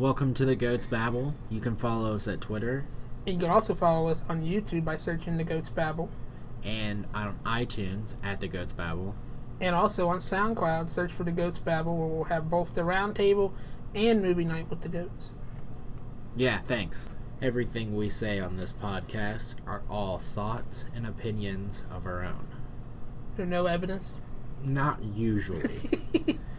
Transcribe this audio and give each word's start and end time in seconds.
Welcome 0.00 0.32
to 0.32 0.46
the 0.46 0.56
Goats 0.56 0.86
Babble. 0.86 1.34
You 1.50 1.60
can 1.60 1.76
follow 1.76 2.14
us 2.14 2.26
at 2.26 2.40
Twitter 2.40 2.86
You 3.26 3.36
can 3.36 3.50
also 3.50 3.74
follow 3.74 4.08
us 4.08 4.24
on 4.30 4.40
YouTube 4.42 4.82
by 4.82 4.96
searching 4.96 5.36
The 5.36 5.44
Goats 5.44 5.68
Babble. 5.68 6.08
and 6.64 7.04
on 7.12 7.38
iTunes 7.44 8.16
at 8.24 8.40
the 8.40 8.48
Goats 8.48 8.72
Babble. 8.72 9.14
And 9.60 9.76
also 9.76 10.08
on 10.08 10.20
SoundCloud, 10.20 10.88
search 10.88 11.12
for 11.12 11.24
The 11.24 11.32
Goats 11.32 11.58
Babble, 11.58 11.98
where 11.98 12.06
we'll 12.08 12.24
have 12.24 12.48
both 12.48 12.72
the 12.72 12.80
roundtable 12.80 13.52
and 13.94 14.22
movie 14.22 14.46
night 14.46 14.70
with 14.70 14.80
the 14.80 14.88
goats. 14.88 15.34
Yeah, 16.34 16.60
thanks. 16.60 17.10
Everything 17.42 17.94
we 17.94 18.08
say 18.08 18.40
on 18.40 18.56
this 18.56 18.72
podcast 18.72 19.56
are 19.66 19.82
all 19.90 20.16
thoughts 20.16 20.86
and 20.94 21.06
opinions 21.06 21.84
of 21.90 22.06
our 22.06 22.24
own. 22.24 22.48
There's 23.36 23.50
no 23.50 23.66
evidence. 23.66 24.16
Not 24.64 25.04
usually. 25.04 25.78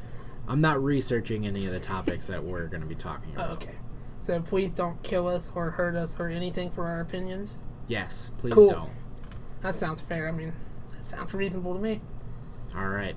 I'm 0.51 0.59
not 0.59 0.83
researching 0.83 1.47
any 1.47 1.65
of 1.65 1.71
the 1.71 1.79
topics 1.79 2.27
that 2.27 2.43
we're 2.43 2.67
going 2.67 2.81
to 2.81 2.87
be 2.87 2.93
talking 2.95 3.29
Oh, 3.37 3.41
about. 3.41 3.49
okay. 3.51 3.75
So 4.19 4.41
please 4.41 4.69
don't 4.71 5.01
kill 5.01 5.29
us 5.29 5.49
or 5.55 5.71
hurt 5.71 5.95
us 5.95 6.19
or 6.19 6.27
anything 6.27 6.71
for 6.71 6.85
our 6.87 6.99
opinions. 6.99 7.57
Yes, 7.87 8.31
please 8.37 8.53
Cool. 8.53 8.69
don't. 8.69 8.89
That 9.61 9.75
sounds 9.75 10.01
fair. 10.01 10.27
I 10.27 10.31
mean, 10.33 10.51
that 10.91 11.05
sounds 11.05 11.33
reasonable 11.33 11.73
to 11.75 11.79
me. 11.79 12.01
All 12.75 12.89
right. 12.89 13.15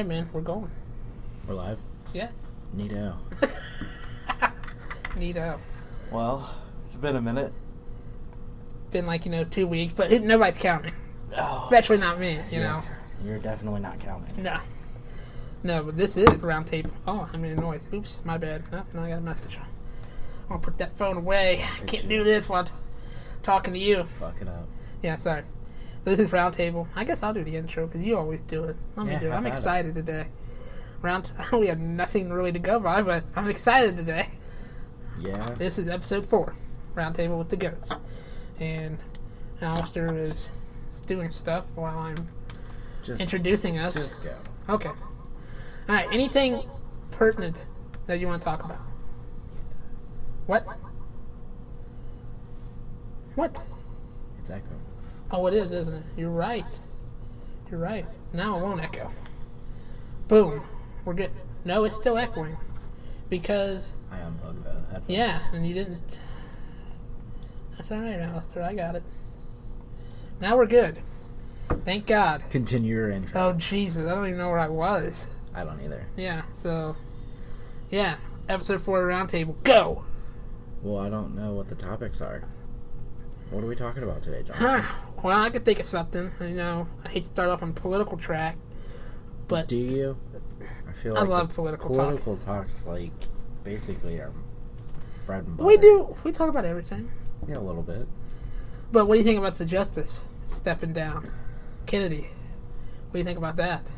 Right, 0.00 0.08
man, 0.08 0.28
we're 0.32 0.40
going. 0.40 0.70
We're 1.46 1.54
live. 1.54 1.78
Yeah, 2.14 2.30
Neato. 2.76 3.16
neato. 5.16 5.58
Well, 6.10 6.54
it's 6.86 6.96
been 6.96 7.16
a 7.16 7.20
minute. 7.20 7.52
Been 8.90 9.06
like 9.06 9.24
you 9.26 9.30
know 9.30 9.44
two 9.44 9.66
weeks, 9.66 9.92
but 9.92 10.10
it- 10.10 10.22
nobody's 10.22 10.58
counting, 10.58 10.94
Oh, 11.36 11.62
especially 11.64 11.98
not 11.98 12.18
me. 12.18 12.40
You 12.50 12.60
know, 12.60 12.82
You're 13.24 13.38
definitely 13.38 13.80
not 13.80 14.00
counting. 14.00 14.42
no, 14.42 14.58
no. 15.62 15.84
But 15.84 15.96
this 15.96 16.16
is 16.16 16.38
round 16.42 16.66
table. 16.66 16.90
Oh, 17.06 17.28
I 17.32 17.36
made 17.36 17.52
a 17.56 17.60
noise. 17.60 17.86
Oops, 17.92 18.22
my 18.24 18.38
bad. 18.38 18.70
No, 18.72 18.84
no, 18.94 19.02
I 19.02 19.10
got 19.10 19.18
a 19.18 19.22
message. 19.22 19.58
I'm 19.58 20.48
gonna 20.48 20.60
put 20.60 20.78
that 20.78 20.96
phone 20.96 21.16
away. 21.18 21.62
I 21.80 21.84
can't 21.84 22.08
do 22.08 22.24
this 22.24 22.48
while 22.48 22.64
t- 22.64 22.72
talking 23.42 23.74
to 23.74 23.78
you. 23.78 24.04
Fuck 24.04 24.40
it 24.40 24.48
up. 24.48 24.66
Yeah, 25.02 25.16
sorry. 25.16 25.42
This 26.04 26.18
is 26.18 26.32
round 26.32 26.54
table. 26.54 26.88
I 26.96 27.04
guess 27.04 27.22
I'll 27.22 27.34
do 27.34 27.44
the 27.44 27.56
intro 27.56 27.86
because 27.86 28.02
you 28.02 28.16
always 28.16 28.40
do 28.42 28.64
it. 28.64 28.76
Let 28.96 29.06
me 29.06 29.12
Yeah, 29.12 29.18
do 29.20 29.26
it. 29.26 29.30
I'm 29.32 29.38
about 29.44 29.52
it? 29.52 29.56
excited 29.56 29.94
today. 29.94 30.26
Round. 31.02 31.30
we 31.52 31.66
have 31.68 31.78
nothing 31.78 32.30
really 32.32 32.52
to 32.52 32.58
go 32.58 32.80
by, 32.80 33.02
but 33.02 33.24
I'm 33.36 33.48
excited 33.48 33.96
today. 33.96 34.28
Yeah. 35.18 35.36
This 35.58 35.76
is 35.78 35.88
episode 35.88 36.26
four, 36.26 36.54
Roundtable 36.94 37.38
with 37.38 37.50
the 37.50 37.56
goats, 37.56 37.90
and 38.58 38.96
Alistair 39.60 40.16
is 40.16 40.50
doing 41.06 41.28
stuff 41.28 41.64
while 41.74 41.98
I'm 41.98 42.28
Just, 43.02 43.20
introducing 43.20 43.78
us. 43.78 43.92
just 43.94 44.24
go. 44.24 44.34
Okay. 44.70 44.88
All 44.88 44.96
right. 45.88 46.06
Anything 46.12 46.60
pertinent 47.10 47.56
that 48.06 48.18
you 48.20 48.26
want 48.28 48.40
to 48.40 48.44
talk 48.46 48.64
about? 48.64 48.78
What? 50.46 50.64
What? 53.34 53.62
It's 54.38 54.48
echo. 54.50 54.64
Oh, 55.32 55.46
it 55.46 55.54
is, 55.54 55.70
isn't 55.70 55.94
it? 55.94 56.02
You're 56.16 56.30
right. 56.30 56.64
You're 57.70 57.80
right. 57.80 58.06
Now 58.32 58.58
it 58.58 58.62
won't 58.62 58.82
echo. 58.82 59.10
Boom. 60.28 60.62
We're 61.04 61.14
good. 61.14 61.30
No, 61.64 61.84
it's 61.84 61.96
still 61.96 62.18
echoing. 62.18 62.56
Because, 63.28 63.94
I 64.10 64.18
unplugged 64.18 64.64
the 64.64 64.72
headphones. 64.72 65.08
yeah, 65.08 65.40
and 65.52 65.66
you 65.66 65.74
didn't. 65.74 66.20
That's 67.76 67.92
alright, 67.92 68.18
Alistair. 68.18 68.62
I 68.64 68.74
got 68.74 68.96
it. 68.96 69.04
Now 70.40 70.56
we're 70.56 70.66
good. 70.66 70.98
Thank 71.84 72.06
God. 72.06 72.42
Continue 72.50 72.94
your 72.94 73.10
intro. 73.10 73.40
Oh, 73.40 73.52
Jesus. 73.52 74.06
I 74.06 74.14
don't 74.14 74.26
even 74.26 74.38
know 74.38 74.48
where 74.48 74.58
I 74.58 74.68
was. 74.68 75.28
I 75.54 75.64
don't 75.64 75.80
either. 75.82 76.06
Yeah, 76.16 76.42
so. 76.54 76.96
Yeah. 77.90 78.16
Episode 78.48 78.80
4 78.80 79.06
Roundtable. 79.06 79.62
Go! 79.62 80.04
Well, 80.82 80.98
I 80.98 81.08
don't 81.08 81.36
know 81.36 81.52
what 81.52 81.68
the 81.68 81.76
topics 81.76 82.20
are. 82.20 82.42
What 83.50 83.64
are 83.64 83.66
we 83.66 83.74
talking 83.74 84.02
about 84.02 84.22
today, 84.22 84.42
John? 84.42 84.56
Huh. 84.56 84.82
Well, 85.22 85.40
I 85.40 85.50
could 85.50 85.64
think 85.64 85.80
of 85.80 85.86
something. 85.86 86.30
You 86.40 86.48
know, 86.50 86.86
I 87.04 87.08
hate 87.08 87.24
to 87.24 87.30
start 87.30 87.48
off 87.50 87.62
on 87.62 87.72
political 87.72 88.16
track, 88.16 88.56
but 89.48 89.68
Do 89.68 89.76
you? 89.76 90.16
I 90.88 90.92
feel 90.92 91.16
I 91.16 91.20
like 91.20 91.28
love 91.28 91.48
the 91.48 91.54
political 91.54 91.88
talk. 91.90 92.04
political 92.04 92.36
talks, 92.36 92.86
like, 92.86 93.10
basically 93.64 94.18
are 94.20 94.32
bread 95.26 95.44
and 95.46 95.56
butter. 95.56 95.66
we 95.66 95.76
do. 95.78 96.16
We 96.24 96.32
talk 96.32 96.48
about 96.48 96.64
everything. 96.64 97.10
Yeah, 97.48 97.58
a 97.58 97.60
little 97.60 97.82
bit. 97.82 98.06
But 98.92 99.06
what 99.06 99.14
do 99.14 99.18
you 99.18 99.24
think 99.24 99.38
about 99.38 99.54
the 99.54 99.64
justice 99.64 100.24
stepping 100.44 100.92
down? 100.92 101.30
Kennedy. 101.86 102.28
What 103.08 103.12
do 103.14 103.18
you 103.18 103.24
think 103.24 103.38
about 103.38 103.56
that? 103.56 103.90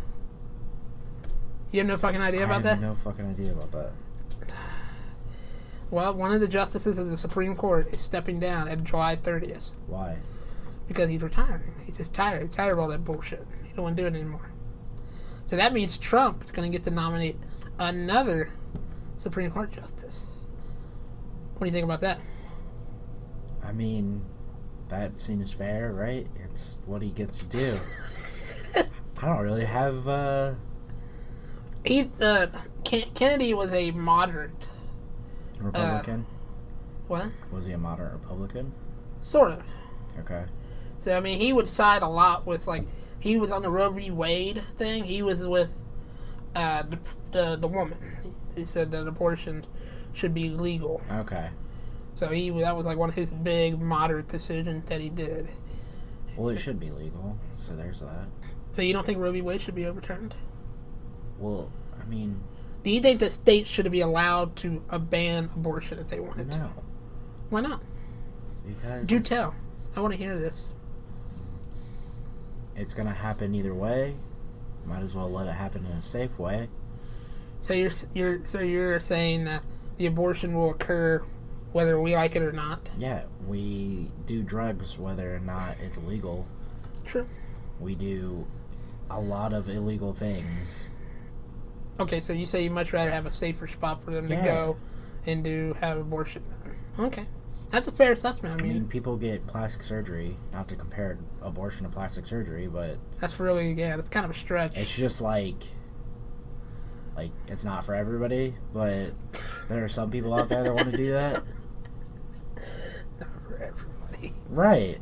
You 1.71 1.81
have 1.81 1.87
no 1.87 1.97
fucking 1.97 2.21
idea 2.21 2.41
I 2.43 2.45
about 2.45 2.55
have 2.65 2.81
that? 2.81 2.81
no 2.81 2.95
fucking 2.95 3.27
idea 3.27 3.53
about 3.53 3.73
that. 3.73 3.93
Well, 5.93 6.15
one 6.15 6.33
of 6.33 6.41
the 6.41 6.49
justices 6.49 6.97
of 6.97 7.11
the 7.11 7.19
Supreme 7.19 7.55
Court 7.55 7.93
is 7.93 8.01
stepping 8.01 8.41
down 8.41 8.67
at 8.67 8.83
July 8.83 9.15
30th 9.15 9.73
Why? 9.87 10.17
because 10.89 11.11
he's 11.11 11.23
retiring. 11.23 11.75
He's 11.85 11.99
just 11.99 12.15
tired. 12.15 12.47
He's 12.47 12.57
tired 12.57 12.73
of 12.73 12.79
all 12.79 12.89
that 12.89 13.05
bullshit. 13.05 13.47
He 13.63 13.75
don't 13.75 13.83
want 13.85 13.97
to 13.99 14.03
do 14.03 14.07
it 14.07 14.15
anymore. 14.19 14.51
So 15.45 15.55
that 15.57 15.75
means 15.75 15.99
Trump 15.99 16.43
is 16.43 16.51
going 16.51 16.71
to 16.73 16.75
get 16.77 16.85
to 16.87 16.91
nominate 16.91 17.37
another 17.79 18.55
Supreme 19.19 19.51
Court 19.51 19.71
justice. 19.71 20.27
What 21.59 21.61
do 21.61 21.67
you 21.67 21.73
think 21.73 21.85
about 21.85 22.01
that? 22.01 22.21
I 23.63 23.73
mean, 23.73 24.25
that 24.89 25.21
seems 25.21 25.53
fair, 25.53 25.93
right? 25.93 26.27
It's 26.43 26.81
what 26.87 27.03
he 27.03 27.11
gets 27.11 27.45
to 27.45 27.49
do. 27.51 28.83
I 29.23 29.27
don't 29.27 29.43
really 29.43 29.67
have, 29.67 30.09
uh, 30.09 30.55
He, 31.85 32.09
uh, 32.19 32.47
Kennedy 32.83 33.53
was 33.53 33.75
a 33.75 33.91
moderate. 33.91 34.71
Republican. 35.65 36.27
What? 37.09 37.29
Was 37.51 37.67
he 37.67 37.73
a 37.73 37.79
moderate 37.79 38.13
Republican? 38.13 38.73
Sort 39.21 39.53
of. 39.53 39.63
Okay. 40.21 40.45
So 40.99 41.17
I 41.17 41.21
mean, 41.21 41.39
he 41.39 41.53
would 41.53 41.69
side 41.69 42.03
a 42.03 42.09
lot 42.09 42.47
with 42.47 42.67
like 42.67 42.85
he 43.21 43.37
was 43.37 43.51
on 43.53 43.63
the 43.63 43.71
Roe 43.71 43.91
v. 43.91 44.11
Wade 44.11 44.63
thing. 44.77 45.05
He 45.05 45.23
was 45.23 45.47
with 45.47 45.77
uh, 46.55 46.83
the, 46.83 46.99
the 47.33 47.57
the 47.57 47.69
woman. 47.69 47.99
He 48.55 48.65
said 48.65 48.91
that 48.91 49.07
abortion 49.07 49.65
should 50.13 50.35
be 50.35 50.51
legal. 50.51 51.01
Okay. 51.11 51.51
So 52.15 52.29
he 52.29 52.51
that 52.51 52.77
was 52.77 52.87
like 52.87 52.99
one 52.99 53.09
of 53.09 53.15
his 53.15 53.33
big 53.33 53.81
moderate 53.81 54.29
decisions 54.29 54.89
that 54.89 55.01
he 55.01 55.09
did. 55.09 55.49
Well, 56.37 56.49
it 56.49 56.59
should 56.59 56.81
be 56.81 56.91
legal, 56.91 57.39
so 57.57 57.75
there's 57.77 58.01
that. 58.01 58.27
So 58.73 58.83
you 58.83 58.93
don't 58.93 59.05
think 59.05 59.19
Roe 59.19 59.33
v. 59.33 59.43
Wade 59.43 59.61
should 59.61 59.75
be 59.75 59.87
overturned? 59.87 60.35
Well, 61.39 61.71
I 62.01 62.09
mean, 62.09 62.43
Do 62.85 62.91
you 62.91 63.01
think 63.01 63.21
that 63.21 63.33
states 63.33 63.71
should 63.71 63.91
be 63.91 64.01
allowed 64.01 64.57
to 64.57 64.83
uh, 64.91 64.99
ban 64.99 65.51
abortion 65.55 65.99
if 65.99 66.09
they 66.09 66.21
wanted 66.21 66.51
to? 66.53 66.71
Why 67.51 67.61
not? 67.61 67.81
because 68.67 69.07
Do 69.07 69.21
tell. 69.21 69.55
I 69.97 70.01
want 70.01 70.15
to 70.15 70.19
hear 70.19 70.37
this. 70.39 70.75
it's 72.77 72.95
gonna 72.95 73.13
happen 73.13 73.55
either 73.55 73.75
way. 73.75 74.17
Might 74.87 75.03
as 75.03 75.15
well 75.15 75.31
let 75.31 75.47
it 75.47 75.53
happen 75.53 75.85
in 75.87 75.93
a 75.93 76.03
safe 76.03 76.39
way. 76.39 76.69
So 77.61 77.75
you're 77.75 77.91
you're 78.15 78.47
so 78.47 78.61
you're 78.61 78.99
saying 79.01 79.45
that 79.45 79.63
the 79.97 80.07
abortion 80.07 80.55
will 80.55 80.71
occur 80.71 81.23
whether 81.73 82.01
we 82.01 82.15
like 82.15 82.35
it 82.37 82.43
or 82.43 82.53
not? 82.53 82.89
Yeah, 82.97 83.23
we 83.47 84.11
do 84.27 84.43
drugs 84.43 84.99
whether 84.99 85.35
or 85.35 85.41
not 85.41 85.77
it's 85.81 85.99
legal. 85.99 86.47
True. 87.05 87.27
We 87.81 87.95
do 87.95 88.47
a 89.11 89.21
lot 89.21 89.53
of 89.53 89.69
illegal 89.69 90.13
things. 90.13 90.89
Okay, 92.03 92.21
so 92.21 92.33
you 92.33 92.47
say 92.47 92.65
you 92.65 92.71
much 92.71 92.93
rather 92.93 93.11
have 93.11 93.27
a 93.27 93.31
safer 93.31 93.67
spot 93.67 94.03
for 94.03 94.11
them 94.13 94.29
to 94.29 94.35
go 94.37 94.77
and 95.27 95.43
do 95.45 95.75
have 95.81 95.99
abortion. 95.99 96.43
Okay, 96.99 97.25
that's 97.71 97.87
a 97.87 97.93
fair 97.93 98.13
assessment. 98.13 98.55
I 98.55 98.59
I 98.59 98.63
mean, 98.67 98.73
mean, 98.75 98.89
people 98.89 99.17
get 99.17 99.47
plastic 99.47 99.83
surgery. 99.85 100.37
Not 100.53 100.69
to 100.69 100.77
compare 100.77 101.19
abortion 101.41 101.85
to 101.85 101.91
plastic 101.93 102.27
surgery, 102.27 102.67
but 102.67 102.99
that's 103.21 103.39
really 103.41 103.73
yeah, 103.73 103.97
that's 103.97 104.09
kind 104.09 104.25
of 104.25 104.31
a 104.31 104.35
stretch. 104.35 104.77
it's 104.77 104.97
just 104.97 105.21
like 105.21 105.57
like 107.17 107.31
it's 107.47 107.63
not 107.63 107.85
for 107.85 107.95
everybody 107.95 108.55
but 108.73 109.11
there 109.69 109.85
are 109.85 109.89
some 109.89 110.11
people 110.11 110.33
out 110.33 110.49
there 110.49 110.65
that 110.65 110.75
want 110.75 110.91
to 110.91 110.97
do 110.97 111.13
that 111.13 111.43
Not 113.21 113.29
for 113.47 113.63
everybody. 113.63 114.33
right 114.49 114.99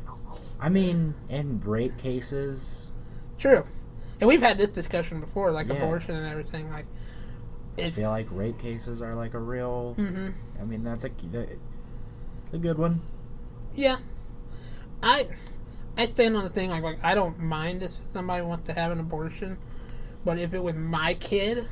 i 0.60 0.70
mean 0.70 1.12
in 1.28 1.60
rape 1.60 1.98
cases 1.98 2.90
True, 3.36 3.64
and 4.22 4.28
we've 4.28 4.40
had 4.40 4.56
this 4.56 4.68
discussion 4.70 5.18
before, 5.18 5.50
like 5.50 5.66
Yeah. 5.66 5.74
abortion 5.74 6.14
and 6.14 6.24
everything. 6.24 6.70
Like, 6.70 6.86
i 7.78 7.90
feel 7.90 8.10
like 8.10 8.26
rape 8.30 8.58
cases 8.58 9.00
are 9.02 9.14
like 9.14 9.32
a 9.32 9.38
real 9.38 9.94
hmm 9.94 10.28
i 10.60 10.64
mean 10.64 10.84
that's 10.84 11.06
a, 11.06 11.10
that- 11.30 11.56
a 12.52 12.58
good 12.58 12.76
one 12.78 13.00
yeah, 13.74 13.96
I 15.02 15.26
I 15.96 16.04
stand 16.04 16.36
on 16.36 16.44
the 16.44 16.50
thing 16.50 16.68
like 16.70 16.82
like 16.82 17.02
I 17.02 17.14
don't 17.14 17.38
mind 17.40 17.82
if 17.82 17.92
somebody 18.12 18.44
wants 18.44 18.66
to 18.68 18.74
have 18.74 18.92
an 18.92 19.00
abortion, 19.00 19.56
but 20.24 20.38
if 20.38 20.52
it 20.54 20.62
was 20.62 20.74
my 20.74 21.14
kid, 21.14 21.66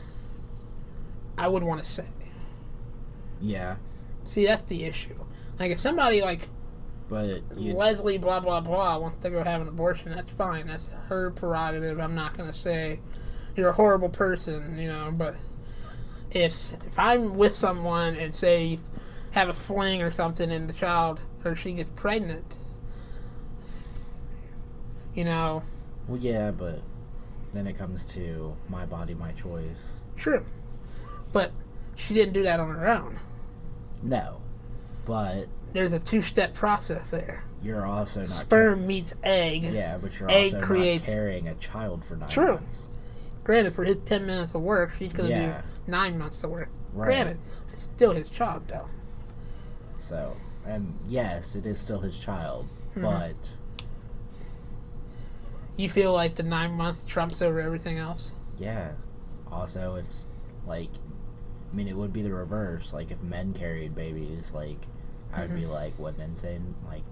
I 1.37 1.47
would 1.49 1.63
want 1.63 1.85
to 1.85 1.89
say. 1.89 2.07
Yeah, 3.43 3.77
See, 4.25 4.47
that's 4.47 4.63
the 4.63 4.85
issue. 4.85 5.15
Like, 5.59 5.71
if 5.73 5.79
somebody 5.81 6.23
like 6.23 6.49
but 7.11 7.43
Leslie 7.57 8.19
blah 8.19 8.39
blah 8.39 8.61
blah 8.61 8.97
wants 8.97 9.17
to 9.19 9.31
go 9.31 9.43
have 9.43 9.61
an 9.61 9.69
abortion, 9.69 10.13
that's 10.13 10.33
fine. 10.33 10.69
That's 10.69 10.91
her 11.09 11.33
prerogative. 11.33 11.99
I'm 11.99 12.15
not 12.15 12.39
gonna 12.39 12.53
say 12.53 13.01
you're 13.57 13.71
a 13.71 13.73
horrible 13.73 14.09
person, 14.09 14.79
you 14.79 14.87
know. 14.87 15.11
But 15.13 15.35
if 16.31 16.73
if 16.87 16.97
I'm 16.97 17.35
with 17.35 17.57
someone 17.57 18.15
and 18.15 18.33
say 18.33 18.79
have 19.33 19.49
a 19.49 19.55
fling 19.55 20.03
or 20.03 20.13
something, 20.13 20.53
and 20.53 20.69
the 20.69 20.73
child 20.73 21.21
or 21.45 21.57
she 21.57 21.73
gets 21.73 21.91
pregnant, 21.91 22.55
you 25.13 25.25
know, 25.25 25.65
well, 26.07 26.19
yeah, 26.19 26.53
but 26.53 26.81
then 27.53 27.67
it 27.67 27.77
comes 27.77 28.07
to 28.07 28.57
my 28.69 28.87
body, 28.87 29.15
my 29.15 29.33
choice. 29.33 30.03
true. 30.17 30.45
But 31.33 31.51
she 31.97 32.15
didn't 32.15 32.35
do 32.35 32.45
that 32.45 32.61
on 32.61 32.69
her 32.71 32.89
own. 32.89 33.19
No, 34.01 34.41
but 35.05 35.49
There's 35.73 35.93
a 35.93 36.01
two 36.01 36.21
step 36.23 36.55
process 36.55 37.11
there. 37.11 37.45
you're 37.63 37.87
also 37.87 38.21
not 38.21 38.29
Sperm 38.29 38.87
meets 38.87 39.15
egg. 39.23 39.65
Yeah, 39.65 39.99
but 40.01 40.19
you're 40.19 40.31
egg 40.31 40.55
also 40.55 40.67
creates- 40.67 41.07
not 41.07 41.13
carrying 41.13 41.49
a 41.49 41.55
child 41.55 42.05
for 42.05 42.17
nine 42.17 42.29
True. 42.29 42.55
months. 42.55 42.91
Granted, 43.45 43.75
for 43.75 43.85
his 43.85 43.97
ten 44.05 44.27
minutes 44.27 44.55
of 44.55 44.63
work, 44.63 44.93
she's 44.99 45.13
gonna 45.13 45.29
Yeah. 45.29 45.63
do 45.63 45.91
nine 45.91 46.19
months 46.19 46.43
of 46.45 46.51
work. 46.51 46.69
Right. 46.93 47.07
Granted, 47.07 47.39
it's 47.73 47.83
still 47.83 48.13
his 48.13 48.29
child 48.31 48.63
though. 48.69 48.87
So, 49.97 50.37
and 50.67 50.99
yes, 51.07 51.55
it 51.55 51.67
is 51.67 51.79
still 51.79 52.01
his 52.01 52.19
child, 52.19 52.67
mm-hmm. 52.91 53.03
but 53.03 53.37
You 55.77 55.89
feel 55.89 56.13
like 56.13 56.35
the 56.35 56.43
nine 56.43 56.73
months 56.73 57.05
trumps 57.07 57.41
over 57.41 57.61
everything 57.61 57.99
else? 57.99 58.33
yeah. 58.59 58.93
Also, 59.51 59.97
it's 59.97 60.29
like, 60.65 60.91
I 61.73 61.75
mean, 61.75 61.89
it 61.89 61.97
would 61.97 62.13
be 62.13 62.23
the 62.23 62.33
reverse. 62.33 62.93
Like, 62.93 63.11
if 63.11 63.21
men 63.21 63.53
carried 63.53 63.97
babies, 63.97 64.53
like, 64.55 64.87
I 65.33 65.43
would 65.43 65.55
be 65.55 65.67
like, 65.67 65.93
what 65.99 66.19
women 66.19 66.37
saying, 66.37 66.75
like, 66.89 67.03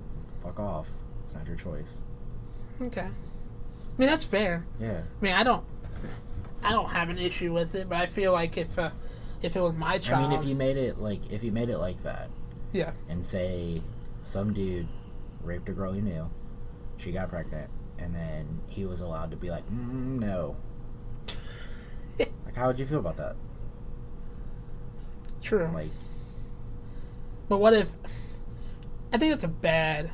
fuck 0.43 0.59
off. 0.59 0.89
It's 1.25 1.35
not 1.35 1.47
your 1.47 1.57
choice. 1.57 2.05
Okay. 2.81 3.03
I 3.03 4.01
mean 4.01 4.09
that's 4.09 4.25
fair. 4.25 4.65
Yeah. 4.81 5.01
I 5.21 5.25
mean 5.25 5.35
I 5.35 5.43
don't, 5.43 5.65
I 6.63 6.71
don't 6.71 6.89
have 6.89 7.09
an 7.09 7.19
issue 7.19 7.53
with 7.53 7.75
it, 7.75 7.89
but 7.89 7.99
I 7.99 8.07
feel 8.07 8.33
like 8.33 8.57
if 8.57 8.79
uh, 8.79 8.91
if 9.43 9.57
it 9.57 9.61
was 9.61 9.75
my 9.75 9.99
child, 9.99 10.27
I 10.27 10.29
mean, 10.29 10.39
if 10.39 10.45
you 10.45 10.55
made 10.55 10.77
it 10.77 10.99
like, 10.99 11.31
if 11.31 11.45
you 11.45 11.53
made 11.53 11.69
it 11.69 11.79
like 11.79 12.03
that, 12.03 12.31
yeah, 12.73 12.93
and 13.09 13.25
say 13.25 13.83
some 14.23 14.53
dude 14.53 14.89
raped 15.43 15.69
a 15.69 15.73
girl 15.73 15.95
you 15.95 16.03
knew, 16.03 16.31
she 16.97 17.13
got 17.13 17.29
pregnant, 17.29 17.71
and 17.99 18.15
then 18.15 18.61
he 18.69 18.85
was 18.85 19.01
allowed 19.01 19.31
to 19.31 19.37
be 19.37 19.51
like, 19.51 19.67
mm, 19.67 20.19
no. 20.19 20.57
like, 22.19 22.57
how 22.57 22.69
would 22.69 22.79
you 22.79 22.87
feel 22.87 23.01
about 23.01 23.17
that? 23.17 23.37
true. 25.41 25.71
Like, 25.73 25.91
but 27.49 27.59
what 27.59 27.75
if? 27.75 27.91
I 29.13 29.19
think 29.19 29.33
that's 29.33 29.45
a 29.45 29.49
bad, 29.49 30.11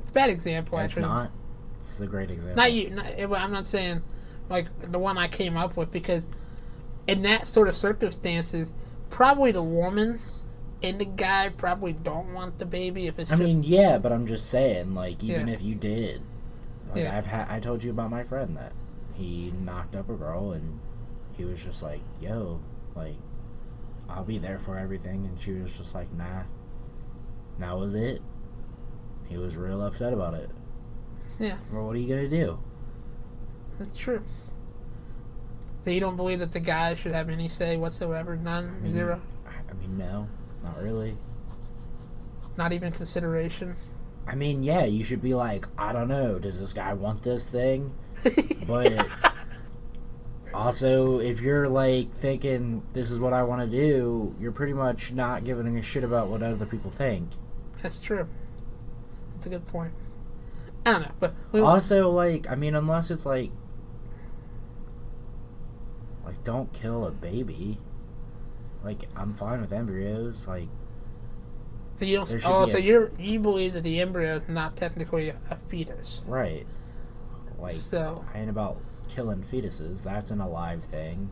it's 0.00 0.10
a 0.10 0.12
bad 0.12 0.30
example. 0.30 0.78
it's 0.78 0.96
actually. 0.96 1.08
not. 1.08 1.30
It's 1.78 2.00
a 2.00 2.06
great 2.06 2.30
example. 2.30 2.56
Not 2.56 2.72
you. 2.72 2.90
Not, 2.90 3.06
I'm 3.40 3.52
not 3.52 3.66
saying 3.66 4.02
like 4.48 4.66
the 4.90 4.98
one 4.98 5.18
I 5.18 5.28
came 5.28 5.56
up 5.56 5.76
with 5.76 5.92
because 5.92 6.24
in 7.06 7.22
that 7.22 7.46
sort 7.48 7.68
of 7.68 7.76
circumstances, 7.76 8.72
probably 9.10 9.52
the 9.52 9.62
woman 9.62 10.18
and 10.82 10.98
the 11.00 11.04
guy 11.04 11.48
probably 11.50 11.92
don't 11.92 12.32
want 12.32 12.58
the 12.58 12.66
baby 12.66 13.06
if 13.06 13.18
it's 13.18 13.30
I 13.30 13.36
just 13.36 13.46
mean, 13.46 13.62
yeah, 13.62 13.98
but 13.98 14.12
I'm 14.12 14.26
just 14.26 14.48
saying, 14.48 14.94
like, 14.94 15.22
even 15.24 15.48
Yeah. 15.48 15.54
if 15.54 15.62
you 15.62 15.74
did, 15.74 16.22
like, 16.90 17.02
Yeah. 17.04 17.16
I've 17.16 17.26
had, 17.26 17.48
I 17.50 17.58
told 17.60 17.82
you 17.82 17.90
about 17.90 18.10
my 18.10 18.22
friend 18.22 18.56
that 18.56 18.72
he 19.14 19.52
knocked 19.64 19.96
up 19.96 20.08
a 20.08 20.14
girl, 20.14 20.52
and 20.52 20.78
he 21.36 21.44
was 21.44 21.64
just 21.64 21.82
like, 21.82 22.00
"Yo, 22.20 22.60
like, 22.94 23.16
I'll 24.08 24.24
be 24.24 24.38
there 24.38 24.58
for 24.58 24.76
everything," 24.78 25.26
and 25.26 25.38
she 25.38 25.52
was 25.52 25.76
just 25.76 25.94
like, 25.94 26.12
"Nah." 26.12 26.42
And 27.54 27.62
that 27.62 27.76
was 27.78 27.94
it. 27.94 28.22
He 29.28 29.36
was 29.36 29.56
real 29.56 29.82
upset 29.82 30.12
about 30.12 30.34
it. 30.34 30.48
yeah, 31.38 31.58
Well, 31.72 31.84
what 31.86 31.94
are 31.96 31.98
you 31.98 32.08
gonna 32.08 32.28
do? 32.28 32.58
that's 33.78 33.96
true. 33.96 34.22
So 35.84 35.90
you 35.90 36.00
don't 36.00 36.16
believe 36.16 36.40
that 36.40 36.52
the 36.52 36.60
guy 36.60 36.94
should 36.94 37.12
have 37.12 37.28
any 37.28 37.48
say 37.48 37.76
whatsoever? 37.76 38.36
None, 38.36 38.82
mean, 38.82 38.92
zero, 38.92 39.20
I, 39.46 39.50
I 39.70 39.74
mean, 39.74 39.96
no, 39.96 40.28
not 40.62 40.80
really. 40.82 41.16
not 42.56 42.72
even 42.72 42.90
consideration. 42.92 43.76
I 44.26 44.34
mean, 44.34 44.62
yeah, 44.62 44.84
you 44.84 45.04
should 45.04 45.22
be 45.22 45.34
like, 45.34 45.66
I 45.78 45.92
don't 45.92 46.08
know, 46.08 46.38
does 46.38 46.58
this 46.60 46.72
guy 46.72 46.92
want 46.94 47.22
this 47.22 47.48
thing? 47.48 47.94
But 48.66 48.92
also, 50.54 51.18
if 51.20 51.40
you're 51.40 51.68
like 51.68 52.12
thinking 52.12 52.82
this 52.92 53.10
is 53.10 53.20
what 53.20 53.32
I 53.32 53.42
want 53.42 53.68
to 53.68 53.76
do, 53.76 54.34
you're 54.40 54.52
pretty 54.52 54.72
much 54.72 55.12
not 55.12 55.44
giving 55.44 55.76
a 55.76 55.82
shit 55.82 56.04
about 56.04 56.28
what 56.28 56.42
other 56.42 56.66
people 56.66 56.90
think. 56.90 57.30
That's 57.82 58.00
true. 58.00 58.28
That's 59.34 59.46
a 59.46 59.50
good 59.50 59.66
point. 59.66 59.92
I 60.86 60.92
don't 60.92 61.02
know, 61.02 61.12
but 61.20 61.34
we 61.52 61.60
Also, 61.60 62.10
like, 62.10 62.50
I 62.50 62.54
mean, 62.54 62.74
unless 62.74 63.10
it's 63.10 63.26
like, 63.26 63.50
like, 66.24 66.42
don't 66.42 66.72
kill 66.72 67.06
a 67.06 67.10
baby. 67.10 67.78
Like, 68.82 69.02
I'm 69.16 69.34
fine 69.34 69.60
with 69.60 69.72
embryos. 69.72 70.46
Like, 70.46 70.68
so 71.98 72.04
you 72.04 72.16
don't. 72.16 72.46
Oh, 72.46 72.64
so 72.66 72.78
you're 72.78 73.10
you 73.18 73.40
believe 73.40 73.72
that 73.74 73.82
the 73.82 74.00
embryo 74.00 74.36
is 74.36 74.48
not 74.48 74.76
technically 74.76 75.30
a 75.30 75.56
fetus. 75.68 76.24
right. 76.26 76.66
Like, 77.58 77.72
So 77.72 78.24
I 78.32 78.38
ain't 78.38 78.50
about 78.50 78.80
killing 79.18 79.42
fetuses. 79.42 80.04
That's 80.04 80.30
an 80.30 80.40
alive 80.40 80.84
thing. 80.84 81.28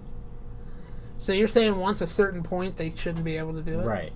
So 1.19 1.33
you're 1.33 1.47
saying 1.47 1.77
once 1.77 2.01
a 2.01 2.07
certain 2.09 2.43
point 2.43 2.77
they 2.77 2.93
shouldn't 2.97 3.25
be 3.25 3.37
able 3.37 3.55
to 3.55 3.63
do 3.63 3.79
it? 3.79 3.87
Right. 3.87 4.13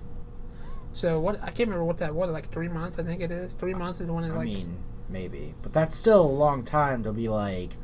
So 0.91 1.21
what? 1.21 1.41
I 1.41 1.47
can't 1.47 1.69
remember 1.69 1.85
what 1.85 1.97
that 1.97 2.13
was. 2.13 2.29
Like 2.31 2.51
three 2.51 2.67
months, 2.67 2.99
I 2.99 3.03
think 3.03 3.21
it 3.21 3.31
is. 3.31 3.53
Three 3.53 3.73
months 3.73 4.01
is 4.01 4.07
when 4.07 4.25
it's 4.25 4.33
I 4.33 4.37
like. 4.37 4.45
mean, 4.45 4.77
maybe. 5.07 5.55
But 5.61 5.71
that's 5.71 5.95
still 5.95 6.21
a 6.21 6.27
long 6.27 6.65
time 6.65 7.03
to 7.03 7.13
be 7.13 7.29
like, 7.29 7.77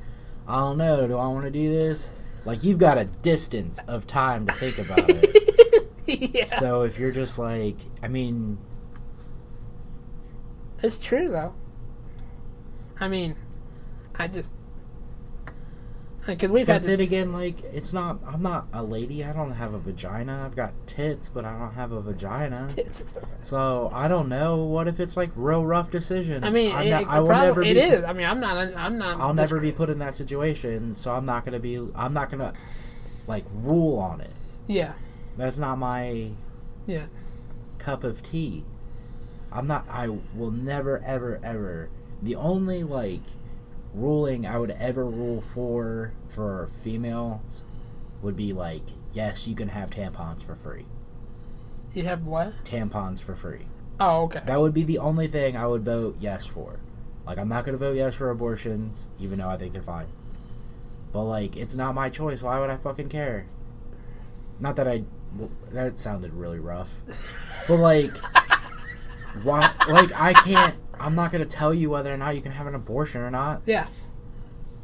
I 0.45 0.59
don't 0.59 0.77
know, 0.77 1.07
do 1.07 1.17
I 1.17 1.27
want 1.27 1.45
to 1.45 1.51
do 1.51 1.71
this? 1.71 2.11
Like, 2.43 2.65
you've 2.65 2.79
got 2.79 2.97
a 2.97 3.05
distance 3.05 3.81
of 3.87 4.07
time 4.07 4.45
to 4.47 4.53
think 4.53 4.77
about 4.77 5.05
it. 5.07 5.87
yeah, 6.35 6.43
So 6.43 6.81
if 6.83 6.99
you're 6.99 7.11
just 7.11 7.39
like, 7.39 7.77
I 8.03 8.09
mean, 8.09 8.57
it's 10.83 10.97
true 10.97 11.29
though. 11.29 11.55
I 12.99 13.07
mean, 13.07 13.37
I 14.15 14.27
just 14.27 14.53
because 16.27 16.51
we've 16.51 16.67
but 16.67 16.73
had 16.73 16.83
then 16.83 16.97
this. 16.97 17.07
again, 17.07 17.33
like, 17.33 17.63
it's 17.63 17.93
not, 17.93 18.19
I'm 18.27 18.41
not 18.41 18.67
a 18.73 18.83
lady. 18.83 19.23
I 19.23 19.33
don't 19.33 19.51
have 19.53 19.73
a 19.73 19.79
vagina. 19.79 20.43
I've 20.45 20.55
got 20.55 20.73
tits, 20.85 21.29
but 21.29 21.45
I 21.45 21.57
don't 21.57 21.73
have 21.73 21.91
a 21.91 22.01
vagina. 22.01 22.67
Tits. 22.69 23.13
So 23.43 23.89
I 23.93 24.07
don't 24.07 24.29
know. 24.29 24.57
What 24.65 24.87
if 24.87 24.99
it's 24.99 25.15
like 25.17 25.31
real 25.35 25.65
rough 25.65 25.89
decision? 25.89 26.43
I 26.43 26.49
mean, 26.49 26.75
I'm 26.75 26.85
it, 26.87 26.89
not- 26.91 27.01
it, 27.01 27.07
I 27.07 27.19
will 27.19 27.29
never 27.29 27.61
it 27.61 27.73
be, 27.73 27.79
is. 27.79 28.03
I 28.03 28.13
mean, 28.13 28.27
I'm 28.27 28.39
not. 28.39 28.57
I'm 28.75 28.97
not. 28.97 29.19
I'll 29.19 29.33
never 29.33 29.59
be 29.59 29.71
put 29.71 29.89
in 29.89 29.99
that 29.99 30.15
situation, 30.15 30.95
so 30.95 31.11
I'm 31.13 31.25
not 31.25 31.45
gonna 31.45 31.59
be. 31.59 31.77
I'm 31.95 32.13
not 32.13 32.29
gonna 32.29 32.53
like 33.27 33.45
rule 33.53 33.97
on 33.99 34.21
it. 34.21 34.31
Yeah, 34.67 34.93
That's 35.37 35.57
not 35.57 35.77
my 35.77 36.31
yeah. 36.85 37.05
cup 37.77 38.03
of 38.03 38.21
tea. 38.21 38.65
I'm 39.51 39.65
not. 39.67 39.85
I 39.89 40.09
will 40.09 40.51
never, 40.51 41.01
ever, 41.03 41.39
ever. 41.43 41.89
The 42.21 42.35
only 42.35 42.83
like 42.83 43.23
ruling 43.93 44.45
I 44.45 44.57
would 44.57 44.71
ever 44.71 45.05
rule 45.05 45.41
for 45.41 46.13
for 46.27 46.67
females 46.81 47.63
would 48.21 48.35
be 48.35 48.53
like, 48.53 48.83
yes, 49.13 49.47
you 49.47 49.55
can 49.55 49.69
have 49.69 49.89
tampons 49.89 50.43
for 50.43 50.55
free. 50.55 50.85
You 51.93 52.03
have 52.03 52.25
what? 52.25 52.53
Tampons 52.63 53.21
for 53.21 53.35
free. 53.35 53.65
Oh, 53.99 54.23
okay. 54.23 54.41
That 54.45 54.59
would 54.59 54.73
be 54.73 54.83
the 54.83 54.99
only 54.99 55.27
thing 55.27 55.57
I 55.57 55.65
would 55.65 55.83
vote 55.83 56.17
yes 56.19 56.45
for. 56.45 56.79
Like, 57.25 57.37
I'm 57.37 57.49
not 57.49 57.65
gonna 57.65 57.77
vote 57.77 57.95
yes 57.95 58.15
for 58.15 58.29
abortions, 58.29 59.09
even 59.19 59.39
though 59.39 59.49
I 59.49 59.57
think 59.57 59.73
they're 59.73 59.81
fine. 59.81 60.07
But 61.11 61.23
like, 61.23 61.57
it's 61.57 61.75
not 61.75 61.95
my 61.95 62.09
choice. 62.09 62.41
Why 62.43 62.59
would 62.59 62.69
I 62.69 62.75
fucking 62.75 63.09
care? 63.09 63.47
Not 64.59 64.75
that 64.75 64.87
I. 64.87 65.03
well, 65.35 65.49
That 65.71 65.99
sounded 65.99 66.33
really 66.33 66.59
rough. 66.59 67.01
But 67.67 67.77
like, 67.77 68.11
why? 69.43 69.71
Like, 69.89 70.11
I 70.19 70.33
can't. 70.33 70.75
I'm 70.99 71.15
not 71.15 71.31
gonna 71.31 71.45
tell 71.45 71.73
you 71.73 71.89
whether 71.89 72.13
or 72.13 72.17
not 72.17 72.35
you 72.35 72.41
can 72.41 72.51
have 72.51 72.67
an 72.67 72.75
abortion 72.75 73.21
or 73.21 73.31
not. 73.31 73.61
yeah, 73.65 73.87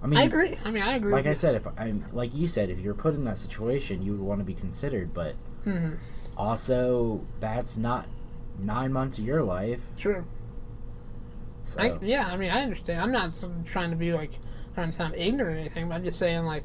I 0.02 0.08
mean, 0.08 0.20
I 0.20 0.24
agree. 0.24 0.58
I 0.66 0.72
mean, 0.72 0.84
I 0.84 0.94
agree. 0.96 1.12
like 1.12 1.26
I 1.26 1.30
you. 1.30 1.36
said, 1.36 1.56
if 1.56 1.68
I'm 1.78 2.06
like 2.12 2.34
you 2.36 2.48
said, 2.48 2.70
if 2.70 2.80
you're 2.80 2.94
put 2.94 3.14
in 3.16 3.24
that 3.26 3.38
situation, 3.38 4.02
you 4.02 4.12
would 4.12 4.22
want 4.22 4.40
to 4.40 4.46
be 4.46 4.54
considered. 4.54 5.14
But 5.14 5.36
Mhm. 5.66 5.98
also, 6.38 7.22
that's 7.40 7.78
not 7.78 8.08
nine 8.60 8.92
months 8.94 9.18
of 9.18 9.26
your 9.26 9.44
life. 9.44 9.88
True. 9.98 10.26
So 11.64 11.82
I, 11.82 11.98
yeah, 12.02 12.28
I 12.28 12.36
mean, 12.38 12.52
I 12.52 12.62
understand. 12.64 13.02
I'm 13.02 13.12
not 13.12 13.32
trying 13.66 13.90
to 13.92 13.96
be 13.96 14.14
like 14.14 14.32
trying 14.76 14.92
to 14.92 14.96
sound 14.96 15.16
ignorant 15.16 15.56
or 15.58 15.60
anything, 15.60 15.88
but 15.90 15.96
I'm 15.96 16.04
just 16.04 16.20
saying 16.20 16.46
like 16.46 16.64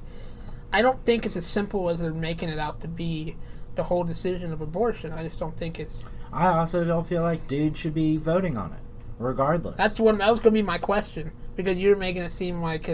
I 0.72 0.82
don't 0.82 1.02
think 1.06 1.24
it's 1.24 1.36
as 1.36 1.46
simple 1.46 1.88
as 1.88 2.00
they're 2.00 2.12
making 2.12 2.48
it 2.48 2.58
out 2.58 2.80
to 2.82 2.88
be. 2.88 3.36
The 3.76 3.84
whole 3.84 4.02
decision 4.02 4.52
of 4.52 4.60
abortion. 4.60 5.12
I 5.12 5.22
just 5.28 5.38
don't 5.38 5.56
think 5.56 5.78
it's. 5.78 6.04
I 6.32 6.48
also 6.48 6.84
don't 6.84 7.06
feel 7.06 7.22
like 7.22 7.46
dudes 7.46 7.78
should 7.78 7.94
be 7.94 8.16
voting 8.16 8.56
on 8.56 8.72
it, 8.72 8.80
regardless. 9.18 9.76
That's 9.76 9.98
what 10.00 10.16
that 10.18 10.28
was 10.28 10.38
going 10.40 10.54
to 10.54 10.58
be 10.60 10.66
my 10.66 10.78
question 10.78 11.32
because 11.56 11.76
you're 11.76 11.96
making 11.96 12.22
it 12.22 12.32
seem 12.32 12.60
like 12.60 12.88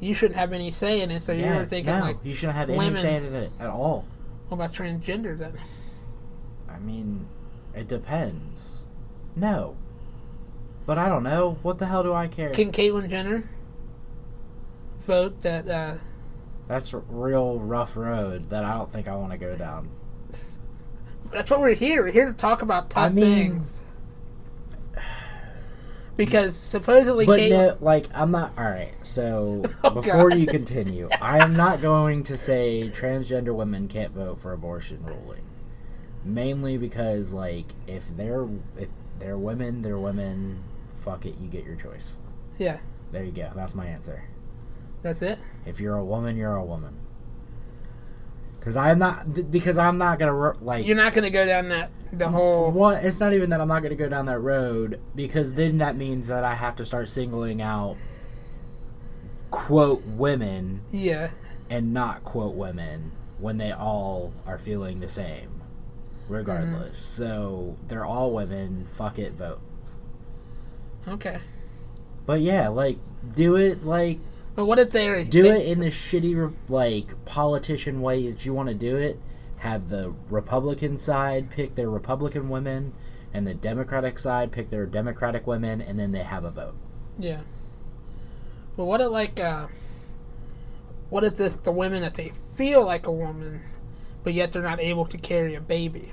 you 0.00 0.14
shouldn't 0.14 0.38
have 0.38 0.52
any 0.52 0.70
say 0.70 1.02
in 1.02 1.10
it. 1.10 1.20
So 1.20 1.32
yeah, 1.32 1.52
you 1.54 1.58
were 1.60 1.66
thinking 1.66 1.92
no, 1.94 2.00
like, 2.00 2.16
you 2.24 2.34
shouldn't 2.34 2.56
have 2.56 2.70
any 2.70 2.96
say 2.96 3.16
in 3.16 3.34
it 3.34 3.50
at 3.58 3.70
all. 3.70 4.06
What 4.48 4.56
about 4.56 4.72
transgender 4.72 5.36
then? 5.36 5.54
I 6.68 6.78
mean, 6.78 7.26
it 7.74 7.88
depends. 7.88 8.86
No. 9.36 9.76
But 10.86 10.98
I 10.98 11.08
don't 11.08 11.22
know. 11.22 11.58
What 11.62 11.78
the 11.78 11.86
hell 11.86 12.02
do 12.02 12.12
I 12.12 12.28
care? 12.28 12.50
Can 12.50 12.70
Caitlyn 12.70 13.08
Jenner 13.08 13.44
vote 15.00 15.40
that? 15.42 15.68
Uh, 15.68 15.94
That's 16.68 16.92
a 16.92 16.98
real 16.98 17.58
rough 17.58 17.96
road 17.96 18.50
that 18.50 18.64
I 18.64 18.74
don't 18.74 18.90
think 18.90 19.08
I 19.08 19.16
want 19.16 19.32
to 19.32 19.38
go 19.38 19.56
down. 19.56 19.90
that's 21.32 21.50
what 21.50 21.60
we're 21.60 21.74
here. 21.74 22.04
We're 22.04 22.12
here 22.12 22.26
to 22.26 22.32
talk 22.36 22.62
about 22.62 22.90
tough 22.90 23.12
I 23.12 23.14
mean- 23.14 23.24
things. 23.52 23.82
Because 26.16 26.56
supposedly 26.56 27.26
But 27.26 27.40
no, 27.50 27.76
like 27.80 28.06
I'm 28.14 28.30
not. 28.30 28.52
All 28.56 28.64
right. 28.64 28.92
So 29.02 29.64
Oh, 29.84 29.90
before 29.90 30.30
God. 30.30 30.38
you 30.38 30.46
continue, 30.46 31.08
I 31.20 31.38
am 31.38 31.56
not 31.56 31.82
going 31.82 32.22
to 32.24 32.36
say 32.36 32.88
transgender 32.94 33.54
women 33.54 33.88
can't 33.88 34.12
vote 34.12 34.38
for 34.40 34.52
abortion 34.52 35.04
ruling. 35.04 35.42
Mainly 36.24 36.78
because, 36.78 37.32
like, 37.34 37.66
if 37.86 38.16
they're 38.16 38.46
if 38.76 38.88
they're 39.18 39.36
women, 39.38 39.82
they're 39.82 39.98
women. 39.98 40.62
Fuck 40.92 41.26
it, 41.26 41.36
you 41.40 41.48
get 41.48 41.64
your 41.64 41.76
choice. 41.76 42.18
Yeah, 42.58 42.78
There 43.12 43.24
you 43.24 43.32
go. 43.32 43.50
That's 43.54 43.74
my 43.74 43.86
answer. 43.86 44.22
that's 45.02 45.20
it. 45.20 45.38
If 45.66 45.80
you're 45.80 45.96
a 45.96 46.04
woman, 46.04 46.36
you're 46.36 46.54
a 46.56 46.64
woman. 46.64 46.96
Because 48.58 48.76
I'm 48.76 48.98
not. 48.98 49.50
Because 49.50 49.76
I'm 49.76 49.98
not 49.98 50.18
gonna 50.18 50.52
like. 50.62 50.86
You're 50.86 50.96
not 50.96 51.12
going 51.12 51.24
to 51.24 51.30
go 51.30 51.44
down 51.44 51.68
that 51.68 51.90
the 52.18 52.28
whole. 52.28 52.70
One, 52.70 52.96
it's 53.04 53.20
not 53.20 53.32
even 53.32 53.50
that 53.50 53.60
I'm 53.60 53.68
not 53.68 53.82
going 53.82 53.90
to 53.90 53.96
go 53.96 54.08
down 54.08 54.26
that 54.26 54.40
road 54.40 55.00
because 55.14 55.54
then 55.54 55.78
that 55.78 55.96
means 55.96 56.28
that 56.28 56.44
I 56.44 56.54
have 56.54 56.76
to 56.76 56.84
start 56.84 57.08
singling 57.08 57.60
out 57.62 57.96
quote 59.50 60.04
women 60.04 60.82
Yeah, 60.90 61.30
and 61.70 61.92
not 61.94 62.24
quote 62.24 62.54
women 62.54 63.12
when 63.38 63.58
they 63.58 63.72
all 63.72 64.32
are 64.46 64.58
feeling 64.58 65.00
the 65.00 65.08
same, 65.08 65.62
regardless. 66.28 66.98
Mm-hmm. 66.98 67.24
So 67.24 67.76
they're 67.88 68.04
all 68.04 68.32
women. 68.32 68.86
Fuck 68.88 69.18
it, 69.18 69.32
vote. 69.32 69.60
okay. 71.06 71.38
But 72.26 72.40
yeah, 72.40 72.68
like 72.68 72.98
do 73.34 73.56
it 73.56 73.84
like 73.84 74.18
But 74.54 74.64
what 74.66 74.78
if 74.78 74.90
they're 74.90 75.24
do 75.24 75.44
it 75.44 75.66
in 75.66 75.80
the 75.80 75.88
shitty 75.90 76.54
like 76.68 77.24
politician 77.24 78.00
way 78.00 78.30
that 78.30 78.44
you 78.46 78.52
want 78.52 78.68
to 78.70 78.74
do 78.74 78.96
it. 78.96 79.20
Have 79.64 79.88
the 79.88 80.12
Republican 80.28 80.98
side 80.98 81.48
pick 81.48 81.74
their 81.74 81.88
Republican 81.88 82.50
women, 82.50 82.92
and 83.32 83.46
the 83.46 83.54
Democratic 83.54 84.18
side 84.18 84.52
pick 84.52 84.68
their 84.68 84.84
Democratic 84.84 85.46
women, 85.46 85.80
and 85.80 85.98
then 85.98 86.12
they 86.12 86.22
have 86.22 86.44
a 86.44 86.50
vote. 86.50 86.74
Yeah. 87.18 87.40
But 88.76 88.84
what 88.84 89.00
if 89.00 89.08
like 89.10 89.40
uh, 89.40 89.68
what 91.08 91.24
if 91.24 91.36
this 91.38 91.54
the 91.54 91.72
women 91.72 92.02
that 92.02 92.12
they 92.12 92.32
feel 92.54 92.84
like 92.84 93.06
a 93.06 93.10
woman, 93.12 93.62
but 94.22 94.34
yet 94.34 94.52
they're 94.52 94.60
not 94.60 94.80
able 94.80 95.06
to 95.06 95.16
carry 95.16 95.54
a 95.54 95.62
baby 95.62 96.10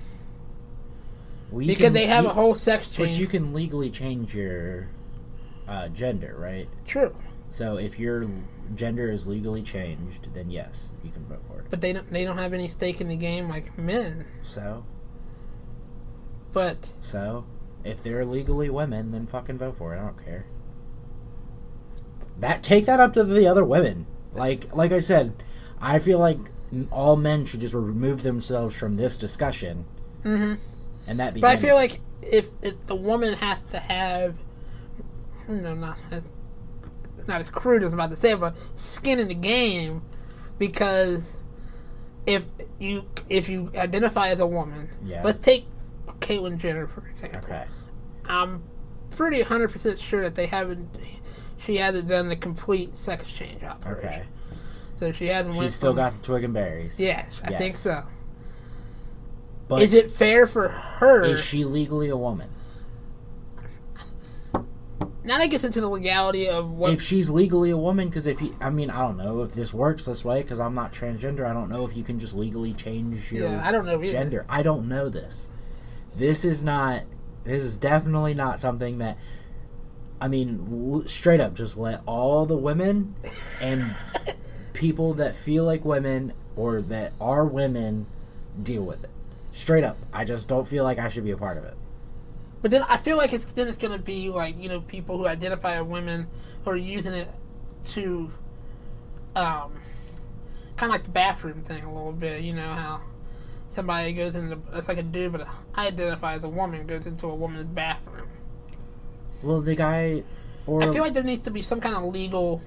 Well, 1.52 1.68
because 1.68 1.84
can- 1.86 1.94
they 1.94 2.06
have 2.06 2.24
you- 2.24 2.30
a 2.30 2.34
whole 2.34 2.56
sex 2.56 2.90
change. 2.90 3.10
But 3.10 3.20
you 3.20 3.28
can 3.28 3.52
legally 3.54 3.90
change 3.90 4.34
your 4.34 4.88
uh, 5.68 5.90
gender, 5.90 6.36
right? 6.40 6.70
True, 6.88 7.14
So 7.52 7.76
if 7.78 8.00
your 8.00 8.26
gender 8.76 9.12
is 9.12 9.28
legally 9.28 9.62
changed, 9.62 10.34
then 10.34 10.50
yes, 10.50 10.94
you 11.04 11.12
can 11.12 11.26
vote 11.26 11.44
for 11.48 11.60
it. 11.60 11.66
but 11.70 11.82
they 11.82 11.92
don't 11.94 12.10
they 12.12 12.24
don't 12.24 12.38
have 12.38 12.54
any 12.54 12.68
stake 12.70 13.02
in 13.02 13.08
the 13.10 13.18
game 13.18 13.50
like 13.50 13.78
men. 13.78 14.26
So, 14.42 14.86
But 16.54 16.94
so 17.02 17.46
if 17.84 18.02
they're 18.02 18.26
legally 18.26 18.70
women, 18.70 19.12
then 19.12 19.28
fucking 19.28 19.58
vote 19.58 19.76
for 19.78 19.94
it. 19.94 20.00
I 20.00 20.04
don't 20.06 20.24
care. 20.26 20.46
That 22.40 22.64
take 22.64 22.86
that 22.86 23.00
up 23.00 23.14
to 23.14 23.24
the 23.24 23.48
other 23.48 23.66
women. 23.66 24.06
Like 24.34 24.74
like 24.76 24.92
I 24.94 25.02
said, 25.02 25.34
I 25.82 26.00
feel 26.00 26.20
like 26.20 26.40
all 26.90 27.18
men 27.18 27.44
should 27.46 27.60
just 27.60 27.74
remove 27.74 28.24
themselves 28.24 28.78
from 28.78 28.96
this 28.96 29.18
discussion, 29.18 29.84
hmm 30.24 30.54
and 31.06 31.20
that. 31.20 31.34
Be 31.34 31.42
But 31.42 31.50
I 31.52 31.56
feel 31.58 31.76
it. 31.76 31.80
like 31.80 32.00
if 32.22 32.50
if 32.62 32.86
the 32.86 32.96
woman 32.96 33.34
has 33.34 33.60
to 33.72 33.80
have, 33.80 34.38
you 35.50 35.56
know, 35.56 35.76
not 35.76 35.98
not 37.28 37.42
as 37.42 37.50
crude 37.50 37.78
as 37.84 37.84
I 37.84 37.86
was 37.88 37.94
about 37.94 38.10
to 38.12 38.16
say, 38.18 38.34
but 38.34 38.56
skin 38.76 39.20
in 39.20 39.28
the 39.28 39.34
game, 39.36 40.02
because 40.58 41.36
if 42.26 42.46
you 42.80 43.06
if 43.30 43.50
you 43.50 43.72
identify 43.76 44.30
as 44.30 44.40
a 44.40 44.48
woman, 44.48 44.90
Yeah. 45.04 45.22
let's 45.24 45.44
take 45.44 45.66
Caitlyn 46.20 46.58
Jenner 46.58 46.88
for 46.88 47.06
example. 47.08 47.40
okay. 47.44 47.66
I'm 48.30 48.64
pretty 49.10 49.42
hundred 49.42 49.72
percent 49.72 50.00
sure 50.00 50.22
that 50.22 50.36
they 50.36 50.46
haven't. 50.48 50.90
She 51.58 51.78
hasn't 51.78 52.08
done 52.08 52.30
the 52.30 52.36
complete 52.36 52.96
sex 52.98 53.32
change 53.32 53.64
operation. 53.64 54.08
Okay. 54.10 54.24
So 54.98 55.12
she 55.12 55.28
hasn't. 55.28 55.56
She's 55.56 55.74
still 55.76 55.92
from- 55.92 55.98
got 55.98 56.14
the 56.14 56.20
twig 56.20 56.44
and 56.44 56.54
berries. 56.54 57.00
Yes, 57.00 57.42
I 57.44 57.54
think 57.56 57.74
so. 57.74 58.04
But 59.68 59.82
Is 59.84 59.94
it 59.94 60.12
fair 60.12 60.48
for 60.48 60.68
her? 60.70 61.24
is 61.24 61.44
she 61.44 61.64
legally 61.66 62.10
a 62.10 62.18
woman? 62.18 62.50
Now 65.24 65.38
that 65.38 65.50
gets 65.50 65.64
into 65.64 65.80
the 65.82 65.88
legality 65.88 66.48
of 66.50 66.72
what. 66.72 66.92
if 66.92 67.02
she's 67.02 67.30
legally 67.30 67.70
a 67.70 67.78
woman 67.78 68.10
because 68.10 68.28
if 68.28 68.42
you 68.42 68.56
i 68.60 68.70
mean 68.70 68.90
i 68.90 69.00
don't 69.00 69.18
know 69.18 69.42
if 69.44 69.54
this 69.54 69.74
works 69.74 70.06
this 70.06 70.26
way 70.26 70.42
because 70.42 70.60
i'm 70.60 70.74
not 70.74 70.92
transgender 70.92 71.46
i 71.50 71.54
don't 71.54 71.70
know 71.70 71.86
if 71.86 71.96
you 71.96 72.04
can 72.04 72.20
just 72.20 72.36
legally 72.36 72.74
change 72.74 73.32
your 73.32 73.48
yeah, 73.50 73.62
I 73.66 73.72
don't 73.72 73.86
know 73.86 74.02
either. 74.02 74.12
gender 74.12 74.46
i 74.50 74.64
don't 74.64 74.88
know 74.88 75.10
this 75.10 75.50
this 76.16 76.44
is 76.44 76.64
not 76.64 77.04
this 77.44 77.64
is 77.64 77.78
definitely 77.78 78.34
not 78.34 78.60
something 78.60 78.98
that 78.98 79.18
i 80.20 80.28
mean 80.28 80.66
l- 80.94 81.08
straight 81.08 81.40
up 81.40 81.54
just 81.54 81.78
let 81.78 82.02
all 82.06 82.46
the 82.46 82.58
women 82.58 83.16
and 83.62 83.84
people 84.74 85.14
that 85.16 85.36
feel 85.36 85.64
like 85.64 85.86
women 85.86 86.34
or 86.56 86.82
that 86.82 87.14
are 87.22 87.46
women 87.46 88.06
deal 88.62 88.84
with 88.84 89.04
it 89.04 89.10
straight 89.52 89.84
up 89.84 89.98
i 90.14 90.24
just 90.24 90.48
don't 90.48 90.68
feel 90.68 90.84
like 90.84 90.98
i 91.00 91.10
should 91.10 91.24
be 91.24 91.32
a 91.32 91.38
part 91.38 91.58
of 91.58 91.64
it 91.64 91.76
But 92.62 92.72
then 92.72 92.84
I 92.84 92.98
feel 92.98 93.18
like 93.18 93.34
it's 93.34 93.46
then 93.46 93.68
it's 93.68 93.78
gonna 93.78 93.98
be 93.98 94.30
like 94.30 94.58
you 94.58 94.70
know 94.70 94.82
people 94.82 95.18
who 95.18 95.28
identify 95.28 95.76
as 95.76 95.84
women 95.84 96.28
who 96.64 96.72
are 96.72 96.76
using 96.76 97.14
it 97.14 97.28
to, 97.88 98.32
um, 99.36 99.74
kind 100.76 100.84
of 100.84 100.90
like 100.90 101.04
the 101.04 101.10
bathroom 101.10 101.64
thing 101.64 101.84
a 101.84 101.92
little 101.92 102.12
bit. 102.12 102.42
You 102.42 102.54
know 102.54 102.74
how 102.74 103.02
somebody 103.70 104.14
goes 104.14 104.36
into 104.36 104.60
it's 104.74 104.88
like 104.88 105.00
a 105.00 105.04
dude, 105.04 105.32
but 105.32 105.48
I 105.74 105.88
identify 105.88 106.34
as 106.36 106.44
a 106.44 106.50
woman 106.50 106.86
goes 106.86 107.06
into 107.06 107.28
a 107.28 107.36
woman's 107.36 107.66
bathroom. 107.66 108.28
well 109.42 109.62
the 109.62 109.76
guy 109.76 110.24
or 110.68 110.84
I 110.84 110.92
feel 110.92 111.02
like 111.02 111.14
there 111.14 111.24
needs 111.24 111.44
to 111.44 111.52
be 111.52 111.62
some 111.62 111.82
kind 111.82 111.96
of 111.96 112.04
legal. 112.04 112.62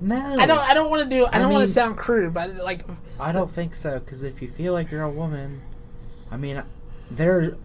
no 0.00 0.16
I 0.16 0.46
don't. 0.46 0.58
I 0.58 0.72
don't 0.74 0.90
want 0.90 1.02
to 1.02 1.08
do. 1.08 1.26
I, 1.26 1.36
I 1.36 1.38
don't 1.38 1.52
want 1.52 1.64
to 1.64 1.68
sound 1.68 1.98
crude, 1.98 2.32
but 2.32 2.54
like 2.56 2.80
I 3.20 3.32
don't 3.32 3.50
think 3.50 3.74
so 3.74 3.98
because 3.98 4.22
if 4.22 4.40
you 4.40 4.48
feel 4.48 4.72
like 4.72 4.90
you're 4.90 5.02
a 5.02 5.10
woman, 5.10 5.60
I 6.30 6.36
mean, 6.36 6.62
there. 7.10 7.56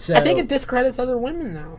So, 0.00 0.14
I 0.14 0.20
think 0.20 0.38
it 0.38 0.48
discredits 0.48 0.98
other 0.98 1.18
women 1.18 1.52
though. 1.52 1.78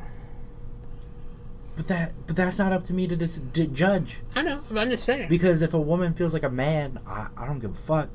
but 1.75 1.87
that 1.87 2.13
but 2.27 2.35
that's 2.35 2.59
not 2.59 2.71
up 2.71 2.83
to 2.85 2.93
me 2.93 3.07
to, 3.07 3.15
dis- 3.15 3.41
to 3.53 3.65
judge 3.65 4.19
I 4.35 4.43
know. 4.43 4.61
I'm 4.75 4.91
just 4.91 5.05
saying. 5.05 5.27
because 5.27 5.63
if 5.63 5.73
a 5.73 5.81
woman 5.81 6.13
feels 6.13 6.31
like 6.33 6.43
a 6.43 6.49
man, 6.49 6.99
I, 7.07 7.27
I 7.35 7.47
don't 7.47 7.57
give 7.59 7.71
a 7.71 7.75
fuck. 7.75 8.09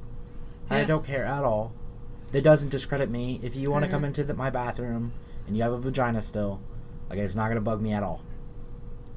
I 0.70 0.84
don't 0.84 1.04
care 1.04 1.24
at 1.24 1.42
all. 1.42 1.72
That 2.30 2.42
doesn't 2.42 2.68
discredit 2.68 3.10
me. 3.10 3.40
If 3.42 3.56
you 3.56 3.70
want 3.72 3.84
to 3.84 3.90
come 3.90 4.02
Mhm. 4.02 4.06
into 4.06 4.22
the, 4.24 4.34
my 4.34 4.48
bathroom 4.50 5.12
and 5.48 5.56
you 5.56 5.62
have 5.64 5.72
a 5.72 5.78
vagina 5.78 6.22
still, 6.22 6.60
like 7.10 7.18
it's 7.18 7.34
not 7.34 7.48
gonna 7.48 7.60
bug 7.60 7.80
me 7.82 7.92
at 7.92 8.04
all. 8.04 8.20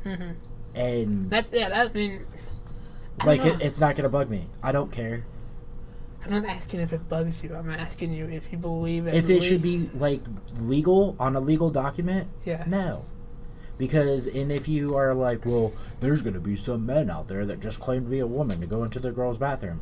hmm 0.03 0.31
And 0.73 1.29
That's 1.29 1.53
yeah. 1.53 1.69
That 1.69 1.91
I 1.91 1.93
mean, 1.93 2.25
like 3.25 3.45
it, 3.45 3.61
it's 3.61 3.79
not 3.79 3.95
gonna 3.95 4.09
bug 4.09 4.27
me. 4.29 4.47
I 4.63 4.71
don't 4.71 4.91
care. 4.91 5.23
I'm 6.25 6.31
not 6.31 6.45
asking 6.45 6.81
if 6.81 6.91
it 6.93 7.07
bugs 7.07 7.43
you. 7.43 7.55
I'm 7.55 7.69
asking 7.69 8.11
you 8.13 8.25
if 8.25 8.51
you 8.51 8.57
believe 8.57 9.07
it. 9.07 9.13
If 9.13 9.29
it 9.29 9.41
should 9.43 9.61
be 9.61 9.89
like 9.93 10.21
legal 10.57 11.15
on 11.19 11.35
a 11.35 11.39
legal 11.39 11.69
document, 11.69 12.27
Yeah. 12.45 12.63
No. 12.67 13.05
Because, 13.77 14.27
and 14.27 14.51
if 14.51 14.67
you 14.67 14.97
are 14.97 15.13
like, 15.13 15.45
well, 15.45 15.71
there's 16.01 16.21
going 16.21 16.33
to 16.33 16.41
be 16.41 16.57
some 16.57 16.85
men 16.85 17.09
out 17.09 17.29
there 17.29 17.45
that 17.45 17.61
just 17.61 17.79
claim 17.79 18.03
to 18.03 18.09
be 18.09 18.19
a 18.19 18.27
woman 18.27 18.59
to 18.59 18.67
go 18.67 18.83
into 18.83 18.99
the 18.99 19.11
girl's 19.11 19.37
bathroom. 19.37 19.79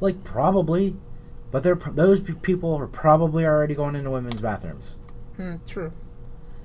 Like, 0.00 0.22
probably. 0.22 0.96
But 1.50 1.62
they're, 1.62 1.76
those 1.76 2.20
people 2.20 2.74
are 2.74 2.86
probably 2.86 3.46
already 3.46 3.74
going 3.74 3.96
into 3.96 4.10
women's 4.10 4.42
bathrooms. 4.42 4.96
Hmm, 5.36 5.54
true. 5.66 5.92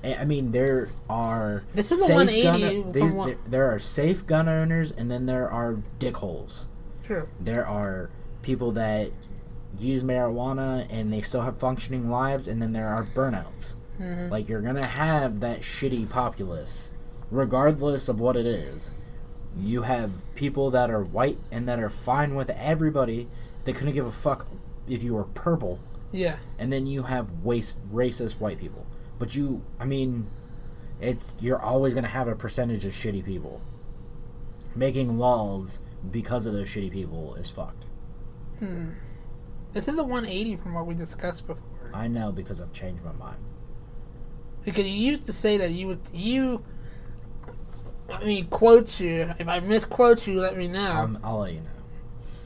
I 0.03 0.25
mean, 0.25 0.51
there 0.51 0.89
are. 1.10 1.63
This 1.74 1.89
is 1.94 2.01
a 2.10 2.13
180 2.13 2.82
gun- 2.82 2.92
these- 2.92 3.15
there, 3.25 3.38
there 3.48 3.72
are 3.74 3.80
safe 3.80 4.27
gun 4.27 4.50
owners, 4.50 4.92
and 4.92 5.10
then 5.10 5.25
there 5.25 5.50
are 5.50 5.77
dickholes. 6.00 6.65
True. 7.06 7.30
There 7.39 7.65
are 7.65 8.10
people 8.43 8.71
that 8.73 9.09
use 9.79 10.03
marijuana 10.03 10.85
and 10.91 11.12
they 11.12 11.21
still 11.21 11.41
have 11.41 11.57
functioning 11.57 12.09
lives, 12.12 12.47
and 12.47 12.62
then 12.62 12.73
there 12.73 12.88
are 12.89 13.03
burnouts. 13.03 13.75
hmm 13.97 14.27
Like 14.29 14.47
you're 14.47 14.62
gonna 14.62 14.85
have 14.85 15.39
that 15.39 15.62
shitty 15.62 16.07
populace, 16.09 16.93
regardless 17.31 18.07
of 18.07 18.19
what 18.19 18.38
it 18.38 18.45
is. 18.45 18.91
You 19.57 19.81
have 19.83 20.12
people 20.35 20.69
that 20.71 20.89
are 20.91 21.03
white 21.03 21.38
and 21.51 21.67
that 21.67 21.79
are 21.79 21.89
fine 21.89 22.35
with 22.35 22.50
everybody. 22.51 23.27
They 23.65 23.73
couldn't 23.73 23.93
give 23.93 24.05
a 24.05 24.12
fuck 24.12 24.45
if 24.88 25.01
you 25.03 25.13
were 25.13 25.23
purple, 25.25 25.79
Yeah. 26.12 26.38
and 26.59 26.71
then 26.73 26.85
you 26.85 27.03
have 27.03 27.27
waste 27.43 27.77
racist 27.91 28.39
white 28.39 28.59
people. 28.59 28.85
But 29.19 29.35
you, 29.35 29.62
I 29.79 29.85
mean, 29.85 30.27
it's 31.00 31.35
you're 31.39 31.62
always 31.62 31.93
gonna 31.93 32.07
have 32.07 32.27
a 32.27 32.35
percentage 32.35 32.83
of 32.85 32.91
shitty 32.93 33.23
people. 33.25 33.62
Making 34.75 35.17
laws 35.19 35.81
because 36.12 36.45
of 36.45 36.53
those 36.53 36.67
shitty 36.67 36.91
people 36.91 37.35
is 37.35 37.50
fucked. 37.50 37.85
Hmm. 38.60 38.89
This 39.74 39.88
is 39.88 39.98
a 39.98 40.03
180 40.03 40.57
from 40.57 40.74
what 40.74 40.86
we 40.86 40.93
discussed 40.93 41.48
before. 41.48 41.63
I 41.93 42.07
know 42.07 42.31
because 42.31 42.62
I've 42.62 42.74
changed 42.74 43.03
my 43.03 43.12
mind. 43.13 43.38
Because 44.63 44.86
you 44.86 45.12
used 45.12 45.25
to 45.25 45.33
say 45.33 45.57
that 45.57 45.72
you 45.72 45.88
would 45.88 46.00
you. 46.13 46.63
I 48.10 48.24
mean, 48.24 48.45
quote 48.48 49.00
you. 49.00 49.33
If 49.39 49.48
I 49.48 49.60
misquote 49.60 50.27
you, 50.27 50.39
let 50.39 50.57
me 50.57 50.67
know. 50.67 50.91
Um, 50.91 51.19
I'll 51.24 51.39
let 51.39 51.53
you 51.53 51.60
know. 51.62 51.65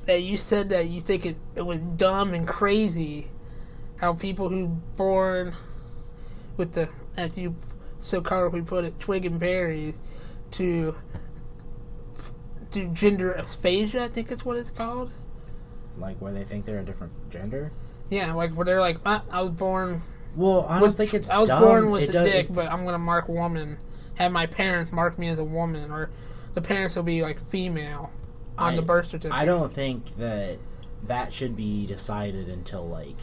that 0.06 0.22
you 0.22 0.38
said 0.38 0.70
that 0.70 0.88
you 0.88 1.02
think 1.02 1.26
it, 1.26 1.36
it 1.56 1.62
was 1.64 1.80
dumb 1.80 2.34
and 2.34 2.48
crazy 2.48 3.28
how 3.98 4.14
people 4.14 4.50
who 4.50 4.68
born 4.96 5.56
with 6.56 6.74
the 6.74 6.90
as 7.18 7.38
you 7.38 7.56
so 8.00 8.22
colorfully 8.22 8.66
put 8.66 8.86
it 8.86 9.00
twig 9.00 9.26
and 9.26 9.40
berries 9.40 9.96
to 10.52 10.96
do 12.72 12.88
gender 12.90 13.32
aphasia 13.34 14.04
I 14.04 14.08
think 14.08 14.32
it's 14.32 14.46
what 14.46 14.56
it's 14.58 14.70
called 14.70 15.12
Like 15.98 16.20
where 16.22 16.32
they 16.34 16.44
think 16.44 16.66
they're 16.66 16.80
a 16.80 16.86
different 16.86 17.14
gender. 17.30 17.72
yeah 18.10 18.34
like 18.34 18.52
where 18.54 18.66
they're 18.66 18.80
like 18.82 18.98
"Ah, 19.06 19.24
I 19.32 19.42
was 19.42 19.52
born 19.52 20.02
Well, 20.36 20.66
I 20.70 20.74
don't 20.80 20.84
with, 20.90 20.98
think 20.98 21.14
it's. 21.14 21.30
I 21.30 21.38
was 21.40 21.48
dumb. 21.50 21.62
born 21.62 21.90
with 21.92 22.04
It 22.04 22.10
a 22.10 22.14
does- 22.14 22.32
dick 22.32 22.48
but 22.54 22.68
I'm 22.72 22.86
gonna 22.86 22.98
mark 23.00 23.28
woman 23.28 23.78
have 24.16 24.32
my 24.32 24.46
parents 24.46 24.92
mark 24.92 25.18
me 25.20 25.28
as 25.28 25.40
a 25.40 25.44
woman 25.44 25.92
or 25.92 26.10
the 26.54 26.62
parents 26.62 26.96
will 26.96 27.04
be 27.04 27.22
like 27.22 27.40
female 27.40 28.12
on 28.58 28.76
the 28.76 28.82
I- 28.82 28.86
birth 28.86 29.08
certificate 29.08 29.34
I 29.34 29.46
don't 29.46 29.72
think 29.74 30.18
that 30.18 30.58
that 31.04 31.32
should 31.34 31.56
be 31.56 31.86
decided 31.86 32.48
until 32.50 32.88
like, 32.88 33.18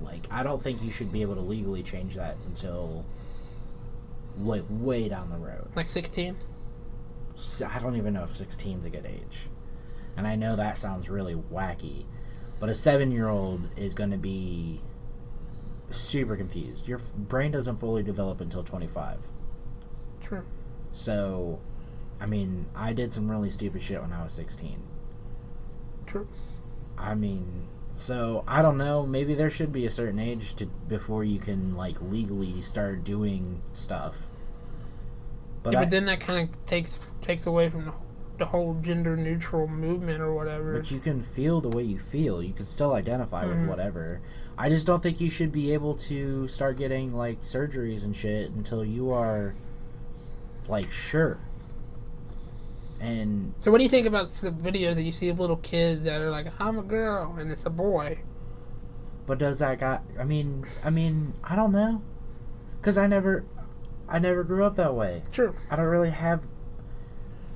like 0.00 0.26
I 0.30 0.42
don't 0.42 0.60
think 0.60 0.82
you 0.82 0.90
should 0.92 1.10
be 1.12 1.22
able 1.22 1.34
to 1.34 1.40
legally 1.40 1.82
change 1.82 2.14
that 2.14 2.36
until, 2.46 3.04
like 4.38 4.64
way 4.68 5.08
down 5.08 5.30
the 5.30 5.36
road. 5.36 5.68
like 5.74 5.86
sixteen. 5.86 6.36
I 7.68 7.80
don't 7.80 7.96
even 7.96 8.14
know 8.14 8.22
if 8.22 8.36
16 8.36 8.78
is 8.78 8.84
a 8.84 8.90
good 8.90 9.04
age, 9.06 9.46
and 10.16 10.26
I 10.26 10.36
know 10.36 10.56
that 10.56 10.78
sounds 10.78 11.08
really 11.10 11.34
wacky, 11.34 12.04
but 12.60 12.68
a 12.68 12.74
seven-year-old 12.74 13.70
is 13.76 13.94
going 13.94 14.10
to 14.10 14.18
be 14.18 14.80
super 15.90 16.36
confused. 16.36 16.88
Your 16.88 16.98
f- 16.98 17.14
brain 17.14 17.50
doesn't 17.50 17.76
fully 17.76 18.02
develop 18.02 18.40
until 18.40 18.62
25. 18.62 19.18
true 20.22 20.44
So, 20.92 21.60
I 22.20 22.26
mean, 22.26 22.66
I 22.74 22.92
did 22.92 23.12
some 23.12 23.30
really 23.30 23.50
stupid 23.50 23.80
shit 23.82 24.00
when 24.00 24.12
I 24.12 24.22
was 24.22 24.32
16. 24.32 24.82
true 26.06 26.28
I 26.96 27.14
mean, 27.14 27.68
so 27.90 28.44
I 28.46 28.62
don't 28.62 28.78
know. 28.78 29.04
Maybe 29.04 29.34
there 29.34 29.50
should 29.50 29.72
be 29.72 29.86
a 29.86 29.90
certain 29.90 30.18
age 30.18 30.54
to 30.56 30.66
before 30.66 31.24
you 31.24 31.38
can 31.38 31.76
like 31.76 32.00
legally 32.00 32.62
start 32.62 33.04
doing 33.04 33.62
stuff. 33.72 34.16
But, 35.62 35.72
yeah, 35.72 35.80
I, 35.80 35.82
but 35.82 35.90
then 35.90 36.04
that 36.06 36.20
kind 36.20 36.48
of 36.48 36.66
takes 36.66 36.98
takes 37.20 37.46
away 37.46 37.68
from 37.68 37.86
the, 37.86 37.92
the 38.38 38.46
whole 38.46 38.74
gender 38.74 39.16
neutral 39.16 39.68
movement 39.68 40.20
or 40.20 40.34
whatever. 40.34 40.72
but 40.76 40.90
you 40.90 40.98
can 41.00 41.20
feel 41.20 41.60
the 41.60 41.68
way 41.68 41.82
you 41.84 41.98
feel. 41.98 42.42
You 42.42 42.52
can 42.52 42.66
still 42.66 42.94
identify 42.94 43.44
Mhm. 43.44 43.48
with 43.60 43.68
whatever. 43.68 44.20
I 44.58 44.68
just 44.68 44.86
don't 44.86 45.02
think 45.02 45.20
you 45.20 45.30
should 45.30 45.52
be 45.52 45.72
able 45.72 45.94
to 45.96 46.48
start 46.48 46.76
getting 46.76 47.12
like 47.12 47.42
surgeries 47.42 48.04
and 48.04 48.14
shit 48.14 48.50
until 48.50 48.84
you 48.84 49.10
are 49.12 49.54
like 50.68 50.90
sure. 50.90 51.38
And 53.00 53.54
so, 53.58 53.70
what 53.70 53.78
do 53.78 53.84
you 53.84 53.90
think 53.90 54.06
about 54.06 54.28
the 54.28 54.50
videos 54.50 54.94
that 54.94 55.02
you 55.02 55.12
see 55.12 55.28
of 55.28 55.38
little 55.38 55.56
kids 55.56 56.02
that 56.04 56.20
are 56.20 56.30
like, 56.30 56.46
"I'm 56.60 56.78
a 56.78 56.82
girl" 56.82 57.34
and 57.38 57.50
it's 57.52 57.66
a 57.66 57.70
boy? 57.70 58.20
But 59.26 59.38
does 59.38 59.58
that 59.58 59.78
got? 59.78 60.02
I 60.18 60.24
mean, 60.24 60.64
I 60.84 60.90
mean, 60.90 61.34
I 61.44 61.54
don't 61.56 61.72
know, 61.72 62.02
cause 62.82 62.96
I 62.96 63.06
never, 63.06 63.44
I 64.08 64.18
never 64.18 64.42
grew 64.44 64.64
up 64.64 64.76
that 64.76 64.94
way. 64.94 65.22
True. 65.32 65.54
I 65.70 65.76
don't 65.76 65.86
really 65.86 66.10
have. 66.10 66.42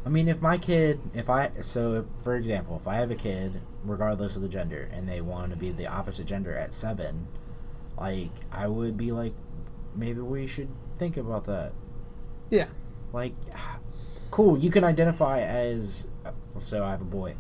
I 0.09 0.11
mean, 0.11 0.27
if 0.27 0.41
my 0.41 0.57
kid, 0.57 1.01
if 1.13 1.29
I, 1.29 1.51
so 1.61 1.93
if, 1.97 2.05
for 2.25 2.35
example, 2.35 2.79
if 2.81 2.89
I 2.89 2.95
have 2.95 3.11
a 3.11 3.15
kid, 3.15 3.61
regardless 3.85 4.37
of 4.37 4.43
the 4.43 4.49
gender, 4.49 4.89
and 4.91 5.07
they 5.07 5.21
want 5.21 5.51
to 5.51 5.57
be 5.59 5.71
the 5.71 5.87
opposite 5.87 6.25
gender 6.25 6.57
at 6.57 6.73
seven, 6.73 7.29
like 7.99 8.31
I 8.51 8.69
would 8.69 8.97
be 8.97 9.13
like, 9.13 9.35
maybe 9.95 10.21
we 10.23 10.47
should 10.47 10.71
think 10.99 11.19
about 11.19 11.45
that. 11.45 11.73
Yeah. 12.49 12.69
Like, 13.13 13.35
cool, 14.31 14.57
you 14.59 14.71
can 14.71 14.83
identify 14.83 15.41
as. 15.43 16.09
So 16.59 16.83
I 16.87 16.93
have 16.93 17.03
a 17.03 17.05
boy. 17.05 17.37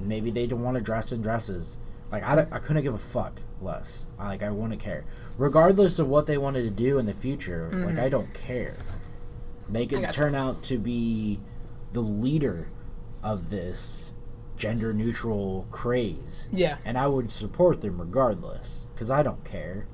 Maybe 0.00 0.30
they 0.30 0.46
don't 0.46 0.62
want 0.62 0.78
to 0.78 0.82
dress 0.82 1.12
in 1.12 1.20
dresses. 1.20 1.78
Like 2.10 2.22
I, 2.22 2.46
I 2.50 2.58
couldn't 2.58 2.84
give 2.84 2.94
a 2.94 2.98
fuck 2.98 3.42
less. 3.60 4.06
I, 4.18 4.28
like 4.28 4.42
I 4.42 4.48
wouldn't 4.48 4.80
care, 4.80 5.04
regardless 5.36 5.98
of 5.98 6.08
what 6.08 6.24
they 6.24 6.38
wanted 6.38 6.62
to 6.62 6.70
do 6.70 6.96
in 6.96 7.04
the 7.04 7.12
future. 7.12 7.68
Like 7.70 7.96
Mhm. 7.96 7.98
I 8.02 8.08
don't 8.08 8.32
care. 8.32 8.76
They 9.68 9.84
could 9.84 10.10
turn 10.12 10.34
out 10.34 10.62
to 10.62 10.78
be 10.78 11.38
the 11.92 12.00
leader 12.02 12.68
of 13.22 13.50
this 13.50 14.14
gender 14.56 14.92
neutral 14.92 15.66
craze, 15.70 16.48
Yeah. 16.52 16.78
and 16.84 16.98
I 16.98 17.06
would 17.06 17.30
support 17.30 17.80
them 17.80 18.00
regardless 18.00 18.86
because 18.94 19.10
I 19.10 19.22
don't 19.22 19.44
care. 19.44 19.86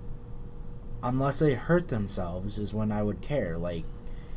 Unless 1.02 1.38
they 1.40 1.54
hurt 1.54 1.88
themselves, 1.88 2.58
is 2.58 2.72
when 2.72 2.90
I 2.90 3.02
would 3.02 3.20
care. 3.20 3.58
Like 3.58 3.84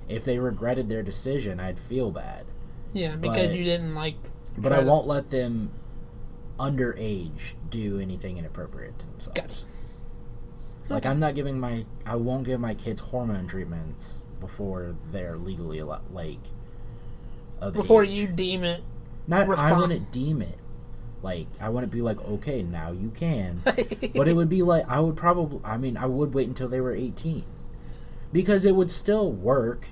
if 0.09 0.23
they 0.25 0.37
regretted 0.39 0.89
their 0.89 1.01
decision, 1.03 1.59
I'd 1.59 1.79
feel 1.79 2.11
bad. 2.11 2.45
Yeah. 2.93 3.15
Because 3.15 3.47
But- 3.47 3.55
you 3.55 3.63
didn't 3.63 3.95
like. 3.95 4.15
But 4.57 4.73
I 4.73 4.81
to- 4.81 4.85
won't 4.85 5.07
let 5.07 5.29
them 5.29 5.71
underage 6.59 7.53
do 7.69 7.99
anything 7.99 8.37
inappropriate 8.37 8.97
to 8.99 9.05
themselves. 9.07 9.39
Gotcha. 9.39 9.65
Like 10.89 11.05
I'm 11.05 11.19
not 11.19 11.35
giving 11.35 11.59
my 11.59 11.85
I 12.05 12.15
won't 12.15 12.45
give 12.45 12.59
my 12.59 12.73
kids 12.73 13.01
hormone 13.01 13.47
treatments 13.47 14.23
before 14.39 14.95
they're 15.11 15.37
legally 15.37 15.81
like 15.83 16.39
Before 17.73 18.03
age. 18.03 18.11
you 18.11 18.27
deem 18.27 18.63
it. 18.63 18.83
not 19.27 19.49
I 19.57 19.73
wouldn't 19.73 20.11
deem 20.11 20.41
it 20.41 20.57
like 21.23 21.47
I 21.59 21.69
wouldn't 21.69 21.91
be 21.91 22.01
like 22.01 22.19
okay 22.21 22.61
now 22.61 22.91
you 22.91 23.09
can 23.09 23.61
but 23.65 24.27
it 24.27 24.35
would 24.35 24.49
be 24.49 24.61
like 24.61 24.87
I 24.87 24.99
would 24.99 25.15
probably 25.17 25.59
I 25.63 25.77
mean 25.77 25.97
I 25.97 26.05
would 26.05 26.33
wait 26.33 26.47
until 26.47 26.67
they 26.67 26.79
were 26.79 26.93
18 26.93 27.43
because 28.31 28.65
it 28.65 28.75
would 28.75 28.91
still 28.91 29.31
work 29.31 29.87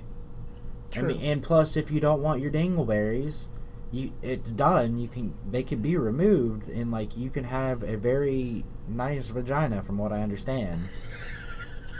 I 0.92 1.00
True. 1.00 1.08
mean, 1.08 1.20
and 1.22 1.42
plus, 1.42 1.76
if 1.76 1.90
you 1.90 2.00
don't 2.00 2.22
want 2.22 2.40
your 2.40 2.50
dingleberries, 2.50 3.48
you 3.92 4.12
it's 4.22 4.50
done. 4.50 4.98
You 4.98 5.08
can 5.08 5.34
they 5.50 5.62
can 5.62 5.80
be 5.82 5.96
removed, 5.96 6.68
and 6.68 6.90
like 6.90 7.16
you 7.16 7.28
can 7.28 7.44
have 7.44 7.82
a 7.82 7.96
very 7.96 8.64
nice 8.88 9.28
vagina, 9.28 9.82
from 9.82 9.98
what 9.98 10.12
I 10.12 10.22
understand. 10.22 10.80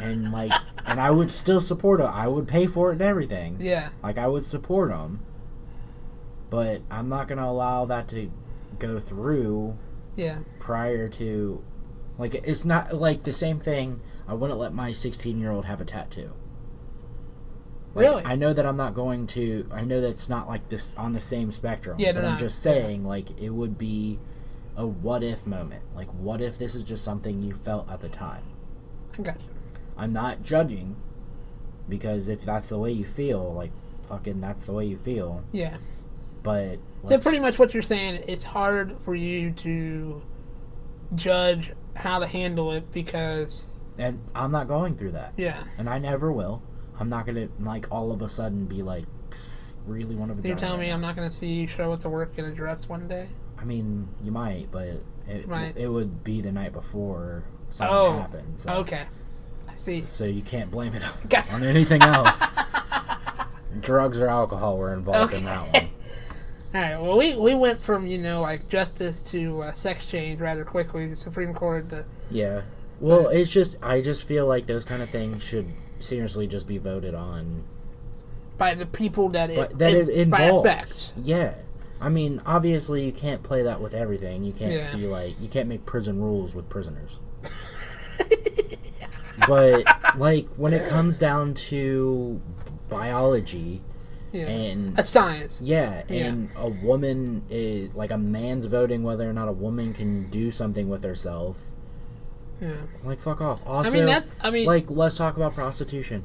and 0.00 0.32
like, 0.32 0.52
and 0.86 1.00
I 1.00 1.10
would 1.10 1.30
still 1.30 1.60
support 1.60 2.00
it. 2.00 2.04
I 2.04 2.26
would 2.28 2.48
pay 2.48 2.66
for 2.66 2.90
it 2.90 2.94
and 2.94 3.02
everything. 3.02 3.56
yeah. 3.60 3.90
Like 4.02 4.18
I 4.18 4.26
would 4.28 4.44
support 4.44 4.90
them, 4.90 5.20
but 6.56 6.80
I'm 6.90 7.10
not 7.10 7.28
gonna 7.28 7.44
allow 7.44 7.84
that 7.84 8.08
to 8.08 8.30
go 8.78 8.98
through 8.98 9.76
Yeah. 10.14 10.38
prior 10.58 11.06
to, 11.10 11.62
like 12.16 12.34
it's 12.34 12.64
not 12.64 12.94
like 12.96 13.24
the 13.24 13.32
same 13.34 13.60
thing. 13.60 14.00
I 14.26 14.32
wouldn't 14.32 14.58
let 14.58 14.72
my 14.72 14.92
16 14.92 15.38
year 15.38 15.50
old 15.50 15.66
have 15.66 15.82
a 15.82 15.84
tattoo. 15.84 16.32
Like, 17.94 18.06
Really? 18.06 18.24
I 18.24 18.36
know 18.36 18.54
that 18.54 18.64
I'm 18.64 18.78
not 18.78 18.94
going 18.94 19.26
to. 19.28 19.68
I 19.70 19.82
know 19.84 20.00
that's 20.00 20.30
not 20.30 20.48
like 20.48 20.70
this 20.70 20.94
on 20.96 21.12
the 21.12 21.20
same 21.20 21.50
spectrum. 21.50 21.96
Yeah, 21.98 22.12
but 22.12 22.24
I'm 22.24 22.30
not, 22.30 22.38
just 22.38 22.64
yeah. 22.64 22.72
saying, 22.72 23.04
like, 23.04 23.38
it 23.38 23.50
would 23.50 23.76
be 23.76 24.18
a 24.76 24.86
what 24.86 25.22
if 25.22 25.46
moment. 25.46 25.82
Like, 25.94 26.08
what 26.14 26.40
if 26.40 26.56
this 26.56 26.74
is 26.74 26.84
just 26.84 27.04
something 27.04 27.42
you 27.42 27.52
felt 27.52 27.90
at 27.90 28.00
the 28.00 28.08
time? 28.08 28.44
I 29.18 29.22
got 29.22 29.42
you. 29.42 29.48
I'm 29.94 30.14
not 30.14 30.42
judging 30.42 30.96
because 31.86 32.28
if 32.28 32.46
that's 32.46 32.70
the 32.70 32.78
way 32.78 32.92
you 32.92 33.04
feel, 33.04 33.52
like, 33.52 33.72
fucking, 34.08 34.40
that's 34.40 34.64
the 34.64 34.72
way 34.72 34.86
you 34.86 34.96
feel. 34.96 35.44
Yeah. 35.52 35.76
But 36.46 36.78
So 37.10 37.18
pretty 37.18 37.40
much 37.40 37.58
what 37.58 37.74
you're 37.74 37.82
saying, 37.82 38.22
it's 38.28 38.44
hard 38.44 38.96
for 39.04 39.14
you 39.14 39.50
to 39.50 40.22
judge 41.14 41.72
how 41.96 42.20
to 42.20 42.26
handle 42.26 42.72
it 42.72 42.90
because 42.92 43.66
and 43.98 44.20
I'm 44.34 44.52
not 44.52 44.68
going 44.68 44.96
through 44.96 45.12
that, 45.12 45.32
yeah. 45.36 45.64
and 45.76 45.90
I 45.90 45.98
never 45.98 46.30
will. 46.30 46.62
I'm 47.00 47.08
not 47.08 47.26
gonna 47.26 47.48
like 47.60 47.86
all 47.90 48.12
of 48.12 48.22
a 48.22 48.28
sudden 48.28 48.66
be 48.66 48.82
like, 48.82 49.04
really 49.86 50.14
one 50.14 50.30
of 50.30 50.42
the. 50.42 50.48
You're 50.48 50.56
telling 50.56 50.80
me 50.80 50.90
I'm 50.90 51.00
not 51.00 51.16
going 51.16 51.28
to 51.28 51.34
see 51.34 51.52
you 51.54 51.66
show 51.66 51.92
up 51.92 52.00
to 52.00 52.08
work 52.08 52.38
in 52.38 52.44
a 52.44 52.50
dress 52.50 52.88
one 52.88 53.08
day? 53.08 53.28
I 53.58 53.64
mean, 53.64 54.08
you 54.22 54.30
might, 54.30 54.68
but 54.70 55.02
it 55.28 55.48
might. 55.48 55.76
it 55.76 55.88
would 55.88 56.22
be 56.24 56.40
the 56.40 56.52
night 56.52 56.72
before 56.72 57.44
something 57.70 57.96
Oh, 57.96 58.18
happens. 58.18 58.62
So, 58.62 58.72
Okay. 58.74 59.04
I 59.68 59.74
see. 59.74 60.02
So 60.02 60.24
you 60.24 60.42
can't 60.42 60.70
blame 60.70 60.94
it 60.94 61.02
on, 61.02 61.54
on 61.54 61.62
anything 61.62 62.02
else. 62.02 62.42
Drugs 63.80 64.20
or 64.20 64.28
alcohol 64.28 64.78
were 64.78 64.94
involved 64.94 65.34
in 65.34 65.44
that 65.44 65.72
one. 65.72 65.86
All 66.74 66.80
right. 66.82 67.00
Well, 67.00 67.16
we, 67.16 67.36
we 67.36 67.54
went 67.54 67.80
from 67.80 68.06
you 68.06 68.18
know 68.18 68.42
like 68.42 68.68
justice 68.68 69.20
to 69.20 69.62
uh, 69.62 69.72
sex 69.72 70.06
change 70.06 70.40
rather 70.40 70.64
quickly. 70.64 71.06
The 71.06 71.16
Supreme 71.16 71.54
Court. 71.54 71.88
The, 71.88 72.04
Yeah. 72.30 72.62
Well, 73.00 73.28
it's 73.28 73.50
just 73.50 73.82
I 73.84 74.00
just 74.00 74.26
feel 74.26 74.46
like 74.46 74.66
those 74.66 74.84
kind 74.84 75.02
of 75.02 75.10
things 75.10 75.42
should 75.42 75.68
seriously 75.98 76.46
just 76.46 76.66
be 76.66 76.78
voted 76.78 77.14
on. 77.14 77.64
by 78.58 78.74
the 78.74 78.86
people 78.86 79.28
that 79.30 79.50
it, 79.50 79.56
But 79.56 79.78
that 79.78 79.92
it, 79.94 80.08
it 80.08 80.30
by 80.30 80.44
involves. 80.44 80.66
affects. 80.66 81.14
Yeah. 81.22 81.54
I 82.00 82.08
mean, 82.10 82.42
obviously 82.44 83.04
you 83.06 83.12
can't 83.12 83.42
play 83.42 83.62
that 83.62 83.80
with 83.80 83.94
everything. 83.94 84.44
You 84.44 84.52
can't 84.52 84.72
Yeah. 84.72 84.94
be 84.96 85.06
like 85.06 85.40
you 85.40 85.48
can't 85.48 85.68
make 85.68 85.86
prison 85.86 86.20
rules 86.20 86.54
with 86.54 86.68
prisoners. 86.68 87.20
but 89.46 89.84
like 90.18 90.48
when 90.56 90.72
it 90.72 90.88
comes 90.88 91.18
down 91.18 91.54
to 91.54 92.40
biology 92.88 93.82
Yeah. 94.36 94.46
And 94.48 94.96
That's 94.96 95.10
science. 95.10 95.60
yeah, 95.62 96.02
Yeah. 96.08 96.26
and 96.26 96.50
a 96.56 96.68
woman 96.68 97.42
is 97.48 97.94
like 97.94 98.10
a 98.10 98.18
man's 98.18 98.66
voting 98.66 99.02
whether 99.02 99.28
or 99.28 99.32
not 99.32 99.48
a 99.48 99.52
woman 99.52 99.94
can 99.94 100.28
do 100.30 100.50
something 100.50 100.88
with 100.88 101.02
herself. 101.04 101.72
Yeah. 102.60 102.72
Like 103.04 103.20
fuck 103.20 103.40
off. 103.40 103.60
Also, 103.66 103.90
I 103.90 103.92
mean 103.92 104.06
that. 104.06 104.26
I 104.40 104.50
mean, 104.50 104.66
like 104.66 104.86
let's 104.88 105.16
talk 105.18 105.36
about 105.36 105.54
prostitution. 105.54 106.24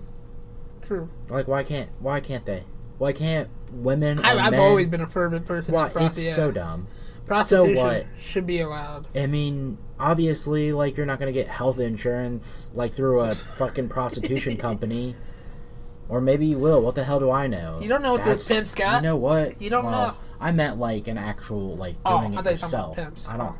true. 0.82 1.10
Like 1.30 1.48
why 1.48 1.64
can't 1.64 1.90
why 2.00 2.20
can't 2.20 2.46
they? 2.46 2.64
Why 2.98 3.14
can't 3.14 3.50
women? 3.72 4.20
I, 4.20 4.38
i've 4.38 4.52
men- 4.52 4.60
always 4.60 4.88
been 4.88 5.02
a 5.02 5.08
fervent 5.08 5.46
person. 5.46 5.74
Why 5.74 5.92
it's 5.96 6.26
yeah. 6.26 6.34
so 6.34 6.52
dumb. 6.52 6.88
Prostitution 7.26 7.76
what? 7.76 8.06
should 8.20 8.46
be 8.46 8.60
allowed. 8.60 9.08
I 9.16 9.28
mean, 9.28 9.78
obviously, 10.00 10.74
like 10.74 10.98
you're 10.98 11.06
not 11.06 11.20
gonna 11.20 11.32
get 11.32 11.48
health 11.48 11.80
insurance 11.80 12.72
like 12.74 12.94
through 12.94 13.22
a 13.22 13.32
fucking 13.32 13.90
prostitution 13.90 14.58
company, 14.58 15.16
or 16.12 16.20
maybe 16.20 16.46
you 16.46 16.60
will. 16.60 16.82
What 16.84 16.96
the 16.96 17.06
hell 17.06 17.20
do 17.22 17.32
I 17.32 17.48
know? 17.48 17.80
You 17.82 17.88
don't 17.88 18.02
know 18.02 18.12
what 18.12 18.26
this 18.26 18.46
pimp's 18.46 18.76
got. 18.76 19.02
You 19.02 19.10
know 19.10 19.16
what? 19.16 19.62
You 19.62 19.70
don't 19.70 19.86
know. 19.86 20.14
I 20.42 20.52
meant 20.52 20.78
like 20.78 21.08
an 21.08 21.18
actual 21.18 21.78
like 21.78 21.96
Oh, 22.06 22.20
doing 22.20 22.38
I 22.38 22.42
it 22.42 22.44
thought 22.44 22.50
you 22.50 22.52
were 22.52 22.58
talking 22.58 23.04
about 23.04 23.12
yourself. 23.14 23.30
I 23.30 23.38
don't. 23.38 23.56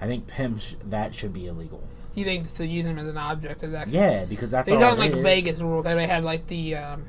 I 0.00 0.06
think 0.06 0.26
pimps 0.26 0.76
that 0.86 1.14
should 1.14 1.34
be 1.34 1.46
illegal. 1.46 1.82
You 2.14 2.24
think 2.24 2.50
to 2.54 2.66
use 2.66 2.86
them 2.86 2.98
as 2.98 3.06
an 3.06 3.18
object 3.18 3.62
is 3.62 3.74
actually? 3.74 3.98
Yeah, 3.98 4.24
because 4.24 4.52
that's 4.52 4.66
They 4.68 4.76
it 4.76 4.98
like 4.98 5.10
is. 5.10 5.16
Vegas 5.18 5.58
that 5.58 5.82
They 5.96 6.06
had 6.06 6.24
like 6.24 6.46
the 6.46 6.76
um, 6.76 7.04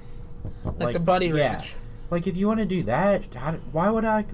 like, 0.78 0.94
the 0.94 1.00
Bunny 1.00 1.28
yeah. 1.28 1.54
ranch. 1.54 1.74
Like 2.10 2.28
if 2.28 2.36
you 2.36 2.48
want 2.48 2.60
to 2.60 2.66
do 2.66 2.84
that, 2.84 3.34
how, 3.34 3.54
why 3.72 3.90
would 3.90 4.04
I? 4.04 4.26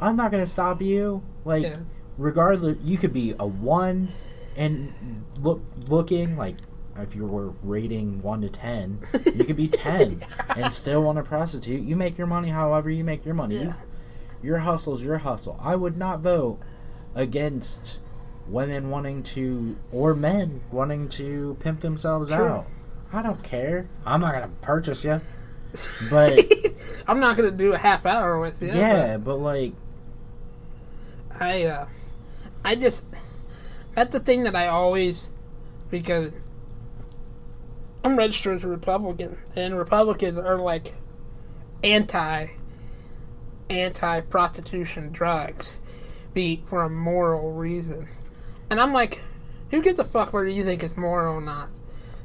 I'm 0.00 0.16
not 0.16 0.30
gonna 0.30 0.46
stop 0.46 0.80
you. 0.80 1.22
Like 1.44 1.64
Yeah. 1.64 1.76
regardless, 2.16 2.78
you 2.82 2.96
could 2.96 3.12
be 3.12 3.34
a 3.38 3.46
one 3.46 4.08
and 4.56 4.92
look 5.42 5.60
looking 5.86 6.36
like 6.38 6.56
if 7.02 7.14
you 7.14 7.26
were 7.26 7.50
rating 7.62 8.22
one 8.22 8.40
to 8.42 8.48
ten, 8.48 9.00
you 9.36 9.44
could 9.44 9.56
be 9.56 9.68
ten 9.72 10.20
and 10.56 10.72
still 10.72 11.02
want 11.02 11.16
to 11.18 11.22
prostitute. 11.22 11.82
You 11.82 11.96
make 11.96 12.18
your 12.18 12.26
money 12.26 12.48
however 12.48 12.90
you 12.90 13.04
make 13.04 13.24
your 13.24 13.34
money. 13.34 13.56
Yeah. 13.56 13.74
Your 14.42 14.58
hustle's 14.58 15.02
your 15.02 15.18
hustle. 15.18 15.58
I 15.62 15.76
would 15.76 15.96
not 15.96 16.20
vote 16.20 16.58
against 17.14 17.98
women 18.46 18.90
wanting 18.90 19.22
to 19.22 19.76
or 19.92 20.14
men 20.14 20.60
wanting 20.70 21.08
to 21.10 21.56
pimp 21.60 21.80
themselves 21.80 22.30
out. 22.30 22.66
I 23.12 23.22
don't 23.22 23.42
care. 23.42 23.88
I'm 24.06 24.20
not 24.20 24.32
gonna 24.32 24.50
purchase 24.60 25.04
you, 25.04 25.20
but 26.10 26.38
I'm 27.06 27.20
not 27.20 27.36
gonna 27.36 27.50
do 27.50 27.72
a 27.72 27.78
half 27.78 28.06
hour 28.06 28.38
with 28.38 28.62
you. 28.62 28.68
yeah, 28.68 29.16
but 29.16 29.36
like 29.36 29.72
I 31.38 31.64
uh, 31.64 31.86
I 32.64 32.74
just 32.76 33.04
that's 33.94 34.12
the 34.12 34.20
thing 34.20 34.44
that 34.44 34.54
I 34.54 34.68
always 34.68 35.32
because 35.90 36.32
I'm 38.02 38.16
registered 38.16 38.56
as 38.56 38.64
a 38.64 38.68
Republican, 38.68 39.38
and 39.54 39.76
Republicans 39.76 40.38
are 40.38 40.58
like 40.58 40.94
anti 41.82 42.48
anti 43.68 44.20
prostitution 44.22 45.12
drugs, 45.12 45.80
be 46.34 46.62
for 46.66 46.82
a 46.82 46.90
moral 46.90 47.52
reason, 47.52 48.08
and 48.70 48.80
I'm 48.80 48.92
like, 48.92 49.22
who 49.70 49.82
gives 49.82 49.98
a 49.98 50.04
fuck 50.04 50.32
whether 50.32 50.48
you 50.48 50.64
think 50.64 50.82
it's 50.82 50.96
moral 50.96 51.36
or 51.36 51.40
not? 51.40 51.68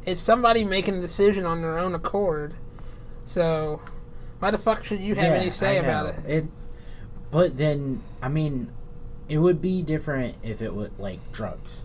It's 0.06 0.22
somebody 0.22 0.64
making 0.64 1.00
a 1.00 1.02
decision 1.02 1.46
on 1.46 1.62
their 1.62 1.78
own 1.78 1.94
accord, 1.94 2.54
so 3.26 3.82
why 4.40 4.52
the 4.52 4.58
fuck 4.58 4.84
should 4.84 5.02
you 5.02 5.16
have 5.16 5.26
yeah, 5.26 5.40
any 5.40 5.52
say 5.52 5.78
about 5.78 6.08
it? 6.08 6.16
It, 6.26 6.46
but 7.32 7.58
then 7.58 8.02
I 8.22 8.30
mean, 8.30 8.72
it 9.28 9.40
would 9.40 9.62
be 9.62 9.82
different 9.82 10.38
if 10.42 10.62
it 10.62 10.74
was 10.74 10.92
like 10.98 11.34
drugs, 11.34 11.84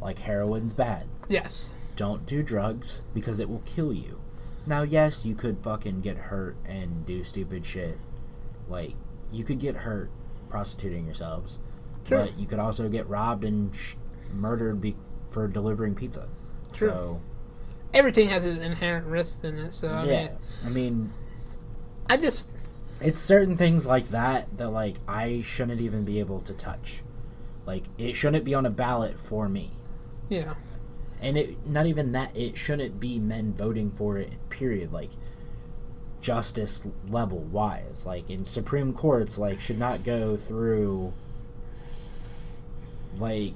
like 0.00 0.20
heroin's 0.20 0.72
bad. 0.72 1.08
Yes, 1.28 1.73
Don't 1.96 2.26
do 2.26 2.42
drugs 2.42 3.02
because 3.14 3.38
it 3.40 3.48
will 3.48 3.62
kill 3.64 3.92
you. 3.92 4.20
Now, 4.66 4.82
yes, 4.82 5.24
you 5.26 5.34
could 5.34 5.58
fucking 5.62 6.00
get 6.00 6.16
hurt 6.16 6.56
and 6.64 7.04
do 7.06 7.22
stupid 7.22 7.64
shit. 7.66 7.98
Like 8.68 8.94
you 9.30 9.44
could 9.44 9.58
get 9.60 9.76
hurt 9.76 10.10
prostituting 10.48 11.04
yourselves, 11.04 11.58
Sure. 12.08 12.20
but 12.24 12.38
you 12.38 12.46
could 12.46 12.58
also 12.58 12.88
get 12.88 13.06
robbed 13.08 13.44
and 13.44 13.74
sh- 13.74 13.94
murdered 14.32 14.80
be- 14.80 14.96
for 15.30 15.46
delivering 15.48 15.94
pizza. 15.94 16.28
True. 16.72 16.88
So 16.88 17.20
everything 17.92 18.28
has 18.30 18.44
its 18.46 18.64
inherent 18.64 19.06
risks 19.06 19.44
in 19.44 19.56
it. 19.58 19.74
So 19.74 19.88
I 19.88 20.04
yeah, 20.04 20.22
mean, 20.22 20.30
I 20.64 20.68
mean, 20.70 21.12
I 22.08 22.16
just 22.16 22.48
it's 23.00 23.20
certain 23.20 23.56
things 23.56 23.86
like 23.86 24.08
that 24.08 24.56
that 24.56 24.70
like 24.70 24.96
I 25.06 25.42
shouldn't 25.42 25.80
even 25.80 26.04
be 26.04 26.20
able 26.20 26.40
to 26.42 26.54
touch. 26.54 27.02
Like 27.66 27.84
it 27.98 28.14
shouldn't 28.14 28.44
be 28.44 28.54
on 28.54 28.64
a 28.66 28.70
ballot 28.70 29.18
for 29.20 29.48
me. 29.48 29.70
yeah. 30.28 30.54
And 31.20 31.36
it 31.38 31.66
not 31.66 31.86
even 31.86 32.12
that 32.12 32.36
it 32.36 32.56
shouldn't 32.58 33.00
be 33.00 33.18
men 33.18 33.54
voting 33.54 33.90
for 33.90 34.18
it 34.18 34.32
period 34.50 34.92
like 34.92 35.10
justice 36.20 36.86
level 37.08 37.38
wise. 37.38 38.04
Like 38.06 38.28
in 38.30 38.44
supreme 38.44 38.92
courts 38.92 39.38
like 39.38 39.60
should 39.60 39.78
not 39.78 40.04
go 40.04 40.36
through 40.36 41.12
like 43.18 43.54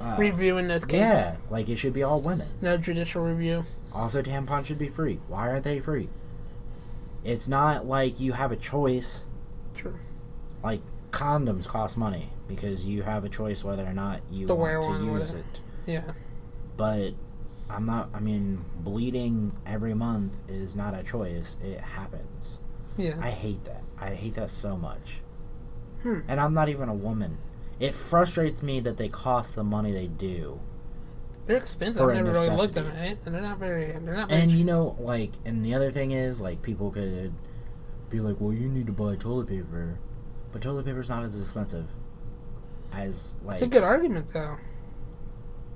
uh, 0.00 0.16
Reviewing 0.18 0.68
those 0.68 0.84
cases, 0.84 1.00
yeah 1.00 1.36
like 1.50 1.68
it 1.68 1.76
should 1.76 1.92
be 1.92 2.02
all 2.02 2.20
women. 2.20 2.48
No 2.60 2.76
judicial 2.76 3.22
review. 3.22 3.64
also 3.92 4.22
tampons 4.22 4.66
should 4.66 4.78
be 4.78 4.88
free. 4.88 5.20
Why 5.28 5.48
aren't 5.48 5.64
they 5.64 5.80
free? 5.80 6.08
It's 7.24 7.48
not 7.48 7.86
like 7.86 8.20
you 8.20 8.32
have 8.32 8.52
a 8.52 8.56
choice. 8.56 9.24
True. 9.74 9.98
like 10.62 10.80
condoms 11.12 11.68
cost 11.68 11.96
money 11.96 12.30
because 12.48 12.86
you 12.86 13.02
have 13.02 13.24
a 13.24 13.28
choice 13.28 13.64
whether 13.64 13.84
or 13.84 13.92
not 13.92 14.20
you 14.30 14.46
To 14.46 14.54
want 14.54 14.82
to 14.82 15.04
use 15.04 15.34
it. 15.34 15.60
Yeah. 15.88 16.12
But 16.76 17.14
I'm 17.70 17.86
not. 17.86 18.10
I 18.14 18.20
mean, 18.20 18.64
bleeding 18.80 19.52
every 19.66 19.94
month 19.94 20.36
is 20.48 20.76
not 20.76 20.94
a 20.94 21.02
choice. 21.02 21.58
It 21.64 21.80
happens. 21.80 22.58
Yeah. 22.96 23.16
I 23.20 23.30
hate 23.30 23.64
that. 23.64 23.82
I 23.98 24.10
hate 24.14 24.34
that 24.34 24.50
so 24.50 24.76
much. 24.76 25.20
Hmm. 26.02 26.20
And 26.28 26.38
I'm 26.40 26.54
not 26.54 26.68
even 26.68 26.88
a 26.88 26.94
woman. 26.94 27.38
It 27.80 27.94
frustrates 27.94 28.62
me 28.62 28.80
that 28.80 28.96
they 28.96 29.08
cost 29.08 29.54
the 29.54 29.64
money 29.64 29.92
they 29.92 30.06
do. 30.08 30.60
they're 31.46 31.56
expensive. 31.56 32.02
I've 32.02 32.14
never 32.14 32.32
really 32.32 32.50
looked 32.50 32.76
at 32.76 32.84
them, 32.84 32.96
right? 32.96 33.18
And 33.24 33.34
they're 33.34 33.42
not 33.42 33.58
very. 33.58 33.92
They're 33.92 34.16
not. 34.16 34.30
And 34.30 34.50
cheap. 34.50 34.58
you 34.58 34.64
know, 34.64 34.94
like, 34.98 35.32
and 35.44 35.64
the 35.64 35.74
other 35.74 35.90
thing 35.90 36.10
is, 36.12 36.40
like, 36.40 36.60
people 36.62 36.90
could 36.90 37.32
be 38.10 38.20
like, 38.20 38.36
"Well, 38.40 38.52
you 38.52 38.68
need 38.68 38.86
to 38.86 38.92
buy 38.92 39.16
toilet 39.16 39.48
paper," 39.48 39.98
but 40.52 40.60
toilet 40.62 40.84
paper's 40.86 41.08
not 41.08 41.22
as 41.22 41.40
expensive 41.40 41.86
as 42.92 43.38
like. 43.44 43.54
it's 43.54 43.62
a 43.62 43.66
good 43.66 43.84
argument, 43.84 44.28
though. 44.32 44.56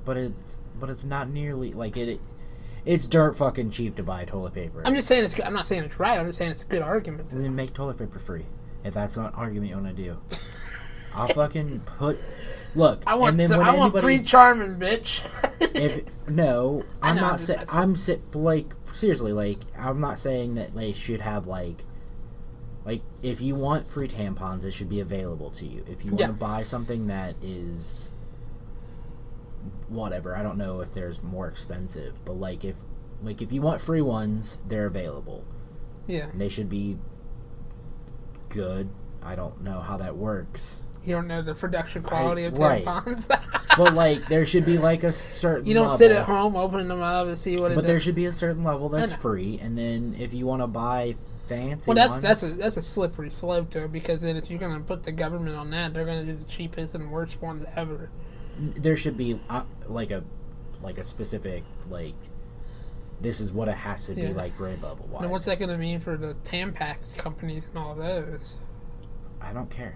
But 0.04 0.16
it's 0.16 0.60
but 0.78 0.90
it's 0.90 1.04
not 1.04 1.28
nearly 1.30 1.72
like 1.72 1.96
it. 1.96 2.20
It's 2.84 3.06
dirt 3.06 3.36
fucking 3.36 3.70
cheap 3.70 3.94
to 3.96 4.02
buy 4.02 4.24
toilet 4.24 4.54
paper. 4.54 4.82
I'm 4.84 4.94
just 4.96 5.06
saying 5.06 5.24
it's. 5.24 5.34
good. 5.34 5.44
I'm 5.44 5.54
not 5.54 5.66
saying 5.66 5.84
it's 5.84 6.00
right. 6.00 6.18
I'm 6.18 6.26
just 6.26 6.38
saying 6.38 6.50
it's 6.50 6.64
a 6.64 6.66
good 6.66 6.82
argument. 6.82 7.28
then 7.28 7.54
make 7.54 7.72
toilet 7.72 7.98
paper 7.98 8.18
free. 8.18 8.46
If 8.84 8.94
that's 8.94 9.16
not 9.16 9.34
an 9.34 9.38
argument 9.38 9.70
you 9.70 9.76
want 9.76 9.96
to 9.96 10.02
do, 10.02 10.18
I'll 11.14 11.28
fucking 11.28 11.80
put. 11.80 12.18
Look, 12.74 13.02
I 13.06 13.14
want. 13.14 13.30
and 13.30 13.38
then 13.40 13.48
so 13.48 13.60
I 13.60 13.68
want 13.76 13.94
anybody- 13.94 14.00
free 14.00 14.22
Charmin, 14.24 14.78
bitch. 14.80 15.22
If 15.60 16.02
no, 16.28 16.82
I'm 17.02 17.14
know, 17.16 17.20
not 17.22 17.40
saying. 17.40 17.64
I'm 17.70 17.94
si- 17.94 18.20
like 18.34 18.74
seriously, 18.86 19.32
like 19.32 19.58
I'm 19.78 20.00
not 20.00 20.18
saying 20.18 20.56
that 20.56 20.74
they 20.74 20.92
should 20.92 21.20
have 21.20 21.46
like. 21.46 21.84
Like 22.84 23.02
if 23.22 23.40
you 23.40 23.54
want 23.54 23.88
free 23.88 24.08
tampons, 24.08 24.64
it 24.64 24.72
should 24.72 24.88
be 24.88 24.98
available 24.98 25.50
to 25.52 25.64
you. 25.64 25.84
If 25.88 26.04
you 26.04 26.10
want 26.10 26.20
Yeah. 26.20 26.26
to 26.28 26.32
buy 26.32 26.64
something 26.64 27.06
that 27.06 27.36
is 27.40 28.10
whatever, 29.92 30.36
I 30.36 30.42
don't 30.42 30.58
know 30.58 30.80
if 30.80 30.92
there's 30.94 31.22
more 31.22 31.48
expensive, 31.48 32.24
but 32.24 32.34
like 32.34 32.64
if 32.64 32.76
like 33.22 33.40
if 33.42 33.52
you 33.52 33.62
want 33.62 33.80
free 33.80 34.02
ones, 34.02 34.58
they're 34.66 34.86
available. 34.86 35.44
yeah. 36.06 36.26
They 36.34 36.48
should 36.48 36.68
be 36.68 36.98
good. 38.48 38.90
I 39.22 39.34
don't 39.36 39.62
know 39.62 39.80
how 39.80 39.96
that 39.98 40.16
works. 40.16 40.82
You 41.04 41.14
don't 41.16 41.26
know 41.26 41.42
the 41.42 41.54
production 41.54 42.02
quality 42.02 42.44
of 42.44 42.54
tampons. 42.54 43.28
right. 43.30 43.40
But 43.76 43.94
like 43.94 44.26
there 44.26 44.44
should 44.44 44.66
be 44.66 44.76
like 44.76 45.02
a 45.02 45.12
certain 45.12 45.64
you 45.66 45.72
don't 45.72 45.84
level. 45.84 45.96
sit 45.96 46.12
at 46.12 46.24
home, 46.24 46.56
open 46.56 46.88
them 46.88 47.00
up, 47.00 47.26
and 47.26 47.38
see 47.38 47.56
what 47.56 47.72
it 47.72 47.74
But 47.74 47.86
there 47.86 47.98
should 47.98 48.14
be 48.14 48.26
a 48.26 48.32
certain 48.32 48.62
level 48.62 48.90
that's 48.90 49.14
free, 49.14 49.58
and 49.62 49.78
then 49.78 50.14
if 50.18 50.34
you 50.34 50.44
want 50.46 50.60
to 50.60 50.66
buy 50.66 51.14
fancy 51.46 51.88
Well, 51.88 51.94
that's 51.94 52.10
ones, 52.10 52.22
that's 52.22 52.42
a 52.42 52.46
that's 52.54 52.76
a 52.76 52.82
slippery 52.82 53.30
slope 53.30 53.70
though, 53.70 53.88
because 53.88 54.20
then 54.20 54.36
if 54.36 54.50
you're 54.50 54.58
gonna 54.58 54.80
put 54.80 55.04
the 55.04 55.12
government 55.12 55.56
on 55.56 55.70
that, 55.70 55.94
they're 55.94 56.04
gonna 56.04 56.24
do 56.26 56.36
the 56.36 56.44
cheapest 56.44 56.94
and 56.94 57.10
worst 57.10 57.40
ones 57.40 57.64
ever. 57.74 58.10
There 58.58 58.96
should 58.96 59.16
be 59.16 59.38
uh, 59.48 59.62
like 59.86 60.10
a 60.10 60.22
like 60.82 60.98
a 60.98 61.04
specific 61.04 61.62
like 61.88 62.14
this 63.20 63.40
is 63.40 63.52
what 63.52 63.68
it 63.68 63.76
has 63.76 64.06
to 64.06 64.14
be 64.14 64.22
Yeah. 64.22 64.30
like 64.32 64.56
grade 64.56 64.82
level 64.82 65.08
And 65.20 65.30
what's 65.30 65.44
that 65.44 65.58
gonna 65.60 65.78
mean 65.78 66.00
for 66.00 66.16
the 66.16 66.34
Tampax 66.44 67.16
companies 67.16 67.62
and 67.68 67.78
all 67.78 67.94
those? 67.94 68.58
I 69.40 69.52
don't 69.52 69.70
care. 69.70 69.94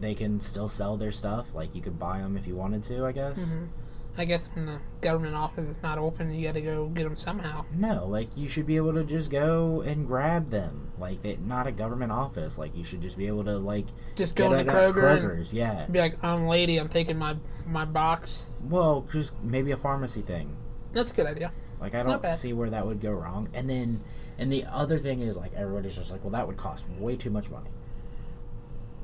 They 0.00 0.14
can 0.14 0.40
still 0.40 0.68
sell 0.68 0.96
their 0.96 1.10
stuff. 1.10 1.54
Like 1.54 1.74
you 1.74 1.80
could 1.82 1.98
buy 1.98 2.18
them 2.18 2.36
if 2.36 2.46
you 2.46 2.54
wanted 2.56 2.82
to. 2.84 3.04
I 3.04 3.12
guess. 3.12 3.54
Mhm. 3.54 3.68
I 4.16 4.26
guess 4.26 4.50
when 4.52 4.66
the 4.66 4.78
government 5.00 5.34
office 5.34 5.68
is 5.68 5.82
not 5.82 5.98
open, 5.98 6.34
you 6.34 6.46
got 6.46 6.54
to 6.54 6.60
go 6.60 6.86
get 6.88 7.04
them 7.04 7.16
somehow. 7.16 7.64
No, 7.74 8.06
like 8.06 8.28
you 8.36 8.46
should 8.48 8.66
be 8.66 8.76
able 8.76 8.92
to 8.92 9.04
just 9.04 9.30
go 9.30 9.80
and 9.80 10.06
grab 10.06 10.50
them. 10.50 10.92
Like 10.98 11.40
not 11.40 11.66
a 11.66 11.72
government 11.72 12.12
office. 12.12 12.58
Like 12.58 12.76
you 12.76 12.84
should 12.84 13.00
just 13.00 13.16
be 13.16 13.26
able 13.26 13.44
to 13.44 13.58
like 13.58 13.86
Just 14.16 14.34
go 14.34 14.50
to 14.50 14.64
Kroger 14.64 15.20
Kroger's. 15.20 15.54
Yeah. 15.54 15.86
be 15.86 15.98
like, 15.98 16.22
"I'm 16.22 16.46
lady, 16.46 16.76
I'm 16.76 16.88
taking 16.90 17.18
my 17.18 17.36
my 17.66 17.84
box." 17.86 18.50
Well, 18.62 19.06
just 19.10 19.42
maybe 19.42 19.70
a 19.70 19.76
pharmacy 19.78 20.20
thing. 20.20 20.56
That's 20.92 21.10
a 21.10 21.14
good 21.14 21.26
idea. 21.26 21.52
Like 21.80 21.94
I 21.94 22.02
don't 22.02 22.30
see 22.32 22.52
where 22.52 22.70
that 22.70 22.86
would 22.86 23.00
go 23.00 23.10
wrong. 23.12 23.48
And 23.54 23.68
then 23.68 24.04
And 24.38 24.52
the 24.52 24.64
other 24.66 24.98
thing 24.98 25.20
is 25.20 25.36
like 25.38 25.54
everybody's 25.54 25.96
just 25.96 26.10
like, 26.10 26.22
well, 26.22 26.32
that 26.32 26.46
would 26.46 26.56
cost 26.56 26.88
way 26.98 27.16
too 27.16 27.30
much 27.30 27.50
money. 27.50 27.70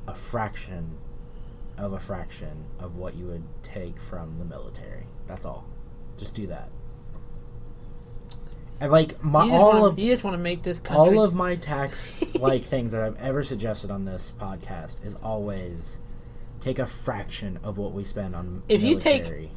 A 0.07 0.15
fraction 0.15 0.99
of 1.79 1.93
a 1.93 1.99
fraction 1.99 2.65
of 2.79 2.97
what 2.97 3.15
you 3.15 3.27
would 3.27 3.45
take 3.63 3.99
from 4.01 4.39
the 4.39 4.45
military. 4.45 5.07
That's 5.27 5.47
all. 5.47 5.67
Just 6.17 6.35
do 6.35 6.47
that. 6.49 6.71
And 8.81 8.93
like 8.93 9.23
my 9.25 9.41
all 9.51 9.69
wanna, 9.73 9.85
of 9.87 9.99
you 9.99 10.13
just 10.13 10.23
want 10.23 10.37
to 10.37 10.43
make 10.43 10.63
this 10.63 10.79
country. 10.79 11.17
all 11.19 11.25
of 11.25 11.35
my 11.35 11.57
tax 11.57 12.35
like 12.37 12.63
things 12.75 12.93
that 12.93 13.03
I've 13.03 13.17
ever 13.21 13.43
suggested 13.43 13.91
on 13.91 14.05
this 14.05 14.33
podcast 14.39 15.05
is 15.05 15.17
always 15.17 16.01
take 16.61 16.79
a 16.79 16.87
fraction 16.87 17.59
of 17.65 17.77
what 17.77 17.93
we 17.93 18.05
spend 18.05 18.37
on 18.37 18.63
If 18.69 18.83
you 18.83 18.99
take- 18.99 19.51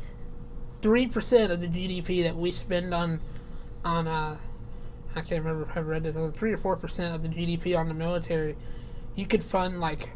three 0.82 1.06
percent 1.06 1.52
of 1.52 1.62
the 1.62 1.68
GDP 1.68 2.24
that 2.24 2.36
we 2.36 2.50
spend 2.52 2.94
on 2.96 3.20
on 3.86 4.08
uh 4.08 4.38
I 5.16 5.22
can't 5.22 5.44
remember 5.44 5.70
if 5.70 5.78
I 5.78 5.82
read 5.82 6.04
this 6.04 6.16
three 6.36 6.54
or 6.54 6.58
four 6.58 6.76
percent 6.76 7.14
of 7.14 7.22
the 7.22 7.28
GDP 7.30 7.78
on 7.78 7.90
the 7.90 7.94
military, 7.94 8.56
you 9.14 9.28
could 9.28 9.44
fund 9.44 9.80
like 9.80 10.10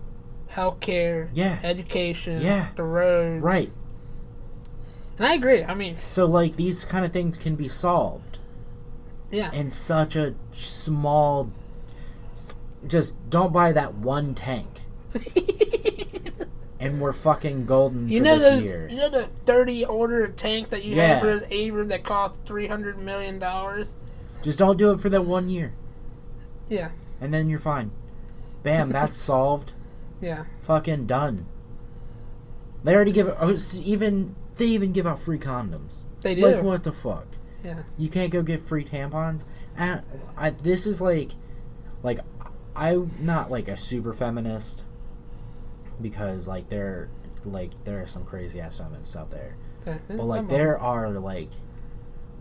healthcare, 0.56 1.30
Yeah. 1.34 1.60
education, 1.64 2.42
Yeah. 2.42 2.68
the 2.76 2.84
roads, 2.84 3.44
right. 3.44 3.70
And 5.18 5.28
I 5.28 5.36
agree. 5.36 5.64
I 5.64 5.74
mean, 5.74 5.96
So 5.96 6.26
like 6.26 6.56
these 6.56 6.84
kind 6.86 7.06
of 7.06 7.12
things 7.14 7.38
can 7.38 7.56
be 7.56 7.68
solved 7.68 8.40
yeah, 9.32 9.52
in 9.52 9.72
such 9.72 10.16
a 10.16 10.34
small 10.52 11.52
just 12.88 13.30
don't 13.30 13.52
buy 13.52 13.72
that 13.72 13.96
one 13.96 14.36
tank 14.36 14.82
and 16.80 17.02
we're 17.02 17.14
fucking 17.14 17.66
golden 17.66 18.08
you 18.08 18.20
know 18.22 18.38
this 18.38 18.62
the 18.62 18.64
year. 18.64 18.88
you 18.90 18.96
know 18.98 19.10
the 19.10 19.28
thirty 19.46 19.84
order 19.84 20.28
tank 20.28 20.70
that 20.70 20.84
you 20.84 20.96
Yeah. 20.96 21.08
have 21.08 21.22
for 21.22 21.28
this 21.40 21.48
Abrams 21.50 21.90
that 21.90 22.04
cost 22.04 22.36
three 22.46 22.68
hundred 22.68 23.00
million 23.00 23.40
dollars. 23.40 23.96
Just 24.44 24.60
don't 24.60 24.78
do 24.78 24.92
it 24.92 25.00
for 25.02 25.10
that 25.10 25.26
one 25.26 25.50
year. 25.50 25.74
Yeah, 26.68 26.90
And 27.22 27.34
then 27.34 27.50
you're 27.50 27.60
fine. 27.60 27.90
Bam, 28.64 28.90
that's 28.90 29.16
solved. 29.32 29.74
Yeah. 30.26 30.46
Fucking 30.64 31.06
done. 31.06 31.46
They 32.84 32.96
already 32.96 33.12
give 33.12 33.28
oh, 33.40 33.58
even 33.84 34.36
they 34.58 34.66
even 34.66 34.92
give 34.92 35.06
out 35.08 35.20
free 35.20 35.40
condoms. 35.40 36.06
They 36.22 36.36
do. 36.36 36.42
Like 36.46 36.64
what 36.64 36.84
the 36.84 36.92
fuck? 36.92 37.28
Yeah. 37.64 37.84
You 37.98 38.10
can't 38.10 38.32
go 38.32 38.42
get 38.44 38.60
free 38.62 38.84
tampons. 38.84 39.46
And 39.76 40.04
I, 40.38 40.52
this 40.52 40.86
is 40.86 41.02
like, 41.02 41.32
like, 42.04 42.20
I'm 42.76 43.12
not 43.20 43.50
like 43.50 43.68
a 43.68 43.76
super 43.76 44.14
feminist 44.14 44.84
because 46.02 46.48
like 46.48 46.70
there, 46.70 47.10
like 47.44 47.72
there 47.84 48.02
are 48.02 48.08
some 48.08 48.24
crazy 48.24 48.60
ass 48.62 48.78
feminists 48.78 49.16
out 49.16 49.32
there. 49.32 49.56
There- 49.84 50.00
But 50.08 50.26
like 50.26 50.48
there 50.48 50.78
are 50.80 51.10
like, 51.20 51.50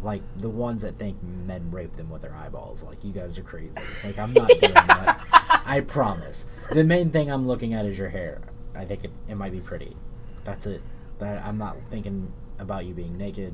like 0.02 0.22
the 0.36 0.50
ones 0.50 0.82
that 0.82 0.98
think 0.98 1.22
men 1.22 1.70
rape 1.70 1.94
them 1.96 2.10
with 2.10 2.20
their 2.22 2.34
eyeballs. 2.34 2.82
Like 2.82 3.02
you 3.02 3.12
guys 3.12 3.38
are 3.38 3.42
crazy. 3.42 3.80
Like 4.04 4.18
I'm 4.18 4.32
not 4.34 4.48
doing 4.48 4.72
that. 4.74 5.40
I 5.74 5.80
promise. 5.80 6.46
The 6.72 6.84
main 6.84 7.10
thing 7.10 7.30
I'm 7.30 7.48
looking 7.48 7.74
at 7.74 7.84
is 7.84 7.98
your 7.98 8.08
hair. 8.10 8.40
I 8.76 8.84
think 8.84 9.02
it, 9.04 9.10
it 9.28 9.34
might 9.34 9.50
be 9.52 9.58
pretty. 9.60 9.96
That's 10.44 10.66
it. 10.66 10.82
That 11.18 11.44
I'm 11.44 11.58
not 11.58 11.76
thinking 11.90 12.32
about 12.60 12.84
you 12.86 12.94
being 12.94 13.18
naked. 13.18 13.52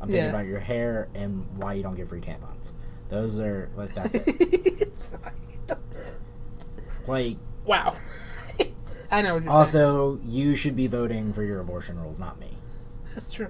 I'm 0.00 0.06
thinking 0.08 0.24
Yeah. 0.24 0.30
about 0.30 0.46
your 0.46 0.60
hair 0.60 1.08
and 1.14 1.44
why 1.56 1.72
you 1.74 1.82
don't 1.82 1.96
get 1.96 2.06
free 2.08 2.20
tampons. 2.20 2.72
Those 3.08 3.40
are 3.40 3.68
like 3.76 3.94
that's 3.94 4.14
it. 4.14 4.96
like 7.06 7.36
wow. 7.64 7.96
I 9.10 9.22
know 9.22 9.34
what 9.34 9.44
you're 9.44 9.64
saying. 9.64 9.84
also 9.84 10.20
you 10.24 10.54
should 10.54 10.76
be 10.76 10.86
voting 10.86 11.32
for 11.32 11.42
your 11.42 11.60
abortion 11.60 12.00
rules, 12.00 12.18
not 12.20 12.38
me. 12.38 12.58
That's 13.14 13.32
true. 13.32 13.48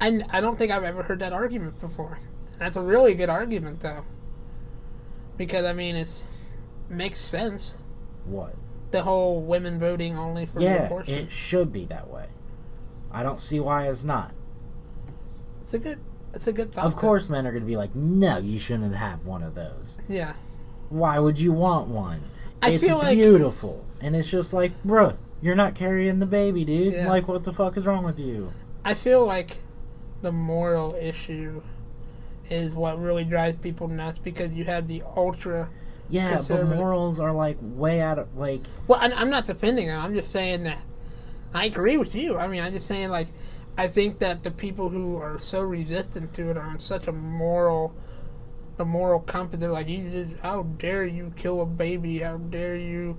I, 0.00 0.22
I 0.30 0.40
don't 0.40 0.58
think 0.58 0.72
I've 0.72 0.84
ever 0.84 1.02
heard 1.04 1.20
that 1.20 1.32
argument 1.32 1.80
before. 1.80 2.18
That's 2.58 2.76
a 2.76 2.82
really 2.82 3.14
good 3.14 3.28
argument, 3.28 3.80
though. 3.80 4.04
Because, 5.36 5.64
I 5.64 5.72
mean, 5.72 5.96
it's 5.96 6.26
makes 6.88 7.18
sense. 7.20 7.78
What? 8.24 8.54
The 8.90 9.02
whole 9.02 9.40
women 9.40 9.78
voting 9.78 10.16
only 10.16 10.46
for 10.46 10.60
yeah, 10.60 10.84
abortion. 10.86 11.14
it 11.14 11.30
should 11.30 11.72
be 11.72 11.84
that 11.86 12.08
way. 12.08 12.26
I 13.10 13.22
don't 13.22 13.40
see 13.40 13.60
why 13.60 13.88
it's 13.88 14.04
not. 14.04 14.32
it's 15.60 15.74
a 15.74 15.78
good 15.78 15.98
it's 16.32 16.46
a 16.46 16.52
good 16.52 16.72
thought. 16.72 16.84
Of 16.84 16.96
course, 16.96 17.28
men 17.30 17.46
are 17.46 17.52
going 17.52 17.62
to 17.62 17.66
be 17.66 17.76
like, 17.76 17.94
no, 17.94 18.38
you 18.38 18.58
shouldn't 18.58 18.94
have 18.94 19.24
one 19.26 19.42
of 19.42 19.54
those. 19.54 19.98
Yeah. 20.08 20.34
Why 20.88 21.18
would 21.18 21.38
you 21.38 21.52
want 21.52 21.88
one? 21.88 22.22
I 22.60 22.70
it's 22.70 22.84
feel 22.84 22.98
like- 22.98 23.16
beautiful. 23.16 23.84
And 24.00 24.16
it's 24.16 24.30
just 24.30 24.52
like, 24.52 24.72
bruh, 24.84 25.16
you're 25.40 25.54
not 25.54 25.74
carrying 25.74 26.18
the 26.18 26.26
baby, 26.26 26.64
dude. 26.64 26.92
Yeah. 26.92 27.08
Like, 27.08 27.28
what 27.28 27.44
the 27.44 27.52
fuck 27.52 27.76
is 27.76 27.86
wrong 27.86 28.04
with 28.04 28.18
you? 28.18 28.52
I 28.84 28.94
feel 28.94 29.24
like 29.24 29.58
the 30.22 30.32
moral 30.32 30.94
issue 30.94 31.62
is 32.50 32.74
what 32.74 33.00
really 33.00 33.24
drives 33.24 33.58
people 33.58 33.88
nuts 33.88 34.18
because 34.18 34.52
you 34.52 34.64
have 34.64 34.88
the 34.88 35.02
ultra. 35.16 35.68
Yeah, 36.10 36.38
but 36.48 36.66
morals 36.66 37.18
are 37.18 37.32
like 37.32 37.56
way 37.60 38.00
out 38.00 38.18
of, 38.18 38.36
like, 38.36 38.62
Well, 38.86 39.00
I, 39.00 39.06
I'm 39.06 39.30
not 39.30 39.46
defending 39.46 39.86
them. 39.88 40.00
I'm 40.00 40.14
just 40.14 40.30
saying 40.30 40.64
that 40.64 40.82
I 41.54 41.66
agree 41.66 41.96
with 41.96 42.14
you. 42.14 42.36
I 42.36 42.46
mean, 42.46 42.62
I'm 42.62 42.72
just 42.72 42.86
saying 42.86 43.08
like 43.08 43.28
I 43.76 43.88
think 43.88 44.18
that 44.20 44.42
the 44.42 44.50
people 44.50 44.90
who 44.90 45.16
are 45.16 45.38
so 45.38 45.60
resistant 45.60 46.32
to 46.34 46.50
it 46.50 46.56
are 46.56 46.62
on 46.62 46.78
such 46.78 47.08
a 47.08 47.12
moral, 47.12 47.94
a 48.78 48.84
moral 48.84 49.20
compass. 49.20 49.60
They're 49.60 49.72
like, 49.72 49.88
you 49.88 50.10
just, 50.10 50.40
how 50.42 50.62
dare 50.62 51.04
you 51.04 51.32
kill 51.36 51.60
a 51.60 51.66
baby? 51.66 52.20
How 52.20 52.36
dare 52.36 52.76
you 52.76 53.18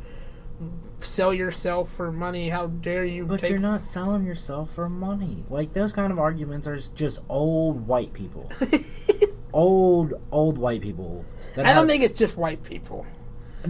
sell 0.99 1.33
yourself 1.33 1.91
for 1.91 2.09
money? 2.09 2.49
How 2.49 2.67
dare 2.67 3.03
you 3.03 3.25
but 3.25 3.41
take? 3.41 3.49
you're 3.49 3.59
not 3.59 3.81
selling 3.81 4.25
yourself 4.25 4.73
for 4.73 4.87
money. 4.87 5.43
Like, 5.49 5.73
those 5.73 5.91
kind 5.91 6.13
of 6.13 6.19
arguments 6.19 6.67
are 6.67 6.77
just 6.77 7.19
old 7.27 7.85
white 7.85 8.13
people. 8.13 8.49
old, 9.55 10.13
old 10.31 10.57
white 10.59 10.81
people. 10.81 11.25
that 11.55 11.65
I 11.65 11.73
don't 11.73 11.87
think 11.87 12.03
it's 12.03 12.17
just 12.17 12.37
white 12.37 12.61
people. 12.63 13.05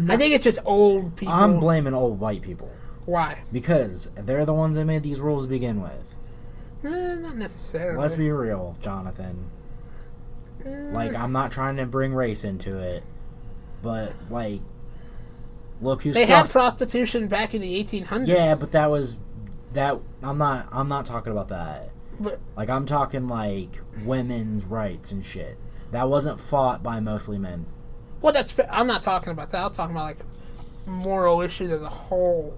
I 0.10 0.18
think 0.18 0.34
it's 0.34 0.44
just 0.44 0.60
old 0.66 1.16
people. 1.16 1.34
I'm 1.34 1.60
blaming 1.60 1.94
old 1.94 2.20
white 2.20 2.42
people. 2.42 2.70
Why? 3.06 3.44
Because 3.54 4.10
they're 4.16 4.46
the 4.46 4.54
ones 4.54 4.76
that 4.76 4.86
made 4.86 5.04
these 5.04 5.20
rules 5.22 5.44
to 5.46 5.50
begin 5.50 5.82
with. 5.82 6.16
Eh, 6.84 7.16
not 7.16 7.38
necessarily. 7.38 7.98
Let's 8.02 8.16
be 8.16 8.30
real, 8.30 8.76
Jonathan. 8.82 9.50
Eh, 10.66 10.70
Like, 10.92 11.16
I'm 11.16 11.32
not 11.32 11.52
trying 11.52 11.78
to 11.78 11.86
bring 11.86 12.14
race 12.14 12.44
into 12.44 12.78
it, 12.78 13.04
but 13.82 14.14
like, 14.30 14.62
look 15.82 16.02
who's 16.04 16.16
they 16.16 16.26
had 16.26 16.50
prostitution 16.50 17.28
back 17.28 17.54
in 17.54 17.62
the 17.62 17.84
1800s. 17.84 18.28
yeah, 18.28 18.56
but 18.56 18.72
that 18.72 18.90
was 18.92 19.18
that. 19.74 20.00
I'm 20.24 20.38
not. 20.38 20.68
I'm 20.72 20.90
not 20.90 21.06
talking 21.06 21.32
about 21.32 21.50
that. 21.50 21.90
but 22.20 22.40
Like, 22.58 22.70
I'm 22.70 22.86
talking 22.86 23.28
like 23.28 23.80
women's 24.04 24.66
rights 24.66 25.12
and 25.12 25.24
shit. 25.24 25.58
That 25.96 26.10
wasn't 26.10 26.42
fought 26.42 26.84
by 26.84 27.00
mostly 27.00 27.38
men. 27.38 27.66
Well, 28.22 28.34
that's. 28.34 28.54
I'm 28.70 28.86
not 28.86 29.02
talking 29.02 29.32
about 29.32 29.52
that. 29.52 29.64
I'm 29.64 29.74
talking 29.74 29.96
about 29.96 30.18
like 30.18 30.18
moral 30.86 31.40
issues 31.42 31.70
as 31.70 31.82
a 31.82 31.88
whole. 31.90 32.58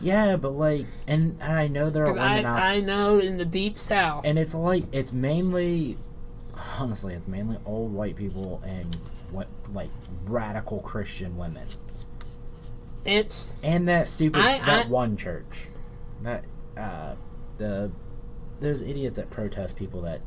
Yeah, 0.00 0.36
but 0.36 0.52
like, 0.52 0.86
and, 1.06 1.36
and 1.42 1.52
I 1.52 1.68
know 1.68 1.90
there 1.90 2.06
are 2.06 2.12
women 2.14 2.46
out, 2.46 2.58
I, 2.58 2.76
I 2.76 2.80
know 2.80 3.18
in 3.18 3.36
the 3.36 3.44
deep 3.44 3.78
south, 3.78 4.24
and 4.24 4.38
it's 4.38 4.54
like 4.54 4.84
it's 4.92 5.12
mainly, 5.12 5.98
honestly, 6.78 7.12
it's 7.12 7.28
mainly 7.28 7.58
old 7.66 7.92
white 7.92 8.16
people 8.16 8.62
and 8.64 8.94
what 9.30 9.46
like 9.74 9.90
radical 10.24 10.80
Christian 10.80 11.36
women. 11.36 11.66
it's 13.04 13.52
And 13.62 13.88
that 13.88 14.08
stupid 14.08 14.40
I- 14.40 14.58
that 14.60 14.86
I- 14.86 14.88
one 14.88 15.18
church, 15.18 15.68
that 16.22 16.44
uh, 16.78 17.14
the 17.58 17.90
those 18.60 18.80
idiots 18.80 19.18
that 19.18 19.28
protest 19.28 19.76
people 19.76 20.00
that 20.02 20.22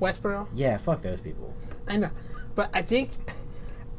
Westboro. 0.00 0.46
yeah 0.54 0.76
fuck 0.76 1.02
those 1.02 1.20
people. 1.20 1.54
I 1.88 1.96
know, 1.96 2.10
but 2.54 2.70
I 2.74 2.82
think 2.82 3.10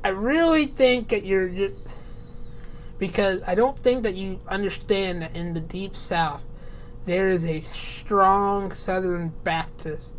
I 0.04 0.10
really 0.10 0.66
think 0.68 1.10
that 1.10 1.26
you're, 1.26 1.48
you 1.48 1.76
because 3.00 3.42
I 3.46 3.56
don't 3.56 3.78
think 3.78 4.04
that 4.04 4.16
you 4.16 4.40
understand 4.48 5.22
that 5.22 5.36
in 5.36 5.54
the 5.54 5.60
deep 5.62 5.96
south 5.96 6.44
there 7.06 7.30
is 7.30 7.46
a 7.46 7.62
strong 7.62 8.72
Southern 8.72 9.30
Baptist 9.44 10.16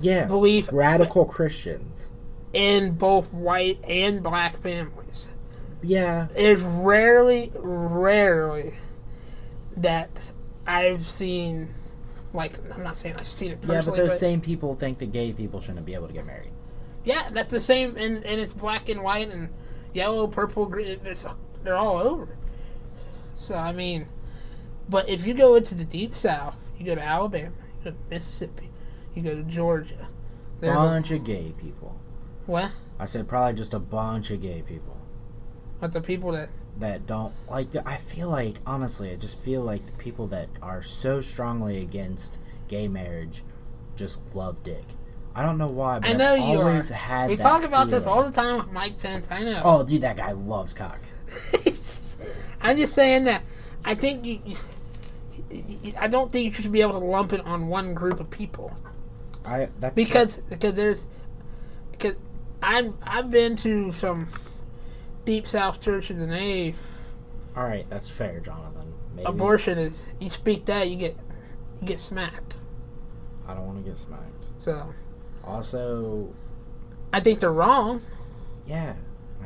Yeah, 0.00 0.26
belief 0.26 0.68
radical 0.72 1.24
Christians. 1.24 2.12
in 2.52 2.92
both 2.92 3.32
white 3.32 3.78
and 3.88 4.22
black 4.22 4.58
families. 4.60 5.30
Yeah, 5.82 6.26
It's 6.34 6.60
rarely, 6.62 7.52
rarely 7.54 8.74
that 9.76 10.32
I've 10.66 11.06
seen, 11.06 11.72
like, 12.32 12.58
I'm 12.74 12.82
not 12.82 12.96
saying 12.96 13.16
I've 13.16 13.26
seen 13.26 13.52
it 13.52 13.60
personally, 13.60 13.76
yeah, 13.76 13.82
but 13.84 13.96
those 13.96 14.10
but 14.10 14.18
same 14.18 14.40
people 14.40 14.74
think 14.74 14.98
that 14.98 15.12
gay 15.12 15.32
people 15.32 15.60
shouldn't 15.60 15.86
be 15.86 15.94
able 15.94 16.08
to 16.08 16.12
get 16.12 16.26
married. 16.26 16.50
yeah, 17.04 17.30
that's 17.32 17.52
the 17.52 17.60
same, 17.60 17.96
and, 17.96 18.24
and 18.24 18.40
it's 18.40 18.52
black 18.52 18.88
and 18.88 19.02
white 19.02 19.28
and 19.28 19.48
yellow, 19.92 20.26
purple, 20.26 20.66
green, 20.66 21.00
it's, 21.04 21.26
they're 21.64 21.76
all 21.76 21.98
over. 21.98 22.36
So, 23.34 23.54
I 23.54 23.72
mean, 23.72 24.06
but 24.88 25.08
if 25.08 25.26
you 25.26 25.34
go 25.34 25.54
into 25.54 25.74
the 25.74 25.84
deep 25.84 26.14
south, 26.14 26.56
you 26.78 26.84
go 26.84 26.94
to 26.94 27.02
Alabama, 27.02 27.52
you 27.78 27.84
go 27.84 27.90
to 27.90 27.96
Mississippi, 28.10 28.70
you 29.14 29.22
go 29.22 29.34
to 29.34 29.42
Georgia, 29.42 30.08
there's 30.60 30.76
a, 30.76 30.80
Bunch 30.80 31.10
of 31.12 31.24
gay 31.24 31.54
people. 31.56 31.98
what? 32.46 32.72
I 32.98 33.04
said 33.04 33.28
probably 33.28 33.54
just 33.54 33.74
a 33.74 33.78
bunch 33.78 34.30
of 34.32 34.42
gay 34.42 34.62
people. 34.66 34.96
But 35.80 35.92
the 35.92 36.00
people 36.00 36.32
that, 36.32 36.48
that 36.80 37.06
don't 37.06 37.32
like 37.48 37.68
I 37.86 37.96
feel 37.96 38.28
like 38.28 38.56
honestly 38.66 39.10
I 39.10 39.16
just 39.16 39.38
feel 39.38 39.62
like 39.62 39.84
the 39.86 39.92
people 39.92 40.26
that 40.28 40.48
are 40.62 40.82
so 40.82 41.20
strongly 41.20 41.82
against 41.82 42.38
gay 42.68 42.88
marriage 42.88 43.42
just 43.96 44.34
love 44.34 44.62
dick. 44.62 44.84
I 45.34 45.42
don't 45.42 45.58
know 45.58 45.68
why, 45.68 46.00
but 46.00 46.10
I 46.10 46.12
know 46.14 46.34
I've 46.34 46.40
you 46.40 46.58
always 46.60 46.90
are. 46.90 46.94
had 46.94 47.30
We 47.30 47.36
talk 47.36 47.64
about 47.64 47.88
this 47.88 48.06
all 48.06 48.24
the 48.24 48.32
time 48.32 48.58
with 48.58 48.72
Mike 48.72 49.00
Pence. 49.00 49.26
I 49.30 49.44
know. 49.44 49.62
Oh, 49.64 49.84
dude, 49.84 50.00
that 50.00 50.16
guy 50.16 50.32
loves 50.32 50.72
cock. 50.72 51.00
I'm 52.60 52.76
just 52.76 52.94
saying 52.94 53.24
that 53.24 53.42
I 53.84 53.94
think 53.94 54.24
you, 54.24 54.40
you, 55.50 55.92
I 55.98 56.08
don't 56.08 56.32
think 56.32 56.44
you 56.46 56.52
should 56.52 56.72
be 56.72 56.80
able 56.80 56.94
to 56.94 56.98
lump 56.98 57.32
it 57.32 57.40
on 57.42 57.68
one 57.68 57.94
group 57.94 58.18
of 58.18 58.30
people 58.30 58.72
I 59.48 59.68
that's 59.80 59.94
because 59.94 60.38
because 60.38 60.74
there's 60.74 61.06
because 61.90 62.14
I'm 62.62 62.96
I've 63.02 63.30
been 63.30 63.56
to 63.56 63.92
some 63.92 64.28
deep 65.28 65.46
south 65.46 65.78
Church 65.78 66.06
churches 66.06 66.20
and 66.20 66.32
they 66.32 66.74
all 67.58 67.64
right. 67.64 67.84
That's 67.90 68.08
fair, 68.08 68.38
Jonathan. 68.38 68.94
Maybe 69.14 69.26
abortion 69.26 69.78
is 69.78 70.08
you 70.20 70.30
speak 70.30 70.64
that 70.66 70.88
you 70.88 70.96
get 70.96 71.16
you 71.80 71.88
get 71.88 71.98
smacked. 71.98 72.56
I 73.48 73.54
don't 73.54 73.66
want 73.66 73.84
to 73.84 73.90
get 73.90 73.98
smacked. 73.98 74.22
So 74.58 74.94
Also, 75.44 76.32
I 77.12 77.18
think 77.18 77.40
they're 77.40 77.52
wrong, 77.52 78.00
yeah. 78.64 78.94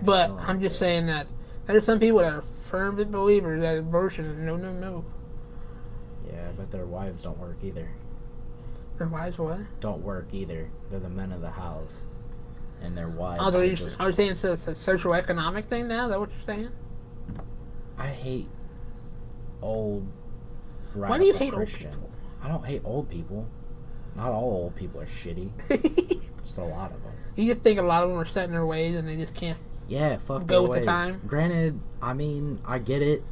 But 0.03 0.31
I'm 0.31 0.61
just 0.61 0.77
too. 0.77 0.85
saying 0.85 1.07
that 1.07 1.27
there's 1.67 1.87
some 1.87 1.99
people 1.99 2.19
that 2.19 2.33
are 2.33 2.43
firm 2.43 2.97
believers 3.11 3.63
that 3.63 3.79
abortion 3.79 4.27
is 4.27 4.37
no 4.37 4.57
no 4.57 4.73
no. 4.73 5.05
Yeah, 6.27 6.51
but 6.57 6.71
their 6.71 6.87
wives 6.87 7.23
don't 7.23 7.39
work 7.39 7.57
either. 7.63 7.89
Their 8.99 9.09
wives 9.09 9.39
what? 9.39 9.61
Don't 9.81 10.03
work 10.03 10.29
either. 10.33 10.71
They're 10.91 11.01
the 11.01 11.09
men 11.09 11.33
of 11.33 11.41
the 11.41 11.51
house, 11.51 12.07
and 12.83 12.97
their 12.97 13.09
wives. 13.09 13.41
Oh, 13.41 13.59
are 13.59 13.65
you, 13.65 13.77
just, 13.77 14.01
are 14.01 14.09
you 14.09 14.13
saying 14.13 14.33
it's 14.33 14.45
a, 14.45 14.53
it's 14.53 14.69
a 14.69 14.75
social 14.75 15.15
economic 15.15 15.67
thing 15.67 15.89
now? 15.89 16.05
Is 16.05 16.11
that 16.11 16.21
what 16.21 16.31
you're 16.31 16.41
saying? 16.41 16.71
I 17.99 18.09
hate 18.09 18.49
old. 19.61 20.07
Why 20.95 21.19
do 21.19 21.25
you 21.25 21.35
hate 21.35 21.55
old 21.55 21.67
people? 21.69 22.11
I 22.43 22.49
don't 22.49 22.67
hate 22.67 22.83
old 22.85 23.09
people. 23.09 23.49
Not 24.17 24.29
all 24.31 24.51
old 24.51 24.77
people 24.77 25.01
are 25.01 25.07
shitty. 25.07 25.51
just 26.43 26.59
a 26.59 26.65
lot 26.65 26.91
of 26.93 27.03
them. 27.03 27.13
You 27.37 27.53
just 27.53 27.63
think 27.65 27.79
a 27.79 27.83
lot 27.83 28.03
of 28.03 28.11
them 28.11 28.19
are 28.19 28.27
set 28.27 28.47
in 28.47 28.53
their 28.53 28.67
ways 28.67 28.97
and 28.97 29.09
they 29.09 29.17
just 29.17 29.35
can't. 29.35 29.61
Yeah, 29.89 30.19
fuck 30.19 30.47
Go 30.47 30.63
with 30.63 30.71
the 30.71 30.77
ways. 30.79 30.85
time. 30.87 31.21
Granted, 31.27 31.81
I 32.01 32.15
mean, 32.15 32.61
I 32.67 32.79
get 32.79 33.03
it. 33.03 33.23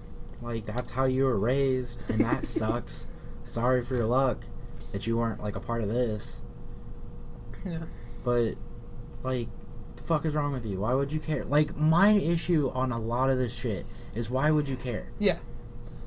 Like 0.42 0.64
that's 0.64 0.90
how 0.90 1.04
you 1.04 1.24
were 1.24 1.38
raised, 1.38 2.08
and 2.10 2.20
that 2.20 2.44
sucks. 2.44 3.06
Sorry 3.44 3.84
for 3.84 3.94
your 3.94 4.06
luck 4.06 4.44
that 4.92 5.06
you 5.06 5.18
weren't 5.18 5.42
like 5.42 5.56
a 5.56 5.60
part 5.60 5.82
of 5.82 5.88
this. 5.88 6.42
Yeah. 7.64 7.80
But 8.24 8.54
like, 9.22 9.48
the 9.96 10.02
fuck 10.02 10.24
is 10.24 10.34
wrong 10.34 10.52
with 10.52 10.64
you? 10.66 10.80
Why 10.80 10.94
would 10.94 11.12
you 11.12 11.20
care? 11.20 11.44
Like, 11.44 11.76
my 11.76 12.10
issue 12.10 12.70
on 12.74 12.92
a 12.92 12.98
lot 13.00 13.30
of 13.30 13.38
this 13.38 13.54
shit 13.54 13.86
is 14.14 14.30
why 14.30 14.50
would 14.50 14.68
you 14.68 14.76
care? 14.76 15.08
Yeah. 15.18 15.38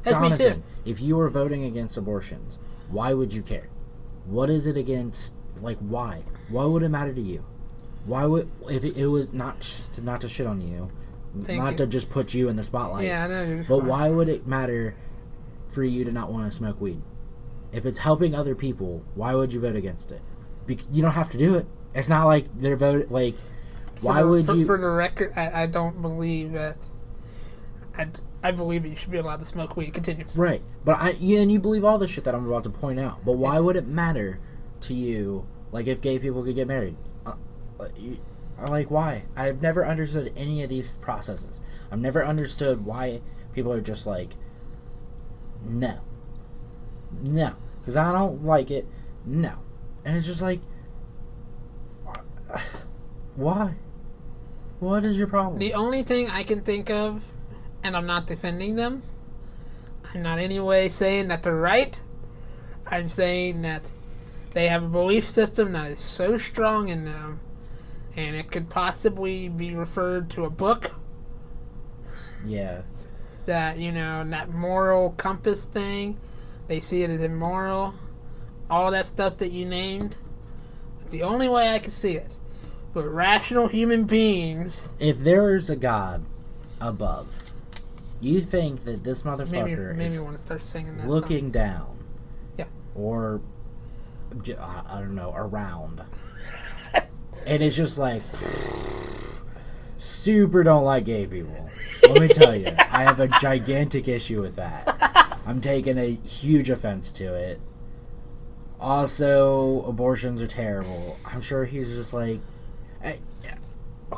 That's 0.04 0.16
Jonathan, 0.16 0.48
me 0.48 0.54
too. 0.56 0.64
if 0.92 1.00
you 1.02 1.16
were 1.16 1.30
voting 1.30 1.64
against 1.64 1.96
abortions, 1.98 2.60
why 2.90 3.14
would 3.14 3.34
you 3.34 3.42
care? 3.42 3.70
What 4.26 4.50
is 4.50 4.68
it 4.68 4.76
against? 4.78 5.34
Like, 5.62 5.78
why? 5.80 6.24
Why 6.50 6.66
would 6.66 6.84
it 6.84 6.90
matter 6.90 7.14
to 7.14 7.22
you? 7.22 7.46
Why 8.06 8.26
would 8.26 8.50
if 8.70 8.84
it, 8.84 8.98
it 8.98 9.08
was 9.08 9.32
not 9.32 9.62
just 9.62 10.04
not 10.04 10.20
to 10.22 10.30
shit 10.30 10.46
on 10.46 10.60
you, 10.60 10.92
Thank 11.44 11.62
not 11.64 11.72
you. 11.74 11.78
to 11.78 11.88
just 11.88 12.10
put 12.10 12.34
you 12.34 12.50
in 12.50 12.58
the 12.58 12.64
spotlight? 12.66 13.06
yeah, 13.06 13.24
I 13.24 13.28
know. 13.30 13.64
But 13.68 13.86
why 13.86 14.10
would 14.10 14.28
it 14.28 14.46
matter 14.46 14.96
for 15.70 15.86
you 15.86 16.04
to 16.04 16.12
not 16.12 16.30
want 16.32 16.52
to 16.52 16.58
smoke 16.58 16.82
weed? 16.82 17.02
If 17.72 17.86
it's 17.86 18.00
helping 18.00 18.36
other 18.36 18.56
people, 18.56 19.06
why 19.16 19.34
would 19.36 19.54
you 19.54 19.62
vote 19.62 19.78
against 19.78 20.12
it? 20.12 20.22
Bec- 20.68 20.80
you 20.92 21.02
don't 21.02 21.12
have 21.14 21.30
to 21.32 21.38
do 21.38 21.56
it. 21.56 21.66
It's 21.94 22.10
not 22.10 22.26
like 22.26 22.46
they're 22.60 22.76
voting 22.76 23.10
like. 23.10 23.36
Why 24.02 24.22
the- 24.22 24.28
would 24.28 24.46
for, 24.46 24.56
you? 24.56 24.66
For 24.66 24.78
the 24.78 24.90
record, 24.90 25.34
I, 25.36 25.64
I 25.64 25.66
don't 25.68 26.02
believe 26.02 26.54
that. 26.54 26.78
I, 27.98 28.08
I 28.44 28.52
believe 28.52 28.84
that 28.84 28.90
you 28.90 28.96
should 28.96 29.12
be 29.12 29.18
allowed 29.20 29.40
to 29.40 29.46
smoke 29.46 29.78
weed. 29.78 29.94
Continue. 29.94 30.26
Right, 30.36 30.62
but 30.84 31.00
I 31.00 31.12
yeah, 31.20 31.40
and 31.40 31.52
you 31.52 31.60
believe 31.60 31.86
all 31.86 31.98
the 31.98 32.08
shit 32.08 32.24
that 32.26 32.36
I'm 32.36 32.48
about 32.48 32.64
to 32.66 32.70
point 32.70 33.00
out. 33.00 33.24
But 33.24 33.34
why 33.34 33.60
would 33.60 33.76
it 33.76 33.88
matter 33.88 34.40
to 34.82 34.94
you? 34.94 35.48
Like 35.72 35.88
if 35.88 36.02
gay 36.02 36.20
people 36.20 36.44
could 36.44 36.56
get 36.56 36.68
married, 36.68 36.98
uh, 37.26 37.36
uh, 37.80 37.88
you, 37.98 38.20
uh, 38.60 38.68
like 38.68 38.92
why? 38.92 39.24
I've 39.36 39.62
never 39.62 39.86
understood 39.86 40.34
any 40.36 40.62
of 40.64 40.70
these 40.70 40.98
processes. 40.98 41.62
I've 41.92 42.00
never 42.00 42.26
understood 42.26 42.86
why 42.86 43.22
people 43.54 43.72
are 43.72 43.82
just 43.82 44.06
like, 44.06 44.36
no, 45.66 46.00
no, 47.22 47.56
because 47.80 47.96
I 47.96 48.12
don't 48.12 48.44
like 48.44 48.70
it. 48.72 48.86
No, 49.26 49.60
and 50.04 50.18
it's 50.18 50.26
just 50.26 50.42
like, 50.42 50.60
why? 53.36 53.76
What 54.80 55.06
is 55.06 55.18
your 55.18 55.28
problem? 55.28 55.60
The 55.60 55.74
only 55.74 56.04
thing 56.04 56.30
I 56.30 56.44
can 56.44 56.62
think 56.62 56.90
of, 56.90 57.32
and 57.84 57.96
I'm 57.96 58.06
not 58.06 58.28
defending 58.28 58.76
them, 58.76 59.04
I'm 60.14 60.22
not 60.22 60.40
in 60.40 60.46
any 60.46 60.60
way 60.60 60.90
saying 60.90 61.30
that 61.30 61.44
they're 61.44 61.56
right. 61.56 62.02
I'm 62.88 63.08
saying 63.08 63.62
that 63.62 63.84
they 64.52 64.68
have 64.68 64.84
a 64.84 64.88
belief 64.88 65.30
system 65.30 65.72
that 65.72 65.90
is 65.90 66.00
so 66.00 66.38
strong 66.38 66.90
in 66.90 67.06
them, 67.06 67.40
and 68.16 68.36
it 68.36 68.52
could 68.52 68.70
possibly 68.70 69.50
be 69.50 69.74
referred 69.74 70.30
to 70.32 70.46
a 70.46 70.50
book 70.50 70.92
yeah, 72.46 72.82
that, 73.46 73.78
you 73.78 73.92
know, 73.92 74.24
that 74.26 74.50
moral 74.50 75.12
compass 75.12 75.66
thing. 75.66 76.18
They 76.68 76.80
see 76.80 77.04
it 77.04 77.10
as 77.10 77.24
immoral. 77.24 77.94
All 78.70 78.92
that 78.92 79.06
stuff 79.06 79.38
that 79.38 79.52
you 79.52 79.66
named. 79.66 80.16
The 81.10 81.24
only 81.24 81.48
way 81.48 81.70
I 81.70 81.80
can 81.80 81.92
see 81.92 82.14
it. 82.14 82.38
But 82.94 83.08
rational 83.08 83.68
human 83.68 84.06
beings 84.06 84.90
if 85.00 85.20
there's 85.20 85.70
a 85.70 85.76
god 85.76 86.24
above, 86.80 87.28
you 88.22 88.42
think 88.42 88.86
that 88.86 89.04
this 89.04 89.24
motherfucker 89.24 89.96
maybe 89.96 90.04
is 90.06 90.22
want 90.22 90.38
to 90.38 90.46
start 90.46 90.62
singing 90.62 90.96
that 90.98 91.02
song. 91.04 91.10
looking 91.12 91.52
down, 91.52 91.98
Yeah. 92.58 92.66
or 92.96 93.42
I 94.60 95.00
don't 95.00 95.16
know, 95.16 95.32
around, 95.36 96.02
and 97.48 97.62
it's 97.64 97.76
just 97.76 97.98
like 97.98 98.22
super 99.98 100.64
don't 100.64 100.84
like 100.84 101.06
gay 101.06 101.26
people. 101.28 101.70
Let 102.08 102.20
me 102.22 102.28
tell 102.28 102.56
you, 102.56 102.68
I 102.68 103.04
have 103.04 103.20
a 103.20 103.28
gigantic 103.28 104.08
issue 104.08 104.42
with 104.42 104.56
that. 104.56 105.40
I'm 105.46 105.62
taking 105.62 105.98
a 105.98 106.16
huge 106.16 106.70
offense 106.70 107.12
to 107.14 107.34
it. 107.34 107.60
Also, 108.80 109.84
abortions 109.86 110.42
are 110.42 110.48
terrible. 110.48 111.18
I'm 111.26 111.42
sure 111.42 111.66
he's 111.66 111.96
just 111.96 112.14
like, 112.14 112.40
I, 113.04 113.20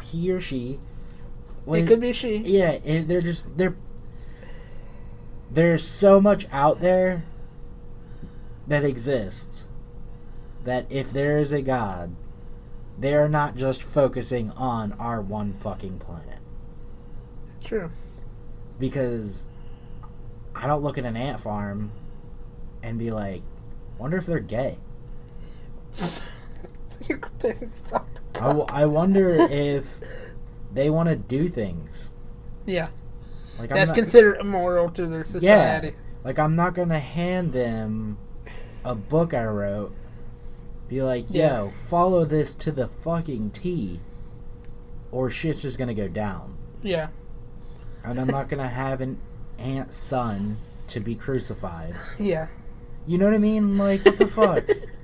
he 0.01 0.31
or 0.31 0.41
she. 0.41 0.79
It 1.67 1.87
could 1.87 1.99
be 1.99 2.13
she. 2.13 2.37
yeah, 2.37 2.77
and 2.85 3.07
they're 3.07 3.21
just 3.21 3.57
they're 3.57 3.75
there's 5.49 5.83
so 5.83 6.21
much 6.21 6.47
out 6.51 6.79
there 6.79 7.23
that 8.67 8.83
exists 8.83 9.67
that 10.63 10.85
if 10.89 11.11
there 11.11 11.37
is 11.37 11.53
a 11.53 11.61
god, 11.61 12.15
they 12.99 13.13
are 13.15 13.29
not 13.29 13.55
just 13.55 13.83
focusing 13.83 14.51
on 14.51 14.93
our 14.93 15.21
one 15.21 15.53
fucking 15.53 15.99
planet. 15.99 16.39
True. 17.63 17.89
Because 18.77 19.47
I 20.53 20.67
don't 20.67 20.83
look 20.83 20.97
at 20.97 21.05
an 21.05 21.15
ant 21.15 21.39
farm 21.39 21.91
and 22.83 22.99
be 22.99 23.11
like, 23.11 23.41
wonder 23.97 24.17
if 24.17 24.25
they're 24.25 24.39
gay. 24.39 24.77
I, 28.41 28.47
w- 28.47 28.65
I 28.69 28.85
wonder 28.85 29.29
if 29.49 29.99
they 30.73 30.89
want 30.89 31.09
to 31.09 31.15
do 31.15 31.47
things. 31.47 32.11
yeah, 32.65 32.87
Like 33.59 33.71
I'm 33.71 33.77
that's 33.77 33.89
not- 33.89 33.95
considered 33.97 34.37
immoral 34.39 34.89
to 34.89 35.05
their 35.07 35.23
society. 35.25 35.95
Like 36.23 36.39
I'm 36.39 36.55
not 36.55 36.73
gonna 36.73 36.99
hand 36.99 37.53
them 37.53 38.17
a 38.83 38.95
book 38.95 39.33
I 39.33 39.45
wrote. 39.45 39.93
Be 40.87 41.01
like, 41.01 41.25
yo, 41.33 41.39
Yeah. 41.39 41.69
follow 41.87 42.25
this 42.25 42.53
to 42.55 42.71
the 42.71 42.87
fucking 42.87 43.51
T, 43.51 43.99
or 45.11 45.29
shit's 45.29 45.61
just 45.63 45.77
gonna 45.79 45.93
go 45.95 46.07
down. 46.07 46.57
Yeah, 46.83 47.07
And 48.03 48.19
I'm 48.21 48.27
not 48.27 48.49
gonna 48.49 48.67
have 48.69 49.01
an 49.01 49.17
aunt 49.57 49.91
son 49.93 50.57
to 50.87 50.99
be 50.99 51.15
crucified. 51.15 51.95
yeah. 52.19 52.47
You 53.07 53.17
know 53.17 53.25
what 53.25 53.33
I 53.33 53.39
mean? 53.39 53.77
Like, 53.77 54.03
what 54.05 54.17
the 54.17 54.27
fuck? 54.27 54.63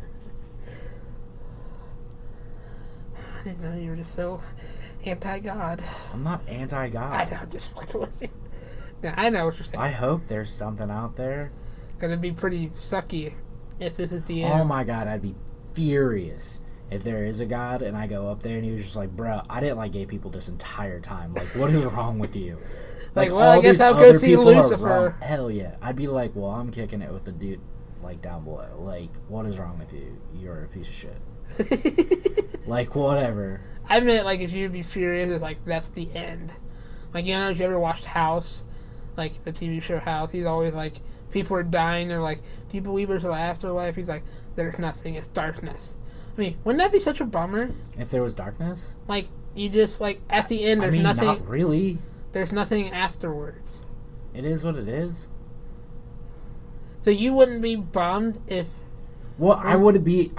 I 3.41 3.43
didn't 3.43 3.61
know 3.61 3.75
you 3.75 3.89
were 3.89 3.95
just 3.95 4.15
so 4.15 4.41
anti-God. 5.05 5.83
I'm 6.13 6.23
not 6.23 6.41
anti-God. 6.47 7.27
I 7.27 7.29
know, 7.29 7.45
just 7.45 7.73
fucking 7.75 7.99
with 7.99 8.21
you. 8.21 8.27
Yeah, 9.03 9.15
I 9.17 9.29
know 9.29 9.45
what 9.45 9.57
you're 9.57 9.65
saying. 9.65 9.81
I 9.81 9.89
hope 9.89 10.27
there's 10.27 10.51
something 10.51 10.89
out 10.91 11.15
there. 11.15 11.51
It'd 12.01 12.21
be 12.21 12.31
pretty 12.31 12.69
sucky 12.69 13.33
if 13.79 13.97
this 13.97 14.11
is 14.11 14.23
the 14.23 14.43
oh 14.43 14.47
end. 14.47 14.61
Oh 14.61 14.63
my 14.63 14.83
god, 14.83 15.07
I'd 15.07 15.21
be 15.21 15.35
furious 15.73 16.61
if 16.89 17.03
there 17.03 17.25
is 17.25 17.39
a 17.39 17.45
god 17.45 17.81
and 17.81 17.95
I 17.95 18.05
go 18.07 18.29
up 18.29 18.43
there 18.43 18.57
and 18.57 18.65
he 18.65 18.71
was 18.71 18.83
just 18.83 18.95
like, 18.95 19.15
"Bro, 19.15 19.41
I 19.49 19.59
didn't 19.59 19.77
like 19.77 19.91
gay 19.91 20.05
people 20.05 20.29
this 20.31 20.49
entire 20.49 20.99
time. 20.99 21.31
Like, 21.33 21.47
what 21.55 21.69
is 21.71 21.85
wrong 21.85 22.19
with 22.19 22.35
you?" 22.35 22.57
Like, 23.13 23.29
well, 23.29 23.59
I 23.59 23.61
guess 23.61 23.81
I'll 23.81 23.93
go 23.93 24.13
see 24.13 24.37
Lucifer. 24.37 25.17
Hell 25.21 25.51
yeah, 25.51 25.75
I'd 25.81 25.97
be 25.97 26.07
like, 26.07 26.31
"Well, 26.33 26.51
I'm 26.51 26.71
kicking 26.71 27.01
it 27.01 27.11
with 27.11 27.25
the 27.25 27.33
dude 27.33 27.59
like 28.01 28.21
down 28.21 28.43
below. 28.43 28.67
Like, 28.79 29.09
what 29.27 29.45
is 29.45 29.59
wrong 29.59 29.77
with 29.79 29.93
you? 29.93 30.17
You're 30.33 30.63
a 30.63 30.67
piece 30.67 30.87
of 30.87 30.95
shit. 30.95 32.37
like, 32.67 32.95
whatever." 32.95 33.61
I 33.89 33.99
meant 33.99 34.25
like 34.25 34.39
if 34.39 34.53
you'd 34.53 34.71
be 34.71 34.83
furious 34.83 35.29
if 35.31 35.41
like 35.41 35.65
that's 35.65 35.89
the 35.89 36.09
end. 36.15 36.53
Like 37.13 37.25
you 37.25 37.33
know 37.37 37.49
if 37.49 37.59
you 37.59 37.65
ever 37.65 37.79
watched 37.79 38.05
House, 38.05 38.63
like 39.17 39.43
the 39.43 39.51
TV 39.51 39.81
show 39.81 39.99
House, 39.99 40.31
he's 40.31 40.45
always 40.45 40.73
like 40.73 40.95
people 41.31 41.55
are 41.57 41.63
dying, 41.63 42.07
they're 42.07 42.21
like, 42.21 42.39
Do 42.39 42.77
you 42.77 42.81
believe 42.81 43.07
there's 43.09 43.23
an 43.25 43.31
afterlife? 43.31 43.95
He's 43.95 44.07
like, 44.07 44.23
There's 44.55 44.79
nothing, 44.79 45.15
it's 45.15 45.27
darkness. 45.27 45.95
I 46.37 46.39
mean, 46.41 46.57
wouldn't 46.63 46.81
that 46.81 46.91
be 46.93 46.99
such 46.99 47.19
a 47.19 47.25
bummer? 47.25 47.71
If 47.97 48.09
there 48.11 48.21
was 48.21 48.33
darkness, 48.33 48.95
Like 49.07 49.27
you 49.53 49.67
just 49.69 49.99
like 49.99 50.21
at 50.29 50.47
the 50.47 50.63
end, 50.63 50.81
I 50.81 50.85
there's 50.85 50.93
mean, 50.93 51.03
nothing. 51.03 51.27
not 51.27 51.47
really. 51.49 51.97
There's 52.31 52.53
nothing 52.53 52.89
afterwards. 52.91 53.85
It 54.33 54.45
is 54.45 54.63
what 54.63 54.75
it 54.77 54.87
is. 54.87 55.27
So 57.01 57.09
you 57.09 57.33
wouldn't 57.33 57.61
be 57.61 57.75
bummed 57.75 58.39
if 58.47 58.67
Well, 59.37 59.59
I 59.61 59.75
would 59.75 60.03
be 60.03 60.31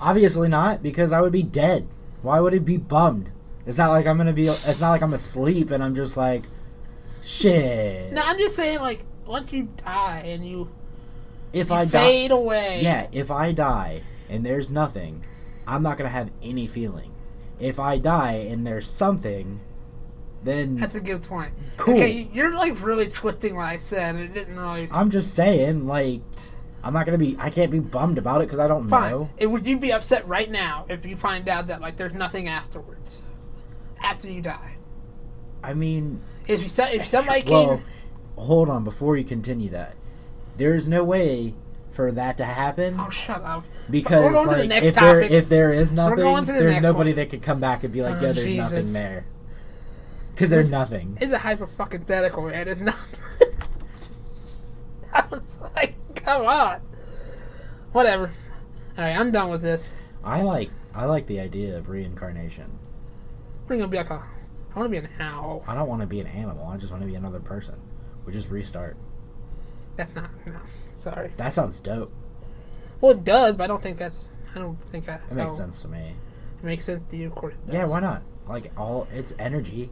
obviously 0.00 0.48
not 0.48 0.82
because 0.82 1.12
I 1.12 1.20
would 1.20 1.32
be 1.32 1.42
dead. 1.42 1.86
Why 2.22 2.40
would 2.40 2.54
it 2.54 2.64
be 2.64 2.76
bummed? 2.76 3.30
It's 3.66 3.78
not 3.78 3.90
like 3.90 4.06
I'm 4.06 4.16
gonna 4.16 4.32
be. 4.32 4.42
It's 4.42 4.80
not 4.80 4.90
like 4.90 5.02
I'm 5.02 5.14
asleep 5.14 5.70
and 5.70 5.82
I'm 5.82 5.94
just 5.94 6.16
like, 6.16 6.42
shit. 7.22 8.12
No, 8.12 8.22
I'm 8.24 8.38
just 8.38 8.56
saying, 8.56 8.80
like, 8.80 9.04
once 9.26 9.52
you 9.52 9.68
die 9.84 10.22
and 10.26 10.46
you, 10.46 10.68
if 11.52 11.68
you 11.68 11.74
I 11.74 11.84
die, 11.84 11.90
fade 11.90 12.30
away. 12.30 12.80
yeah. 12.82 13.06
If 13.12 13.30
I 13.30 13.52
die 13.52 14.02
and 14.28 14.44
there's 14.44 14.70
nothing, 14.70 15.24
I'm 15.66 15.82
not 15.82 15.96
gonna 15.98 16.10
have 16.10 16.30
any 16.42 16.66
feeling. 16.66 17.12
If 17.58 17.78
I 17.78 17.98
die 17.98 18.46
and 18.50 18.66
there's 18.66 18.86
something, 18.86 19.60
then 20.42 20.76
That's 20.76 20.94
a 20.94 21.00
good 21.00 21.22
point. 21.22 21.52
Cool. 21.76 21.94
Okay, 21.94 22.28
you're 22.32 22.54
like 22.54 22.82
really 22.82 23.08
twisting 23.08 23.56
what 23.56 23.66
I 23.66 23.76
said. 23.76 24.16
It 24.16 24.32
didn't 24.32 24.58
really. 24.58 24.88
I'm 24.90 25.10
just 25.10 25.34
saying, 25.34 25.86
like, 25.86 26.22
I'm 26.82 26.94
not 26.94 27.06
gonna 27.06 27.18
be. 27.18 27.36
I 27.38 27.50
can't 27.50 27.70
be 27.70 27.78
bummed 27.78 28.18
about 28.18 28.40
it 28.40 28.46
because 28.46 28.58
I 28.58 28.68
don't 28.68 28.88
Fine. 28.88 29.10
know. 29.10 29.30
It, 29.36 29.46
would 29.46 29.66
you 29.66 29.78
be 29.78 29.92
upset 29.92 30.26
right 30.26 30.50
now 30.50 30.86
if 30.88 31.04
you 31.04 31.16
find 31.16 31.48
out 31.48 31.66
that 31.66 31.80
like 31.80 31.96
there's 31.96 32.14
nothing 32.14 32.48
afterwards, 32.48 33.22
after 34.02 34.28
you 34.28 34.40
die? 34.40 34.76
I 35.62 35.74
mean, 35.74 36.22
If 36.46 36.60
you 36.60 36.84
if 36.84 37.06
somebody 37.06 37.42
came, 37.42 37.68
well, 37.68 37.82
hold 38.36 38.70
on 38.70 38.84
before 38.84 39.16
you 39.16 39.24
continue 39.24 39.70
that. 39.70 39.94
There's 40.56 40.88
no 40.88 41.04
way 41.04 41.54
for 41.90 42.12
that 42.12 42.38
to 42.38 42.44
happen. 42.44 42.98
oh 42.98 43.10
shut 43.10 43.42
up. 43.42 43.64
Because 43.90 44.24
We're 44.24 44.32
going 44.32 44.48
to 44.48 44.54
the 44.54 44.60
like 44.60 44.68
next 44.68 44.86
if 44.86 44.94
there 44.94 45.20
if 45.20 45.48
there 45.48 45.72
is 45.72 45.94
nothing, 45.94 46.16
the 46.16 46.52
there's 46.52 46.80
nobody 46.80 47.10
one. 47.10 47.16
that 47.16 47.30
could 47.30 47.42
come 47.42 47.60
back 47.60 47.84
and 47.84 47.92
be 47.92 48.02
like, 48.02 48.22
Oh, 48.22 48.26
yeah, 48.26 48.32
there's 48.32 48.56
nothing 48.56 48.92
there. 48.92 49.26
Because 50.32 50.48
there's 50.48 50.70
nothing. 50.70 51.18
It's 51.20 51.32
a 51.32 51.38
hypothetical, 51.38 52.48
man. 52.48 52.68
It's 52.68 52.80
not. 52.80 52.94
I 55.12 55.24
was 55.30 55.58
like, 55.76 55.96
come 56.20 56.46
on. 56.46 56.80
Whatever. 57.92 58.30
All 58.96 59.04
right, 59.04 59.16
I'm 59.16 59.30
done 59.30 59.50
with 59.50 59.62
this. 59.62 59.94
I 60.22 60.42
like 60.42 60.70
I 60.94 61.06
like 61.06 61.26
the 61.26 61.40
idea 61.40 61.76
of 61.76 61.88
reincarnation. 61.88 62.78
I'm 63.68 63.78
gonna 63.78 63.88
be 63.88 63.96
like 63.96 64.10
a. 64.10 64.22
I 64.74 64.78
want 64.78 64.92
to 64.92 65.00
be 65.00 65.04
an 65.04 65.08
owl. 65.20 65.64
I 65.66 65.74
don't 65.74 65.88
want 65.88 66.00
to 66.00 66.06
be 66.06 66.20
an 66.20 66.26
animal. 66.28 66.66
I 66.68 66.76
just 66.76 66.92
want 66.92 67.02
to 67.02 67.08
be 67.08 67.16
another 67.16 67.40
person. 67.40 67.76
We 68.24 68.32
just 68.32 68.50
restart. 68.50 68.96
That's 69.96 70.14
not. 70.14 70.30
No, 70.46 70.60
sorry. 70.92 71.32
That 71.36 71.52
sounds 71.52 71.80
dope. 71.80 72.12
Well, 73.00 73.12
it 73.12 73.24
does, 73.24 73.54
but 73.54 73.64
I 73.64 73.66
don't 73.66 73.82
think 73.82 73.98
that's. 73.98 74.28
I 74.54 74.58
don't 74.58 74.80
think 74.88 75.06
that. 75.06 75.22
It 75.30 75.34
makes 75.34 75.56
sense 75.56 75.82
to 75.82 75.88
me. 75.88 76.14
It 76.58 76.64
makes 76.64 76.84
sense 76.84 77.02
to 77.10 77.16
you, 77.16 77.28
of 77.28 77.34
course. 77.34 77.54
Yeah, 77.68 77.86
why 77.86 78.00
not? 78.00 78.22
Like 78.46 78.72
all 78.76 79.08
it's 79.12 79.34
energy. 79.38 79.90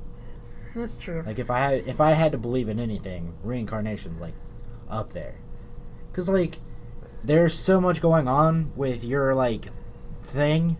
That's 0.74 0.96
true. 0.98 1.22
Like 1.26 1.38
if 1.38 1.50
I 1.50 1.58
had, 1.58 1.86
if 1.86 2.00
I 2.00 2.12
had 2.12 2.32
to 2.32 2.38
believe 2.38 2.68
in 2.68 2.78
anything, 2.78 3.34
reincarnation's 3.42 4.20
like 4.20 4.34
up 4.88 5.12
there. 5.12 5.36
Cuz 6.18 6.28
like 6.28 6.58
there's 7.22 7.54
so 7.54 7.80
much 7.80 8.02
going 8.02 8.26
on 8.26 8.72
with 8.74 9.04
your 9.04 9.36
like 9.36 9.68
thing, 10.24 10.76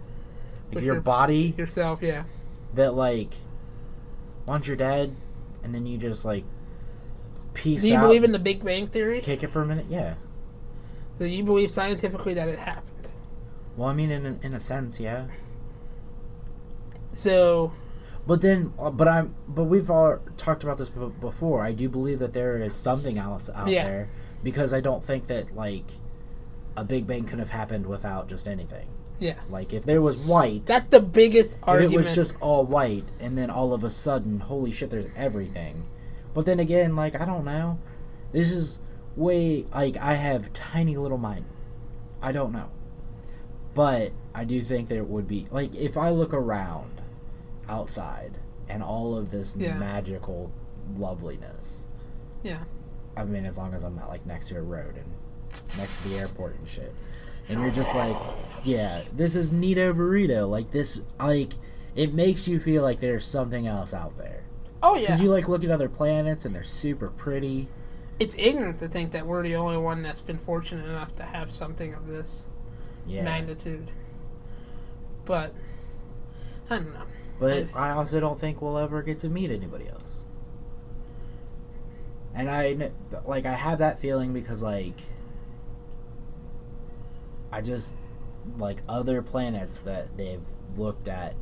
like 0.66 0.74
With 0.76 0.84
your, 0.84 0.94
your- 0.96 1.00
body 1.02 1.54
Yourself, 1.56 2.02
yeah. 2.02 2.24
that 2.74 2.94
like 2.94 3.34
once 4.46 4.66
you're 4.66 4.76
dead 4.76 5.14
and 5.62 5.72
then 5.72 5.86
you 5.86 5.96
just 5.96 6.24
like 6.24 6.42
peace 7.54 7.82
Do 7.82 7.88
you 7.88 7.98
believe 7.98 8.24
in 8.24 8.32
the 8.32 8.40
Big 8.40 8.64
Bang 8.64 8.88
Theory? 8.88 9.20
kick 9.20 9.44
it 9.44 9.46
for 9.46 9.62
a 9.62 9.66
minute? 9.66 9.86
Yeah. 9.88 10.14
Do 11.20 11.26
you 11.26 11.44
believe 11.44 11.70
scientifically 11.70 12.34
that 12.34 12.48
it 12.48 12.58
happened? 12.58 13.12
Well, 13.76 13.88
I 13.88 13.92
mean 13.92 14.10
in 14.10 14.26
a, 14.26 14.38
in 14.44 14.54
a 14.54 14.60
sense, 14.60 14.98
yeah. 14.98 15.26
So, 17.14 17.72
But 18.26 18.40
then, 18.40 18.72
uh, 18.78 18.90
but 18.90 19.06
I'm, 19.06 19.34
but 19.46 19.64
we've 19.64 19.88
all 19.90 20.18
talked 20.36 20.64
about 20.64 20.78
this 20.78 20.90
before. 20.90 21.62
I 21.62 21.70
do 21.72 21.88
believe 21.88 22.18
that 22.18 22.32
there 22.32 22.60
is 22.60 22.74
something 22.74 23.18
else 23.18 23.48
out 23.54 23.68
Yeah. 23.68 23.84
there 23.84 24.08
because 24.42 24.72
I 24.72 24.80
don't 24.80 25.04
think 25.04 25.26
that 25.26 25.54
like 25.56 25.84
a 26.76 26.84
Big 26.84 27.06
Bang 27.06 27.24
could 27.24 27.38
have 27.38 27.50
happened 27.50 27.86
without 27.86 28.28
just 28.28 28.46
anything. 28.48 28.86
yeah. 29.18 29.34
Like 29.48 29.72
if 29.72 29.84
there 29.84 30.00
was 30.00 30.16
white, 30.16 30.64
That's 30.66 30.86
the 30.86 31.00
biggest 31.00 31.52
if 31.54 31.58
argument. 31.68 31.94
it 31.94 31.96
was 31.98 32.14
just 32.14 32.36
all 32.40 32.64
white, 32.64 33.04
and 33.20 33.36
then 33.36 33.50
all 33.50 33.72
of 33.74 33.82
a 33.84 33.90
sudden, 33.90 34.40
holy 34.40 34.70
shit, 34.70 34.90
there's 34.90 35.08
everything. 35.16 35.88
But 36.34 36.44
then 36.44 36.60
again, 36.60 36.94
like 36.94 37.20
I 37.20 37.24
don't 37.24 37.44
know, 37.44 37.78
this 38.32 38.52
is 38.52 38.78
way 39.16 39.64
like 39.74 39.96
I 39.96 40.14
have 40.14 40.52
tiny 40.52 40.96
little 40.96 41.18
mind. 41.18 41.46
I 42.22 42.30
don't 42.32 42.52
know, 42.52 42.70
but 43.74 44.12
I 44.34 44.44
do 44.44 44.60
think 44.60 44.88
there 44.88 45.02
would 45.04 45.26
be 45.26 45.46
like 45.50 45.74
if 45.74 45.96
I 45.96 46.10
look 46.10 46.32
around 46.32 47.00
outside 47.68 48.38
and 48.68 48.82
all 48.82 49.16
of 49.16 49.30
this 49.30 49.56
Yeah. 49.56 49.76
magical 49.78 50.52
loveliness. 50.96 51.86
Yeah. 52.42 52.64
I 53.18 53.24
mean, 53.24 53.44
as 53.46 53.58
long 53.58 53.74
as 53.74 53.84
I'm 53.84 53.96
not 53.96 54.08
like 54.08 54.24
next 54.26 54.48
to 54.48 54.56
a 54.58 54.62
road 54.62 54.94
and 54.96 55.04
next 55.50 56.02
to 56.04 56.08
the 56.10 56.16
airport 56.18 56.56
and 56.58 56.68
shit. 56.68 56.94
And 57.48 57.60
you're 57.60 57.70
just 57.70 57.94
like, 57.94 58.16
yeah, 58.62 59.02
this 59.16 59.34
is 59.34 59.52
Nito 59.52 59.92
Burrito. 59.94 60.48
Like 60.48 60.70
this, 60.70 61.02
like 61.18 61.54
it 61.96 62.12
makes 62.14 62.46
you 62.46 62.60
feel 62.60 62.82
like 62.82 63.00
there's 63.00 63.24
something 63.24 63.66
else 63.66 63.94
out 63.94 64.16
there. 64.18 64.42
Oh, 64.82 64.94
yeah. 64.94 65.02
Because 65.06 65.20
you 65.22 65.28
like 65.30 65.48
look 65.48 65.64
at 65.64 65.70
other 65.70 65.88
planets 65.88 66.44
and 66.44 66.54
they're 66.54 66.62
super 66.62 67.08
pretty. 67.08 67.68
it's 68.20 68.34
ignorant 68.38 68.78
to 68.80 68.88
think 68.88 69.12
that 69.12 69.26
we're 69.26 69.42
the 69.42 69.56
only 69.56 69.76
one 69.78 70.02
that's 70.02 70.20
been 70.20 70.38
fortunate 70.38 70.84
enough 70.86 71.14
to 71.16 71.22
have 71.22 71.50
something 71.50 71.94
of 71.94 72.06
this 72.06 72.46
Yeah. 73.06 73.22
magnitude. 73.22 73.90
But, 75.24 75.54
I 76.70 76.76
don't 76.76 76.92
know. 76.94 77.02
But 77.40 77.66
I 77.74 77.90
also 77.90 78.18
don't 78.20 78.38
think 78.40 78.60
we'll 78.60 78.78
ever 78.78 79.02
get 79.02 79.20
to 79.20 79.28
meet 79.28 79.50
anybody 79.50 79.88
else. 79.88 80.17
And 82.38 82.48
I 82.48 82.90
like 83.26 83.44
I 83.46 83.52
have 83.54 83.78
that 83.80 83.98
feeling 83.98 84.32
because 84.32 84.62
like 84.62 85.00
I 87.50 87.60
just 87.60 87.96
like 88.58 88.82
other 88.88 89.22
planets 89.22 89.80
that 89.80 90.16
they've 90.16 90.40
looked 90.76 91.08
at 91.08 91.34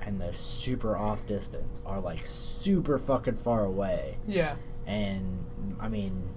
and 0.00 0.20
the 0.20 0.32
super 0.32 0.96
off 0.96 1.26
distance 1.26 1.80
are 1.84 2.00
like 2.00 2.20
super 2.26 2.98
fucking 2.98 3.36
far 3.36 3.64
away 3.64 4.16
Yeah. 4.26 4.56
and 4.86 5.44
I 5.78 5.88
mean 5.88 6.30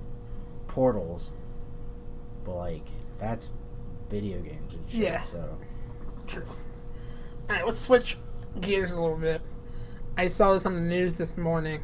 portals 0.68 1.32
but 2.44 2.56
like 2.56 2.86
that's 3.20 3.52
video 4.10 4.40
games 4.42 4.74
and 4.76 4.90
shit 4.90 5.02
Yeah. 5.02 5.22
so 5.22 5.58
True. 6.28 6.46
Alright, 7.50 7.66
let's 7.66 7.80
switch 7.80 8.18
gears 8.62 8.92
a 8.92 8.96
little 9.02 9.18
bit. 9.18 9.42
I 10.18 10.30
saw 10.30 10.54
this 10.54 10.66
on 10.66 10.76
the 10.76 10.82
news 10.82 11.18
this 11.18 11.36
morning 11.38 11.82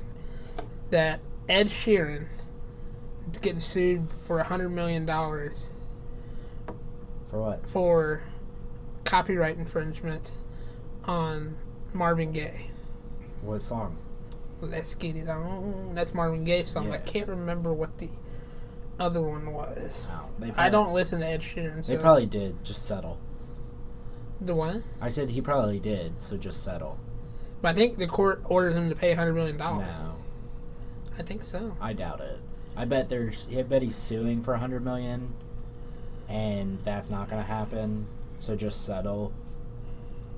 that 0.91 1.19
Ed 1.49 1.69
Sheeran 1.69 2.27
is 3.31 3.37
getting 3.39 3.59
sued 3.59 4.07
for 4.25 4.39
a 4.39 4.43
hundred 4.43 4.69
million 4.69 5.05
dollars 5.05 5.69
for 7.29 7.41
what 7.41 7.67
for 7.67 8.21
copyright 9.03 9.57
infringement 9.57 10.31
on 11.05 11.57
Marvin 11.91 12.31
Gaye. 12.31 12.67
what 13.41 13.61
song 13.61 13.97
Let's 14.61 14.93
get 14.93 15.15
it 15.15 15.29
on. 15.29 15.95
That's 15.95 16.13
Marvin 16.13 16.43
Gaye's 16.43 16.67
song. 16.67 16.91
I 16.91 16.97
can't 16.97 17.29
remember 17.29 17.73
what 17.73 17.97
the 17.97 18.09
other 18.99 19.21
one 19.21 19.53
was. 19.53 20.05
Wow. 20.09 20.29
They 20.37 20.51
I 20.57 20.69
don't 20.69 20.91
listen 20.93 21.21
to 21.21 21.25
Ed 21.25 21.41
Sheeran. 21.41 21.83
So 21.85 21.93
They 21.93 21.97
probably 21.97 22.25
did. 22.25 22.63
Just 22.65 22.85
settle. 22.85 23.19
the 24.41 24.53
what? 24.53 24.81
I 24.99 25.07
said 25.09 25.29
he 25.29 25.39
probably 25.41 25.79
did. 25.79 26.21
So 26.21 26.35
just 26.35 26.61
settle. 26.61 26.99
But 27.61 27.69
I 27.69 27.73
think 27.73 27.97
the 27.97 28.07
court 28.07 28.41
orders 28.45 28.75
him 28.75 28.89
to 28.89 28.95
pay 28.95 29.13
hundred 29.13 29.33
million 29.35 29.55
dollars. 29.55 29.87
No, 29.97 30.15
I 31.19 31.23
think 31.23 31.43
so. 31.43 31.75
I 31.81 31.93
doubt 31.93 32.21
it. 32.21 32.39
I 32.77 32.85
bet 32.85 33.09
there's. 33.09 33.47
I 33.55 33.61
bet 33.63 33.81
he's 33.81 33.95
suing 33.97 34.41
for 34.41 34.53
a 34.53 34.59
hundred 34.59 34.83
million, 34.85 35.33
and 36.29 36.79
that's 36.85 37.09
not 37.09 37.29
gonna 37.29 37.43
happen. 37.43 38.07
So 38.39 38.55
just 38.55 38.85
settle. 38.85 39.33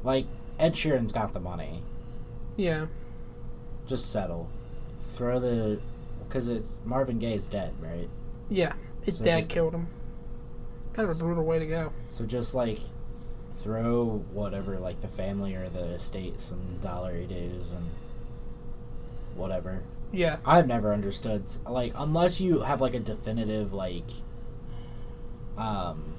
Like 0.04 0.26
Ed 0.58 0.74
Sheeran's 0.74 1.12
got 1.14 1.34
the 1.34 1.40
money. 1.40 1.84
Yeah. 2.58 2.88
Just 3.88 4.12
settle. 4.12 4.50
Throw 5.14 5.40
the. 5.40 5.80
Because 6.28 6.48
it's 6.50 6.78
Marvin 6.86 7.20
Gaye's 7.20 7.48
dead, 7.48 7.74
right? 7.80 8.10
Yeah. 8.50 8.74
His 9.04 9.18
So 9.18 9.24
dad 9.26 9.38
just- 9.40 9.50
killed 9.50 9.74
him. 9.74 9.88
Kind 10.94 11.10
of 11.10 11.16
a 11.16 11.20
brutal 11.20 11.44
way 11.46 11.60
to 11.60 11.66
go. 11.66 11.94
So 12.10 12.26
just 12.26 12.54
like 12.56 12.80
throw 13.56 14.24
whatever, 14.34 14.78
like 14.80 15.02
the 15.02 15.08
family 15.08 15.56
or 15.56 15.70
the 15.70 15.86
estate, 15.92 16.42
some 16.42 16.80
dollary 16.82 17.26
dues 17.28 17.72
and 17.72 17.92
whatever. 19.36 19.84
Yeah. 20.12 20.38
I've 20.46 20.68
never 20.68 20.94
understood 20.94 21.46
like 21.68 21.94
unless 21.96 22.42
you 22.42 22.62
have 22.62 22.82
like 22.82 22.94
a 22.94 23.00
definitive 23.00 23.74
like 23.74 24.10
um 25.58 26.16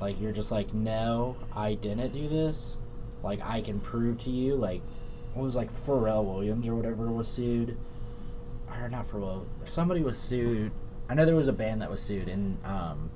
like 0.00 0.20
you're 0.20 0.32
just 0.32 0.50
like 0.50 0.74
no 0.74 1.36
I 1.54 1.74
didn't 1.74 2.12
do 2.12 2.28
this 2.28 2.78
like 3.22 3.40
I 3.42 3.60
can 3.62 3.80
prove 3.80 4.18
to 4.20 4.30
you 4.30 4.56
like 4.56 4.82
it 5.34 5.40
was 5.40 5.56
like 5.56 5.72
Pharrell 5.72 6.24
Williams 6.24 6.68
or 6.68 6.74
whatever 6.74 7.06
was 7.06 7.28
sued 7.28 7.76
or 8.70 8.88
not 8.88 9.06
Pharrell 9.06 9.46
somebody 9.64 10.02
was 10.02 10.18
sued 10.18 10.72
I 11.08 11.14
know 11.14 11.24
there 11.24 11.36
was 11.36 11.48
a 11.48 11.52
band 11.52 11.82
that 11.82 11.90
was 11.90 12.00
sued 12.02 12.28
and 12.28 12.58
um 12.64 13.10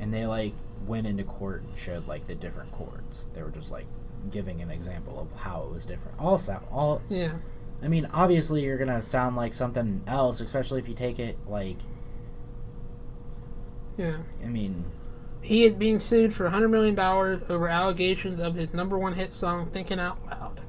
and 0.00 0.12
they 0.12 0.26
like 0.26 0.52
went 0.86 1.06
into 1.06 1.24
court 1.24 1.62
and 1.62 1.78
showed 1.78 2.06
like 2.06 2.26
the 2.26 2.34
different 2.34 2.70
chords. 2.72 3.28
They 3.32 3.42
were 3.42 3.50
just 3.50 3.70
like 3.70 3.86
giving 4.30 4.60
an 4.60 4.70
example 4.70 5.18
of 5.20 5.40
how 5.40 5.62
it 5.62 5.70
was 5.70 5.86
different. 5.86 6.18
All 6.18 6.38
sound, 6.38 6.64
all. 6.70 7.02
Yeah. 7.08 7.32
I 7.82 7.88
mean, 7.88 8.08
obviously 8.12 8.62
you're 8.64 8.78
gonna 8.78 9.02
sound 9.02 9.36
like 9.36 9.54
something 9.54 10.02
else, 10.06 10.40
especially 10.40 10.80
if 10.80 10.88
you 10.88 10.94
take 10.94 11.18
it 11.18 11.38
like. 11.46 11.78
Yeah. 13.96 14.18
I 14.42 14.48
mean, 14.48 14.84
He 15.40 15.64
is 15.64 15.74
being 15.74 16.00
sued 16.00 16.32
for 16.32 16.48
$100 16.48 16.70
million 16.70 16.98
over 16.98 17.68
allegations 17.68 18.40
of 18.40 18.54
his 18.54 18.72
number 18.72 18.98
one 18.98 19.12
hit 19.12 19.32
song, 19.32 19.70
Thinking 19.70 20.00
Out 20.00 20.18
Loud. 20.26 20.62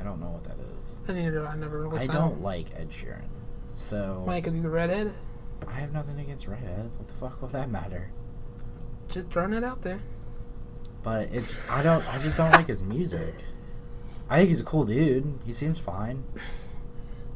I 0.00 0.04
don't 0.04 0.20
know 0.20 0.28
what 0.30 0.44
that 0.44 0.56
is. 0.80 1.00
I 1.08 1.12
neither 1.12 1.40
do 1.40 1.44
I. 1.44 1.56
Never 1.56 1.82
really 1.82 1.98
I 1.98 2.06
don't 2.06 2.40
like 2.40 2.68
Ed 2.74 2.90
Sheeran, 2.90 3.26
so 3.74 4.22
Mike, 4.26 4.46
is 4.46 4.54
he 4.54 4.60
the 4.60 4.70
redhead? 4.70 5.12
I 5.66 5.72
have 5.72 5.92
nothing 5.92 6.18
against 6.20 6.46
redheads. 6.46 6.96
What 6.96 7.08
the 7.08 7.14
fuck 7.14 7.42
will 7.42 7.48
that 7.48 7.68
matter? 7.68 8.12
Just 9.08 9.28
throwing 9.30 9.52
it 9.52 9.64
out 9.64 9.82
there. 9.82 10.00
But 11.02 11.32
it's 11.32 11.70
I 11.70 11.82
don't 11.82 12.06
I 12.12 12.18
just 12.18 12.36
don't 12.36 12.50
like 12.50 12.66
his 12.66 12.82
music. 12.82 13.34
I 14.28 14.38
think 14.38 14.48
he's 14.48 14.60
a 14.60 14.64
cool 14.64 14.84
dude. 14.84 15.38
He 15.44 15.52
seems 15.52 15.78
fine. 15.78 16.24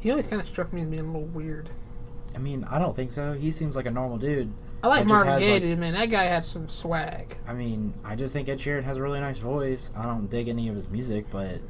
He 0.01 0.11
always 0.11 0.29
kind 0.29 0.41
of 0.41 0.47
struck 0.47 0.73
me 0.73 0.83
as 0.83 0.87
being 0.87 1.03
a 1.03 1.07
little 1.07 1.23
weird. 1.29 1.71
I 2.35 2.39
mean, 2.39 2.65
I 2.65 2.79
don't 2.79 2.95
think 2.95 3.11
so. 3.11 3.33
He 3.33 3.51
seems 3.51 3.75
like 3.75 3.87
a 3.87 3.91
normal 3.91 4.19
dude. 4.19 4.53
I 4.83 4.89
like 4.89 5.09
has, 5.09 5.41
Gaye, 5.41 5.61
like- 5.61 5.79
man. 5.79 5.95
That 5.95 6.11
guy 6.11 6.25
had 6.25 6.45
some 6.45 6.69
swag. 6.69 7.39
I 7.49 7.55
mean, 7.55 7.95
I 8.05 8.17
just 8.17 8.35
think 8.35 8.49
Ed 8.51 8.59
Sheeran 8.59 8.85
has 8.85 8.99
a 8.99 9.03
really 9.03 9.21
nice 9.21 9.39
voice. 9.39 9.91
I 9.97 10.03
don't 10.03 10.29
dig 10.29 10.49
any 10.49 10.69
of 10.69 10.75
his 10.75 10.91
music, 10.91 11.27
but 11.31 11.61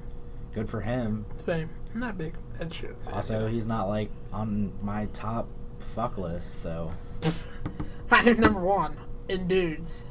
good 0.52 0.68
for 0.68 0.80
him. 0.80 1.26
Same. 1.36 1.70
I'm 1.94 2.00
not 2.00 2.18
big 2.18 2.34
Ed 2.58 2.70
Sheeran. 2.70 2.96
Also, 3.12 3.46
he's 3.46 3.68
not 3.68 3.88
like 3.88 4.10
on 4.32 4.72
my 4.82 5.06
top 5.12 5.48
fuck 5.78 6.18
list, 6.18 6.60
so 6.60 6.90
is 8.24 8.38
number 8.38 8.60
one 8.60 8.96
in 9.28 9.46
dudes. 9.46 10.06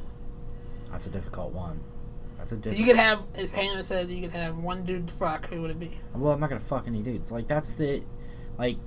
That's 0.94 1.08
a 1.08 1.10
difficult 1.10 1.52
one. 1.54 1.80
That's 2.38 2.52
a 2.52 2.56
difficult. 2.56 2.78
You 2.80 2.86
could 2.86 2.98
have, 3.02 3.24
as 3.34 3.50
Hannah 3.50 3.84
said, 3.84 4.10
you 4.10 4.22
could 4.22 4.32
have 4.32 4.58
one 4.60 4.84
dude 4.84 5.08
to 5.08 5.14
fuck. 5.16 5.48
Who 5.50 5.62
would 5.64 5.72
it 5.72 5.80
be? 5.80 6.00
Well, 6.14 6.34
I'm 6.34 6.40
not 6.40 6.50
gonna 6.50 6.60
fuck 6.60 6.86
any 6.88 7.02
dudes. 7.02 7.32
Like 7.32 7.48
that's 7.48 7.74
the, 7.74 8.04
like, 8.60 8.78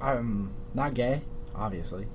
I'm 0.00 0.52
not 0.74 0.94
gay, 0.94 1.22
obviously, 1.54 2.06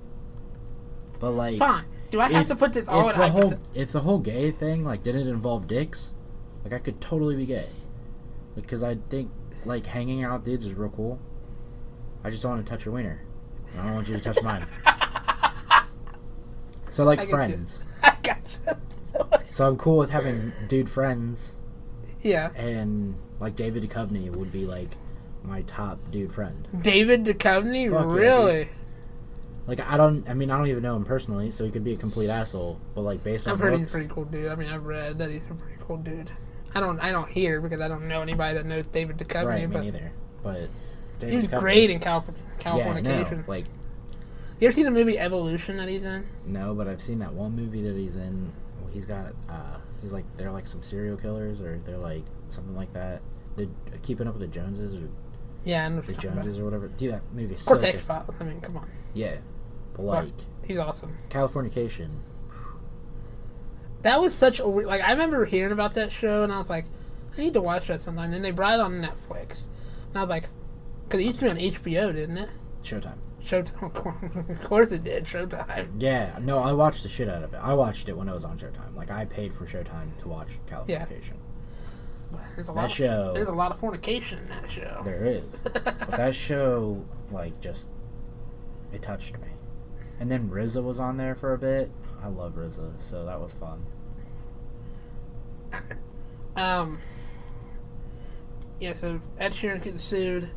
but 1.22 1.32
like, 1.32 1.58
Fine. 1.60 1.86
Do 2.12 2.20
I 2.20 2.30
have 2.30 2.42
if- 2.44 2.48
to 2.50 2.56
put 2.58 2.74
this 2.74 2.88
all 2.90 3.10
if 3.10 3.16
the 3.16 3.30
whole 3.30 3.50
hypothet- 3.50 3.60
if 3.74 3.92
the 3.94 4.02
whole 4.02 4.20
gay 4.20 4.52
thing 4.52 4.84
like 4.84 5.02
didn't 5.02 5.28
involve 5.30 5.66
dicks, 5.68 6.14
like 6.66 6.74
I 6.74 6.80
could 6.80 7.00
totally 7.00 7.38
be 7.38 7.46
gay, 7.46 7.66
because 8.54 8.84
I 8.84 8.96
think 9.10 9.32
like 9.66 9.86
hanging 9.86 10.26
out 10.26 10.40
with 10.40 10.44
dudes 10.46 10.66
is 10.66 10.74
real 10.74 10.90
cool. 10.90 11.20
I 12.22 12.32
just 12.32 12.44
don't 12.44 12.52
want 12.54 12.66
to 12.66 12.70
touch 12.70 12.84
your 12.84 12.94
wiener. 12.96 13.22
I 13.80 13.84
don't 13.86 13.94
want 13.94 14.10
you 14.10 14.18
to 14.18 14.22
touch 14.24 14.44
mine. 14.44 14.68
So 16.90 17.04
like 17.04 17.20
friends. 17.28 17.84
I 18.06 18.18
gotcha. 18.24 18.80
So 19.46 19.68
I'm 19.68 19.78
cool 19.78 19.98
with 19.98 20.10
having 20.10 20.52
dude 20.68 20.90
friends, 20.90 21.56
yeah. 22.22 22.50
and 22.58 23.16
like 23.40 23.56
David 23.56 23.84
Duchovny 23.84 24.36
would 24.36 24.52
be 24.52 24.66
like 24.66 24.98
my 25.44 25.62
top 25.62 26.00
dude 26.12 26.34
friend. 26.34 26.68
David 26.82 27.24
Duchovny? 27.24 27.90
Fuck 27.90 28.10
yeah, 28.10 28.16
really? 28.16 28.70
Like 29.68 29.80
I 29.80 29.96
don't, 29.96 30.30
I 30.30 30.34
mean 30.34 30.52
I 30.52 30.58
don't 30.58 30.68
even 30.68 30.84
know 30.84 30.98
him 30.98 31.06
personally, 31.06 31.52
so 31.52 31.64
he 31.64 31.72
could 31.72 31.86
be 31.86 31.94
a 31.94 31.98
complete 31.98 32.30
asshole. 32.30 32.80
But 32.94 33.02
like 33.02 33.24
based 33.24 33.48
on 33.48 33.54
I've 33.54 33.60
heard 33.60 33.80
he's 33.80 33.84
a 33.84 33.98
pretty 33.98 34.10
cool 34.14 34.26
dude. 34.26 34.52
I 34.52 34.56
mean, 34.56 34.68
I've 34.68 34.86
read 34.86 35.20
that 35.20 35.32
he's 35.32 35.50
a 35.50 35.54
pretty 35.54 35.78
cool 35.80 35.98
dude. 35.98 36.32
I 36.74 36.82
don't, 36.82 37.00
I 37.00 37.14
don't 37.14 37.30
hear 37.30 37.62
because 37.62 37.80
I 37.80 37.88
don't 37.88 38.10
know 38.10 38.22
anybody 38.22 38.56
that 38.56 38.66
knows 38.66 38.86
David 38.88 39.18
Duchovny, 39.18 39.46
right? 39.46 39.62
Me 39.62 39.74
but 39.74 39.84
neither. 39.84 40.12
But 40.44 40.70
David 41.20 41.32
he 41.32 41.38
was 41.38 41.48
Duchovny- 41.48 41.60
great 41.60 41.90
in 41.90 42.00
Cal- 42.00 42.26
Yeah, 42.66 43.00
no, 43.00 43.44
like 43.48 43.66
You 44.60 44.68
ever 44.68 44.72
seen 44.76 44.86
the 44.86 44.92
movie 44.92 45.20
Evolution 45.20 45.78
that 45.78 45.90
he's 45.90 46.04
in? 46.04 46.26
no, 46.46 46.74
but 46.74 46.88
I've 46.88 47.02
seen 47.02 47.20
that 47.20 47.34
one 47.34 47.56
movie 47.56 47.82
that 47.84 47.96
he's 47.96 48.16
in. 48.18 48.52
He's 48.94 49.06
got, 49.06 49.34
uh, 49.50 49.78
he's 50.02 50.14
like 50.14 50.24
they're 50.38 50.52
like 50.52 50.66
some 50.68 50.82
serial 50.82 51.18
killers, 51.18 51.60
or 51.62 51.78
they're 51.86 51.98
like 51.98 52.24
something 52.48 52.76
like 52.76 52.94
that. 52.94 53.22
They're 53.58 53.68
Keeping 54.02 54.28
Up 54.28 54.34
with 54.36 54.42
the 54.42 54.48
Joneses, 54.48 54.96
or 54.96 55.10
Yeah, 55.66 55.90
the 55.90 55.96
you're 55.96 56.04
about. 56.04 56.20
Joneses, 56.22 56.60
or 56.60 56.64
whatever. 56.66 56.88
Dude, 56.88 57.14
that 57.14 57.22
movie 57.34 57.56
is 57.56 57.62
Of 57.62 57.66
so 57.68 57.74
course. 57.76 57.84
X 57.84 58.04
Files. 58.06 58.36
I 58.40 58.44
mean, 58.46 58.62
come 58.62 58.78
on. 58.78 58.88
Yeah, 59.14 59.36
but 59.94 60.04
like 60.04 60.34
He's 60.66 60.78
awesome. 60.78 61.18
Californication. 61.30 62.10
That 64.04 64.22
was 64.22 64.34
such 64.34 64.60
a 64.60 64.68
weird. 64.68 64.88
Like, 64.88 65.02
I 65.02 65.12
remember 65.12 65.46
hearing 65.46 65.72
about 65.74 65.96
that 65.96 66.12
show, 66.12 66.44
and 66.44 66.52
I 66.54 66.60
was 66.60 66.70
like, 66.70 66.86
I 67.38 67.42
need 67.42 67.54
to 67.56 67.62
watch 67.62 67.88
that 67.88 68.02
sometime. 68.02 68.26
And 68.26 68.34
then 68.36 68.42
they 68.44 68.52
brought 68.52 68.76
it 68.76 68.80
on 68.80 69.02
Netflix. 69.02 69.66
And 70.10 70.18
I 70.18 70.22
was 70.22 70.30
like, 70.30 70.46
because 71.06 71.20
it 71.20 71.24
used 71.26 71.40
to 71.40 71.46
be 71.46 71.52
on 71.52 71.58
HBO, 71.58 72.14
didn't 72.14 72.38
it? 72.38 72.50
Showtime. 72.84 73.18
Showtime. 73.46 74.50
of 74.50 74.64
course 74.64 74.92
it 74.92 75.04
did. 75.04 75.24
Showtime. 75.26 75.88
Yeah, 76.00 76.38
no, 76.42 76.60
I 76.60 76.74
watched 76.74 77.04
the 77.04 77.10
shit 77.10 77.30
out 77.30 77.44
of 77.44 77.54
it. 77.54 77.58
I 77.62 77.74
watched 77.74 78.10
it 78.10 78.18
when 78.18 78.28
it 78.28 78.34
was 78.34 78.44
on 78.46 78.58
Showtime. 78.58 78.96
Like 78.96 79.12
I 79.12 79.26
paid 79.26 79.54
for 79.54 79.66
Showtime 79.66 80.18
to 80.20 80.28
watch 80.28 80.50
Californication. 80.68 81.36
There's 82.56 82.70
a 82.70 82.74
That 82.74 82.82
lot. 82.82 82.92
show- 82.92 83.30
Of, 83.30 83.36
there's 83.36 83.48
a 83.48 83.54
lot 83.54 83.72
of 83.72 83.80
fornication 83.80 84.40
in 84.40 84.48
that 84.50 84.72
show. 84.72 85.02
There 85.06 85.24
is, 85.26 85.62
but 85.74 85.84
that 86.12 86.34
show 86.36 87.06
like 87.32 87.60
just 87.62 87.92
it 88.92 89.02
touched 89.02 89.38
me. 89.40 89.48
And 90.20 90.32
then 90.32 90.50
RZA 90.50 90.84
was 90.84 91.00
on 91.00 91.18
there 91.18 91.36
for 91.36 91.54
a 91.54 91.58
bit. 91.58 91.92
I 92.24 92.28
love 92.28 92.54
RZA, 92.56 93.02
so 93.02 93.26
that 93.26 93.40
was 93.40 93.54
fun. 93.54 93.86
Um. 96.58 97.00
Yeah, 98.80 98.94
so 98.94 99.20
Ed 99.38 99.52
Sheeran 99.52 99.84
getting 99.84 100.00
sued. 100.00 100.52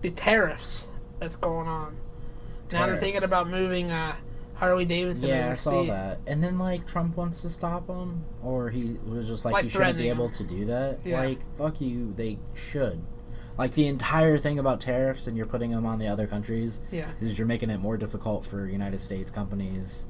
The 0.00 0.10
tariffs 0.10 0.88
that's 1.18 1.36
going 1.36 1.68
on. 1.68 1.96
Now 2.74 2.86
they're 2.86 2.98
thinking 2.98 3.24
about 3.24 3.48
moving 3.48 3.90
uh, 3.90 4.14
Harley 4.54 4.84
Davidson. 4.84 5.28
Yeah, 5.28 5.50
I 5.52 5.54
saw 5.54 5.82
that. 5.84 6.20
And 6.26 6.42
then 6.42 6.58
like 6.58 6.86
Trump 6.86 7.16
wants 7.16 7.42
to 7.42 7.50
stop 7.50 7.88
him, 7.88 8.24
or 8.42 8.70
he 8.70 8.96
was 9.06 9.26
just 9.28 9.44
like, 9.44 9.54
Like 9.54 9.64
you 9.64 9.70
shouldn't 9.70 9.98
be 9.98 10.08
able 10.08 10.26
him. 10.26 10.32
to 10.32 10.44
do 10.44 10.64
that. 10.66 10.98
Yeah. 11.04 11.20
Like 11.20 11.38
fuck 11.56 11.80
you, 11.80 12.12
they 12.16 12.38
should. 12.54 13.02
Like 13.56 13.72
the 13.74 13.86
entire 13.86 14.36
thing 14.36 14.58
about 14.58 14.80
tariffs 14.80 15.26
and 15.28 15.36
you're 15.36 15.46
putting 15.46 15.70
them 15.70 15.86
on 15.86 15.98
the 16.00 16.08
other 16.08 16.26
countries 16.26 16.80
Yeah, 16.90 17.08
is 17.20 17.38
you're 17.38 17.46
making 17.46 17.70
it 17.70 17.78
more 17.78 17.96
difficult 17.96 18.44
for 18.44 18.66
United 18.66 19.00
States 19.00 19.30
companies 19.30 20.06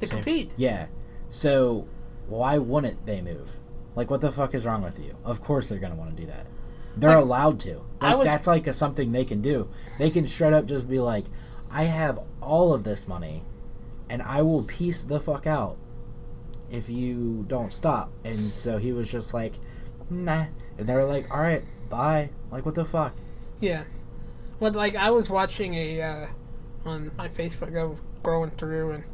to 0.00 0.06
compete. 0.06 0.54
Yeah. 0.56 0.86
So 1.28 1.86
why 2.26 2.58
wouldn't 2.58 3.06
they 3.06 3.20
move? 3.20 3.52
Like, 3.94 4.10
what 4.10 4.20
the 4.20 4.30
fuck 4.32 4.54
is 4.54 4.66
wrong 4.66 4.82
with 4.82 4.98
you? 4.98 5.16
Of 5.24 5.40
course 5.42 5.68
they're 5.68 5.78
gonna 5.78 5.94
want 5.96 6.16
to 6.16 6.20
do 6.22 6.26
that. 6.28 6.46
They're 6.96 7.10
Like, 7.10 7.18
allowed 7.24 7.60
to. 7.60 7.80
Like, 8.00 8.16
was- 8.18 8.26
that's 8.26 8.46
like 8.48 8.66
a, 8.66 8.72
something 8.72 9.12
they 9.12 9.24
can 9.24 9.40
do. 9.40 9.68
They 9.98 10.10
can 10.10 10.26
straight 10.26 10.52
up 10.52 10.66
just 10.66 10.88
be 10.88 10.98
like, 10.98 11.26
"I 11.70 11.84
have 11.84 12.18
all 12.40 12.72
of 12.74 12.84
this 12.84 13.06
money, 13.08 13.42
and 14.08 14.22
I 14.22 14.42
will 14.42 14.62
piece 14.64 15.02
the 15.02 15.20
fuck 15.20 15.46
out 15.46 15.76
if 16.70 16.88
you 16.88 17.44
don't 17.48 17.72
stop." 17.72 18.10
And 18.24 18.38
so 18.38 18.78
he 18.78 18.92
was 18.92 19.10
just 19.10 19.34
like, 19.34 19.54
"Nah," 20.10 20.46
and 20.76 20.86
they 20.88 20.94
were 20.94 21.04
like, 21.04 21.30
"All 21.30 21.40
right, 21.40 21.64
bye." 21.88 22.30
Like, 22.50 22.64
what 22.64 22.74
the 22.74 22.84
fuck? 22.84 23.14
Yeah. 23.60 23.84
But 24.60 24.74
like 24.74 24.96
I 24.96 25.10
was 25.10 25.30
watching 25.30 25.74
a 25.74 26.02
uh, 26.02 26.26
on 26.84 27.12
my 27.16 27.28
Facebook, 27.28 27.78
I 27.78 27.84
was 27.84 28.00
scrolling 28.22 28.56
through, 28.56 28.92
and 28.92 29.04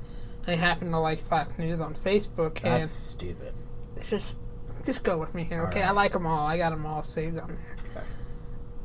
I 0.46 0.52
happened 0.56 0.92
to 0.92 0.98
like 0.98 1.20
Fox 1.20 1.58
News 1.58 1.80
on 1.80 1.94
Facebook, 1.94 2.56
and 2.64 2.82
That's 2.82 2.92
stupid. 2.92 3.52
it's 3.96 4.10
just 4.10 4.36
just 4.84 5.02
go 5.02 5.18
with 5.18 5.34
me 5.34 5.44
here, 5.44 5.62
okay? 5.64 5.80
Alright. 5.80 5.90
I 5.90 5.92
like 5.92 6.12
them 6.12 6.26
all. 6.26 6.46
I 6.46 6.58
got 6.58 6.70
them 6.70 6.84
all 6.84 7.02
saved 7.02 7.40
on 7.40 7.48
there. 7.48 7.76
Okay. 7.96 8.06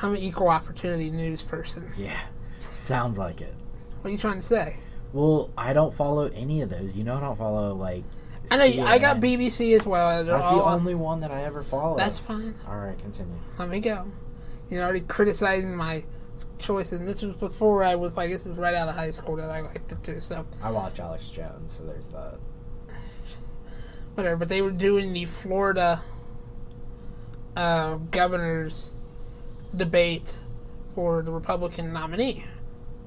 I'm 0.01 0.11
an 0.11 0.17
equal 0.17 0.47
opportunity 0.49 1.09
news 1.09 1.41
person. 1.41 1.89
Yeah, 1.97 2.17
sounds 2.59 3.17
like 3.17 3.41
it. 3.41 3.53
What 4.02 4.10
are 4.10 4.12
you 4.12 4.18
trying 4.18 4.36
to 4.39 4.45
say? 4.45 4.78
Well, 5.14 5.50
I 5.58 5.74
don't 5.74 5.93
follow 5.93 6.26
any 6.34 6.62
of 6.62 6.70
those. 6.70 6.95
You 6.95 7.04
know, 7.04 7.16
I 7.18 7.20
don't 7.20 7.38
follow 7.38 7.74
like. 7.74 8.04
I 8.52 8.58
know 8.58 8.64
you- 8.64 8.84
I 8.84 8.97
got 9.00 9.20
BBC 9.20 9.74
as 9.74 9.86
well. 9.86 10.24
They're 10.24 10.38
That's 10.38 10.52
the 10.52 10.62
on- 10.64 10.80
only 10.80 10.95
one 10.95 11.20
that 11.22 11.32
I 11.32 11.43
ever 11.43 11.64
follow. 11.64 11.97
That's 11.97 12.20
fine. 12.20 12.56
all 12.68 12.78
right. 12.78 12.97
Continue. 12.97 13.36
Let 13.58 13.70
me 13.70 13.80
go. 13.80 14.06
You're 14.70 14.84
already 14.84 15.02
criticizing 15.02 15.76
my 15.76 16.04
choices. 16.58 17.00
And 17.00 17.08
this 17.08 17.22
was 17.22 17.34
before 17.36 17.84
I 17.84 17.95
was 17.95 18.16
like, 18.18 18.30
this 18.32 18.45
is 18.45 18.56
right 18.58 18.74
out 18.76 18.88
of 18.88 18.95
high 18.95 19.12
school 19.12 19.36
that 19.38 19.50
I 19.50 19.62
liked 19.62 19.91
it 19.91 20.02
too. 20.04 20.20
So 20.20 20.45
I 20.64 20.72
watch 20.72 21.00
Alex 21.00 21.30
Jones, 21.30 21.74
so 21.74 21.84
there's 21.86 22.08
that. 22.10 22.36
whatever. 24.16 24.36
But 24.38 24.47
they 24.50 24.62
were 24.62 24.72
doing 24.72 25.14
the 25.14 25.26
Florida 25.26 26.02
uh, 27.56 27.95
governor's 28.12 28.91
debate 29.76 30.36
for 30.95 31.22
the 31.22 31.32
Republican 31.32 31.93
nominee. 31.93 32.45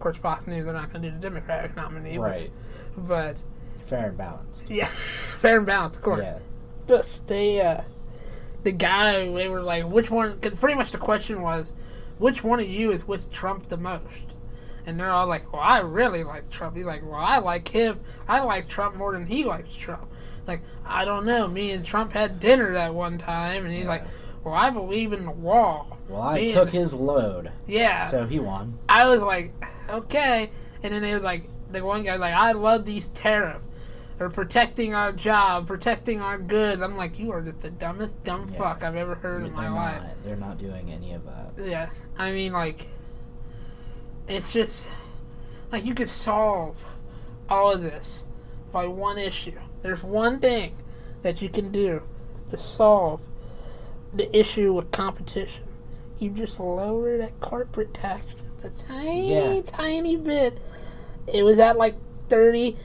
Course, 0.02 0.16
Fox 0.16 0.46
News 0.48 0.64
they're 0.64 0.72
not 0.74 0.92
going 0.92 1.02
to 1.02 1.10
do 1.10 1.14
the 1.16 1.20
Democratic 1.22 1.76
nominee, 1.76 2.18
Right. 2.18 2.50
But, 2.96 3.42
Fair 3.86 4.08
and 4.08 4.18
balanced. 4.18 4.68
yeah, 4.70 4.86
fair 4.86 5.58
and 5.58 5.66
balanced, 5.66 5.98
of 5.98 6.02
course. 6.04 6.24
Yeah. 6.24 6.38
But 6.88 7.20
they, 7.28 7.60
uh, 7.60 7.82
the 8.64 8.72
guy, 8.72 9.28
they 9.32 9.48
were 9.48 9.62
like, 9.62 9.84
which 9.88 10.10
one? 10.10 10.34
Because 10.40 10.58
pretty 10.58 10.74
much 10.76 10.90
the 10.92 10.98
question 10.98 11.42
was, 11.42 11.72
which 12.18 12.42
one 12.42 12.58
of 12.60 12.66
you 12.68 12.90
is 12.90 13.06
with 13.06 13.30
Trump 13.30 13.68
the 13.68 13.76
most? 13.76 14.34
And 14.86 14.98
they're 14.98 15.10
all 15.10 15.28
like, 15.28 15.52
well, 15.52 15.62
I 15.62 15.78
really 15.80 16.24
like 16.24 16.50
Trump. 16.50 16.74
He's 16.76 16.84
like, 16.84 17.02
well, 17.04 17.14
I 17.20 17.38
like 17.38 17.68
him. 17.68 18.00
I 18.26 18.40
like 18.40 18.68
Trump 18.68 18.96
more 18.96 19.12
than 19.12 19.26
he 19.26 19.44
likes 19.44 19.72
Trump. 19.72 20.08
Like, 20.48 20.62
I 20.84 21.04
don't 21.04 21.24
know. 21.24 21.46
Me 21.46 21.70
and 21.70 21.84
Trump 21.84 22.12
had 22.12 22.40
dinner 22.40 22.72
that 22.72 22.92
one 22.92 23.16
time, 23.18 23.64
and 23.64 23.72
he's 23.72 23.84
Yeah. 23.84 23.90
like, 23.90 24.04
well, 24.42 24.54
I 24.54 24.70
believe 24.70 25.12
in 25.12 25.24
the 25.24 25.30
wall. 25.30 25.98
Well, 26.08 26.20
I 26.22 26.34
Me 26.40 26.52
took 26.52 26.70
his 26.70 26.94
load, 26.94 27.52
Yeah. 27.66 28.06
so 28.06 28.24
he 28.26 28.40
won. 28.40 28.76
I 28.88 29.08
was 29.08 29.20
like, 29.20 29.52
okay. 29.92 30.50
And 30.82 30.92
then 30.92 31.02
they 31.02 31.12
was 31.12 31.22
like, 31.22 31.48
the 31.70 31.84
one 31.84 32.02
guy 32.02 32.12
was 32.12 32.20
like, 32.20 32.34
I 32.34 32.52
love 32.52 32.84
these 32.84 33.06
tariffs. 33.08 33.64
or 34.20 34.28
protecting 34.30 34.94
our 34.94 35.10
job, 35.12 35.66
protecting 35.66 36.20
our 36.20 36.38
goods. 36.38 36.80
I'm 36.82 36.96
like, 36.96 37.18
you 37.18 37.32
are 37.32 37.40
just 37.40 37.60
the 37.60 37.70
dumbest 37.70 38.22
dumb 38.24 38.46
Yeah. 38.52 38.58
fuck 38.58 38.84
I've 38.84 38.94
ever 38.96 39.14
heard 39.16 39.44
in 39.44 39.52
my 39.52 39.62
they're 39.62 39.70
life. 39.70 40.02
not. 40.02 40.24
They're 40.24 40.36
not 40.36 40.58
doing 40.58 40.90
any 40.92 41.12
of 41.14 41.24
that. 41.24 41.52
Yeah, 41.58 41.90
I 42.18 42.30
mean, 42.32 42.52
like, 42.52 42.88
it's 44.28 44.52
just 44.52 44.88
like 45.70 45.84
you 45.84 45.94
could 45.94 46.08
solve 46.08 46.84
all 47.48 47.72
of 47.72 47.82
this 47.82 48.24
by 48.70 48.86
one 48.86 49.18
issue. 49.18 49.58
There's 49.82 50.02
one 50.04 50.38
thing 50.38 50.76
that 51.22 51.42
you 51.42 51.48
can 51.48 51.72
do 51.72 52.02
to 52.50 52.56
solve 52.58 53.20
the 54.14 54.34
issue 54.36 54.72
with 54.74 54.90
competition. 54.92 55.64
You 56.22 56.30
just 56.30 56.60
lower 56.60 57.18
that 57.18 57.40
corporate 57.40 57.92
tax 57.92 58.34
just 58.34 58.64
a 58.64 58.70
tiny, 58.86 59.32
Yeah. 59.32 59.60
tiny 59.66 60.16
bit. 60.16 60.60
It 61.26 61.42
was 61.42 61.58
at 61.58 61.76
like 61.76 61.96
30. 62.28 62.76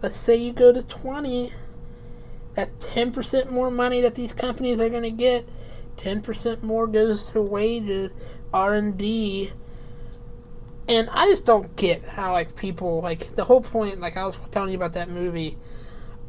Let's 0.00 0.16
say 0.16 0.36
you 0.36 0.54
go 0.54 0.72
to 0.72 0.82
20. 0.82 1.52
That 2.54 2.78
10% 2.80 3.50
more 3.50 3.70
money 3.70 4.00
that 4.00 4.14
these 4.14 4.32
companies 4.32 4.80
are 4.80 4.88
going 4.88 5.02
to 5.02 5.10
get 5.10 5.44
10% 5.98 6.62
more 6.62 6.86
goes 6.86 7.30
to 7.32 7.42
wages 7.42 8.12
r&d 8.52 9.50
and 10.88 11.08
i 11.10 11.24
just 11.26 11.44
don't 11.44 11.74
get 11.76 12.04
how 12.04 12.32
like 12.32 12.54
people 12.56 13.00
like 13.00 13.34
the 13.34 13.44
whole 13.44 13.60
point 13.60 14.00
like 14.00 14.16
i 14.16 14.24
was 14.24 14.38
telling 14.50 14.70
you 14.70 14.76
about 14.76 14.92
that 14.92 15.08
movie 15.08 15.56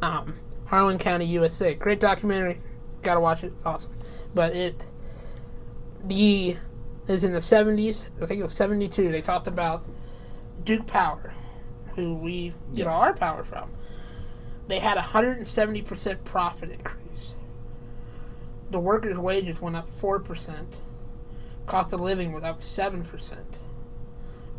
um, 0.02 0.34
harlan 0.66 0.98
county 0.98 1.26
usa 1.26 1.74
great 1.76 2.00
documentary 2.00 2.60
gotta 3.02 3.20
watch 3.20 3.44
it 3.44 3.48
it's 3.56 3.66
awesome 3.66 3.94
but 4.34 4.56
it 4.56 4.86
the 6.08 6.58
is 7.08 7.24
in 7.24 7.34
the 7.34 7.40
70s 7.40 8.10
i 8.22 8.26
think 8.26 8.40
it 8.40 8.44
was 8.44 8.54
72 8.54 9.12
they 9.12 9.22
talked 9.22 9.48
about 9.48 9.84
duke 10.64 10.88
power 10.88 11.34
who 11.96 12.14
we 12.16 12.50
get 12.74 12.86
Yeah. 12.86 12.92
our 12.92 13.14
power 13.14 13.44
from 13.44 13.72
they 14.68 14.80
had 14.80 14.98
a 14.98 15.02
170% 15.02 16.24
profit 16.26 16.72
increase 16.72 17.38
the 18.70 18.80
workers' 18.80 19.18
wages 19.18 19.62
went 19.62 19.76
up 19.78 19.90
4%. 20.02 20.80
Cost 21.68 21.94
of 21.94 22.02
living 22.02 22.34
was 22.34 22.44
up 22.44 22.60
7%. 22.60 23.60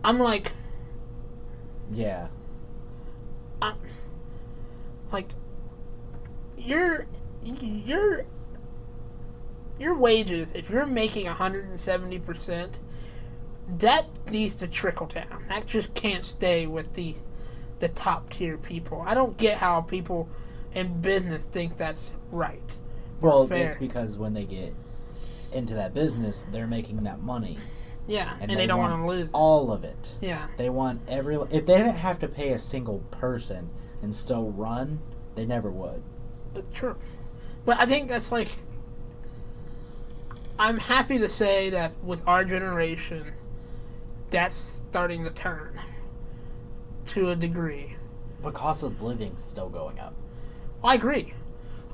I'm 0.02 0.18
like, 0.18 0.52
Yeah. 1.92 2.28
I'm, 3.60 3.76
like, 5.12 5.28
your, 6.56 7.06
your, 7.44 8.24
your 9.78 9.96
wages, 9.96 10.52
if 10.54 10.70
you're 10.70 10.86
making 10.86 11.26
170%, 11.26 12.78
that 13.78 14.06
needs 14.30 14.54
to 14.56 14.68
trickle 14.68 15.06
down. 15.06 15.44
That 15.48 15.66
just 15.66 15.94
can't 15.94 16.24
stay 16.24 16.66
with 16.66 16.94
the, 16.94 17.14
the 17.78 17.88
top 17.88 18.30
tier 18.30 18.56
people. 18.56 19.02
I 19.06 19.14
don't 19.14 19.36
get 19.36 19.58
how 19.58 19.80
people 19.82 20.28
in 20.74 21.00
business 21.00 21.44
think 21.44 21.76
that's 21.76 22.14
right. 22.30 22.76
Well, 23.20 23.50
it's 23.52 23.76
because 23.76 24.18
when 24.18 24.34
they 24.34 24.44
get 24.44 24.74
into 25.52 25.74
that 25.74 25.94
business, 25.94 26.46
they're 26.52 26.66
making 26.66 27.02
that 27.02 27.20
money, 27.20 27.58
Yeah, 28.06 28.34
and, 28.40 28.50
and, 28.50 28.60
they, 28.60 28.66
don't 28.66 28.78
want 28.78 29.02
to 29.02 29.06
lose. 29.06 29.28
all 29.32 29.72
of 29.72 29.82
it. 29.84 30.08
Yeah. 30.20 30.46
They 30.56 30.70
want 30.70 31.00
every. 31.08 31.36
If 31.36 31.66
they 31.66 31.78
didn't 31.78 31.96
have 31.96 32.18
to 32.20 32.28
pay 32.28 32.52
a 32.52 32.58
single 32.58 32.98
person 33.10 33.70
and 34.02 34.14
still 34.14 34.50
run, 34.52 35.00
they 35.34 35.44
never 35.46 35.70
would. 35.70 36.02
That's 36.54 36.72
true. 36.72 36.96
But 37.64 37.80
I 37.80 37.86
think 37.86 38.08
that's 38.08 38.30
like. 38.30 38.48
I'm 40.58 40.76
happy 40.78 41.18
to 41.18 41.28
say 41.28 41.70
that 41.70 41.92
with 42.02 42.26
our 42.26 42.44
generation, 42.44 43.32
that's 44.30 44.56
starting 44.56 45.24
to 45.24 45.30
turn 45.30 45.80
to 47.06 47.30
a 47.30 47.36
degree. 47.36 47.96
But 48.42 48.54
cost 48.54 48.82
of 48.82 49.02
living's 49.02 49.42
still 49.42 49.68
going 49.68 49.98
up, 49.98 50.14
I 50.82 50.94
agree. 50.94 51.34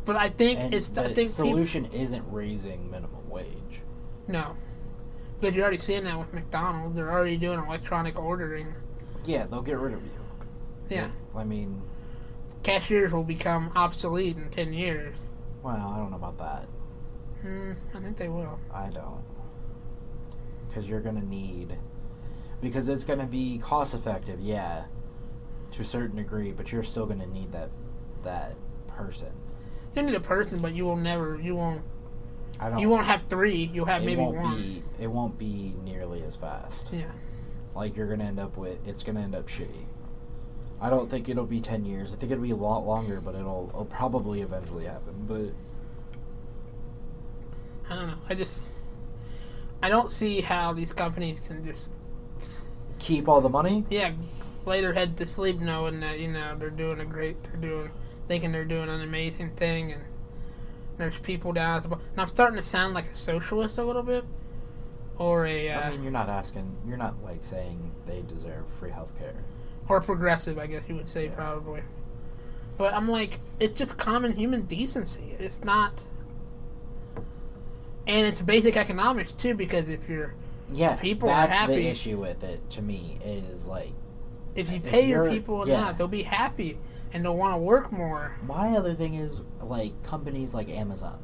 But 0.04 0.16
I 0.16 0.28
think 0.28 0.60
and 0.60 0.74
it's. 0.74 0.88
the 0.88 1.02
I 1.02 1.04
think 1.04 1.30
people, 1.30 1.46
solution 1.46 1.86
isn't 1.86 2.24
raising 2.30 2.90
minimum 2.90 3.28
wage. 3.28 3.82
no. 4.28 4.56
Because 5.40 5.56
you're 5.56 5.64
already 5.64 5.78
seeing 5.78 6.04
that 6.04 6.18
with 6.18 6.32
McDonald's. 6.32 6.96
They're 6.96 7.10
already 7.10 7.36
doing 7.36 7.58
electronic 7.58 8.18
ordering. 8.18 8.72
Yeah, 9.24 9.46
they'll 9.46 9.62
get 9.62 9.78
rid 9.78 9.92
of 9.92 10.02
you. 10.04 10.12
Yeah. 10.88 11.08
I 11.34 11.44
mean, 11.44 11.82
Cashiers 12.62 13.12
will 13.12 13.24
become 13.24 13.70
obsolete 13.74 14.36
in 14.36 14.48
10 14.50 14.72
years. 14.72 15.30
well, 15.62 15.76
I 15.76 15.98
don't 15.98 16.10
know 16.10 16.16
about 16.16 16.38
that. 16.38 16.66
Hmm, 17.44 17.72
I 17.94 18.00
think 18.00 18.16
they 18.16 18.30
will. 18.30 18.58
I 18.72 18.88
don't. 18.88 19.22
Because 20.66 20.88
you're 20.88 21.02
going 21.02 21.20
to 21.20 21.26
need. 21.26 21.76
Because 22.62 22.88
it's 22.88 23.04
going 23.04 23.18
to 23.18 23.26
be 23.26 23.58
cost 23.58 23.94
effective, 23.94 24.40
yeah, 24.40 24.84
to 25.72 25.82
a 25.82 25.84
certain 25.84 26.16
degree, 26.16 26.52
but 26.52 26.72
you're 26.72 26.82
still 26.82 27.04
going 27.04 27.20
to 27.20 27.26
need 27.26 27.52
that 27.52 27.68
that 28.22 28.54
person. 28.86 29.30
You 29.94 30.02
need 30.02 30.14
a 30.14 30.20
person, 30.20 30.60
but 30.60 30.72
you 30.72 30.86
will 30.86 30.96
never. 30.96 31.38
You 31.38 31.54
won't. 31.54 31.82
I 32.58 32.70
don't. 32.70 32.78
You 32.78 32.88
won't 32.88 33.04
have 33.06 33.24
three. 33.28 33.70
You'll 33.74 33.84
have 33.84 34.02
maybe 34.02 34.22
won't 34.22 34.36
one. 34.36 34.56
be. 34.56 34.82
It 34.98 35.08
won't 35.08 35.38
be 35.38 35.74
nearly 35.84 36.22
as 36.22 36.36
fast. 36.36 36.94
Yeah. 36.94 37.04
Like 37.74 37.94
you're 37.94 38.08
gonna 38.08 38.24
end 38.24 38.40
up 38.40 38.56
with. 38.56 38.88
It's 38.88 39.02
gonna 39.02 39.20
end 39.20 39.34
up 39.34 39.48
shitty. 39.48 39.84
I 40.80 40.88
don't 40.88 41.10
think 41.10 41.28
it'll 41.28 41.44
be 41.44 41.60
ten 41.60 41.84
years. 41.84 42.14
I 42.14 42.16
think 42.16 42.32
it'll 42.32 42.42
be 42.42 42.52
a 42.52 42.56
lot 42.56 42.86
longer, 42.86 43.20
but 43.20 43.34
it'll, 43.34 43.68
it'll 43.68 43.84
probably 43.84 44.40
eventually 44.40 44.86
happen. 44.86 45.14
But 45.26 45.52
I 47.90 47.94
don't 47.96 48.06
know. 48.08 48.18
I 48.28 48.34
just 48.34 48.68
I 49.82 49.88
don't 49.88 50.10
see 50.10 50.40
how 50.40 50.72
these 50.72 50.92
companies 50.92 51.40
can 51.40 51.64
just 51.64 51.94
keep 52.98 53.28
all 53.28 53.40
the 53.40 53.48
money. 53.50 53.84
yeah 53.90 54.12
lay 54.66 54.80
their 54.80 54.94
head 54.94 55.14
to 55.18 55.26
sleep 55.26 55.58
knowing 55.60 56.00
that 56.00 56.18
you 56.20 56.28
know 56.28 56.56
they're 56.58 56.70
doing 56.70 57.00
a 57.00 57.04
great 57.04 57.36
they're 57.44 57.56
doing 57.60 57.90
thinking 58.28 58.50
they're 58.50 58.64
doing 58.64 58.88
an 58.88 59.02
amazing 59.02 59.50
thing 59.56 59.92
and 59.92 60.02
there's 60.96 61.18
people 61.20 61.52
down 61.52 61.76
at 61.76 61.82
the 61.82 61.88
bottom. 61.90 62.04
And 62.12 62.20
I'm 62.20 62.26
starting 62.28 62.56
to 62.56 62.62
sound 62.62 62.94
like 62.94 63.10
a 63.10 63.14
socialist 63.14 63.76
a 63.78 63.84
little 63.84 64.02
bit 64.02 64.24
or 65.18 65.44
a 65.44 65.68
uh, 65.70 65.80
I 65.80 65.90
mean, 65.90 66.02
you're 66.02 66.12
not 66.12 66.28
asking. 66.28 66.74
You're 66.86 66.96
not 66.96 67.22
like 67.22 67.44
saying 67.44 67.90
they 68.06 68.22
deserve 68.22 68.66
free 68.68 68.90
healthcare. 68.90 69.34
or 69.88 70.00
progressive, 70.00 70.56
I 70.58 70.66
guess 70.66 70.82
you 70.88 70.94
would 70.96 71.08
say 71.08 71.26
Yeah. 71.26 71.34
probably. 71.34 71.82
But 72.78 72.94
I'm 72.94 73.08
like, 73.08 73.38
it's 73.60 73.76
just 73.78 73.98
common 73.98 74.34
human 74.34 74.62
decency. 74.62 75.36
It's 75.38 75.62
not, 75.62 76.04
and 78.06 78.26
it's 78.26 78.40
basic 78.42 78.76
economics 78.76 79.32
too. 79.32 79.54
Because 79.54 79.88
if 79.88 80.08
you're 80.08 80.34
Yeah, 80.72 80.96
People 80.96 81.28
are 81.30 81.46
that's 81.46 81.58
happy. 81.60 81.76
the 81.76 81.86
issue 81.88 82.18
with 82.18 82.42
it. 82.44 82.68
To 82.70 82.82
me, 82.82 83.18
is 83.24 83.66
like 83.66 83.92
if 84.54 84.70
you 84.70 84.76
If 84.76 84.86
pay 84.86 85.08
your 85.08 85.28
people 85.28 85.66
yeah. 85.66 85.74
enough, 85.78 85.96
they'll 85.98 86.08
be 86.08 86.22
happy 86.22 86.78
and 87.12 87.24
they'll 87.24 87.36
want 87.36 87.54
to 87.54 87.58
work 87.58 87.90
more. 87.92 88.36
My 88.46 88.76
other 88.76 88.94
thing 88.94 89.14
is 89.14 89.40
like 89.60 90.00
companies 90.02 90.54
like 90.54 90.68
Amazon, 90.68 91.18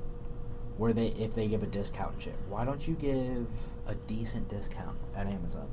where 0.76 0.92
they 0.92 1.08
if 1.08 1.34
they 1.34 1.46
give 1.48 1.62
a 1.62 1.66
discount 1.66 2.20
shit, 2.22 2.34
why 2.48 2.64
don't 2.64 2.86
you 2.86 2.94
give 2.94 3.46
a 3.86 3.94
decent 4.06 4.48
discount 4.48 4.96
at 5.16 5.26
Amazon? 5.26 5.68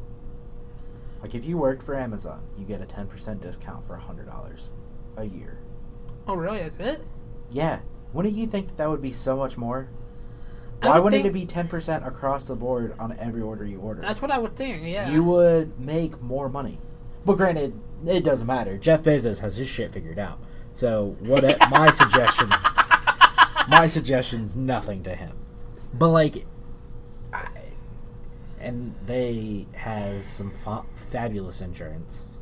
Like 1.22 1.34
if 1.34 1.46
you 1.46 1.58
worked 1.58 1.82
for 1.84 1.96
Amazon, 1.96 2.42
you 2.58 2.66
get 2.66 2.82
a 2.82 2.86
ten 2.86 3.08
percent 3.08 3.42
discount 3.42 3.86
for 3.88 3.96
hundred 3.96 4.28
dollars 4.28 4.70
a 5.18 5.24
year. 5.26 5.58
Oh, 6.28 6.36
really? 6.36 6.60
That's 6.60 6.80
it? 6.80 7.06
Yeah, 7.50 7.80
wouldn't 8.14 8.36
you 8.36 8.46
think 8.48 8.68
that 8.68 8.78
that 8.78 8.90
would 8.90 9.02
be 9.02 9.12
so 9.12 9.36
much 9.38 9.58
more? 9.58 9.90
I 10.82 10.90
Why 10.90 10.96
would 10.96 11.06
wouldn't 11.06 11.26
it 11.26 11.34
be 11.34 11.46
ten 11.46 11.68
percent 11.68 12.06
across 12.06 12.46
the 12.46 12.56
board 12.56 12.94
on 13.00 13.18
every 13.20 13.42
order 13.42 13.66
you 13.66 13.80
order? 13.80 14.02
That's 14.02 14.22
what 14.22 14.30
I 14.32 14.38
would 14.38 14.56
think. 14.56 14.84
Yeah. 14.84 15.10
You 15.10 15.24
would 15.24 15.80
make 15.80 16.22
more 16.22 16.50
money. 16.50 16.80
But 17.26 17.38
granted, 17.38 17.80
it 18.06 18.24
doesn't 18.24 18.46
matter. 18.48 18.78
Jeff 18.78 19.02
Bezos 19.04 19.40
has 19.40 19.58
his 19.58 19.68
shit 19.68 19.92
figured 19.92 20.20
out. 20.20 20.40
So 20.74 21.16
what? 21.22 21.44
my 21.72 21.90
suggestion, 21.90 22.50
my 23.68 23.88
suggestion's 23.88 24.56
nothing 24.56 25.02
to 25.04 25.16
him. 25.16 25.36
But 25.94 26.10
like, 26.10 26.46
I, 27.34 27.48
and 28.60 28.94
they 29.06 29.66
have 29.74 30.26
some 30.26 30.52
fa- 30.52 30.86
fabulous 30.94 31.62
insurance. 31.62 32.36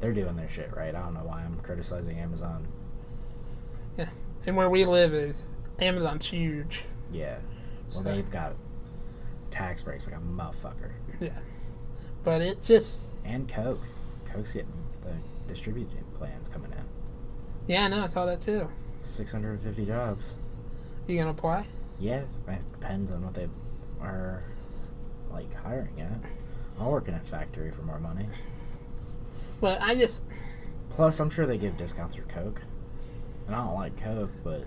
They're 0.00 0.14
doing 0.14 0.36
their 0.36 0.48
shit 0.48 0.74
right. 0.74 0.94
I 0.94 1.00
don't 1.00 1.14
know 1.14 1.24
why 1.24 1.42
I'm 1.42 1.60
criticizing 1.60 2.18
Amazon. 2.18 2.68
yeah. 3.98 4.08
And 4.46 4.56
where 4.56 4.70
we 4.70 4.84
live 4.86 5.12
is 5.12 5.42
Amazon's 5.80 6.26
huge. 6.26 6.84
Yeah, 7.12 7.38
well 7.92 8.02
So- 8.02 8.02
they've 8.02 8.30
got 8.30 8.54
tax 9.50 9.82
breaks 9.84 10.06
like 10.10 10.16
a 10.16 10.22
motherfucker. 10.22 10.92
Yeah. 11.20 11.38
But 12.24 12.42
it's 12.42 12.66
just 12.66 13.08
And 13.24 13.48
Coke, 13.48 13.80
Coke's 14.26 14.52
getting 14.52 14.72
the 15.02 15.12
distribution 15.46 16.04
plans 16.18 16.48
coming 16.48 16.70
in. 16.72 16.84
yeah. 17.66 17.84
I 17.84 17.88
know. 17.88 18.02
I 18.02 18.06
saw 18.08 18.26
that 18.26 18.40
too. 18.40 18.68
650 19.02 19.86
jobs. 19.86 20.34
You 21.06 21.16
gonna 21.18 21.30
apply? 21.30 21.66
Yeah, 21.98 22.22
it 22.46 22.72
depends 22.72 23.10
on 23.10 23.24
what 23.24 23.34
they 23.34 23.48
are 24.00 24.42
like 25.32 25.52
hiring 25.54 26.00
at. 26.00 26.20
I'll 26.78 26.90
work 26.92 27.08
in 27.08 27.14
a 27.14 27.20
factory 27.20 27.70
for 27.70 27.82
more 27.82 27.98
money. 27.98 28.28
But 29.60 29.80
I 29.82 29.94
just 29.94 30.22
Plus, 30.90 31.20
I'm 31.20 31.30
sure 31.30 31.46
they 31.46 31.58
give 31.58 31.76
discounts 31.76 32.16
for 32.16 32.22
Coke. 32.22 32.60
And 33.46 33.54
I 33.56 33.64
don't 33.64 33.74
like 33.74 33.96
Coke, 33.96 34.30
but 34.44 34.64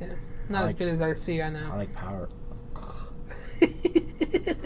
yeah, 0.00 0.14
not 0.48 0.58
I 0.58 0.60
as 0.62 0.66
like- 0.68 0.78
good 0.78 0.88
as 0.88 0.98
RC. 0.98 1.44
I 1.44 1.50
know. 1.50 1.70
I 1.72 1.76
like 1.76 1.94
Power. 1.94 2.28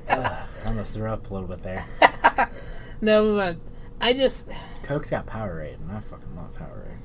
Ugh, 0.08 0.48
I 0.64 0.68
almost 0.68 0.94
threw 0.94 1.10
up 1.10 1.30
a 1.30 1.34
little 1.34 1.48
bit 1.48 1.62
there. 1.62 1.84
no, 3.00 3.34
but 3.36 3.56
I 4.00 4.12
just 4.12 4.48
Coke's 4.82 5.10
got 5.10 5.26
Powerade, 5.26 5.80
and 5.80 5.90
I 5.90 6.00
fucking 6.00 6.36
love 6.36 6.54
Powerade. 6.56 6.96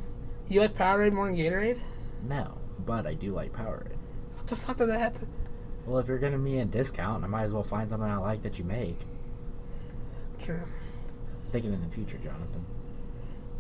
You 0.50 0.62
like 0.62 0.74
Powerade 0.74 1.14
more 1.14 1.28
than 1.28 1.36
Gatorade? 1.38 1.80
No, 2.28 2.58
but 2.86 3.06
I 3.08 3.14
do 3.14 3.32
like 3.32 3.54
Powerade. 3.54 3.96
What 4.36 4.48
the 4.48 4.56
fuck 4.56 4.78
does 4.78 4.88
that 4.88 5.00
have 5.00 5.20
to? 5.20 5.28
Well, 5.86 6.00
if 6.00 6.08
you're 6.08 6.18
gonna 6.20 6.38
be 6.38 6.60
a 6.60 6.66
discount, 6.66 7.24
I 7.24 7.28
might 7.28 7.44
as 7.44 7.54
well 7.54 7.64
find 7.64 7.90
something 7.90 8.10
I 8.10 8.18
like 8.18 8.44
that 8.44 8.60
you 8.60 8.66
make. 8.66 9.00
Sure. 10.44 10.56
I'm 10.56 11.52
thinking 11.52 11.74
in 11.74 11.82
the 11.82 11.90
future, 11.94 12.18
Jonathan. 12.18 12.66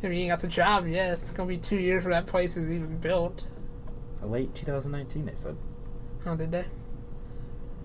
If 0.02 0.04
you 0.04 0.10
ain't 0.12 0.30
got 0.32 0.42
the 0.42 0.48
job 0.48 0.86
yet, 0.88 1.14
it's 1.14 1.32
gonna 1.32 1.48
be 1.50 1.58
two 1.58 1.78
years 1.78 2.00
before 2.04 2.12
that 2.14 2.28
place 2.28 2.56
is 2.58 2.72
even 2.72 2.98
built. 2.98 3.48
Late 4.24 4.54
2019, 4.56 5.26
they 5.26 5.36
said. 5.36 5.56
How 6.26 6.36
did 6.36 6.52
they? 6.52 6.66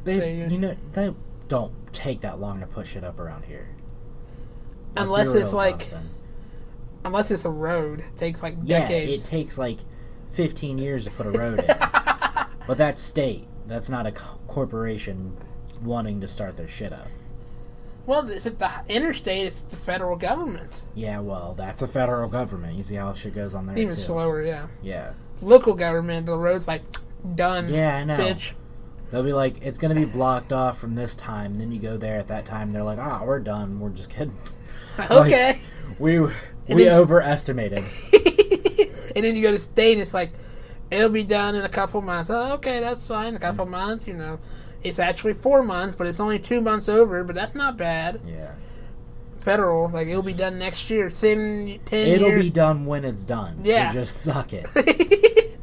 They, 0.05 0.19
So 0.19 0.25
you- 0.25 0.45
uh, 0.45 0.49
you 0.49 0.59
know, 0.59 0.77
they 0.93 1.15
don't 1.49 1.73
take 1.93 2.23
that 2.23 2.41
long 2.41 2.61
to 2.61 2.67
push 2.67 2.97
it 2.97 3.05
up 3.05 3.19
around 3.21 3.45
here. 3.45 3.69
Let's 4.97 5.11
Unless 5.11 5.35
it's 5.35 5.53
like, 5.53 5.89
unless 7.05 7.31
it's 7.31 7.45
a 7.45 7.51
road, 7.51 8.01
it 8.01 8.17
takes 8.17 8.43
like 8.43 8.57
yeah, 8.63 8.81
decades. 8.81 9.25
it 9.25 9.29
takes 9.29 9.57
like 9.59 9.79
15 10.31 10.79
years 10.79 11.05
to 11.07 11.11
put 11.11 11.27
a 11.27 11.31
road 11.39 11.61
in. 11.61 11.67
but 12.67 12.77
that's 12.79 13.01
state. 13.01 13.47
That's 13.67 13.89
not 13.89 14.07
a 14.07 14.13
corporation 14.47 15.37
wanting 15.83 16.21
to 16.21 16.29
start 16.29 16.57
their 16.57 16.69
shit 16.69 16.93
up. 16.93 17.07
well, 18.07 18.29
if 18.29 18.45
it's 18.47 18.57
the 18.57 18.71
interstate, 18.89 19.47
it's 19.47 19.61
the 19.63 19.77
federal 19.77 20.17
government. 20.17 20.83
Yeah, 20.95 21.21
well, 21.21 21.55
that's 21.57 21.81
a 21.83 21.89
federal 21.89 22.29
government. 22.29 22.77
You 22.77 22.83
see 22.83 22.97
how 22.97 23.13
shit 23.15 23.35
goes 23.35 23.55
on 23.55 23.67
there 23.67 23.79
Even 23.79 23.95
too. 23.95 24.01
slower, 24.01 24.43
yeah. 24.43 24.67
Yeah, 24.83 25.15
Local 25.43 25.75
government, 25.75 26.27
the 26.27 26.37
road's 26.37 26.69
like 26.69 26.83
done. 27.35 27.69
yeah, 27.73 27.97
I 27.97 28.05
know. 28.05 28.17
Bitch. 28.17 28.53
They'll 29.11 29.23
be 29.23 29.33
like, 29.33 29.61
it's 29.63 29.77
gonna 29.79 29.95
be 29.95 30.07
blocked 30.07 30.53
off 30.53 30.79
from 30.79 30.95
this 30.95 31.15
time. 31.15 31.57
Then 31.57 31.71
you 31.71 31.79
go 31.79 31.97
there 31.97 32.19
at 32.19 32.29
that 32.29 32.47
time. 32.47 32.73
They're 32.73 32.83
like, 32.83 32.99
ah, 32.99 33.23
we're 33.25 33.41
done. 33.41 33.79
We're 33.81 33.91
just 33.91 34.11
kidding. 34.11 34.37
Okay. 35.11 35.55
We 35.99 36.21
we 36.21 36.31
then- 36.69 36.99
overestimated. 36.99 37.85
and 39.17 39.25
then 39.25 39.37
you 39.37 39.43
go 39.43 39.51
to 39.51 39.59
state, 39.59 39.93
and 39.95 40.03
it's 40.03 40.15
like, 40.15 40.33
it'll 40.91 41.09
be 41.09 41.25
done 41.25 41.55
in 41.55 41.65
a 41.65 41.69
couple 41.69 42.01
months. 42.01 42.31
Oh, 42.31 42.55
okay, 42.55 42.81
that's 42.81 43.07
fine. 43.09 43.35
A 43.35 43.39
couple 43.39 43.67
months, 43.67 44.07
you 44.07 44.15
know. 44.15 44.39
It's 44.83 44.99
actually 44.99 45.35
four 45.35 45.63
months, 45.63 45.95
but 45.97 46.07
it's 46.07 46.19
only 46.21 46.39
two 46.39 46.61
months 46.61 46.89
over, 46.89 47.23
but 47.23 47.35
that's 47.35 47.55
not 47.55 47.77
bad. 47.77 48.21
Yeah, 48.27 48.53
Federal, 49.43 49.89
like, 49.91 50.07
it'll 50.07 50.23
be 50.23 50.33
done 50.33 50.59
next 50.59 50.89
year. 50.89 51.11
Ten, 51.11 51.81
ten 51.85 52.07
it'll 52.09 52.29
years. 52.29 52.45
be 52.45 52.51
done 52.51 52.87
when 52.87 53.05
it's 53.05 53.25
done. 53.25 53.59
Yeah. 53.65 53.91
so 53.91 54.01
just 54.01 54.23
suck 54.23 54.53
it. 54.53 54.67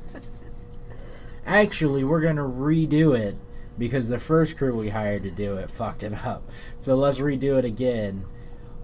Actually, 1.45 2.03
we're 2.03 2.21
gonna 2.21 2.43
redo 2.43 3.17
it 3.17 3.35
because 3.77 4.09
the 4.09 4.19
first 4.19 4.57
crew 4.57 4.77
we 4.77 4.89
hired 4.89 5.23
to 5.23 5.31
do 5.31 5.55
it 5.57 5.71
fucked 5.71 6.03
it 6.03 6.13
up. 6.25 6.47
So 6.77 6.95
let's 6.95 7.17
redo 7.19 7.57
it 7.57 7.65
again. 7.65 8.25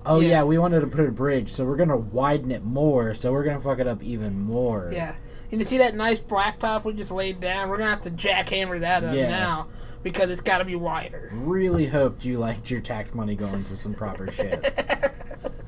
Oh 0.06 0.20
Yeah. 0.20 0.30
yeah, 0.30 0.44
we 0.44 0.58
wanted 0.58 0.80
to 0.82 0.88
put 0.88 1.08
a 1.08 1.12
bridge, 1.12 1.50
so 1.50 1.66
we're 1.66 1.76
gonna 1.76 1.98
widen 1.98 2.52
it 2.52 2.64
more. 2.64 3.14
So 3.14 3.32
we're 3.32 3.44
gonna 3.44 3.60
fuck 3.60 3.80
it 3.80 3.88
up 3.88 4.02
even 4.02 4.40
more. 4.40 4.90
Yeah. 4.92 5.16
And 5.52 5.60
you 5.62 5.66
see 5.66 5.78
that 5.78 5.96
nice 5.96 6.20
blacktop 6.20 6.84
we 6.86 6.94
just 6.94 7.12
laid 7.12 7.40
down? 7.40 7.70
We're 7.70 7.78
to 7.78 7.86
have 7.86 8.02
to 8.02 8.12
jackhammer 8.12 8.80
that 8.82 9.04
up 9.04 9.16
Yeah. 9.16 9.30
now 9.30 9.68
because 10.04 10.30
it's 10.30 10.42
got 10.42 10.58
to 10.60 10.66
be 10.66 10.76
wider. 10.76 11.30
Really 11.34 11.86
hoped 11.86 12.26
you 12.26 12.38
liked 12.38 12.70
your 12.72 12.82
tax 12.82 13.14
money 13.16 13.36
going 13.36 13.64
to 13.64 13.78
some 13.78 13.94
proper 13.94 14.30
shit. 14.30 14.64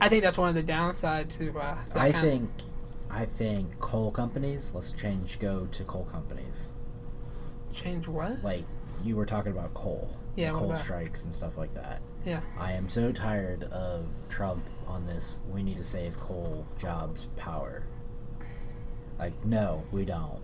I 0.00 0.08
think 0.08 0.22
that's 0.22 0.38
one 0.38 0.48
of 0.48 0.54
the 0.54 0.72
downsides 0.72 1.36
to 1.38 1.58
uh, 1.58 1.76
I 1.94 2.12
think, 2.12 2.48
I 3.10 3.24
think 3.24 3.78
coal 3.80 4.10
companies. 4.12 4.72
Let's 4.74 4.92
change. 4.92 5.38
Go 5.40 5.66
to 5.72 5.84
coal 5.84 6.04
companies. 6.04 6.74
Change 7.72 8.06
what? 8.06 8.42
Like 8.44 8.64
you 9.04 9.16
were 9.16 9.26
talking 9.26 9.52
about 9.52 9.74
coal, 9.74 10.16
Yeah, 10.36 10.50
coal 10.50 10.66
about- 10.66 10.78
strikes 10.78 11.24
and 11.24 11.34
stuff 11.34 11.56
like 11.58 11.74
that. 11.74 12.00
Yeah. 12.24 12.40
I 12.58 12.72
am 12.72 12.88
so 12.88 13.10
tired 13.12 13.64
of 13.64 14.06
Trump 14.28 14.62
on 14.86 15.06
this. 15.06 15.40
We 15.52 15.62
need 15.62 15.76
to 15.78 15.84
save 15.84 16.16
coal 16.18 16.66
jobs 16.78 17.26
power. 17.36 17.82
Like 19.18 19.44
no, 19.44 19.84
we 19.92 20.04
don't. 20.04 20.38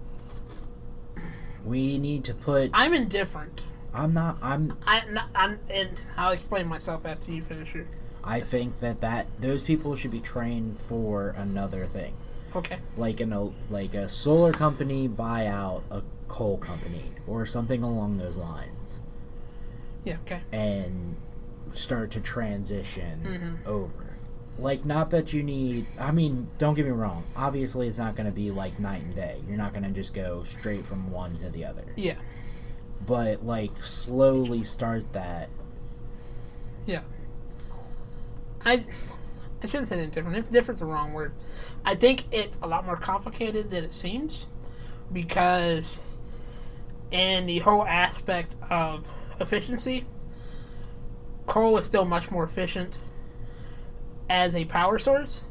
We 1.64 1.98
need 1.98 2.24
to 2.24 2.34
put. 2.34 2.70
I'm 2.74 2.92
indifferent. 2.92 3.62
I'm 3.92 4.12
not. 4.12 4.38
I'm. 4.42 4.76
I, 4.86 5.02
I'm, 5.34 5.58
and 5.70 5.90
I'll 6.16 6.32
explain 6.32 6.66
myself 6.66 7.06
after 7.06 7.32
you 7.32 7.42
finish 7.42 7.74
your. 7.74 7.84
I 8.22 8.40
think 8.40 8.80
that 8.80 9.00
that 9.02 9.26
those 9.40 9.62
people 9.62 9.94
should 9.96 10.10
be 10.10 10.20
trained 10.20 10.78
for 10.78 11.34
another 11.36 11.86
thing. 11.86 12.14
Okay. 12.56 12.78
like 12.96 13.20
in 13.20 13.32
a 13.32 13.50
like 13.68 13.94
a 13.94 14.08
solar 14.08 14.52
company 14.52 15.08
buy 15.08 15.46
out 15.48 15.82
a 15.90 16.02
coal 16.28 16.56
company 16.56 17.02
or 17.26 17.44
something 17.46 17.82
along 17.82 18.18
those 18.18 18.36
lines 18.36 19.00
Yeah, 20.04 20.18
okay. 20.24 20.40
and 20.52 21.16
start 21.72 22.12
to 22.12 22.20
transition 22.20 23.58
Mhm. 23.64 23.66
over 23.68 24.03
like 24.58 24.84
not 24.84 25.10
that 25.10 25.32
you 25.32 25.42
need 25.42 25.86
i 25.98 26.12
mean 26.12 26.46
don't 26.58 26.74
get 26.74 26.84
me 26.84 26.90
wrong 26.92 27.24
obviously 27.36 27.88
it's 27.88 27.98
not 27.98 28.14
going 28.14 28.26
to 28.26 28.32
be 28.32 28.50
like 28.50 28.78
night 28.78 29.02
and 29.02 29.14
day 29.14 29.40
you're 29.48 29.56
not 29.56 29.72
going 29.72 29.82
to 29.82 29.90
just 29.90 30.14
go 30.14 30.44
straight 30.44 30.84
from 30.84 31.10
one 31.10 31.34
to 31.38 31.50
the 31.50 31.64
other 31.64 31.84
Yeah. 31.96 32.14
but 33.06 33.44
like 33.44 33.76
slowly 33.82 34.62
start 34.62 35.12
that 35.12 35.48
Yeah. 36.86 37.00
I 38.64 38.84
I 39.62 39.66
shouldn't 39.66 39.88
say 39.88 40.02
indifferent. 40.02 40.36
Indifferent's 40.46 40.80
the 40.80 40.86
wrong 40.86 41.14
word. 41.14 41.32
I 41.86 41.94
think 41.94 42.24
it's 42.32 42.58
a 42.62 42.66
lot 42.66 42.84
more 42.84 42.96
complicated 42.96 43.70
than 43.70 43.82
it 43.82 43.94
seems 43.94 44.46
because 45.10 46.00
in 47.10 47.46
the 47.46 47.60
whole 47.60 47.86
aspect 47.86 48.56
of 48.68 49.10
efficiency, 49.40 50.04
coal 51.46 51.78
is 51.78 51.86
still 51.86 52.04
much 52.04 52.30
more 52.30 52.44
efficient 52.44 52.98
as 54.28 54.54
a 54.54 54.64
power 54.64 54.98
source. 54.98 55.44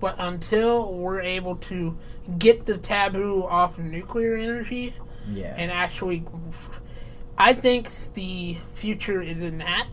But 0.00 0.14
until 0.18 0.92
we're 0.94 1.20
able 1.20 1.56
to 1.56 1.96
get 2.38 2.66
the 2.66 2.78
taboo 2.78 3.44
off 3.44 3.78
nuclear 3.78 4.36
energy, 4.36 4.94
yeah 5.32 5.54
and 5.58 5.70
actually 5.70 6.24
I 7.36 7.52
think 7.52 7.90
the 8.14 8.58
future 8.74 9.20
is 9.20 9.40
in 9.40 9.58
that 9.58 9.88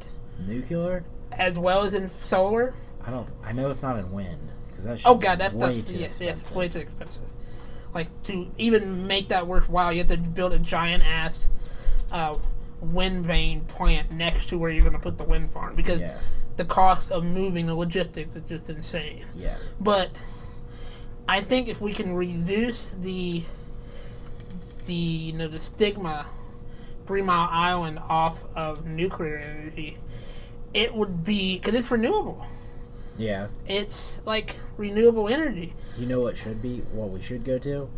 nuclear 0.46 1.04
as 1.32 1.58
well 1.58 1.82
as 1.84 1.94
in 1.94 2.10
solar. 2.10 2.74
i 3.06 3.12
don't 3.12 3.28
i 3.44 3.52
know 3.52 3.70
it's 3.70 3.82
not 3.84 3.98
in 3.98 4.12
wind 4.12 4.52
because 4.68 4.84
that 4.86 5.02
Oh 5.06 5.16
god, 5.16 5.40
that's 5.40 5.54
way 5.56 5.68
that's 5.68 5.86
too 5.86 5.96
yes, 5.96 6.22
yes, 6.22 6.40
expensive. 6.40 6.56
way 6.56 6.68
too 6.70 6.80
expensive. 6.80 7.24
Like 7.94 8.10
to 8.24 8.48
even 8.58 9.08
make 9.08 9.30
that 9.30 9.48
worthwhile, 9.48 9.92
you 9.94 10.00
have 10.00 10.08
to 10.10 10.18
build 10.18 10.54
a 10.54 10.60
giant 10.60 11.04
ass 11.08 11.50
uh, 12.12 12.38
wind 12.82 13.26
vane 13.26 13.62
plant 13.62 14.12
next 14.12 14.50
to 14.50 14.58
where 14.58 14.70
you're 14.70 14.82
going 14.82 14.94
to 14.94 15.00
put 15.00 15.18
the 15.18 15.24
wind 15.24 15.50
farm 15.50 15.76
because 15.76 16.00
yeah 16.00 16.18
the 16.58 16.66
cost 16.66 17.12
of 17.12 17.24
moving 17.24 17.66
the 17.66 17.76
logistics 17.76 18.36
is 18.36 18.44
just 18.48 18.70
insane. 18.70 19.26
yeah 19.36 19.56
But 19.80 20.10
I 21.28 21.42
think 21.42 21.68
if 21.68 21.82
we 21.82 21.94
can 21.94 22.16
reduce 22.16 22.90
the 22.92 23.44
the 24.86 24.94
you 24.94 25.34
know 25.34 25.48
the 25.48 25.60
stigma 25.60 26.28
Three 27.08 27.22
Mile 27.22 27.48
Island 27.52 28.00
off 28.10 28.44
of 28.56 28.86
nuclear 28.86 29.38
energy, 29.38 29.98
it 30.74 30.94
would 30.96 31.24
be 31.24 31.58
because 31.58 31.76
it's 31.76 31.92
renewable. 31.92 32.46
yeah 33.18 33.48
It's 33.68 34.22
like 34.26 34.56
renewable 34.78 35.28
energy. 35.30 35.74
You 35.98 36.08
know 36.08 36.22
what 36.22 36.36
should 36.38 36.62
be 36.62 36.80
what 36.94 37.10
we 37.10 37.22
should 37.22 37.44
go 37.44 37.58
to? 37.60 37.90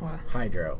What? 0.00 0.18
Hydro. 0.28 0.78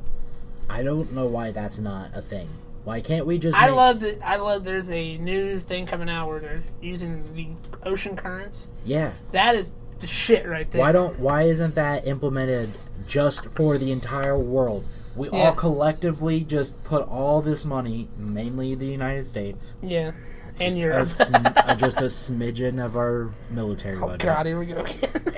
I 0.69 0.83
don't 0.83 1.13
know 1.13 1.27
why 1.27 1.53
that's 1.53 1.79
not 1.79 2.11
a 2.15 2.21
thing. 2.23 2.49
Why 2.87 3.01
can't 3.01 3.27
we 3.27 3.37
just 3.39 3.59
I 3.59 3.67
make- 3.67 3.75
love 3.77 4.01
that. 4.01 4.21
I 4.25 4.37
love. 4.37 4.63
There's 4.63 4.89
a 4.91 5.19
new 5.19 5.59
thing 5.59 5.87
coming 5.87 6.09
out 6.09 6.29
where 6.29 6.39
they're 6.39 6.63
using 6.81 7.25
the 7.35 7.49
ocean 7.89 8.15
currents. 8.15 8.69
Yeah. 8.85 9.11
That 9.33 9.57
is 9.57 9.73
the 9.99 10.07
shit 10.07 10.47
right 10.47 10.71
there. 10.71 10.81
Why 10.83 10.93
don't 10.93 11.19
why 11.19 11.43
isn't 11.43 11.75
that 11.75 12.07
implemented 12.07 12.71
just 13.09 13.47
for 13.47 13.77
the 13.77 13.91
entire 13.91 14.39
world? 14.39 14.85
We 15.17 15.29
Yeah. 15.31 15.47
all 15.49 15.53
collectively 15.55 16.41
just 16.45 16.85
put 16.85 17.09
all 17.09 17.43
this 17.43 17.65
money, 17.65 18.07
mainly 18.17 18.77
the 18.77 18.87
United 18.87 19.27
States, 19.27 19.77
Yeah, 19.83 20.13
and 20.61 20.81
a 20.81 21.05
sm- 21.07 21.35
uh, 21.35 21.75
just 21.75 22.01
a 22.03 22.05
smidgen 22.05 22.85
of 22.85 22.97
our 22.97 23.31
military 23.51 23.97
budget. 23.99 24.05
oh 24.05 24.13
budget. 24.13 24.27
God, 24.27 24.47
here 24.47 24.59
we 24.61 24.67
go. 24.67 24.85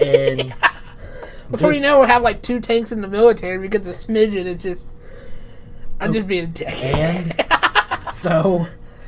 And 0.04 0.52
Before 1.50 1.68
you 1.68 1.74
just- 1.74 1.82
know, 1.82 2.00
we'll 2.00 2.08
have 2.08 2.20
like 2.22 2.42
two 2.42 2.60
tanks 2.60 2.92
in 2.92 3.00
the 3.00 3.08
military 3.08 3.56
because 3.56 3.86
the 3.86 3.92
smidgen 3.92 4.44
is 4.44 4.62
just. 4.62 4.84
I'm 6.00 6.12
just 6.12 6.28
being 6.28 6.44
a 6.44 6.46
dick. 6.48 6.74
and 6.84 7.34
so 8.10 8.66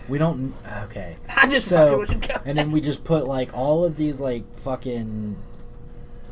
we 0.08 0.18
don't 0.18 0.54
okay. 0.84 1.16
I 1.34 1.46
just 1.48 1.70
fucking 1.70 2.06
so 2.06 2.12
you 2.14 2.18
guys. 2.20 2.42
and 2.44 2.58
then 2.58 2.70
we 2.72 2.80
just 2.80 3.04
put 3.04 3.26
like 3.26 3.56
all 3.56 3.84
of 3.84 3.96
these 3.96 4.20
like 4.20 4.44
fucking 4.56 5.36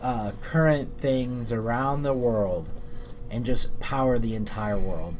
uh, 0.02 0.32
current 0.42 0.98
things 0.98 1.52
around 1.52 2.02
the 2.02 2.14
world 2.14 2.66
and 3.30 3.44
just 3.44 3.78
power 3.80 4.18
the 4.18 4.34
entire 4.34 4.78
world 4.78 5.14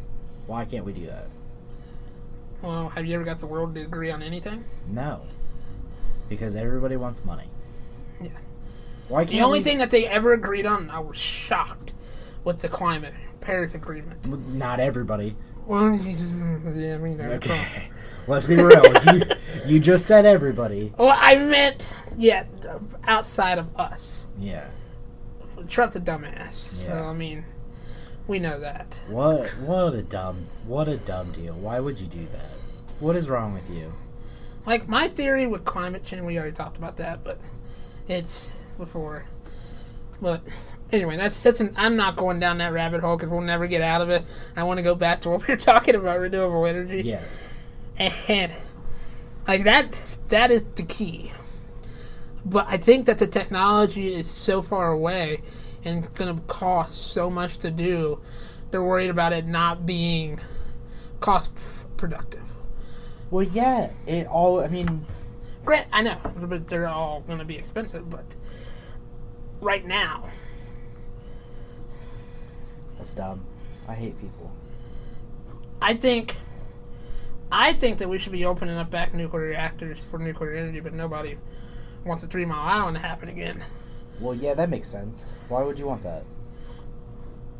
why 0.47 0.64
can't 0.64 0.84
we 0.84 0.93
do 0.93 1.07
that 1.07 1.26
Well, 2.62 2.89
have 2.91 3.05
you 3.05 3.14
ever 3.16 3.24
got 3.24 3.39
the 3.39 3.47
world 3.47 3.74
to 3.74 3.80
agree 3.82 4.11
on 4.11 4.22
anything? 4.22 4.64
no 4.89 5.22
because 6.28 6.55
everybody 6.57 6.97
wants 6.97 7.24
money 7.24 7.49
Yeah. 8.20 8.28
why 9.09 9.24
can't 9.24 9.30
The 9.36 9.41
only 9.43 9.59
we- 9.61 9.64
thing 9.64 9.78
that 9.78 9.91
they 9.91 10.07
ever 10.07 10.32
agreed 10.32 10.64
on, 10.66 10.91
I 10.91 11.01
was 11.01 11.16
shocked 11.16 11.93
with 12.45 12.61
the 12.61 12.68
climate 12.68 13.14
Paris 13.49 13.73
Agreement. 13.73 14.29
not 14.53 14.79
everybody 14.79 15.35
Well, 15.67 15.91
yeah, 16.05 16.95
I 16.95 16.99
mean, 16.99 17.19
okay. 17.19 17.89
let's 18.27 18.45
be 18.45 18.57
real 18.57 18.83
you, 19.15 19.23
you 19.65 19.81
just 19.81 20.05
said 20.05 20.27
everybody 20.27 20.93
Well, 20.99 21.17
I 21.19 21.37
meant, 21.37 21.97
yeah, 22.19 22.45
outside 23.07 23.57
of 23.57 23.75
us. 23.81 24.27
yeah 24.39 24.67
Trump's 25.71 25.97
a 25.97 26.01
dumbass. 26.01 26.53
So 26.53 26.93
Yeah. 26.93 27.09
I 27.09 27.15
mean, 27.15 27.45
we 28.27 28.39
know 28.39 28.61
that. 28.61 29.03
What 29.09 29.49
what 29.61 29.95
a 29.95 30.03
dumb 30.03 30.45
what 30.67 30.87
a 30.89 30.99
dumb 30.99 31.33
deal. 31.33 31.55
Why 31.55 31.81
would 31.81 31.99
you 31.99 32.07
do 32.07 32.27
that? 32.33 32.51
What 33.01 33.17
is 33.17 33.31
wrong 33.31 33.55
with 33.55 33.69
you? 33.71 33.91
Like 34.67 34.89
my 34.89 35.09
theory 35.09 35.47
with 35.47 35.65
climate 35.65 36.05
change, 36.05 36.23
we 36.23 36.37
already 36.39 36.53
talked 36.55 36.77
about 36.77 36.99
that, 36.99 37.25
but 37.25 37.39
it's 38.09 38.55
before. 38.77 39.25
But 40.21 40.43
anyway, 40.93 41.16
that's 41.16 41.43
that's 41.43 41.61
an. 41.61 41.74
I'm 41.76 41.97
not 41.97 42.16
going 42.16 42.41
down 42.41 42.59
that 42.59 42.72
rabbit 42.72 43.01
hole 43.01 43.16
because 43.16 43.30
we'll 43.30 43.41
never 43.41 43.66
get 43.66 43.80
out 43.82 44.01
of 44.01 44.11
it. 44.11 44.24
I 44.57 44.62
want 44.64 44.78
to 44.78 44.82
go 44.82 44.95
back 44.95 45.20
to 45.22 45.30
what 45.30 45.41
we 45.49 45.55
were 45.55 45.59
talking 45.59 45.95
about 45.95 46.18
renewable 46.20 46.66
energy. 46.66 47.03
Yes. 47.05 47.57
and 48.28 48.53
like 49.47 49.64
that 49.64 49.93
that 50.28 50.51
is 50.51 50.64
the 50.76 50.82
key 50.82 51.32
but 52.45 52.64
i 52.68 52.76
think 52.76 53.07
that 53.07 53.18
the 53.18 53.26
technology 53.26 54.14
is 54.14 54.30
so 54.30 54.62
far 54.62 54.93
away 54.93 55.43
and 55.84 55.99
it's 56.05 56.09
going 56.11 56.32
to 56.34 56.41
cost 56.43 56.95
so 57.12 57.28
much 57.30 57.59
to 57.59 57.70
do 57.70 58.20
they're 58.70 58.82
worried 58.82 59.11
about 59.11 59.32
it 59.32 59.47
not 59.47 59.84
being 59.86 60.39
cost 61.20 61.53
productive 61.97 62.43
Well 63.30 63.43
yeah, 63.45 63.91
it 64.07 64.26
all 64.28 64.61
I 64.61 64.68
mean 64.68 65.07
Grant, 65.64 65.86
i 65.93 66.03
know 66.03 66.18
but 66.36 66.68
they're 66.68 66.86
all 66.86 67.20
going 67.22 67.39
to 67.41 67.45
be 67.45 67.57
expensive 67.57 68.09
but 68.09 68.36
right 69.61 69.84
now 69.84 70.28
that's 72.99 73.15
dumb. 73.15 73.45
I 73.89 73.95
hate 73.95 74.21
people. 74.21 74.51
i 75.81 75.95
think 75.95 76.37
i 77.51 77.73
think 77.73 77.99
that 77.99 78.09
we 78.09 78.19
should 78.19 78.33
be 78.33 78.45
opening 78.45 78.77
up 78.77 78.91
back 78.91 79.15
nuclear 79.15 79.45
reactors 79.45 80.05
for 80.05 80.19
nuclear 80.19 80.53
energy 80.53 80.81
but 80.81 80.93
nobody 80.93 81.37
wants 82.05 82.21
the 82.23 82.29
three 82.29 82.45
mile 82.45 82.69
island 82.83 82.97
to 82.97 83.01
happen 83.03 83.29
again 83.29 83.63
Well 84.21 84.35
yeah, 84.35 84.55
that 84.55 84.69
makes 84.69 84.89
sense. 84.89 85.33
Why 85.49 85.63
would 85.63 85.79
you 85.79 85.87
want 85.87 86.03
that? 86.03 86.25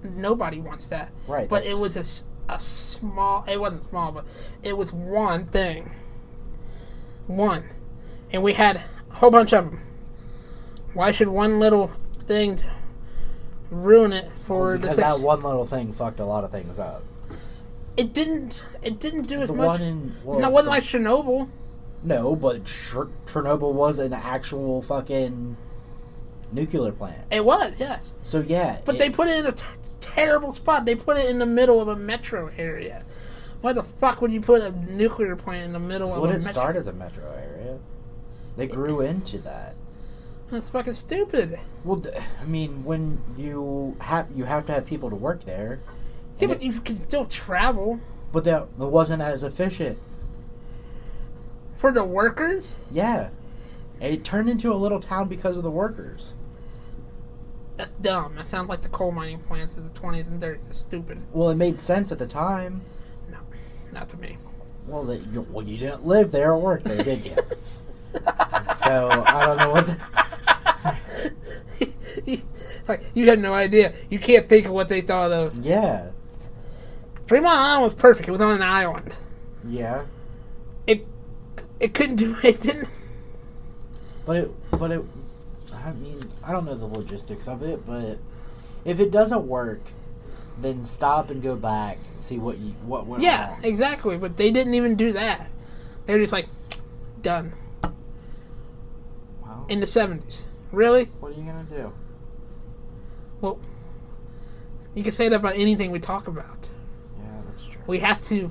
nobody 0.03 0.61
wants 0.61 0.89
that. 0.89 1.11
Right, 1.26 1.49
But 1.49 1.62
that's- 1.64 1.72
it 1.72 1.78
was 1.80 1.97
a 2.49 2.59
small, 2.59 3.45
it 3.49 3.61
wasn't 3.61 3.84
small, 3.84 4.12
but 4.12 4.24
it 4.62 4.76
was 4.76 4.93
one 4.93 5.47
thing. 5.47 5.91
One. 7.26 7.64
And 8.32 8.43
we 8.43 8.55
had 8.55 8.76
a 9.11 9.14
whole 9.16 9.30
bunch 9.30 9.53
of 9.53 9.64
them. 9.70 9.80
Why 10.95 11.12
should 11.12 11.28
one 11.28 11.59
little 11.61 11.91
thing 12.26 12.59
ruin 13.70 14.12
it 14.12 14.30
for 14.32 14.68
Well, 14.70 14.78
the 14.78 14.90
six? 14.90 14.96
that 14.96 15.20
one 15.24 15.42
little 15.42 15.66
thing 15.66 15.92
fucked 15.92 16.20
a 16.20 16.24
lot 16.24 16.44
of 16.44 16.50
things 16.50 16.78
up. 16.78 17.02
it 17.96 18.12
didn't, 18.12 18.62
it 18.82 19.00
didn't 19.00 19.26
do 19.26 19.40
as 19.40 19.50
much. 19.50 19.66
one 19.66 19.82
in 19.82 20.06
no, 20.24 20.32
it 20.32 20.40
was 20.44 20.52
wasn't 20.52 20.64
the- 20.64 20.70
like 20.70 20.82
Chernobyl. 20.84 21.48
No, 22.04 22.36
but 22.36 22.66
Cher- 22.68 23.08
Chernobyl 23.26 23.72
was 23.72 23.98
an 23.98 24.12
actual 24.12 24.82
fucking 24.82 25.56
nuclear 26.52 26.92
plant. 26.92 27.22
It 27.30 27.44
was, 27.44 27.74
yes. 27.78 28.14
So 28.22 28.40
yeah, 28.40 28.80
But 28.84 28.94
it- 28.94 28.98
they 28.98 29.10
put 29.10 29.28
it 29.28 29.38
in 29.40 29.46
a 29.46 29.52
t- 29.52 29.64
terrible 30.00 30.52
spot. 30.52 30.84
They 30.86 30.94
put 30.94 31.16
it 31.18 31.28
in 31.28 31.38
the 31.40 31.46
middle 31.46 31.80
of 31.80 31.88
a 31.88 31.96
metro 31.96 32.50
area. 32.56 33.02
Why 33.60 33.72
the 33.72 33.82
fuck 33.82 34.22
would 34.22 34.30
you 34.30 34.40
put 34.40 34.62
a 34.62 34.70
nuclear 34.90 35.34
plant 35.34 35.64
in 35.64 35.72
the 35.72 35.80
middle 35.80 36.14
of 36.14 36.20
would 36.20 36.30
it 36.30 36.34
metro? 36.38 36.50
start 36.52 36.76
as 36.76 36.86
a 36.86 36.92
metro 36.92 37.24
area? 37.32 37.78
They 38.56 38.68
grew 38.68 39.00
into 39.00 39.38
that. 39.38 39.74
That's 40.51 40.70
fucking 40.70 40.94
stupid. 40.94 41.59
Well, 41.84 42.03
I 42.40 42.44
mean, 42.46 42.84
when 42.84 43.20
you 43.36 43.96
have 44.01 44.28
you 44.34 44.44
have 44.44 44.64
to 44.66 44.72
have 44.72 44.86
people 44.86 45.11
to 45.11 45.16
work 45.16 45.44
there, 45.44 45.80
Yeah, 46.38 46.49
but 46.49 46.57
it- 46.59 46.62
you 46.62 46.80
can 46.80 47.01
still 47.01 47.26
travel 47.26 48.01
but 48.32 48.44
that 48.44 48.62
it 48.62 48.68
wasn't 48.78 49.22
as 49.22 49.42
efficient. 49.42 49.99
for 51.76 51.92
the 51.92 52.03
workers. 52.05 52.78
Yeah, 52.90 53.28
it 54.01 54.24
turned 54.24 54.49
into 54.49 54.72
a 54.72 54.74
little 54.76 55.01
town 55.01 55.28
because 55.28 55.57
of 55.57 55.62
the 55.62 55.70
workers. 55.70 56.34
That's 57.76 57.90
dumb. 57.99 58.34
That 58.36 58.46
sounds 58.46 58.68
like 58.68 58.80
the 58.82 58.88
coal 58.88 59.12
mining 59.12 59.38
plants 59.38 59.76
of 59.76 59.84
the 59.84 59.90
twenties 59.99 60.26
and 60.28 60.40
thirties. 60.40 60.64
That's 60.66 60.78
stupid. 60.78 61.22
Well, 61.32 61.51
it 61.51 61.55
made 61.57 61.78
sense 61.78 62.11
at 62.11 62.18
the 62.18 62.26
time. 62.26 62.80
No, 63.30 63.38
not 63.92 64.09
to 64.09 64.16
me. 64.16 64.36
Well, 64.86 65.05
that 65.05 65.18
you, 65.28 65.46
well, 65.53 65.64
you 65.64 65.78
didn't 65.78 66.05
live 66.07 66.32
there 66.32 66.53
or 66.53 66.59
work 66.59 66.82
there, 66.82 67.03
did 67.05 67.24
you? 67.24 67.30
so 68.74 69.22
I 69.26 69.44
don't 69.46 69.59
know 69.59 69.70
what's. 69.70 69.94
Like 72.88 73.00
you 73.14 73.26
had 73.28 73.38
no 73.38 73.54
idea. 73.54 73.92
You 74.10 74.18
can't 74.18 74.48
think 74.48 74.66
of 74.66 74.72
what 74.72 74.88
they 74.88 75.00
thought 75.00 75.32
of. 75.32 75.54
Yeah, 75.64 76.10
Three 77.26 77.40
Mile 77.40 77.56
Island 77.56 77.82
was 77.84 77.94
perfect. 77.94 78.28
It 78.28 78.32
was 78.32 78.40
on 78.40 78.54
an 78.54 78.62
island. 78.62 79.16
yeah, 79.66 80.04
It 80.86 81.06
it 81.80 81.94
couldn't 81.94 82.16
do. 82.16 82.36
It 82.42 82.60
didn't. 82.60 82.88
but 84.24 84.36
it, 84.36 84.50
but 84.70 84.90
it. 84.90 85.02
I 85.84 85.92
mean, 85.92 86.18
I 86.46 86.52
don't 86.52 86.64
know 86.64 86.74
the 86.74 86.86
logistics 86.86 87.46
of 87.48 87.62
it, 87.62 87.86
but 87.86 88.18
if 88.84 89.00
it 89.00 89.10
doesn't 89.10 89.46
work, 89.46 89.80
then 90.60 90.84
stop 90.84 91.30
and 91.30 91.42
go 91.42 91.54
back 91.56 91.98
and 92.12 92.20
see 92.20 92.38
what 92.38 92.58
you 92.58 92.70
what 92.84 93.06
went 93.06 93.22
Yeah, 93.22 93.50
wrong. 93.50 93.60
exactly. 93.64 94.16
But 94.18 94.36
they 94.36 94.50
didn't 94.50 94.74
even 94.74 94.96
do 94.96 95.12
that. 95.12 95.48
They 96.06 96.14
were 96.14 96.20
just 96.20 96.32
like 96.32 96.48
done 97.20 97.52
Well, 99.42 99.66
in 99.68 99.80
the 99.80 99.86
seventies. 99.86 100.46
Really? 100.72 101.06
what 101.20 101.32
are 101.32 101.34
you 101.34 101.42
gonna 101.44 101.64
do? 101.64 101.92
Well, 103.40 103.58
you 104.94 105.02
can 105.02 105.12
say 105.12 105.28
that 105.28 105.36
about 105.36 105.56
anything 105.56 105.90
we 105.90 105.98
talk 106.00 106.26
about. 106.28 106.68
Yeah, 107.16 107.24
that's 107.48 107.66
true. 107.66 107.80
We 107.86 108.00
have 108.00 108.20
to 108.24 108.50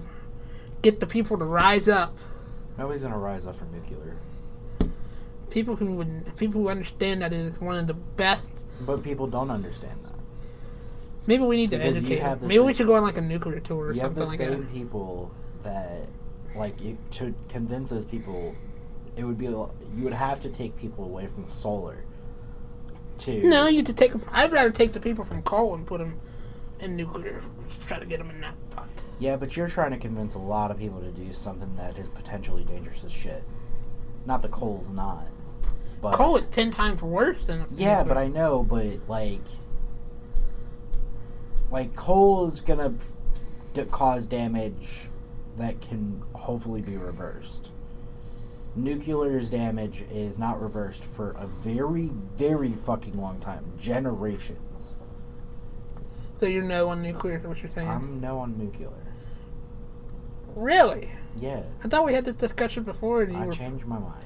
get 0.81 0.99
the 0.99 1.05
people 1.07 1.37
to 1.37 1.45
rise 1.45 1.87
up. 1.87 2.15
Nobody's 2.77 3.03
gonna 3.03 3.17
rise 3.17 3.45
up 3.47 3.55
for 3.55 3.65
nuclear, 3.65 4.17
People 5.49 5.75
who 5.77 5.95
would, 5.95 6.35
people 6.37 6.61
who 6.61 6.69
understand 6.69 7.21
that 7.21 7.33
it 7.33 7.39
is 7.39 7.59
one 7.59 7.77
of 7.77 7.87
the 7.87 7.93
best. 7.93 8.65
but 8.85 9.03
people 9.03 9.27
don't 9.27 9.49
understand 9.49 9.99
that. 10.03 10.13
Maybe 11.25 11.43
we 11.43 11.55
need 11.57 11.71
to 11.71 11.77
Because 11.77 11.93
you 11.95 11.97
educate. 12.17 12.19
Them. 12.19 12.39
the 12.39 12.47
Maybe 12.47 12.59
we 12.59 12.73
should 12.73 12.85
go 12.87 12.95
on 12.95 13.03
like 13.03 13.17
a 13.17 13.21
nuclear 13.21 13.59
tour 13.59 13.87
or 13.87 13.93
you 13.93 14.01
have 14.01 14.15
the 14.15 14.25
like 14.25 14.37
same 14.37 14.59
that. 14.61 14.71
people 14.73 15.31
that 15.63 16.07
like 16.55 16.77
to 17.11 17.33
convince 17.49 17.89
those 17.89 18.05
people 18.05 18.55
it 19.15 19.23
would 19.23 19.37
be 19.37 19.45
you 19.45 19.73
would 20.03 20.13
have 20.13 20.39
to 20.41 20.49
take 20.49 20.77
people 20.77 21.03
away 21.03 21.27
from 21.27 21.49
solar 21.49 22.03
to 23.19 23.47
No, 23.47 23.67
you 23.67 23.83
to 23.83 23.93
take. 23.93 24.13
'em- 24.13 24.23
I'd 24.31 24.51
rather 24.51 24.71
take 24.71 24.93
the 24.93 24.99
people 24.99 25.23
from 25.25 25.41
coal 25.43 25.73
and 25.75 25.85
put 25.85 25.99
them 25.99 26.19
in 26.79 26.95
nuclear. 26.95 27.41
Try 27.87 27.99
to 27.99 28.05
get 28.05 28.19
them 28.19 28.29
in 28.29 28.41
that 28.41 28.53
pot. 28.69 28.87
yeah 29.19 29.35
but 29.35 29.57
you're 29.57 29.67
trying 29.67 29.91
to 29.91 29.97
convince 29.97 30.35
a 30.35 30.39
lot 30.39 30.69
of 30.71 30.77
people 30.77 31.01
to 31.01 31.09
do 31.11 31.33
something 31.33 31.75
that 31.77 31.97
is 31.97 32.09
potentially 32.09 32.63
dangerous 32.63 33.03
as 33.03 33.11
shit 33.11 33.43
not 34.25 34.41
the 34.43 34.47
coal's 34.47 34.89
not 34.89 35.25
but 36.01 36.13
Coal 36.13 36.37
is 36.37 36.45
ten 36.47 36.69
times 36.71 37.01
worse 37.01 37.45
than. 37.47 37.65
yeah 37.75 38.03
but 38.03 38.15
i 38.17 38.27
know 38.27 38.61
but 38.63 38.85
like 39.09 39.41
like 41.71 41.95
coal 41.95 42.47
is 42.47 42.61
gonna 42.61 42.93
d- 43.73 43.83
cause 43.91 44.27
damage 44.27 45.09
that 45.57 45.81
can 45.81 46.21
hopefully 46.33 46.81
be 46.81 46.95
reversed 46.97 47.71
nuclear's 48.77 49.49
damage 49.49 50.03
is 50.11 50.37
not 50.37 50.61
reversed 50.61 51.03
for 51.03 51.31
a 51.31 51.47
very 51.47 52.07
very 52.35 52.71
fucking 52.71 53.19
long 53.19 53.39
time 53.39 53.73
generations 53.79 54.95
So 56.39 56.45
you're 56.45 56.63
no 56.63 56.89
on 56.89 57.01
nuclear. 57.01 57.39
What 57.39 57.57
you're 57.61 57.69
saying? 57.69 57.87
i'm 57.89 58.21
no 58.21 58.39
on 58.39 58.57
nuclear 58.57 58.89
really? 60.55 61.11
yeah 61.39 61.61
I 61.83 61.87
thought 61.87 62.05
we 62.05 62.13
had 62.13 62.25
this 62.25 62.35
discussion 62.35 62.83
before, 62.83 63.23
and 63.23 63.31
you 63.33 63.39
i 63.39 63.45
were. 63.45 63.53
changed 63.53 63.85
my 63.85 63.99
mind 63.99 64.23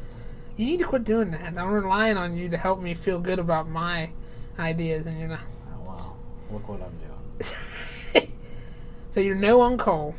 You 0.58 0.66
need 0.66 0.80
to 0.80 0.86
quit 0.86 1.04
doing 1.04 1.32
that. 1.32 1.58
I'm 1.58 1.72
relying 1.72 2.18
on 2.18 2.36
you 2.38 2.50
to 2.50 2.58
help 2.58 2.82
me 2.82 2.94
feel 2.94 3.20
good 3.20 3.40
about 3.40 3.68
my 3.70 4.12
ideas, 4.60 5.08
and 5.08 5.18
you're 5.20 5.30
not. 5.30 5.40
oh 5.74 5.82
wow 5.88 6.14
look 6.52 6.68
what 6.68 6.82
i'm 6.82 6.98
doing 7.00 8.28
So 9.14 9.20
you're 9.20 9.36
no 9.36 9.60
on 9.62 9.78
coal, 9.78 10.16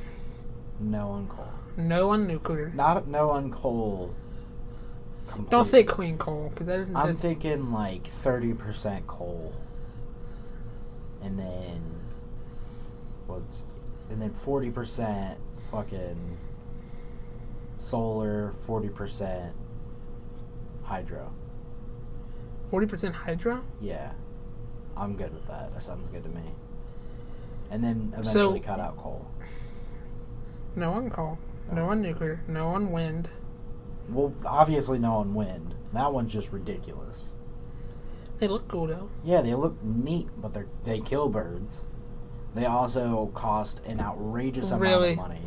no 0.79 1.09
on 1.11 1.27
coal 1.29 1.47
no 1.79 2.11
on 2.11 2.27
nuclear. 2.27 2.71
not 2.75 3.07
no 3.09 3.31
on 3.31 3.51
coal 3.51 4.15
Don't 5.51 5.65
say 5.65 5.83
clean 5.85 6.19
coal, 6.19 6.51
because 6.51 6.67
that 6.67 6.87
I'm 6.95 7.15
thinking 7.17 7.73
like 7.73 8.07
thirty 8.07 8.53
percent 8.55 9.07
coal, 9.07 9.55
and 11.23 11.39
then 11.39 11.83
what's, 13.27 13.67
and 14.11 14.21
then 14.21 14.33
forty 14.33 14.71
percent 14.71 15.39
fucking 15.71 16.39
solar, 17.79 18.53
forty 18.67 18.89
percent 18.89 19.55
hydro. 20.85 21.33
forty 22.71 22.87
percent 22.87 23.15
hydro. 23.15 23.63
Yeah, 23.81 24.13
I'm 24.97 25.17
good 25.17 25.33
with 25.33 25.47
that. 25.49 25.73
That 25.73 25.83
sounds 25.83 26.09
good 26.11 26.23
to 26.25 26.29
me. 26.31 26.43
And 27.71 27.83
then 27.83 28.13
eventually 28.19 28.61
cut 28.61 28.81
out 28.81 28.97
coal. 28.97 29.27
No 30.75 30.93
on 30.93 31.11
coal, 31.11 31.37
no 31.71 31.91
on 31.91 32.01
nuclear, 32.01 32.41
no 32.49 32.69
on 32.69 32.93
wind. 32.93 33.29
Well, 34.09 34.35
obviously 34.45 34.99
no 34.99 35.15
on 35.15 35.35
wind. 35.35 35.75
That 35.93 36.13
one's 36.13 36.33
just 36.33 36.53
ridiculous. 36.53 37.35
They 38.39 38.49
look 38.49 38.67
cool 38.69 38.87
though. 38.89 39.11
Yeah, 39.25 39.43
they 39.43 39.55
look 39.55 39.83
neat, 39.83 40.29
but 40.37 40.53
they 40.55 40.63
they 40.85 41.01
kill 41.01 41.29
birds. 41.29 41.87
They 42.55 42.67
also 42.67 43.31
cost 43.35 43.85
an 43.87 44.01
outrageous 44.01 44.71
amount 44.71 44.83
Really? 44.83 45.11
of 45.13 45.17
money. 45.19 45.41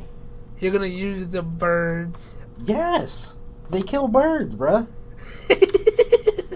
You're 0.59 0.71
gonna 0.71 0.87
use 0.87 1.27
the 1.27 1.41
birds. 1.43 2.35
Yes, 2.63 3.35
they 3.69 3.81
kill 3.81 4.07
birds, 4.07 4.55
bruh. 4.55 4.87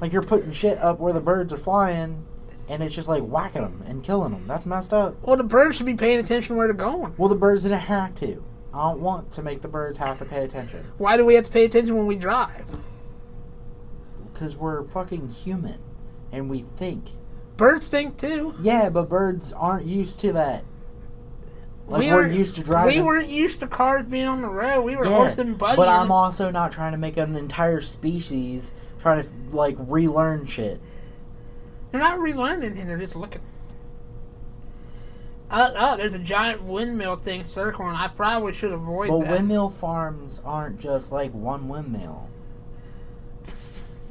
Like 0.01 0.13
you're 0.13 0.21
putting 0.21 0.53
shit 0.53 0.77
up 0.77 0.99
where 0.99 1.11
the 1.11 1.19
birds 1.19 1.51
are 1.51 1.57
flying, 1.57 2.25
and 2.69 2.81
it's 2.81 2.95
just 2.95 3.09
like 3.09 3.21
whacking 3.21 3.63
them 3.63 3.83
and 3.85 4.01
killing 4.01 4.31
them. 4.31 4.45
That's 4.47 4.65
messed 4.65 4.93
up. 4.93 5.17
Well, 5.21 5.35
the 5.35 5.43
birds 5.43 5.75
should 5.75 5.85
be 5.87 5.93
paying 5.95 6.19
attention 6.19 6.55
where 6.55 6.67
they're 6.67 6.73
going. 6.73 7.13
Well, 7.17 7.27
the 7.27 7.35
birds 7.35 7.63
didn't 7.63 7.79
have 7.79 8.15
to. 8.21 8.41
I 8.73 8.77
don't 8.91 8.99
want 9.01 9.31
to 9.33 9.41
make 9.41 9.61
the 9.61 9.67
birds 9.67 9.97
have 9.97 10.19
to 10.19 10.25
pay 10.25 10.43
attention 10.43 10.79
Why 10.97 11.17
do 11.17 11.25
we 11.25 11.33
have 11.35 11.45
to 11.45 11.51
pay 11.51 11.65
attention 11.65 11.95
when 11.97 12.05
we 12.05 12.15
drive? 12.15 12.65
because 14.33 14.55
we're 14.55 14.83
fucking 14.85 15.27
human 15.29 15.79
and 16.31 16.49
we 16.49 16.61
think. 16.61 17.09
Birds 17.57 17.89
think 17.89 18.17
too. 18.17 18.53
Yeah, 18.61 18.89
but 18.89 19.09
birds 19.09 19.51
aren't 19.51 19.85
used 19.85 20.21
to 20.21 20.31
that. 20.31 20.63
Like 21.87 21.99
we 21.99 22.09
are 22.11 22.25
used 22.25 22.55
to 22.55 22.63
driving. 22.63 22.95
We 22.95 23.01
weren't 23.01 23.29
used 23.29 23.59
to 23.59 23.67
cars 23.67 24.05
being 24.05 24.27
on 24.27 24.41
the 24.41 24.47
road. 24.47 24.83
We 24.83 24.95
were 24.95 25.05
Yeah, 25.05 25.15
horse 25.17 25.37
and 25.39 25.57
buggy. 25.57 25.75
but 25.75 25.89
I'm 25.89 26.09
also 26.11 26.51
not 26.51 26.71
trying 26.71 26.93
to 26.93 26.97
make 26.97 27.17
an 27.17 27.35
entire 27.35 27.81
species 27.81 28.73
try 28.99 29.21
to 29.21 29.27
like 29.51 29.75
relearn 29.77 30.45
shit. 30.45 30.79
They're 31.91 31.99
not 31.99 32.19
relearning 32.19 32.63
anything. 32.63 32.87
They're 32.87 32.97
just 32.97 33.15
looking. 33.17 33.41
Oh, 35.51 35.73
oh, 35.75 35.97
there's 35.97 36.13
a 36.13 36.19
giant 36.19 36.63
windmill 36.63 37.15
thing 37.15 37.43
circling. 37.43 37.95
I 37.95 38.07
probably 38.07 38.53
should 38.53 38.71
avoid 38.71 39.09
But 39.09 39.21
that. 39.21 39.31
windmill 39.31 39.69
farms 39.69 40.41
aren't 40.45 40.79
just 40.79 41.11
like 41.11 41.31
one 41.33 41.67
windmill. 41.67 42.29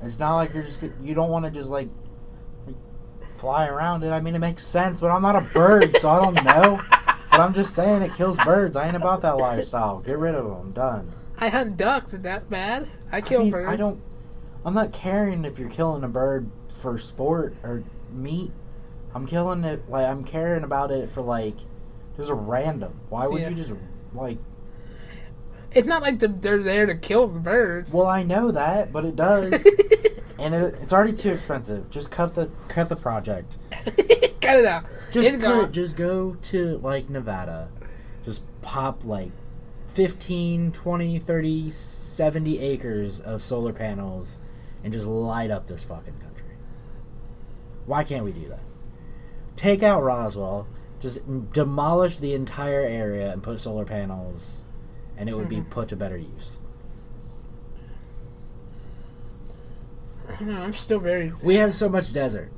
It's 0.02 0.18
not 0.20 0.36
like 0.36 0.54
you're 0.54 0.62
just 0.62 0.82
you 1.02 1.14
don't 1.14 1.30
want 1.30 1.44
to 1.44 1.50
just 1.50 1.70
like, 1.70 1.88
like 2.66 2.76
fly 3.38 3.66
around 3.68 4.04
it. 4.04 4.10
I 4.10 4.20
mean, 4.20 4.34
it 4.34 4.38
makes 4.40 4.64
sense, 4.66 5.00
but 5.00 5.10
I'm 5.10 5.22
not 5.22 5.36
a 5.36 5.46
bird, 5.54 5.96
so 5.96 6.08
I 6.10 6.22
don't 6.22 6.44
know. 6.44 6.80
But 7.30 7.40
I'm 7.40 7.52
just 7.52 7.74
saying 7.74 8.02
it 8.02 8.14
kills 8.14 8.36
birds. 8.38 8.76
I 8.76 8.86
ain't 8.86 8.96
about 8.96 9.22
that 9.22 9.36
lifestyle. 9.38 9.98
Get 10.00 10.18
rid 10.18 10.34
of 10.34 10.44
them. 10.46 10.72
Done. 10.72 11.08
I 11.38 11.48
hunt 11.50 11.76
ducks. 11.76 12.12
Is 12.14 12.20
that 12.20 12.48
bad? 12.50 12.88
I 13.12 13.18
I 13.18 13.20
kill 13.20 13.42
mean, 13.42 13.50
birds. 13.50 13.70
I 13.70 13.76
don't. 13.76 14.00
I'm 14.64 14.74
not 14.74 14.92
caring 14.92 15.44
if 15.44 15.58
you're 15.58 15.68
killing 15.68 16.02
a 16.04 16.08
bird 16.08 16.50
for 16.74 16.98
sport 16.98 17.54
or 17.62 17.84
meat. 18.12 18.50
I'm 19.18 19.26
killing 19.26 19.64
it 19.64 19.90
like 19.90 20.06
I'm 20.06 20.22
caring 20.22 20.62
about 20.62 20.92
it 20.92 21.10
for 21.10 21.22
like 21.22 21.56
just 22.16 22.30
a 22.30 22.34
random. 22.34 23.00
Why 23.08 23.26
would 23.26 23.40
Yeah. 23.40 23.48
you 23.48 23.56
just 23.56 23.74
like? 24.14 24.38
It's 25.72 25.88
not 25.88 26.02
like 26.02 26.20
the, 26.20 26.28
they're 26.28 26.62
there 26.62 26.86
to 26.86 26.94
kill 26.94 27.26
the 27.26 27.40
birds. 27.40 27.92
Well, 27.92 28.06
I 28.06 28.22
know 28.22 28.52
that, 28.52 28.92
but 28.92 29.04
it 29.04 29.16
does, 29.16 29.52
and 30.38 30.54
it, 30.54 30.74
it's 30.80 30.92
already 30.92 31.12
too 31.14 31.30
expensive. 31.30 31.90
Just 31.90 32.12
cut 32.12 32.34
the 32.36 32.48
cut 32.68 32.88
the 32.88 32.96
project. 32.96 33.58
Cut 34.40 34.60
it 34.60 34.64
out. 34.66 34.84
Just 35.10 35.28
it's 35.28 35.44
put, 35.44 35.72
just 35.72 35.96
go 35.96 36.34
to 36.34 36.78
like 36.78 37.10
Nevada. 37.10 37.68
Just 38.24 38.44
pop 38.62 39.04
like 39.04 39.32
15, 39.94 40.72
20, 40.72 41.18
30, 41.18 41.70
70 41.70 42.58
acres 42.60 43.20
of 43.20 43.42
solar 43.42 43.72
panels 43.74 44.40
and 44.82 44.90
just 44.92 45.06
light 45.06 45.50
up 45.50 45.66
this 45.66 45.84
fucking 45.84 46.14
country. 46.20 46.46
Why 47.84 48.04
can't 48.04 48.24
we 48.24 48.32
do 48.32 48.48
that? 48.48 48.60
Take 49.58 49.82
out 49.82 50.02
Roswell, 50.02 50.66
just 51.00 51.20
demolish 51.52 52.18
the 52.18 52.32
entire 52.32 52.80
area 52.80 53.32
and 53.32 53.42
put 53.42 53.60
solar 53.60 53.84
panels 53.84 54.64
and 55.18 55.28
it 55.28 55.36
would 55.36 55.48
be 55.48 55.56
mm-hmm. 55.56 55.70
put 55.70 55.88
to 55.88 55.96
better 55.96 56.16
use. 56.16 56.60
No, 60.40 60.62
I'm 60.62 60.72
still 60.72 61.00
very. 61.00 61.32
We 61.42 61.56
have 61.56 61.74
so 61.74 61.88
much 61.88 62.12
desert 62.12 62.52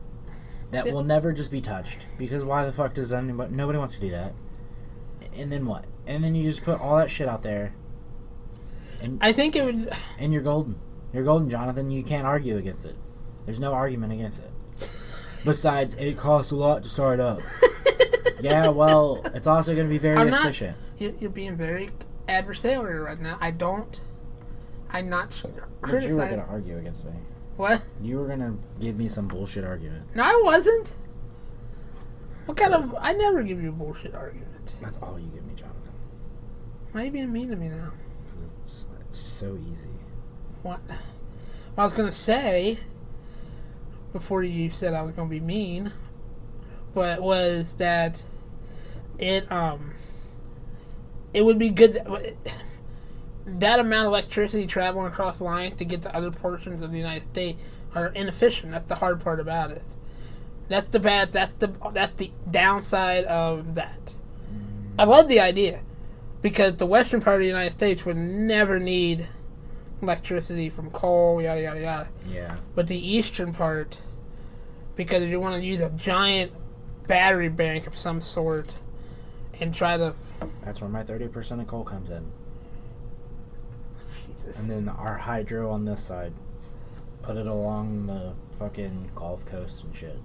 that 0.70 0.92
will 0.92 1.02
never 1.02 1.32
just 1.32 1.50
be 1.50 1.62
touched 1.62 2.06
because 2.18 2.44
why 2.44 2.66
the 2.66 2.72
fuck 2.72 2.92
does 2.92 3.12
anybody? 3.12 3.54
Nobody 3.54 3.78
wants 3.78 3.94
to 3.94 4.00
do 4.00 4.10
that. 4.10 4.34
And 5.34 5.50
then 5.50 5.64
what? 5.64 5.86
And 6.06 6.22
then 6.22 6.34
you 6.34 6.42
just 6.42 6.64
put 6.64 6.78
all 6.80 6.96
that 6.96 7.08
shit 7.08 7.28
out 7.28 7.42
there, 7.42 7.72
And 9.02 9.18
I 9.22 9.32
think 9.32 9.56
it 9.56 9.64
would. 9.64 9.90
and 10.18 10.32
you're 10.32 10.42
golden. 10.42 10.78
You're 11.14 11.24
golden, 11.24 11.48
Jonathan. 11.48 11.90
You 11.90 12.02
can't 12.02 12.26
argue 12.26 12.58
against 12.58 12.84
it. 12.84 12.96
There's 13.46 13.60
no 13.60 13.72
argument 13.72 14.12
against 14.12 14.42
it. 14.42 14.90
Besides, 15.44 15.94
it 15.94 16.16
costs 16.16 16.52
a 16.52 16.56
lot 16.56 16.82
to 16.82 16.88
start 16.88 17.20
up. 17.20 17.40
yeah, 18.40 18.68
well, 18.68 19.20
it's 19.34 19.46
also 19.46 19.74
going 19.74 19.86
to 19.86 19.90
be 19.90 19.98
very 19.98 20.16
I'm 20.16 20.28
efficient. 20.32 20.76
You- 20.98 21.16
You're 21.20 21.30
being 21.30 21.56
very 21.56 21.90
adversarial 22.28 23.04
right 23.04 23.20
now. 23.20 23.38
I 23.40 23.50
don't. 23.50 24.00
I'm 24.90 25.08
not 25.08 25.40
But 25.82 26.02
you 26.02 26.16
were 26.16 26.26
going 26.26 26.40
to 26.40 26.46
argue 26.46 26.76
against 26.78 27.04
me. 27.04 27.12
What? 27.56 27.82
You 28.02 28.18
were 28.18 28.26
going 28.26 28.40
to 28.40 28.54
give 28.80 28.96
me 28.96 29.08
some 29.08 29.28
bullshit 29.28 29.64
argument. 29.64 30.04
No, 30.14 30.22
I 30.24 30.40
wasn't. 30.44 30.92
What 32.46 32.56
kind 32.56 32.74
of? 32.74 32.94
I 32.98 33.12
never 33.12 33.42
give 33.42 33.62
you 33.62 33.68
a 33.68 33.72
bullshit 33.72 34.14
argument. 34.14 34.74
That's 34.82 34.98
all 34.98 35.18
you 35.18 35.26
give 35.28 35.44
me, 35.46 35.54
Jonathan. 35.54 35.92
Why 36.92 37.02
are 37.02 37.04
you 37.04 37.10
being 37.12 37.32
mean 37.32 37.48
to 37.50 37.56
me 37.56 37.68
now? 37.68 37.92
'Cause 38.34 38.58
it's, 38.60 38.86
it's 39.06 39.18
so 39.18 39.56
easy. 39.70 39.88
What? 40.62 40.80
What 40.80 40.98
I 41.78 41.84
was 41.84 41.92
gonna 41.92 42.10
say 42.12 42.78
before 44.12 44.42
you 44.42 44.70
said 44.70 44.94
I 44.94 45.02
was 45.02 45.12
gonna 45.12 45.28
be 45.28 45.40
mean, 45.40 45.92
but 46.94 47.22
was 47.22 47.74
that 47.76 48.22
it 49.18 49.50
um 49.50 49.94
it 51.32 51.44
would 51.44 51.58
be 51.58 51.70
good 51.70 51.94
that, 51.94 52.34
that 53.46 53.78
amount 53.78 54.06
of 54.06 54.12
electricity 54.12 54.66
traveling 54.66 55.06
across 55.06 55.38
the 55.38 55.44
line 55.44 55.76
to 55.76 55.84
get 55.84 56.02
to 56.02 56.14
other 56.14 56.30
portions 56.30 56.82
of 56.82 56.92
the 56.92 56.98
United 56.98 57.24
States 57.24 57.62
are 57.94 58.08
inefficient. 58.08 58.72
That's 58.72 58.84
the 58.84 58.96
hard 58.96 59.20
part 59.20 59.40
about 59.40 59.70
it. 59.70 59.84
That's 60.68 60.90
the 60.90 61.00
bad. 61.00 61.32
That's 61.32 61.52
the 61.58 61.72
that's 61.92 62.14
the 62.16 62.30
downside 62.48 63.24
of 63.24 63.74
that. 63.74 64.14
I 64.98 65.04
love 65.04 65.28
the 65.28 65.40
idea 65.40 65.80
because 66.42 66.76
the 66.76 66.86
western 66.86 67.20
part 67.20 67.36
of 67.36 67.40
the 67.40 67.48
United 67.48 67.72
States 67.72 68.04
would 68.04 68.16
never 68.16 68.78
need 68.78 69.28
electricity 70.02 70.70
from 70.70 70.90
coal, 70.90 71.40
yada 71.40 71.60
yada 71.60 71.80
yada. 71.80 72.08
Yeah. 72.28 72.56
But 72.74 72.86
the 72.86 72.96
eastern 72.98 73.52
part, 73.52 74.00
because 74.96 75.30
you 75.30 75.40
want 75.40 75.60
to 75.60 75.66
use 75.66 75.80
a 75.80 75.90
giant 75.90 76.52
battery 77.06 77.48
bank 77.48 77.86
of 77.86 77.96
some 77.96 78.20
sort 78.20 78.74
and 79.60 79.74
try 79.74 79.96
to. 79.96 80.14
That's 80.64 80.80
where 80.80 80.90
my 80.90 81.02
30% 81.02 81.60
of 81.60 81.66
coal 81.66 81.84
comes 81.84 82.10
in. 82.10 82.30
Jesus. 83.98 84.58
And 84.58 84.70
then 84.70 84.88
our 84.88 85.16
hydro 85.16 85.70
on 85.70 85.84
this 85.84 86.02
side. 86.02 86.32
Put 87.22 87.36
it 87.36 87.46
along 87.46 88.06
the 88.06 88.32
fucking 88.58 89.10
Gulf 89.14 89.44
Coast 89.44 89.84
and 89.84 89.94
shit. 89.94 90.18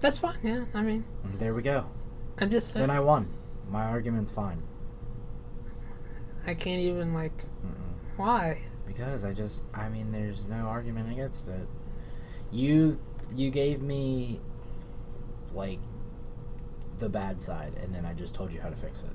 That's 0.00 0.18
fine. 0.18 0.36
Yeah, 0.42 0.64
I 0.74 0.82
mean, 0.82 1.04
And 1.22 1.38
there 1.38 1.54
we 1.54 1.62
go. 1.62 1.86
I'm 2.38 2.50
just 2.50 2.74
Then 2.74 2.90
I 2.90 3.00
won. 3.00 3.28
My 3.70 3.84
argument's 3.84 4.32
fine. 4.32 4.62
I 6.46 6.54
can't 6.54 6.80
even 6.80 7.14
like. 7.14 7.36
Mm-mm. 7.36 8.16
Why? 8.16 8.62
Because 8.92 9.24
I 9.24 9.32
just, 9.32 9.62
I 9.72 9.88
mean, 9.88 10.10
there's 10.10 10.48
no 10.48 10.66
argument 10.66 11.12
against 11.12 11.46
it. 11.48 11.68
You, 12.50 12.98
you 13.34 13.50
gave 13.50 13.82
me, 13.82 14.40
like, 15.52 15.78
the 16.98 17.08
bad 17.08 17.40
side, 17.40 17.74
and 17.82 17.94
then 17.94 18.04
I 18.04 18.14
just 18.14 18.34
told 18.34 18.52
you 18.52 18.60
how 18.60 18.68
to 18.68 18.76
fix 18.76 19.02
it. 19.04 19.10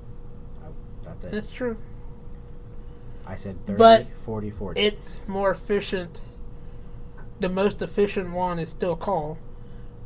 I, 0.63 0.67
that's 1.03 1.26
it. 1.26 1.32
That's 1.32 1.51
true. 1.51 1.78
I 3.28 3.36
said 3.36 3.65
30, 3.65 3.78
But 3.78 4.17
40, 4.17 4.49
40. 4.51 4.80
It's 4.80 5.28
more 5.28 5.51
efficient. 5.51 6.21
The 7.39 7.49
most 7.49 7.82
efficient 7.82 8.32
one 8.34 8.59
is 8.59 8.69
still 8.69 8.95
coal, 8.95 9.38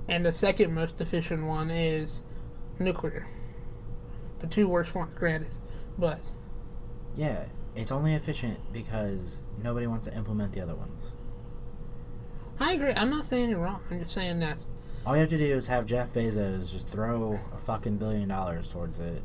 and 0.08 0.26
the 0.26 0.32
second 0.32 0.74
most 0.74 1.00
efficient 1.00 1.46
one 1.46 1.70
is 1.70 2.24
nuclear. 2.80 3.28
The 4.40 4.48
two 4.48 4.68
worst 4.68 4.96
ones, 4.96 5.14
granted, 5.14 5.52
but 5.98 6.20
yeah, 7.16 7.46
it's 7.76 7.92
only 7.92 8.14
efficient 8.14 8.60
because 8.74 9.42
nobody 9.64 9.88
wants 9.88 10.06
to 10.08 10.16
implement 10.16 10.54
the 10.54 10.62
other 10.62 10.76
ones. 10.76 11.14
I 12.60 12.74
agree. 12.74 12.92
I'm 12.96 13.10
not 13.10 13.26
saying 13.26 13.50
you're 13.50 13.60
wrong. 13.60 13.82
I'm 13.90 14.00
just 14.00 14.14
saying 14.14 14.40
that 14.40 14.58
All 15.06 15.16
you 15.16 15.22
have 15.22 15.30
to 15.30 15.38
do 15.38 15.46
is 15.56 15.68
have 15.68 15.86
Jeff 15.86 16.14
Bezos 16.14 16.72
just 16.72 16.90
throw 16.90 17.40
a 17.54 17.58
fucking 17.58 17.98
billion 17.98 18.28
dollars 18.28 18.72
towards 18.72 19.00
it. 19.00 19.22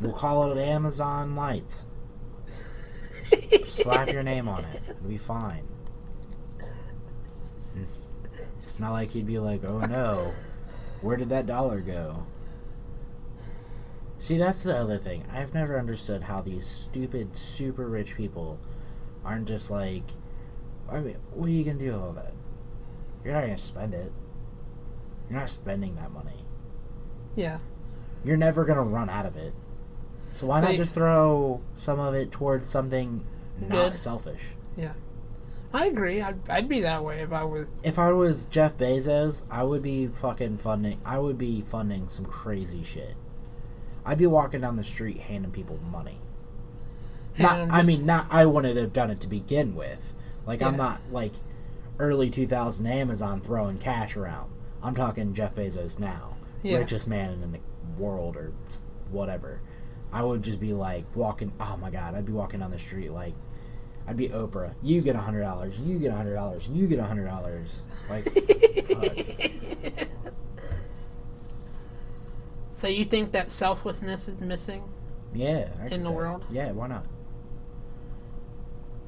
We'll 0.00 0.12
call 0.12 0.52
it 0.52 0.58
Amazon 0.58 1.34
Lights. 1.34 1.86
Slap 3.64 4.08
your 4.12 4.22
name 4.22 4.48
on 4.48 4.62
it. 4.64 4.90
It'll 4.90 5.08
be 5.08 5.16
fine. 5.16 5.66
It's, 7.74 8.10
it's 8.58 8.80
not 8.80 8.92
like 8.92 9.08
he'd 9.10 9.26
be 9.26 9.38
like, 9.38 9.64
oh 9.64 9.78
no, 9.80 10.32
where 11.00 11.16
did 11.16 11.30
that 11.30 11.46
dollar 11.46 11.80
go? 11.80 12.26
See, 14.18 14.36
that's 14.36 14.62
the 14.62 14.76
other 14.76 14.98
thing. 14.98 15.24
I've 15.32 15.54
never 15.54 15.78
understood 15.78 16.22
how 16.22 16.42
these 16.42 16.66
stupid, 16.66 17.34
super 17.36 17.88
rich 17.88 18.14
people 18.16 18.60
aren't 19.24 19.48
just 19.48 19.70
like, 19.70 20.04
I 20.90 21.00
mean, 21.00 21.16
what 21.32 21.46
are 21.46 21.50
you 21.50 21.64
gonna 21.64 21.78
do 21.78 21.92
with 21.92 22.00
all 22.00 22.12
that? 22.12 22.32
You're 23.24 23.34
not 23.34 23.42
gonna 23.42 23.58
spend 23.58 23.94
it. 23.94 24.12
You're 25.30 25.38
not 25.38 25.48
spending 25.48 25.94
that 25.96 26.10
money. 26.12 26.44
yeah, 27.36 27.58
You're 28.24 28.36
never 28.36 28.64
gonna 28.64 28.82
run 28.82 29.08
out 29.08 29.26
of 29.26 29.36
it. 29.36 29.54
So 30.34 30.46
why 30.46 30.60
not 30.60 30.74
just 30.74 30.94
throw 30.94 31.60
some 31.74 32.00
of 32.00 32.14
it 32.14 32.30
towards 32.32 32.70
something 32.70 33.24
not 33.60 33.70
Good. 33.70 33.96
selfish? 33.96 34.52
Yeah. 34.76 34.92
I 35.74 35.86
agree. 35.86 36.20
I'd, 36.20 36.48
I'd 36.50 36.68
be 36.68 36.80
that 36.80 37.02
way 37.02 37.20
if 37.20 37.32
I 37.32 37.44
was. 37.44 37.66
If 37.82 37.98
I 37.98 38.12
was 38.12 38.44
Jeff 38.46 38.76
Bezos, 38.76 39.42
I 39.50 39.62
would 39.62 39.82
be 39.82 40.06
fucking 40.06 40.58
funding. 40.58 41.00
I 41.04 41.18
would 41.18 41.38
be 41.38 41.62
funding 41.62 42.08
some 42.08 42.26
crazy 42.26 42.82
shit. 42.82 43.14
I'd 44.04 44.18
be 44.18 44.26
walking 44.26 44.60
down 44.60 44.76
the 44.76 44.84
street 44.84 45.18
handing 45.18 45.50
people 45.50 45.78
money. 45.90 46.18
Not, 47.38 47.70
I 47.70 47.82
mean, 47.82 48.04
not. 48.06 48.26
I 48.30 48.44
wouldn't 48.46 48.76
have 48.76 48.92
done 48.92 49.10
it 49.10 49.20
to 49.20 49.26
begin 49.26 49.74
with. 49.74 50.12
Like 50.46 50.60
I'm 50.62 50.76
not 50.76 51.00
like 51.10 51.32
early 51.98 52.28
2000 52.30 52.86
Amazon 52.86 53.40
throwing 53.40 53.78
cash 53.78 54.16
around. 54.16 54.50
I'm 54.82 54.94
talking 54.94 55.32
Jeff 55.34 55.54
Bezos 55.54 55.98
now, 55.98 56.36
Yeah. 56.62 56.78
richest 56.78 57.06
man 57.08 57.30
in 57.42 57.52
the 57.52 57.60
world 57.96 58.36
or 58.36 58.52
whatever. 59.10 59.60
I 60.12 60.22
would 60.24 60.42
just 60.42 60.60
be 60.60 60.72
like 60.74 61.04
walking. 61.14 61.52
Oh 61.60 61.76
my 61.80 61.90
god, 61.90 62.14
I'd 62.14 62.26
be 62.26 62.32
walking 62.32 62.60
down 62.60 62.70
the 62.70 62.78
street 62.78 63.10
like. 63.12 63.34
I'd 64.04 64.16
be 64.16 64.28
Oprah. 64.30 64.74
You 64.82 65.00
get 65.00 65.14
a 65.14 65.20
hundred 65.20 65.42
dollars. 65.42 65.78
You 65.78 65.96
get 65.98 66.10
a 66.12 66.16
hundred 66.16 66.34
dollars. 66.34 66.68
You 66.68 66.88
get 66.88 66.98
a 66.98 67.04
hundred 67.04 67.26
dollars. 67.26 67.84
Like. 68.10 68.24
So 72.74 72.88
you 72.88 73.04
think 73.04 73.30
that 73.30 73.50
selflessness 73.52 74.26
is 74.26 74.40
missing? 74.40 74.82
yeah. 75.32 75.68
I 75.80 75.86
In 75.94 76.02
the 76.02 76.10
world? 76.10 76.44
Yeah, 76.50 76.72
why 76.72 76.88
not? 76.88 77.04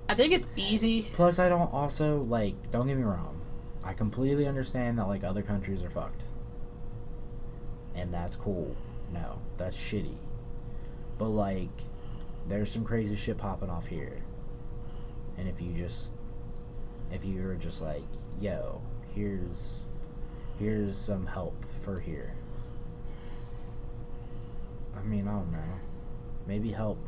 I 0.08 0.14
think 0.14 0.34
it's 0.34 0.48
easy. 0.56 1.02
Plus, 1.12 1.38
I 1.38 1.48
don't 1.48 1.72
also 1.72 2.18
like. 2.20 2.70
Don't 2.70 2.86
get 2.86 2.96
me 2.96 3.04
wrong. 3.04 3.40
I 3.82 3.92
completely 3.92 4.46
understand 4.46 4.98
that 4.98 5.06
like 5.08 5.24
other 5.24 5.42
countries 5.42 5.84
are 5.84 5.90
fucked, 5.90 6.22
and 7.94 8.12
that's 8.12 8.36
cool. 8.36 8.76
No, 9.12 9.38
that's 9.56 9.76
shitty. 9.76 10.16
But 11.18 11.28
like, 11.28 11.82
there's 12.48 12.70
some 12.70 12.84
crazy 12.84 13.16
shit 13.16 13.38
popping 13.38 13.70
off 13.70 13.86
here, 13.86 14.22
and 15.38 15.48
if 15.48 15.60
you 15.60 15.72
just, 15.72 16.12
if 17.12 17.24
you 17.24 17.42
were 17.42 17.54
just 17.54 17.80
like, 17.80 18.04
yo, 18.40 18.80
here's, 19.14 19.88
here's 20.58 20.96
some 20.96 21.26
help 21.26 21.64
for 21.80 22.00
here. 22.00 22.34
I 24.96 25.02
mean, 25.02 25.28
I 25.28 25.32
don't 25.32 25.52
know. 25.52 25.80
Maybe 26.46 26.70
help. 26.70 26.98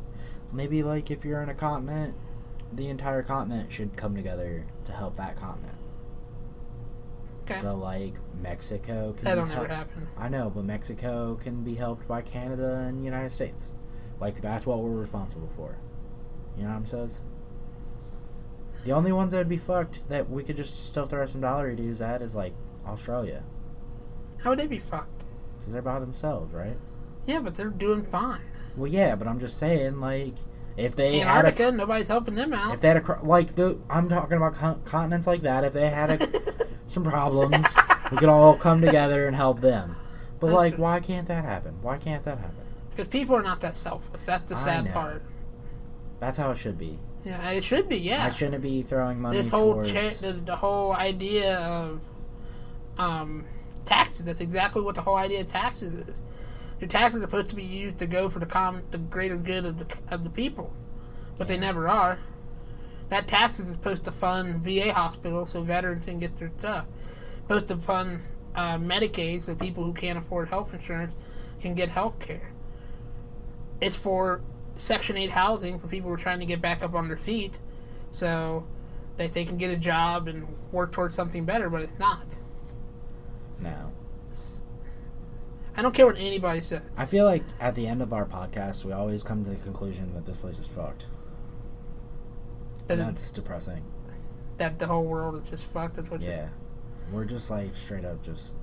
Maybe 0.51 0.83
like 0.83 1.11
if 1.11 1.25
you're 1.25 1.41
in 1.41 1.49
a 1.49 1.53
continent, 1.53 2.15
the 2.73 2.89
entire 2.89 3.23
continent 3.23 3.71
should 3.71 3.95
come 3.95 4.15
together 4.15 4.65
to 4.85 4.91
help 4.91 5.15
that 5.17 5.37
continent. 5.37 5.77
Okay. 7.43 7.59
So 7.61 7.75
like 7.75 8.13
Mexico 8.41 9.13
can 9.13 9.23
That'll 9.23 9.45
never 9.45 9.67
happen. 9.67 10.07
I 10.17 10.27
know, 10.27 10.49
but 10.49 10.65
Mexico 10.65 11.35
can 11.41 11.63
be 11.63 11.75
helped 11.75 12.07
by 12.07 12.21
Canada 12.21 12.85
and 12.87 13.05
United 13.05 13.31
States. 13.31 13.73
Like 14.19 14.41
that's 14.41 14.67
what 14.67 14.79
we're 14.79 14.89
responsible 14.99 15.49
for. 15.55 15.77
You 16.57 16.63
know 16.63 16.69
what 16.69 16.75
I'm 16.75 16.85
says? 16.85 17.21
The 18.83 18.91
only 18.91 19.11
ones 19.11 19.31
that 19.31 19.39
would 19.39 19.49
be 19.49 19.57
fucked 19.57 20.07
that 20.09 20.29
we 20.29 20.43
could 20.43 20.55
just 20.57 20.89
still 20.89 21.05
throw 21.05 21.25
some 21.25 21.41
dollar 21.41 21.73
dues 21.75 22.01
at 22.01 22.21
is 22.21 22.35
like 22.35 22.53
Australia, 22.85 23.43
How 24.39 24.51
would 24.51 24.59
they 24.59 24.67
be 24.67 24.79
fucked? 24.79 25.25
because 25.59 25.73
they're 25.73 25.81
by 25.81 25.99
themselves, 25.99 26.53
right? 26.53 26.77
Yeah, 27.25 27.41
but 27.41 27.55
they're 27.55 27.69
doing 27.69 28.05
fine. 28.05 28.39
Well, 28.77 28.89
yeah, 28.89 29.15
but 29.15 29.27
I'm 29.27 29.39
just 29.39 29.57
saying, 29.57 29.99
like, 29.99 30.35
if 30.77 30.95
they 30.95 31.19
had 31.19 31.27
a 31.27 31.47
Antarctica, 31.49 31.71
nobody's 31.71 32.07
helping 32.07 32.35
them 32.35 32.53
out. 32.53 32.75
If 32.75 32.81
they 32.81 32.89
had 32.89 32.97
a 32.97 33.19
like 33.23 33.55
the 33.55 33.79
I'm 33.89 34.07
talking 34.07 34.37
about 34.37 34.53
con- 34.55 34.81
continents 34.85 35.27
like 35.27 35.41
that. 35.41 35.63
If 35.63 35.73
they 35.73 35.89
had 35.89 36.21
a, 36.21 36.27
some 36.87 37.03
problems, 37.03 37.75
we 38.11 38.17
could 38.17 38.29
all 38.29 38.55
come 38.55 38.79
together 38.81 39.27
and 39.27 39.35
help 39.35 39.59
them. 39.59 39.95
But 40.39 40.47
That's 40.47 40.55
like, 40.55 40.75
true. 40.75 40.83
why 40.83 40.99
can't 40.99 41.27
that 41.27 41.43
happen? 41.43 41.81
Why 41.81 41.97
can't 41.97 42.23
that 42.23 42.37
happen? 42.37 42.55
Because 42.91 43.07
people 43.07 43.35
are 43.35 43.43
not 43.43 43.59
that 43.61 43.75
selfless. 43.75 44.25
That's 44.25 44.49
the 44.49 44.55
sad 44.55 44.91
part. 44.93 45.23
That's 46.19 46.37
how 46.37 46.51
it 46.51 46.57
should 46.57 46.77
be. 46.77 46.97
Yeah, 47.23 47.49
it 47.51 47.63
should 47.63 47.89
be. 47.89 47.97
Yeah. 47.97 48.25
I 48.25 48.29
shouldn't 48.29 48.61
be 48.61 48.83
throwing 48.83 49.19
money 49.19 49.37
this 49.37 49.49
whole 49.49 49.73
towards. 49.73 49.91
cha- 49.91 50.27
the, 50.27 50.33
the 50.33 50.55
whole 50.55 50.93
idea 50.93 51.57
of 51.57 52.01
um, 52.97 53.45
taxes. 53.85 54.25
That's 54.25 54.41
exactly 54.41 54.81
what 54.81 54.95
the 54.95 55.01
whole 55.01 55.15
idea 55.15 55.41
of 55.41 55.51
taxes 55.51 55.93
is. 55.93 56.21
Your 56.79 56.87
taxes 56.87 57.21
are 57.21 57.25
supposed 57.25 57.49
to 57.49 57.55
be 57.55 57.63
used 57.63 57.97
to 57.99 58.05
go 58.05 58.29
for 58.29 58.39
the 58.39 58.45
com- 58.45 58.83
the 58.91 58.97
greater 58.97 59.37
good 59.37 59.65
of 59.65 59.79
the 59.79 59.97
of 60.13 60.23
the 60.23 60.29
people, 60.29 60.73
but 61.37 61.47
they 61.47 61.57
never 61.57 61.87
are. 61.87 62.19
That 63.09 63.27
taxes 63.27 63.67
is 63.67 63.73
supposed 63.73 64.03
to 64.03 64.11
fund 64.11 64.61
VA 64.63 64.93
hospitals 64.93 65.51
so 65.51 65.63
veterans 65.63 66.05
can 66.05 66.19
get 66.19 66.35
their 66.37 66.51
stuff. 66.57 66.85
Supposed 67.43 67.69
to 67.69 67.77
fund 67.77 68.19
uh, 68.55 68.77
Medicaid 68.77 69.41
so 69.41 69.55
people 69.55 69.83
who 69.83 69.93
can't 69.93 70.17
afford 70.17 70.49
health 70.49 70.73
insurance 70.73 71.13
can 71.61 71.73
get 71.73 71.89
health 71.89 72.19
care. 72.19 72.51
It's 73.79 73.95
for 73.95 74.41
Section 74.73 75.17
8 75.17 75.29
housing 75.31 75.79
for 75.79 75.87
people 75.87 76.09
who 76.09 76.15
are 76.15 76.19
trying 76.19 76.39
to 76.39 76.45
get 76.45 76.61
back 76.61 76.83
up 76.83 76.93
on 76.93 77.07
their 77.07 77.17
feet 77.17 77.59
so 78.11 78.65
that 79.17 79.33
they 79.33 79.45
can 79.45 79.57
get 79.57 79.71
a 79.71 79.77
job 79.77 80.27
and 80.27 80.47
work 80.71 80.91
towards 80.91 81.15
something 81.15 81.45
better, 81.45 81.69
but 81.69 81.81
it's 81.81 81.97
not. 81.99 82.25
no, 83.59 83.91
I 85.77 85.81
don't 85.83 85.93
care 85.93 86.05
what 86.07 86.17
anybody 86.17 86.61
says. 86.61 86.81
I 86.97 87.05
feel 87.05 87.25
like 87.25 87.43
at 87.59 87.75
the 87.75 87.85
end 87.87 88.01
of 88.01 88.11
our 88.11 88.25
podcast, 88.25 88.83
we 88.83 88.91
always 88.93 89.21
come 89.23 89.43
to 89.45 89.51
the 89.51 89.55
conclusion 89.57 90.13
that 90.15 90.25
this 90.25 90.37
place 90.37 90.57
is 90.59 90.67
fucked. 90.67 91.05
And 92.89 92.99
that's 92.99 93.31
depressing. 93.31 93.83
that 94.57 94.79
the 94.79 94.87
whole 94.87 95.03
world 95.05 95.41
is 95.41 95.49
just 95.49 95.65
fucked. 95.65 95.95
That's 95.95 96.09
what 96.09 96.21
Yeah, 96.21 96.49
we're 97.13 97.25
just 97.25 97.51
like 97.51 97.75
straight 97.75 98.05
up 98.05 98.23
just 98.23 98.55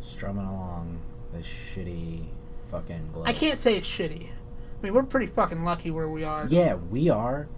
strumming 0.00 0.46
along 0.46 1.00
this 1.32 1.46
shitty 1.46 2.26
fucking 2.70 3.10
globe. 3.12 3.26
I 3.26 3.32
can't 3.32 3.58
say 3.58 3.76
it's 3.76 3.88
shitty. 3.88 4.28
I 4.28 4.82
mean, 4.82 4.94
we're 4.94 5.02
pretty 5.02 5.26
fucking 5.26 5.64
lucky 5.64 5.90
where 5.90 6.08
we 6.08 6.22
are. 6.22 6.46
Yeah, 6.48 6.74
we 6.74 7.08
are. 7.08 7.48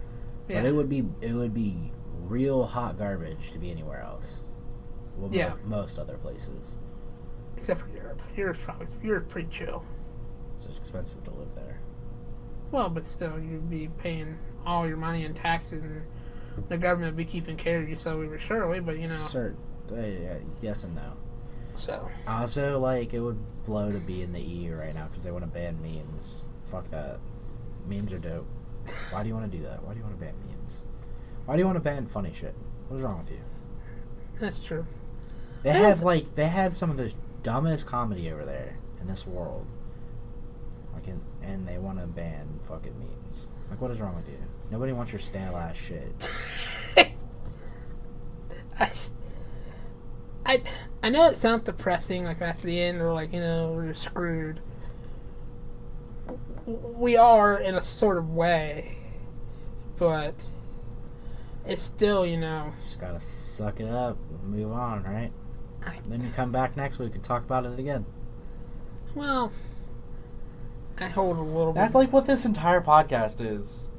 Yeah. 0.47 0.61
But 0.61 0.69
it 0.69 0.71
would 0.73 0.89
be 0.89 1.03
it 1.21 1.33
would 1.33 1.53
be 1.53 1.91
real 2.23 2.65
hot 2.65 2.97
garbage 2.97 3.51
to 3.51 3.59
be 3.59 3.69
anywhere 3.69 4.01
else. 4.01 4.45
Well, 5.17 5.29
Yeah. 5.31 5.53
most 5.65 5.99
other 5.99 6.17
places. 6.17 6.79
Except 7.59 7.81
for 7.81 7.89
Europe. 7.89 8.21
Europe's 8.37 8.63
probably 8.63 8.87
Europe's 9.03 9.33
pretty 9.33 9.49
chill. 9.49 9.83
It's 10.55 10.65
just 10.65 10.79
expensive 10.79 11.25
to 11.25 11.31
live 11.31 11.53
there. 11.55 11.81
Well, 12.71 12.89
but 12.89 13.05
still, 13.05 13.37
you'd 13.37 13.69
be 13.69 13.89
paying 13.97 14.39
all 14.65 14.87
your 14.87 14.95
money 14.95 15.25
in 15.25 15.33
taxes, 15.33 15.79
and 15.79 16.03
the 16.69 16.77
government 16.77 17.11
would 17.11 17.17
be 17.17 17.25
keeping 17.25 17.57
care 17.57 17.81
of 17.81 17.89
you 17.89 17.97
so 17.97 18.17
we 18.17 18.27
but 18.27 18.39
surely. 18.39 18.79
But 18.79 18.95
you 18.95 19.07
know, 19.07 19.13
Cert, 19.13 19.55
uh, 19.91 20.39
yes 20.61 20.85
and 20.85 20.95
no. 20.95 21.17
so 21.75 22.07
Also, 22.29 22.79
like 22.79 23.13
it 23.13 23.19
would 23.19 23.39
blow 23.65 23.91
to 23.91 23.99
be 23.99 24.21
in 24.21 24.31
the 24.31 24.41
EU 24.41 24.75
right 24.75 24.95
now 24.95 25.07
because 25.07 25.23
they 25.23 25.31
want 25.31 25.43
to 25.43 25.51
ban 25.51 25.81
memes. 25.81 26.45
Fuck 26.63 26.89
that. 26.91 27.19
Memes 27.89 28.13
are 28.13 28.19
dope. 28.19 28.47
Why 29.11 29.21
do 29.23 29.27
you 29.27 29.35
want 29.35 29.51
to 29.51 29.57
do 29.57 29.63
that? 29.65 29.83
Why 29.83 29.91
do 29.91 29.97
you 29.99 30.05
want 30.05 30.17
to 30.17 30.25
ban 30.25 30.35
memes? 30.47 30.85
Why 31.45 31.57
do 31.57 31.59
you 31.59 31.65
want 31.65 31.75
to 31.75 31.83
ban 31.83 32.05
funny 32.05 32.31
shit? 32.33 32.55
What 32.87 32.95
is 32.95 33.03
wrong 33.03 33.17
with 33.19 33.31
you? 33.31 33.41
that's 34.39 34.63
true. 34.63 34.85
They 35.63 35.73
have 35.73 36.03
like 36.03 36.35
they 36.35 36.47
have 36.47 36.73
some 36.73 36.89
of 36.89 36.95
the 36.95 37.13
dumbest 37.43 37.85
comedy 37.85 38.31
over 38.31 38.45
there 38.45 38.77
in 39.01 39.07
this 39.07 39.25
world. 39.25 39.65
Like, 40.93 41.07
in, 41.07 41.21
and 41.41 41.67
they 41.67 41.77
want 41.77 41.99
to 41.99 42.07
ban 42.07 42.59
fucking 42.63 42.97
memes. 42.97 43.47
Like, 43.69 43.81
what 43.81 43.91
is 43.91 44.01
wrong 44.01 44.15
with 44.15 44.27
you? 44.27 44.37
Nobody 44.71 44.91
wants 44.91 45.11
your 45.11 45.19
stale 45.19 45.55
ass 45.57 45.77
shit. 45.77 46.31
I, 48.79 48.91
I, 50.45 50.63
I 51.03 51.09
know 51.09 51.27
it 51.27 51.37
sounds 51.37 51.63
depressing, 51.63 52.25
like 52.25 52.41
at 52.41 52.59
the 52.59 52.81
end, 52.81 53.01
or 53.01 53.13
like 53.13 53.33
you 53.33 53.39
know 53.39 53.71
we're 53.71 53.93
screwed. 53.93 54.59
We 56.65 57.15
are 57.17 57.59
in 57.59 57.75
a 57.75 57.81
sort 57.81 58.17
of 58.17 58.29
way, 58.29 58.97
but 59.97 60.49
it's 61.65 61.81
still 61.81 62.25
you 62.25 62.37
know 62.37 62.73
Just 62.81 62.99
gotta 62.99 63.19
suck 63.19 63.79
it 63.79 63.89
up 63.89 64.17
move 64.43 64.71
on, 64.71 65.03
right? 65.03 65.31
Then 66.07 66.21
you 66.21 66.29
come 66.35 66.51
back 66.51 66.75
next 66.77 66.99
week 66.99 67.15
and 67.15 67.23
talk 67.23 67.43
about 67.43 67.65
it 67.65 67.77
again. 67.79 68.05
well. 69.15 69.51
I 71.01 71.07
hold 71.07 71.37
a 71.37 71.41
little 71.41 71.71
That's 71.71 71.95
like 71.95 72.11
what 72.11 72.25
this 72.25 72.43
entire 72.45 72.81
podcast 72.81 73.39
is. 73.39 73.89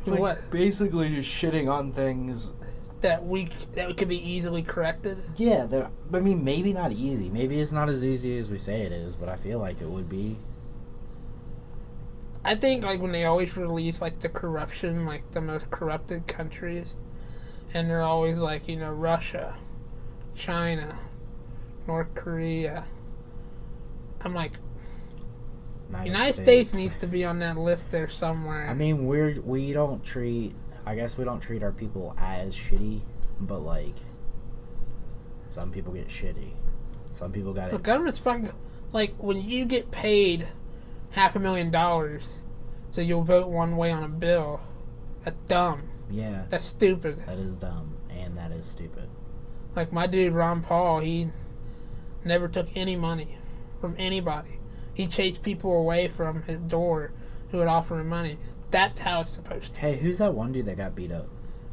It's 0.00 0.08
like 0.08 0.20
What? 0.20 0.50
basically 0.50 1.10
just 1.14 1.28
shitting 1.28 1.70
on 1.70 1.92
things. 1.92 2.54
that 3.02 3.26
we 3.26 3.50
that 3.74 3.94
could 3.98 4.08
be 4.08 4.16
easily 4.16 4.62
corrected. 4.62 5.18
Yeah, 5.36 5.66
that- 5.66 5.90
I 6.14 6.20
mean, 6.20 6.42
maybe 6.44 6.72
not 6.72 6.92
easy. 6.92 7.28
Maybe 7.28 7.60
it's 7.60 7.72
not 7.72 7.88
as 7.90 8.02
easy 8.02 8.38
as 8.38 8.50
we 8.50 8.56
say 8.58 8.82
it 8.82 8.92
is, 8.92 9.16
but 9.16 9.28
I 9.28 9.36
feel 9.36 9.58
like 9.58 9.82
it 9.82 9.88
would 9.90 10.08
be. 10.08 10.38
I 12.44 12.54
think 12.54 12.84
like 12.84 13.00
when 13.02 13.12
they 13.12 13.24
always 13.24 13.56
release 13.56 14.00
like 14.00 14.20
the 14.20 14.28
corruption, 14.28 15.04
like 15.04 15.32
the 15.32 15.40
most 15.40 15.70
corrupted 15.70 16.26
countries, 16.26 16.96
and 17.74 17.90
they're 17.90 18.02
always 18.02 18.36
like 18.36 18.66
you 18.68 18.76
know 18.76 18.90
Russia, 18.92 19.56
China, 20.38 20.96
North 21.86 22.14
Korea. 22.14 22.84
I'm 24.22 24.34
like 24.34 24.52
United 26.04 26.42
States. 26.42 26.74
needs 26.74 26.94
to 27.00 27.06
be 27.06 27.24
on 27.24 27.38
that 27.40 27.56
list 27.56 27.90
there 27.90 28.08
somewhere. 28.08 28.68
I 28.68 28.74
mean, 28.74 29.06
we're 29.06 29.40
we 29.40 29.72
don't 29.72 30.02
treat. 30.04 30.54
I 30.86 30.94
guess 30.94 31.18
we 31.18 31.24
don't 31.24 31.40
treat 31.40 31.62
our 31.62 31.72
people 31.72 32.14
as 32.18 32.54
shitty, 32.54 33.00
but 33.40 33.58
like, 33.58 33.96
some 35.50 35.70
people 35.70 35.92
get 35.92 36.08
shitty. 36.08 36.52
Some 37.12 37.32
people 37.32 37.52
got 37.52 37.70
the 37.70 37.76
it. 37.76 37.82
government's 37.82 38.18
fucking 38.18 38.52
like 38.92 39.14
when 39.18 39.42
you 39.42 39.64
get 39.64 39.90
paid 39.90 40.48
half 41.10 41.34
a 41.36 41.40
million 41.40 41.70
dollars, 41.70 42.44
so 42.90 43.00
you'll 43.00 43.24
vote 43.24 43.48
one 43.48 43.76
way 43.76 43.90
on 43.90 44.02
a 44.04 44.08
bill. 44.08 44.60
That's 45.24 45.36
dumb. 45.46 45.82
Yeah, 46.10 46.44
That's 46.48 46.64
stupid. 46.64 47.26
that 47.26 47.38
is 47.38 47.58
dumb 47.58 47.94
and 48.08 48.38
that 48.38 48.50
is 48.52 48.64
stupid. 48.66 49.08
Like 49.78 49.92
my 49.92 50.08
dude 50.08 50.32
Ron 50.32 50.60
Paul, 50.60 50.98
he 50.98 51.28
never 52.24 52.48
took 52.48 52.76
any 52.76 52.96
money 52.96 53.38
from 53.80 53.94
anybody. 53.96 54.58
He 54.92 55.06
chased 55.06 55.40
people 55.44 55.72
away 55.72 56.08
from 56.08 56.42
his 56.42 56.60
door 56.60 57.12
who 57.52 57.58
would 57.58 57.68
offer 57.68 58.00
him 58.00 58.08
money. 58.08 58.38
That's 58.72 58.98
how 58.98 59.20
it's 59.20 59.30
supposed 59.30 59.76
to. 59.76 59.80
Hey, 59.80 59.96
who's 59.98 60.18
that 60.18 60.34
one 60.34 60.50
dude 60.50 60.66
that 60.66 60.78
got 60.78 60.96
beat 60.96 61.12
up? 61.12 61.28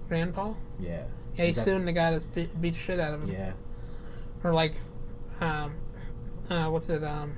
Rand 0.08 0.36
Paul? 0.36 0.56
Yeah. 0.80 1.06
Yeah, 1.36 1.46
he's 1.46 1.56
that- 1.56 1.66
suing 1.66 1.86
the 1.86 1.94
guy 1.94 2.12
that 2.12 2.32
beat, 2.32 2.62
beat 2.62 2.74
the 2.76 2.80
shit 2.80 3.00
out 3.00 3.16
of 3.16 3.24
him. 3.24 3.32
Yeah. 3.32 3.54
or 4.44 4.54
like, 4.54 4.76
um, 5.42 5.74
uh, 6.48 6.68
what's 6.68 6.88
it, 6.90 7.04
um, 7.04 7.34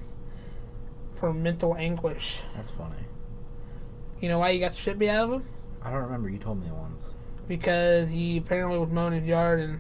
for 1.14 1.34
mental 1.34 1.78
anguish. 1.78 2.42
That's 2.58 2.72
funny. 2.72 3.06
You 4.20 4.28
know 4.28 4.40
why 4.40 4.52
he 4.52 4.60
got 4.60 4.72
the 4.72 4.78
shit 4.78 5.00
beat 5.00 5.12
out 5.12 5.30
of 5.30 5.32
him? 5.32 5.50
I 5.82 5.92
don't 5.92 6.04
remember. 6.04 6.28
You 6.28 6.40
told 6.40 6.62
me 6.62 6.70
once. 6.70 7.16
Because 7.48 8.10
he 8.10 8.36
apparently 8.36 8.78
was 8.78 8.90
mowing 8.90 9.14
his 9.14 9.24
yard 9.24 9.62
and 9.62 9.80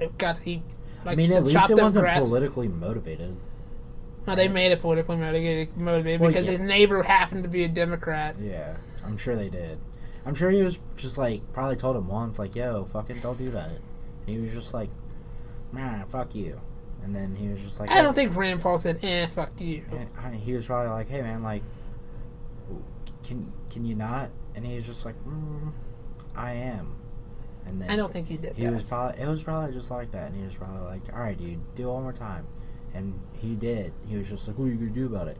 it 0.00 0.16
got 0.18 0.38
he. 0.38 0.62
Like, 1.04 1.14
I 1.14 1.16
mean, 1.16 1.32
at 1.32 1.44
least 1.44 1.70
it 1.70 1.76
wasn't 1.78 2.04
grass. 2.04 2.20
politically 2.20 2.68
motivated. 2.68 3.36
No, 4.26 4.36
they 4.36 4.46
made 4.48 4.70
it 4.70 4.80
politically 4.80 5.16
motivated, 5.16 5.76
motivated 5.76 6.20
Well, 6.20 6.30
because 6.30 6.44
yeah. 6.44 6.52
his 6.52 6.60
neighbor 6.60 7.02
happened 7.02 7.42
to 7.42 7.48
be 7.48 7.64
a 7.64 7.68
Democrat. 7.68 8.36
Yeah, 8.40 8.76
I'm 9.04 9.16
sure 9.16 9.34
they 9.34 9.48
did. 9.48 9.78
I'm 10.24 10.34
sure 10.36 10.50
he 10.50 10.62
was 10.62 10.78
just 10.96 11.18
like 11.18 11.40
probably 11.52 11.74
told 11.74 11.96
him 11.96 12.06
once, 12.06 12.38
like, 12.38 12.54
"Yo, 12.54 12.84
fucking 12.92 13.18
don't 13.20 13.36
do 13.36 13.48
that." 13.48 13.70
He 14.26 14.38
was 14.38 14.52
just 14.54 14.72
like, 14.72 14.90
"Nah, 15.72 16.04
fuck 16.04 16.34
you," 16.36 16.60
and 17.02 17.12
then 17.12 17.34
he 17.34 17.48
was 17.48 17.64
just 17.64 17.80
like, 17.80 17.90
I 17.90 18.00
don't 18.02 18.14
think 18.14 18.36
Rand 18.36 18.60
Paul 18.60 18.78
said, 18.78 19.00
"Eh, 19.02 19.26
fuck 19.26 19.60
you." 19.60 19.84
And 20.22 20.36
he 20.36 20.52
was 20.52 20.66
probably 20.66 20.90
like, 20.92 21.08
"Hey, 21.08 21.22
man, 21.22 21.42
like, 21.42 21.62
can 23.24 23.52
can 23.70 23.84
you 23.84 23.96
not?" 23.96 24.30
And 24.54 24.64
he 24.64 24.76
was 24.76 24.86
just 24.86 25.04
like, 25.04 25.16
mm, 25.24 25.72
"I 26.36 26.52
am." 26.52 26.94
And 27.66 27.80
then 27.80 27.90
I 27.90 27.96
don't 27.96 28.12
think 28.12 28.26
he 28.28 28.36
did 28.36 28.56
he 28.56 28.64
that. 28.64 28.72
was 28.72 28.82
probably 28.82 29.22
it 29.22 29.28
was 29.28 29.42
probably 29.44 29.72
just 29.72 29.90
like 29.90 30.10
that, 30.12 30.28
and 30.28 30.36
he 30.36 30.44
was 30.44 30.54
probably 30.56 30.82
like, 30.82 31.02
"All 31.12 31.20
right, 31.20 31.38
dude, 31.38 31.60
do 31.74 31.88
it 31.88 31.92
one 31.92 32.02
more 32.02 32.12
time," 32.12 32.46
and 32.94 33.18
he 33.40 33.54
did. 33.54 33.92
He 34.08 34.16
was 34.16 34.28
just 34.28 34.46
like, 34.48 34.58
"What 34.58 34.64
are 34.66 34.68
you 34.68 34.76
gonna 34.76 34.90
do 34.90 35.06
about 35.06 35.28
it?" 35.28 35.38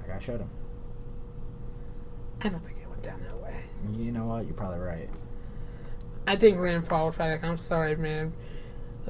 Like 0.00 0.10
I 0.16 0.18
showed 0.20 0.40
him. 0.40 0.50
I 2.42 2.48
don't 2.48 2.64
think 2.64 2.78
it 2.78 2.88
went 2.88 3.02
down 3.02 3.20
that 3.22 3.36
way. 3.42 3.64
You 3.98 4.12
know 4.12 4.24
what? 4.26 4.44
You're 4.46 4.54
probably 4.54 4.78
right. 4.78 5.08
I 6.26 6.36
think 6.36 6.58
Rand 6.58 6.88
Paul 6.88 7.06
was 7.06 7.16
probably 7.16 7.32
like, 7.34 7.44
"I'm 7.44 7.56
sorry, 7.58 7.96
man. 7.96 8.32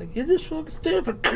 Like 0.00 0.16
you're 0.16 0.26
just 0.26 0.46
fucking 0.46 0.70
stupid." 0.70 1.26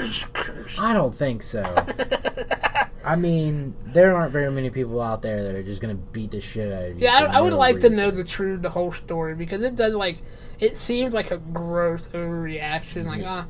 I 0.78 0.95
don't 0.95 1.15
think 1.15 1.43
so. 1.43 1.62
I 3.05 3.16
mean, 3.16 3.74
there 3.85 4.16
aren't 4.16 4.32
very 4.32 4.51
many 4.51 4.70
people 4.70 5.03
out 5.03 5.20
there 5.20 5.43
that 5.43 5.55
are 5.55 5.62
just 5.62 5.82
gonna 5.82 5.95
beat 5.95 6.31
the 6.31 6.41
shit 6.41 6.73
out 6.73 6.85
of 6.85 6.89
you. 7.01 7.05
Yeah, 7.05 7.28
I, 7.31 7.39
I 7.39 7.41
would 7.43 7.51
no 7.51 7.59
like 7.59 7.81
to 7.81 7.91
know 7.91 8.11
the 8.11 8.24
true, 8.24 8.57
the 8.57 8.70
whole 8.70 8.93
story 8.93 9.35
because 9.35 9.62
it 9.62 9.77
does 9.77 9.95
like 9.95 10.16
it 10.59 10.78
seems 10.78 11.12
like 11.12 11.31
a 11.31 11.36
gross 11.36 12.09
overreaction. 12.09 13.05
Like, 13.05 13.23
ah, 13.27 13.47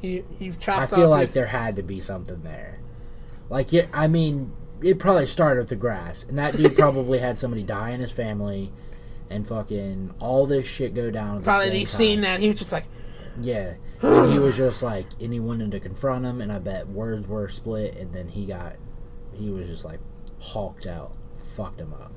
you 0.00 0.24
you've 0.38 0.56
I 0.66 0.86
feel 0.86 1.10
like 1.10 1.28
your- 1.28 1.34
there 1.34 1.46
had 1.46 1.76
to 1.76 1.82
be 1.82 2.00
something 2.00 2.40
there. 2.42 2.78
Like, 3.50 3.72
yeah, 3.72 3.86
I 3.92 4.08
mean, 4.08 4.52
it 4.80 4.98
probably 4.98 5.26
started 5.26 5.60
with 5.60 5.68
the 5.68 5.76
grass, 5.76 6.24
and 6.24 6.38
that 6.38 6.56
dude 6.56 6.74
probably 6.78 7.18
had 7.18 7.36
somebody 7.36 7.62
die 7.62 7.90
in 7.90 8.00
his 8.00 8.12
family, 8.12 8.72
and 9.28 9.46
fucking 9.46 10.14
all 10.20 10.46
this 10.46 10.66
shit 10.66 10.94
go 10.94 11.10
down. 11.10 11.36
At 11.36 11.42
the 11.42 11.44
probably 11.44 11.66
same 11.66 11.74
he 11.74 11.84
time. 11.84 11.86
seen 11.86 12.20
that 12.22 12.40
he 12.40 12.48
was 12.48 12.58
just 12.58 12.72
like, 12.72 12.86
Yeah, 13.42 13.74
and 14.02 14.32
he 14.32 14.38
was 14.38 14.56
just 14.56 14.82
like, 14.82 15.06
and 15.20 15.32
he 15.32 15.40
wanted 15.40 15.70
to 15.72 15.80
confront 15.80 16.24
him, 16.24 16.40
and 16.40 16.52
I 16.52 16.58
bet 16.58 16.88
words 16.88 17.28
were 17.28 17.48
split, 17.48 17.96
and 17.96 18.12
then 18.12 18.28
he 18.28 18.46
got, 18.46 18.76
he 19.34 19.50
was 19.50 19.68
just 19.68 19.84
like 19.84 20.00
hawked 20.40 20.86
out, 20.86 21.12
fucked 21.34 21.80
him 21.80 21.92
up. 21.94 22.12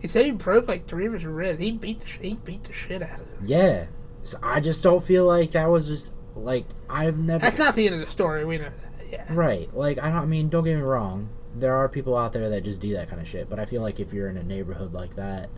he 0.00 0.08
said 0.08 0.24
he 0.24 0.32
broke 0.32 0.68
like 0.68 0.86
three 0.86 1.06
of 1.06 1.12
his 1.12 1.24
ribs. 1.24 1.62
He 1.62 1.72
beat 1.72 2.00
the 2.00 2.06
he 2.06 2.34
beat 2.34 2.64
the 2.64 2.72
shit 2.72 3.02
out 3.02 3.20
of 3.20 3.26
him. 3.26 3.42
Yeah, 3.44 3.86
so 4.22 4.38
I 4.42 4.60
just 4.60 4.82
don't 4.82 5.02
feel 5.02 5.26
like 5.26 5.50
that 5.52 5.70
was 5.70 5.86
just 5.88 6.12
like 6.34 6.64
I've 6.88 7.18
never. 7.18 7.44
That's 7.44 7.58
not 7.58 7.74
the 7.74 7.86
end 7.86 7.94
of 7.96 8.00
the 8.00 8.10
story. 8.10 8.44
We 8.44 8.58
know 8.58 8.64
that. 8.64 9.10
Yeah. 9.10 9.24
Right. 9.30 9.72
Like 9.74 9.98
I 9.98 10.08
don't 10.08 10.22
I 10.22 10.24
mean, 10.24 10.48
don't 10.48 10.64
get 10.64 10.76
me 10.76 10.82
wrong. 10.82 11.28
There 11.54 11.74
are 11.74 11.88
people 11.88 12.16
out 12.16 12.32
there 12.32 12.48
that 12.48 12.64
just 12.64 12.80
do 12.80 12.94
that 12.94 13.10
kind 13.10 13.20
of 13.20 13.28
shit, 13.28 13.50
but 13.50 13.58
I 13.58 13.66
feel 13.66 13.82
like 13.82 14.00
if 14.00 14.12
you're 14.12 14.28
in 14.28 14.38
a 14.38 14.42
neighborhood 14.42 14.94
like 14.94 15.16
that, 15.16 15.50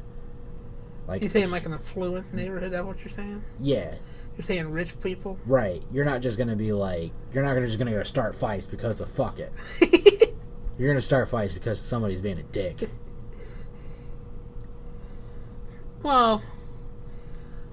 like 1.06 1.20
you're 1.22 1.30
saying 1.30 1.51
like 1.51 1.64
an 1.66 1.72
affluent 1.74 2.34
neighborhood? 2.34 2.72
That 2.72 2.84
what 2.84 2.98
you're 3.01 3.10
saying? 3.10 3.44
yeah, 3.60 3.94
You're 4.36 4.44
saying 4.44 4.70
rich 4.70 4.98
people? 5.01 5.39
right. 5.47 5.82
You're 5.93 6.05
not 6.05 6.20
just 6.20 6.39
gonna 6.39 6.56
be 6.56 6.73
like 6.73 7.12
you're 7.32 7.44
not 7.44 7.55
gonna 7.55 7.66
just 7.66 7.78
gonna 7.78 7.93
go 7.93 8.02
start 8.02 8.35
fights 8.35 8.66
because 8.66 9.01
of 9.01 9.09
fuck 9.09 9.39
it. 9.39 9.52
you're 10.78 10.89
gonna 10.89 11.01
start 11.01 11.28
fights 11.28 11.55
because 11.55 11.81
somebody's 11.81 12.23
being 12.23 12.39
a 12.39 12.43
dick. 12.43 12.89
Well, 16.02 16.43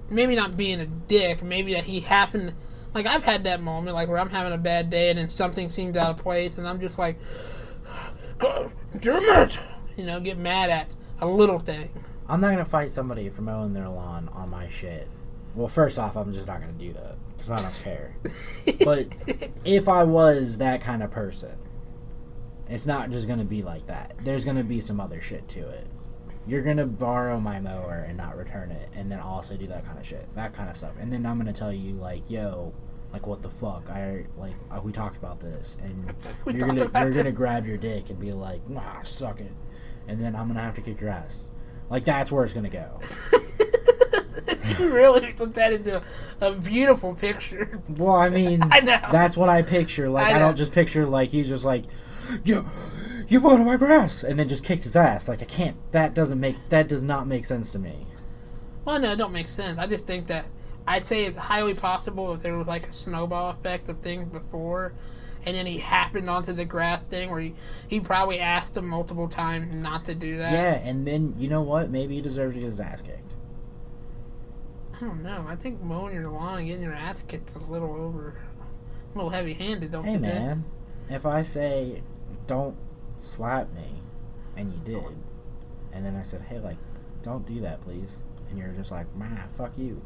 maybe 0.09 0.35
not 0.35 0.55
being 0.55 0.79
a 0.79 0.85
dick. 0.85 1.43
Maybe 1.43 1.73
that 1.73 1.83
he 1.85 1.99
happened. 2.01 2.53
Like 2.93 3.05
I've 3.05 3.23
had 3.23 3.43
that 3.45 3.61
moment, 3.61 3.95
like 3.95 4.07
where 4.07 4.19
I'm 4.19 4.29
having 4.29 4.53
a 4.53 4.57
bad 4.57 4.89
day 4.89 5.09
and 5.09 5.17
then 5.17 5.29
something 5.29 5.69
seems 5.69 5.97
out 5.97 6.11
of 6.11 6.17
place, 6.17 6.57
and 6.57 6.67
I'm 6.67 6.79
just 6.79 6.99
like, 6.99 7.17
God 8.37 8.71
damn 8.99 9.23
it! 9.41 9.59
You 9.97 10.05
know, 10.05 10.19
get 10.19 10.37
mad 10.37 10.69
at 10.69 10.87
a 11.19 11.27
little 11.27 11.59
thing. 11.59 11.89
I'm 12.27 12.39
not 12.39 12.51
gonna 12.51 12.65
fight 12.65 12.91
somebody 12.91 13.29
for 13.29 13.41
mowing 13.41 13.73
their 13.73 13.89
lawn 13.89 14.29
on 14.33 14.49
my 14.49 14.69
shit. 14.69 15.07
Well, 15.55 15.67
first 15.67 15.99
off, 15.99 16.15
I'm 16.15 16.31
just 16.31 16.47
not 16.47 16.61
gonna 16.61 16.73
do 16.73 16.93
that 16.93 17.17
because 17.35 17.51
I 17.51 17.61
don't 17.61 17.81
care. 17.83 18.15
but 18.85 19.07
if 19.65 19.89
I 19.89 20.03
was 20.03 20.59
that 20.59 20.81
kind 20.81 21.03
of 21.03 21.11
person, 21.11 21.57
it's 22.69 22.87
not 22.87 23.09
just 23.09 23.27
gonna 23.27 23.45
be 23.45 23.61
like 23.61 23.87
that. 23.87 24.15
There's 24.23 24.45
gonna 24.45 24.63
be 24.63 24.79
some 24.79 24.99
other 24.99 25.19
shit 25.19 25.47
to 25.49 25.67
it. 25.67 25.87
You're 26.47 26.61
gonna 26.61 26.85
borrow 26.85 27.39
my 27.39 27.59
mower 27.59 28.05
and 28.07 28.17
not 28.17 28.37
return 28.37 28.71
it, 28.71 28.89
and 28.95 29.11
then 29.11 29.19
also 29.19 29.57
do 29.57 29.67
that 29.67 29.85
kind 29.85 29.99
of 29.99 30.05
shit, 30.05 30.33
that 30.35 30.53
kind 30.53 30.69
of 30.69 30.77
stuff. 30.77 30.93
And 30.99 31.11
then 31.11 31.25
I'm 31.25 31.37
gonna 31.37 31.53
tell 31.53 31.73
you 31.73 31.93
like, 31.95 32.29
yo, 32.29 32.73
like 33.11 33.27
what 33.27 33.41
the 33.41 33.49
fuck? 33.49 33.89
I 33.89 34.25
like 34.37 34.53
uh, 34.71 34.79
we 34.81 34.91
talked 34.91 35.17
about 35.17 35.39
this, 35.39 35.77
and 35.83 36.13
you're 36.57 36.67
gonna 36.67 36.89
you're 37.01 37.11
gonna 37.11 37.31
grab 37.31 37.65
your 37.65 37.77
dick 37.77 38.09
and 38.09 38.19
be 38.19 38.31
like, 38.31 38.67
nah, 38.69 39.01
suck 39.01 39.41
it, 39.41 39.51
and 40.07 40.21
then 40.21 40.35
I'm 40.35 40.47
gonna 40.47 40.61
have 40.61 40.75
to 40.75 40.81
kick 40.81 41.01
your 41.01 41.09
ass. 41.09 41.51
Like 41.89 42.05
that's 42.05 42.31
where 42.31 42.45
it's 42.45 42.53
gonna 42.53 42.69
go. 42.69 43.01
You 44.79 44.93
really 44.93 45.31
put 45.33 45.53
that 45.55 45.73
into 45.73 46.01
a, 46.39 46.51
beautiful 46.53 47.13
picture. 47.15 47.81
Well, 47.89 48.15
I 48.15 48.29
mean, 48.29 48.61
I 48.71 48.79
know. 48.79 48.99
that's 49.11 49.35
what 49.37 49.49
I 49.49 49.61
picture. 49.61 50.09
Like, 50.09 50.27
I 50.27 50.37
I, 50.37 50.39
don't 50.39 50.57
just 50.57 50.71
picture 50.71 51.05
like 51.05 51.29
he's 51.29 51.49
just 51.49 51.65
like, 51.65 51.83
you, 52.43 52.65
you 53.27 53.39
mowed 53.39 53.65
my 53.65 53.77
grass, 53.77 54.23
and 54.23 54.39
then 54.39 54.47
just 54.47 54.63
kicked 54.63 54.83
his 54.83 54.95
ass. 54.95 55.27
Like, 55.27 55.41
I 55.41 55.45
can't. 55.45 55.77
That 55.91 56.13
doesn't 56.13 56.39
make. 56.39 56.55
That 56.69 56.87
does 56.87 57.03
not 57.03 57.27
make 57.27 57.45
sense 57.45 57.71
to 57.73 57.79
me. 57.79 58.07
Well, 58.85 58.99
no, 58.99 59.11
it 59.11 59.17
don't 59.17 59.33
make 59.33 59.47
sense. 59.47 59.77
I 59.77 59.87
just 59.87 60.07
think 60.07 60.27
that 60.27 60.45
I'd 60.87 61.03
say 61.03 61.25
it's 61.25 61.37
highly 61.37 61.73
possible 61.73 62.33
if 62.33 62.41
there 62.41 62.57
was 62.57 62.67
like 62.67 62.87
a 62.87 62.91
snowball 62.91 63.51
effect 63.51 63.89
of 63.89 63.99
things 63.99 64.31
before, 64.31 64.93
and 65.45 65.55
then 65.55 65.65
he 65.65 65.77
happened 65.77 66.29
onto 66.29 66.53
the 66.53 66.65
grass 66.65 67.01
thing 67.03 67.29
where 67.29 67.39
he, 67.39 67.53
he 67.87 67.99
probably 67.99 68.39
asked 68.39 68.75
him 68.77 68.87
multiple 68.87 69.27
times 69.27 69.75
not 69.75 70.05
to 70.05 70.15
do 70.15 70.37
that. 70.37 70.51
Yeah, 70.51 70.89
and 70.89 71.05
then 71.05 71.35
you 71.37 71.47
know 71.47 71.61
what? 71.61 71.89
Maybe 71.89 72.15
he 72.15 72.21
deserves 72.21 72.55
to 72.55 72.59
get 72.59 72.65
his 72.65 72.79
ass 72.79 73.01
kicked. 73.01 73.33
I 75.01 75.05
don't 75.05 75.23
know. 75.23 75.45
I 75.47 75.55
think 75.55 75.81
mowing 75.81 76.13
your 76.13 76.29
lawn 76.29 76.59
and 76.59 76.67
getting 76.67 76.83
your 76.83 76.93
ass 76.93 77.23
kicked 77.23 77.49
is 77.49 77.55
a 77.55 77.71
little 77.71 77.95
over, 77.95 78.39
a 79.13 79.17
little 79.17 79.31
heavy 79.31 79.53
handed, 79.53 79.91
don't 79.91 80.03
Hey, 80.03 80.13
you 80.13 80.19
think? 80.19 80.33
Hey, 80.33 80.39
man, 80.39 80.63
if 81.09 81.25
I 81.25 81.41
say 81.41 82.03
don't 82.45 82.75
slap 83.17 83.73
me, 83.73 83.95
and 84.55 84.71
you 84.71 84.79
did, 84.83 85.03
and 85.91 86.05
then 86.05 86.15
I 86.15 86.21
said, 86.21 86.41
hey, 86.41 86.59
like, 86.59 86.77
don't 87.23 87.47
do 87.47 87.61
that, 87.61 87.81
please, 87.81 88.19
and 88.49 88.59
you're 88.59 88.73
just 88.73 88.91
like, 88.91 89.13
man, 89.15 89.49
fuck 89.55 89.75
you, 89.75 90.01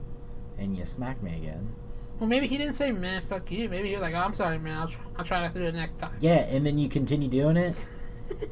and 0.57 0.77
you 0.77 0.85
smack 0.85 1.21
me 1.21 1.35
again. 1.35 1.75
Well, 2.19 2.29
maybe 2.29 2.47
he 2.47 2.57
didn't 2.57 2.75
say, 2.75 2.91
man, 2.91 3.21
fuck 3.23 3.51
you. 3.51 3.67
Maybe 3.67 3.89
he 3.89 3.95
was 3.95 4.01
like, 4.01 4.13
oh, 4.13 4.19
I'm 4.19 4.31
sorry, 4.31 4.57
man. 4.57 4.77
I'll, 4.77 4.87
tr- 4.87 4.99
I'll 5.17 5.25
try 5.25 5.41
not 5.41 5.53
to 5.53 5.59
do 5.59 5.65
it 5.65 5.75
next 5.75 5.97
time. 5.99 6.15
Yeah, 6.21 6.45
and 6.45 6.65
then 6.65 6.77
you 6.77 6.87
continue 6.87 7.27
doing 7.27 7.57
it. 7.57 7.89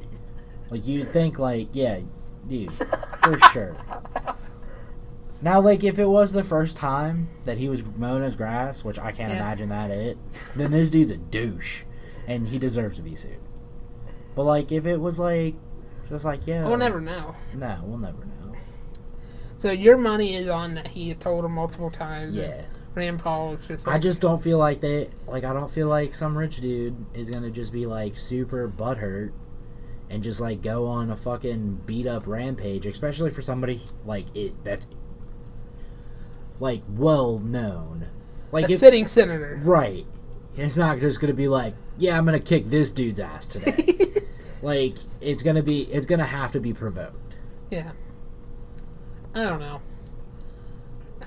like 0.72 0.86
you 0.86 1.06
think, 1.06 1.40
like, 1.40 1.70
yeah, 1.72 1.99
dude, 2.49 2.74
for 2.74 3.40
sure. 3.53 3.74
Now, 5.44 5.60
like, 5.60 5.84
if 5.84 5.99
it 5.99 6.06
was 6.07 6.32
the 6.32 6.44
first 6.44 6.78
time 6.78 7.30
that 7.44 7.57
he 7.57 7.68
was 7.68 7.84
mowing 7.98 8.24
his 8.24 8.36
grass, 8.38 8.84
which 8.86 8.98
I 8.98 9.11
can't 9.11 9.30
Yeah. 9.32 9.38
imagine 9.40 9.70
that 9.70 9.91
it, 9.91 10.18
then 10.57 10.72
this 10.72 10.90
dude's 10.90 11.11
a 11.11 11.18
douche, 11.18 11.84
and 12.28 12.48
he 12.48 12.57
deserves 12.57 12.95
to 12.98 13.03
be 13.03 13.15
sued. 13.15 13.40
But 14.36 14.44
like, 14.44 14.72
if 14.72 14.86
it 14.86 14.98
was 15.02 15.20
like, 15.20 15.56
just 16.07 16.24
like, 16.26 16.48
yeah, 16.48 16.68
We'll 16.68 16.78
never 16.78 17.02
know. 17.02 17.36
No, 17.56 17.80
we'll 17.84 17.98
never 17.98 18.20
know. 18.26 18.56
So 19.57 19.72
your 19.72 19.98
money 19.98 20.34
is 20.34 20.48
on 20.48 20.74
that 20.76 20.90
he 20.90 21.10
had 21.10 21.20
told 21.20 21.45
him 21.45 21.53
multiple 21.53 21.90
times. 21.91 22.36
Yeah, 22.36 22.64
Rand 22.95 23.20
Paul 23.20 23.56
just 23.68 23.88
I 23.88 23.98
just 23.99 24.22
don't 24.22 24.41
feel 24.41 24.57
like 24.57 24.82
they, 24.82 25.10
like, 25.28 25.44
I 25.44 25.53
don't 25.53 25.72
feel 25.72 25.88
like 25.88 26.14
some 26.14 26.38
rich 26.38 26.60
dude 26.61 27.06
is 27.14 27.30
gonna 27.30 27.49
just 27.52 27.72
be 27.72 27.86
like 27.86 28.18
super 28.18 28.68
butthurt 28.70 29.32
and 30.10 30.22
just 30.22 30.40
like 30.41 30.61
go 30.61 30.88
on 30.88 31.10
a 31.10 31.15
fucking 31.18 31.82
beat 31.86 32.07
up 32.07 32.28
rampage, 32.28 32.86
especially 32.86 33.30
for 33.30 33.41
somebody 33.41 33.80
like 34.06 34.26
it 34.36 34.61
that's 34.65 34.88
like 36.60 36.82
well 36.90 37.40
known. 37.40 38.08
Like 38.52 38.70
a 38.70 38.74
if, 38.74 38.80
sitting 38.80 39.06
senator. 39.06 39.60
right, 39.64 40.06
it's 40.56 40.78
not 40.78 41.00
just 41.00 41.20
gonna 41.20 41.34
be 41.34 41.48
like, 41.48 41.74
yeah, 41.98 42.18
I'm 42.18 42.26
gonna 42.26 42.40
kick 42.40 42.66
this 42.70 42.92
dude's 42.92 43.20
ass 43.20 43.48
today. 43.48 43.98
like 44.62 44.98
it's 45.22 45.44
gonna 45.44 45.64
be, 45.64 45.82
it's 45.84 46.06
gonna 46.06 46.26
have 46.26 46.52
to 46.52 46.60
be 46.60 46.74
provoked. 46.74 47.38
Yeah. 47.70 47.92
I 49.34 49.44
don't 49.46 49.60
know. 49.60 49.82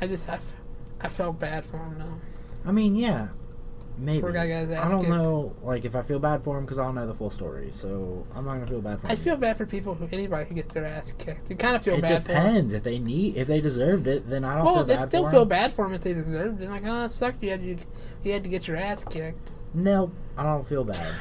I 0.00 0.06
just 0.06 0.28
I, 0.28 0.34
f- 0.34 0.54
I 1.00 1.08
felt 1.08 1.40
bad 1.40 1.64
for 1.64 1.78
him 1.78 1.98
though. 1.98 2.68
I 2.68 2.72
mean, 2.72 2.94
yeah, 2.94 3.28
maybe. 3.98 4.20
Poor 4.20 4.32
guy 4.32 4.48
got 4.48 4.60
his 4.60 4.70
ass 4.70 4.86
I 4.86 4.90
don't 4.90 5.00
kicked. 5.00 5.10
know, 5.12 5.54
like 5.62 5.84
if 5.84 5.94
I 5.94 6.02
feel 6.02 6.18
bad 6.18 6.42
for 6.42 6.58
him 6.58 6.64
because 6.64 6.78
I 6.78 6.84
don't 6.84 6.94
know 6.94 7.06
the 7.06 7.14
full 7.14 7.30
story, 7.30 7.70
so 7.70 8.26
I'm 8.34 8.44
not 8.44 8.54
gonna 8.54 8.66
feel 8.66 8.80
bad 8.80 9.00
for 9.00 9.06
him. 9.06 9.12
I 9.12 9.16
feel 9.16 9.36
bad 9.36 9.56
for 9.56 9.66
people 9.66 9.94
who 9.94 10.08
anybody 10.12 10.48
who 10.48 10.54
gets 10.54 10.74
their 10.74 10.84
ass 10.84 11.12
kicked. 11.18 11.50
You 11.50 11.56
kind 11.56 11.76
of 11.76 11.82
feel 11.82 11.94
it 11.96 12.02
bad 12.02 12.22
for 12.22 12.32
them. 12.32 12.44
depends 12.44 12.72
if 12.72 12.82
they 12.82 12.98
need 12.98 13.36
if 13.36 13.48
they 13.48 13.60
deserved 13.60 14.06
it. 14.06 14.28
Then 14.28 14.44
I 14.44 14.56
don't 14.56 14.66
it. 14.66 14.72
Well, 14.72 14.84
they 14.84 14.96
still 14.96 15.30
feel 15.30 15.44
bad 15.44 15.72
for 15.72 15.84
them 15.84 15.94
if 15.94 16.02
they 16.02 16.14
deserved 16.14 16.62
it. 16.62 16.68
Like, 16.68 16.82
oh, 16.84 17.04
it 17.04 17.10
sucked. 17.12 17.42
You 17.42 17.50
had 17.50 17.62
you, 17.62 17.78
you 18.22 18.32
had 18.32 18.42
to 18.44 18.50
get 18.50 18.66
your 18.68 18.76
ass 18.76 19.04
kicked. 19.04 19.52
No, 19.74 20.10
I 20.36 20.42
don't 20.42 20.66
feel 20.66 20.84
bad. 20.84 21.14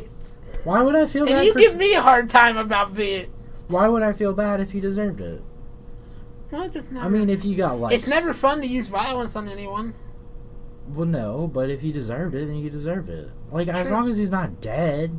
Why 0.64 0.82
would 0.82 0.94
I 0.94 1.06
feel 1.06 1.24
bad? 1.26 1.46
And 1.46 1.54
bad 1.54 1.62
you 1.62 1.68
give 1.68 1.76
me 1.76 1.94
a 1.94 2.02
hard 2.02 2.28
time 2.28 2.56
about 2.56 2.94
being. 2.94 3.32
Why 3.68 3.88
would 3.88 4.02
I 4.02 4.12
feel 4.12 4.32
bad 4.32 4.60
if 4.60 4.74
you 4.74 4.80
deserved 4.80 5.20
it? 5.20 5.42
Well, 6.50 6.62
it's 6.62 6.74
just 6.74 6.90
never, 6.90 7.06
I 7.06 7.08
mean, 7.08 7.30
if 7.30 7.44
you 7.44 7.56
got 7.56 7.78
like, 7.78 7.94
it's 7.94 8.08
never 8.08 8.34
fun 8.34 8.60
to 8.60 8.66
use 8.66 8.88
violence 8.88 9.36
on 9.36 9.48
anyone. 9.48 9.94
Well, 10.94 11.06
no, 11.06 11.46
but 11.46 11.70
if 11.70 11.82
you 11.82 11.92
deserved 11.92 12.34
it, 12.34 12.46
then 12.46 12.56
you 12.56 12.70
deserved 12.70 13.08
it. 13.08 13.30
Like 13.50 13.68
as 13.68 13.90
long 13.90 14.08
as 14.08 14.16
he's 14.16 14.30
not 14.30 14.60
dead, 14.60 15.18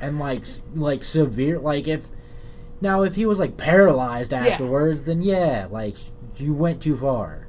and 0.00 0.18
like 0.18 0.44
like 0.74 1.02
severe, 1.04 1.58
like 1.58 1.88
if 1.88 2.06
now 2.80 3.02
if 3.02 3.14
he 3.14 3.24
was 3.24 3.38
like 3.38 3.56
paralyzed 3.56 4.34
afterwards, 4.34 5.04
then 5.04 5.22
yeah, 5.22 5.66
like 5.70 5.96
you 6.36 6.52
went 6.52 6.82
too 6.82 6.96
far. 6.96 7.48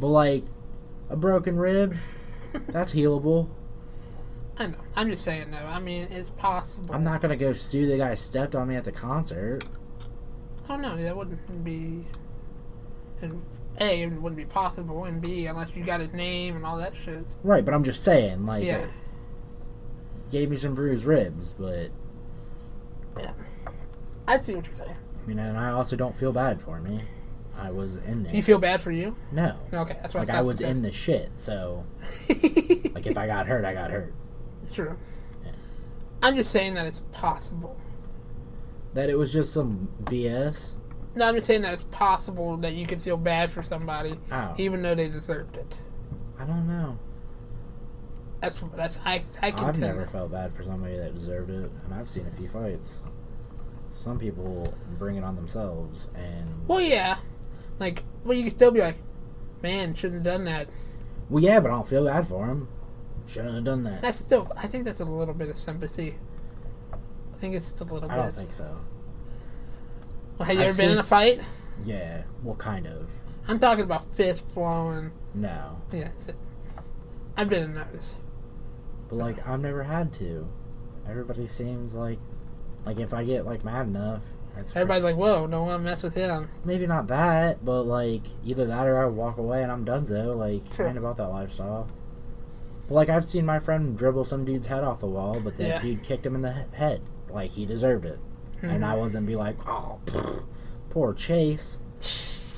But 0.00 0.08
like 0.08 0.44
a 1.08 1.16
broken 1.16 1.56
rib, 1.56 1.94
that's 2.68 2.92
healable. 2.94 3.48
I 4.58 4.68
know. 4.68 4.76
I'm 4.94 5.08
just 5.08 5.24
saying, 5.24 5.50
though. 5.50 5.66
I 5.66 5.80
mean, 5.80 6.06
it's 6.10 6.30
possible. 6.30 6.94
I'm 6.94 7.02
not 7.02 7.20
gonna 7.20 7.36
go 7.36 7.52
sue 7.52 7.86
the 7.86 7.96
guy 7.98 8.10
who 8.10 8.16
stepped 8.16 8.54
on 8.54 8.68
me 8.68 8.76
at 8.76 8.84
the 8.84 8.92
concert. 8.92 9.64
Oh 10.68 10.76
no, 10.76 10.96
that 10.96 11.16
wouldn't 11.16 11.64
be. 11.64 12.04
A, 13.80 14.02
it 14.02 14.12
wouldn't 14.12 14.36
be 14.36 14.44
possible, 14.44 15.04
and 15.04 15.20
B, 15.20 15.46
unless 15.46 15.76
you 15.76 15.84
got 15.84 16.00
his 16.00 16.12
name 16.12 16.54
and 16.56 16.64
all 16.64 16.76
that 16.78 16.94
shit. 16.96 17.24
Right, 17.42 17.64
but 17.64 17.74
I'm 17.74 17.82
just 17.84 18.04
saying, 18.04 18.46
like, 18.46 18.62
Yeah. 18.64 18.86
gave 20.30 20.48
me 20.50 20.56
some 20.56 20.74
bruised 20.74 21.04
ribs, 21.04 21.54
but 21.54 21.90
Yeah. 23.18 23.32
I 24.28 24.38
see 24.38 24.54
what 24.54 24.64
you're 24.66 24.74
saying. 24.74 24.96
I 25.22 25.26
mean, 25.26 25.38
and 25.38 25.58
I 25.58 25.70
also 25.70 25.96
don't 25.96 26.14
feel 26.14 26.32
bad 26.32 26.60
for 26.60 26.80
me. 26.80 27.02
I 27.56 27.70
was 27.70 27.98
in 27.98 28.24
there. 28.24 28.34
You 28.34 28.42
feel 28.42 28.58
bad 28.58 28.80
for 28.80 28.90
you? 28.90 29.16
no, 29.32 29.56
Okay, 29.72 29.96
that's 30.02 30.14
what 30.14 30.26
like 30.28 30.34
I 30.36 30.38
I 30.38 30.42
was 30.42 30.60
in 30.60 30.82
the 30.82 30.90
shit, 30.92 31.30
so 31.36 31.84
like 32.28 33.06
if 33.06 33.16
I 33.16 33.26
got 33.26 33.46
hurt, 33.46 33.64
I 33.64 33.72
got 33.74 33.90
hurt. 33.90 34.12
True. 34.72 34.96
Yeah. 35.44 35.52
I'm 36.22 36.34
just 36.34 36.50
saying 36.50 36.74
that 36.74 36.86
it's 36.86 37.02
possible. 37.12 37.76
That 38.94 39.08
it 39.08 39.16
was 39.18 39.32
just 39.32 39.52
some 39.52 39.88
BS. 40.02 40.74
No, 41.14 41.28
I'm 41.28 41.34
just 41.36 41.46
saying 41.46 41.62
that 41.62 41.74
it's 41.74 41.84
possible 41.84 42.56
that 42.58 42.74
you 42.74 42.86
could 42.86 43.00
feel 43.00 43.16
bad 43.16 43.50
for 43.50 43.62
somebody, 43.62 44.16
Oh, 44.32 44.54
even 44.58 44.82
though 44.82 44.94
they 44.94 45.08
deserved 45.08 45.56
it. 45.56 45.78
I 46.38 46.44
don't 46.44 46.66
know. 46.66 46.98
That's 48.40 48.58
that's 48.76 48.98
I 49.04 49.22
I 49.40 49.50
can 49.52 49.64
I've 49.68 49.78
never 49.78 50.06
felt 50.06 50.32
bad 50.32 50.52
for 50.52 50.62
somebody 50.62 50.96
that 50.96 51.14
deserved 51.14 51.50
it, 51.50 51.70
and 51.84 51.94
I've 51.94 52.08
seen 52.08 52.26
a 52.26 52.30
few 52.36 52.48
fights. 52.48 53.00
Some 53.92 54.18
people 54.18 54.74
bring 54.98 55.16
it 55.16 55.24
on 55.24 55.36
themselves, 55.36 56.10
and 56.16 56.50
Well, 56.66 56.80
yeah, 56.80 57.18
like, 57.78 58.02
well, 58.24 58.36
you 58.36 58.42
can 58.44 58.50
still 58.52 58.70
be 58.72 58.80
like, 58.80 58.96
man, 59.62 59.94
shouldn't 59.94 60.26
have 60.26 60.34
done 60.34 60.44
that. 60.46 60.68
well, 61.30 61.42
yeah, 61.42 61.60
but 61.60 61.70
I 61.70 61.74
don't 61.74 61.88
feel 61.88 62.04
bad 62.04 62.26
for 62.26 62.46
him. 62.46 62.68
Shouldn't 63.26 63.54
have 63.54 63.64
done 63.64 63.84
that. 63.84 64.02
That's 64.02 64.18
still, 64.18 64.50
I 64.56 64.66
think 64.66 64.84
that's 64.84 65.00
a 65.00 65.04
little 65.06 65.32
bit 65.32 65.48
of 65.48 65.56
sympathy. 65.56 66.16
I 66.92 67.36
think 67.38 67.54
it's 67.54 67.70
just 67.70 67.80
a 67.80 67.84
little 67.84 68.10
I 68.10 68.16
bit. 68.16 68.22
don't 68.24 68.34
think 68.36 68.52
so. 68.52 68.78
Well, 70.38 70.46
have 70.46 70.56
you 70.56 70.62
I've 70.62 70.68
ever 70.70 70.76
been 70.76 70.90
in 70.90 70.98
a 70.98 71.02
fight? 71.02 71.40
Yeah, 71.84 72.22
well, 72.42 72.56
kind 72.56 72.86
of. 72.86 73.08
I'm 73.48 73.58
talking 73.58 73.84
about 73.84 74.14
fist 74.14 74.48
flowing. 74.48 75.12
No, 75.34 75.80
Yeah, 75.92 76.04
that's 76.04 76.28
it. 76.28 76.36
I've 77.36 77.48
been 77.48 77.62
in 77.64 77.74
those. 77.74 78.14
but 79.08 79.16
like 79.16 79.46
I've 79.46 79.60
never 79.60 79.82
had 79.82 80.12
to. 80.14 80.48
Everybody 81.08 81.46
seems 81.46 81.94
like, 81.94 82.18
like 82.86 82.98
if 83.00 83.12
I 83.12 83.24
get 83.24 83.44
like 83.44 83.64
mad 83.64 83.88
enough, 83.88 84.22
it's 84.56 84.74
Everybody's 84.76 85.02
like, 85.02 85.16
"Whoa, 85.16 85.46
don't 85.48 85.66
want 85.66 85.80
to 85.80 85.84
mess 85.90 86.02
with 86.04 86.14
him." 86.14 86.48
maybe 86.64 86.86
not 86.86 87.08
that, 87.08 87.64
but 87.64 87.82
like 87.82 88.22
either 88.44 88.64
that 88.66 88.86
or 88.86 88.98
I 89.02 89.06
walk 89.06 89.36
away 89.36 89.62
and 89.64 89.72
I'm 89.72 89.84
donezo. 89.84 90.36
Like 90.36 90.62
Sure. 90.76 90.86
I 90.86 90.90
ain't 90.90 90.98
about 90.98 91.16
that 91.16 91.28
lifestyle. 91.28 91.88
But 92.88 92.94
like 92.94 93.08
I've 93.08 93.24
seen 93.24 93.44
my 93.44 93.58
friend 93.58 93.98
dribble 93.98 94.24
some 94.24 94.44
dude's 94.44 94.68
head 94.68 94.84
off 94.84 95.00
the 95.00 95.06
wall, 95.08 95.40
but 95.40 95.56
that 95.58 95.66
Yeah. 95.66 95.80
dude 95.80 96.02
kicked 96.04 96.24
him 96.24 96.36
in 96.36 96.42
the 96.42 96.52
he- 96.52 96.76
head. 96.76 97.00
Like 97.28 97.50
he 97.50 97.66
deserved 97.66 98.04
it, 98.04 98.20
and 98.70 98.82
Mhm. 98.82 98.86
I 98.88 98.94
wasn't 98.94 99.26
be 99.26 99.36
like, 99.36 99.56
oh, 99.68 99.98
poor 100.90 101.12
Chase. 101.14 101.80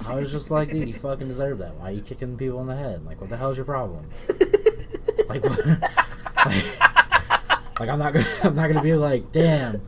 I 0.09 0.15
was 0.17 0.31
just 0.31 0.51
like, 0.51 0.71
dude, 0.71 0.89
you 0.89 0.95
fucking 1.07 1.27
deserve 1.29 1.59
that. 1.59 1.75
Why 1.77 1.89
are 1.91 1.93
you 1.93 2.01
kicking 2.03 2.37
people 2.37 2.61
in 2.61 2.67
the 2.67 2.77
head? 2.77 3.05
Like, 3.07 3.21
what 3.21 3.31
the 3.31 3.37
hell's 3.37 3.57
your 3.57 3.65
problem? 3.67 4.09
like, 5.29 5.43
what? 5.43 5.67
like, 6.47 6.81
like, 7.81 7.89
I'm 7.89 7.99
not 7.99 8.13
gonna, 8.13 8.27
I'm 8.45 8.55
not 8.55 8.69
gonna 8.69 8.83
be 8.83 8.95
like, 8.95 9.33
damn, 9.33 9.83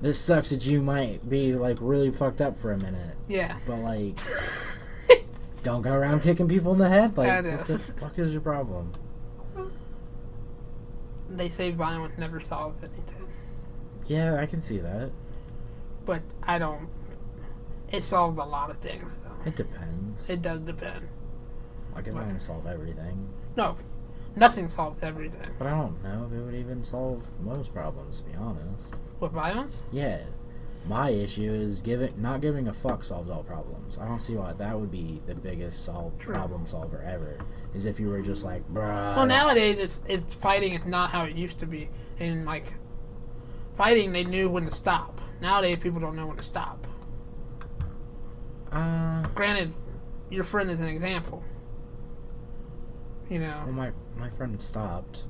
this 0.00 0.18
sucks 0.18 0.50
that 0.50 0.64
you 0.66 0.82
might 0.82 1.28
be 1.28 1.54
like 1.54 1.78
really 1.80 2.10
fucked 2.10 2.40
up 2.40 2.56
for 2.58 2.72
a 2.72 2.78
minute, 2.78 3.16
Yeah. 3.28 3.56
but 3.66 3.78
like, 3.80 4.16
don't 5.62 5.82
go 5.82 5.92
around 5.94 6.20
kicking 6.22 6.48
people 6.48 6.72
in 6.72 6.78
the 6.78 6.88
head. 6.88 7.16
Like, 7.16 7.44
what 7.44 7.64
the 7.66 7.78
fuck 7.78 8.18
is 8.18 8.32
your 8.32 8.42
problem? 8.42 8.92
They 11.30 11.48
say 11.48 11.70
violence 11.70 12.18
never 12.18 12.38
solves 12.38 12.84
anything, 12.84 13.23
Yeah, 14.06 14.36
I 14.36 14.46
can 14.46 14.60
see 14.60 14.78
that. 14.78 15.10
but 16.04 16.22
I 16.42 16.58
don't. 16.58 16.88
It 17.92 18.02
solves 18.02 18.38
a 18.38 18.44
lot 18.44 18.70
of 18.70 18.78
things, 18.78 19.20
though. 19.20 19.48
It 19.48 19.56
depends. 19.56 20.28
It 20.28 20.42
does 20.42 20.60
depend. 20.60 21.08
Like, 21.94 22.06
it's 22.06 22.16
not 22.16 22.26
gonna 22.26 22.40
solve 22.40 22.66
everything, 22.66 23.28
No, 23.56 23.76
nothing 24.34 24.68
solves 24.68 25.02
everything. 25.04 25.48
but 25.58 25.68
I 25.68 25.70
don't 25.70 26.02
know 26.02 26.26
if 26.26 26.32
it 26.36 26.42
would 26.42 26.54
even 26.54 26.82
solve 26.82 27.24
most 27.40 27.72
problems. 27.72 28.20
To 28.20 28.26
be 28.26 28.34
honest. 28.36 28.94
With 29.20 29.32
violence, 29.32 29.84
Yeah. 29.92 30.20
My 30.86 31.08
issue 31.08 31.50
is 31.50 31.80
giving 31.80 32.12
not 32.20 32.42
giving 32.42 32.68
a 32.68 32.72
fuck 32.72 33.04
solves 33.04 33.30
all 33.30 33.42
problems. 33.42 33.96
I 33.96 34.06
don't 34.06 34.18
see 34.18 34.34
why 34.36 34.52
that 34.54 34.78
would 34.78 34.90
be 34.90 35.22
the 35.24 35.34
biggest 35.34 35.82
solve 35.84 36.18
True. 36.18 36.34
problem 36.34 36.66
solver 36.66 37.00
ever. 37.02 37.38
Is 37.72 37.86
if 37.86 37.98
you 37.98 38.08
were 38.10 38.20
just 38.20 38.44
like, 38.44 38.62
bruh. 38.70 39.16
well, 39.16 39.24
nowadays 39.26 39.78
it's 39.82 40.02
it's 40.06 40.34
fighting 40.34 40.74
is 40.74 40.84
not 40.84 41.08
how 41.10 41.24
it 41.24 41.36
used 41.36 41.58
to 41.60 41.66
be, 41.66 41.88
and 42.20 42.44
like 42.44 42.74
fighting, 43.76 44.12
they 44.12 44.24
knew 44.24 44.48
when 44.48 44.66
to 44.66 44.72
stop. 44.72 45.20
Nowadays, 45.40 45.78
people 45.82 46.00
don't 46.00 46.16
know 46.16 46.26
when 46.26 46.36
to 46.36 46.42
stop. 46.44 46.86
Uh, 48.72 49.22
Granted, 49.34 49.72
your 50.30 50.44
friend 50.44 50.70
is 50.70 50.80
an 50.80 50.88
example. 50.88 51.42
You 53.30 53.38
know, 53.38 53.62
well, 53.66 53.72
my 53.72 53.92
my 54.16 54.30
friend 54.30 54.60
stopped. 54.60 55.24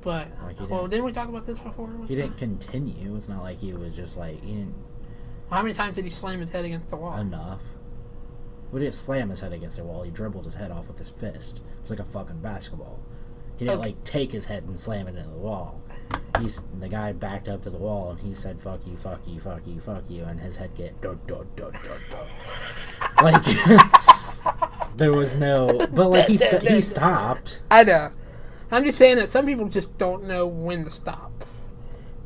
but 0.00 0.28
Like 0.42 0.70
well, 0.70 0.86
didn't- 0.86 1.04
we 1.04 1.12
talk 1.12 1.28
about 1.28 1.44
this 1.44 1.58
before? 1.58 1.90
He 2.08 2.14
didn't 2.14 2.38
continue. 2.38 3.16
It's 3.16 3.28
not 3.28 3.42
like 3.42 3.58
he 3.58 3.72
was 3.74 3.94
just 3.96 4.16
like 4.16 4.40
he 4.42 4.52
didn't 4.54 4.74
How 5.50 5.60
many 5.62 5.74
times 5.74 5.96
did 5.96 6.04
he 6.04 6.10
slam 6.10 6.40
his 6.40 6.52
head 6.52 6.64
against 6.64 6.88
the 6.88 6.96
wall? 6.96 7.18
enough. 7.18 7.60
We 8.72 8.80
didn't 8.80 8.94
slam 8.94 9.28
his 9.30 9.40
head 9.40 9.52
against 9.52 9.76
the 9.76 9.84
wall. 9.84 10.02
He 10.04 10.10
dribbled 10.10 10.44
his 10.44 10.54
head 10.54 10.70
off 10.70 10.88
with 10.88 10.98
his 10.98 11.10
fist. 11.10 11.60
It's 11.82 11.90
like 11.90 11.98
a 11.98 12.04
fucking 12.04 12.38
basketball. 12.38 13.00
He 13.56 13.64
didn't 13.66 13.80
Okay. 13.80 13.88
like 13.88 14.04
take 14.04 14.30
his 14.32 14.46
head 14.46 14.62
and 14.64 14.78
slam 14.80 15.06
it 15.08 15.16
into 15.16 15.28
the 15.28 15.36
wall. 15.36 15.82
He's 16.38 16.62
the 16.78 16.88
guy 16.88 17.12
backed 17.12 17.48
up 17.48 17.62
to 17.62 17.70
the 17.70 17.78
wall 17.78 18.10
and 18.10 18.20
he 18.20 18.34
said 18.34 18.60
"fuck 18.60 18.80
you, 18.86 18.96
fuck 18.96 19.20
you, 19.26 19.40
fuck 19.40 19.66
you, 19.66 19.80
fuck 19.80 20.04
you," 20.08 20.24
and 20.24 20.40
his 20.40 20.56
head 20.56 20.74
get. 20.74 20.94
Like 23.22 23.44
there 24.96 25.12
was 25.12 25.38
no, 25.38 25.86
but 25.92 26.10
like 26.10 26.26
he 26.26 26.36
st- 26.36 26.62
he 26.62 26.80
stopped. 26.80 27.62
I 27.70 27.84
know. 27.84 28.12
I'm 28.70 28.84
just 28.84 28.98
saying 28.98 29.16
that 29.16 29.28
some 29.28 29.46
people 29.46 29.68
just 29.68 29.98
don't 29.98 30.24
know 30.24 30.46
when 30.46 30.84
to 30.84 30.90
stop 30.90 31.44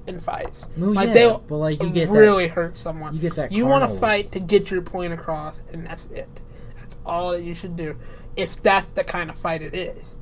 in 0.06 0.18
fights. 0.18 0.66
Well, 0.76 0.93
like 0.93 1.09
yeah, 1.09 1.14
they'll 1.14 1.39
but, 1.39 1.56
like, 1.56 1.82
you 1.82 1.90
get 1.90 2.09
that- 2.10 2.18
really 2.18 2.48
hurt 2.48 2.76
someone. 2.76 3.14
you 3.14 3.20
get 3.20 3.35
that 3.36 3.52
You 3.52 3.66
want 3.66 3.90
to 3.90 3.98
fight 3.98 4.32
to 4.32 4.40
get 4.40 4.70
your 4.70 4.82
point 4.82 5.12
across, 5.12 5.62
and 5.72 5.86
that's 5.86 6.06
it. 6.06 6.40
That's 6.78 6.97
all 7.06 7.32
that 7.32 7.43
you 7.43 7.55
should 7.55 7.76
do. 7.76 7.97
If 8.36 8.60
that's 8.60 8.86
the 8.94 9.05
kind 9.05 9.31
of 9.31 9.39
fight 9.39 9.62
it 9.62 9.74
is, 9.74 10.16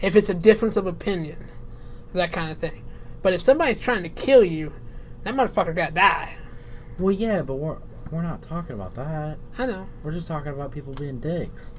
if 0.00 0.14
it's 0.14 0.28
a 0.28 0.34
difference 0.34 0.76
of 0.76 0.86
opinion, 0.86 1.48
that 2.12 2.32
kind 2.32 2.50
of 2.50 2.58
thing. 2.58 2.83
But 3.24 3.32
if 3.32 3.40
somebody's 3.42 3.80
trying 3.80 4.02
to 4.02 4.10
kill 4.10 4.44
you, 4.44 4.74
that 5.22 5.34
motherfucker 5.34 5.74
got 5.74 5.88
to 5.88 5.94
die. 5.94 6.36
Well, 6.98 7.10
yeah, 7.10 7.40
but 7.40 7.54
we're 7.54 7.78
we're 8.10 8.20
not 8.22 8.42
talking 8.42 8.74
about 8.74 8.94
that. 8.96 9.38
I 9.56 9.64
know. 9.64 9.86
We're 10.02 10.12
just 10.12 10.28
talking 10.28 10.52
about 10.52 10.72
people 10.72 10.92
being 10.92 11.20
dicks. 11.20 11.72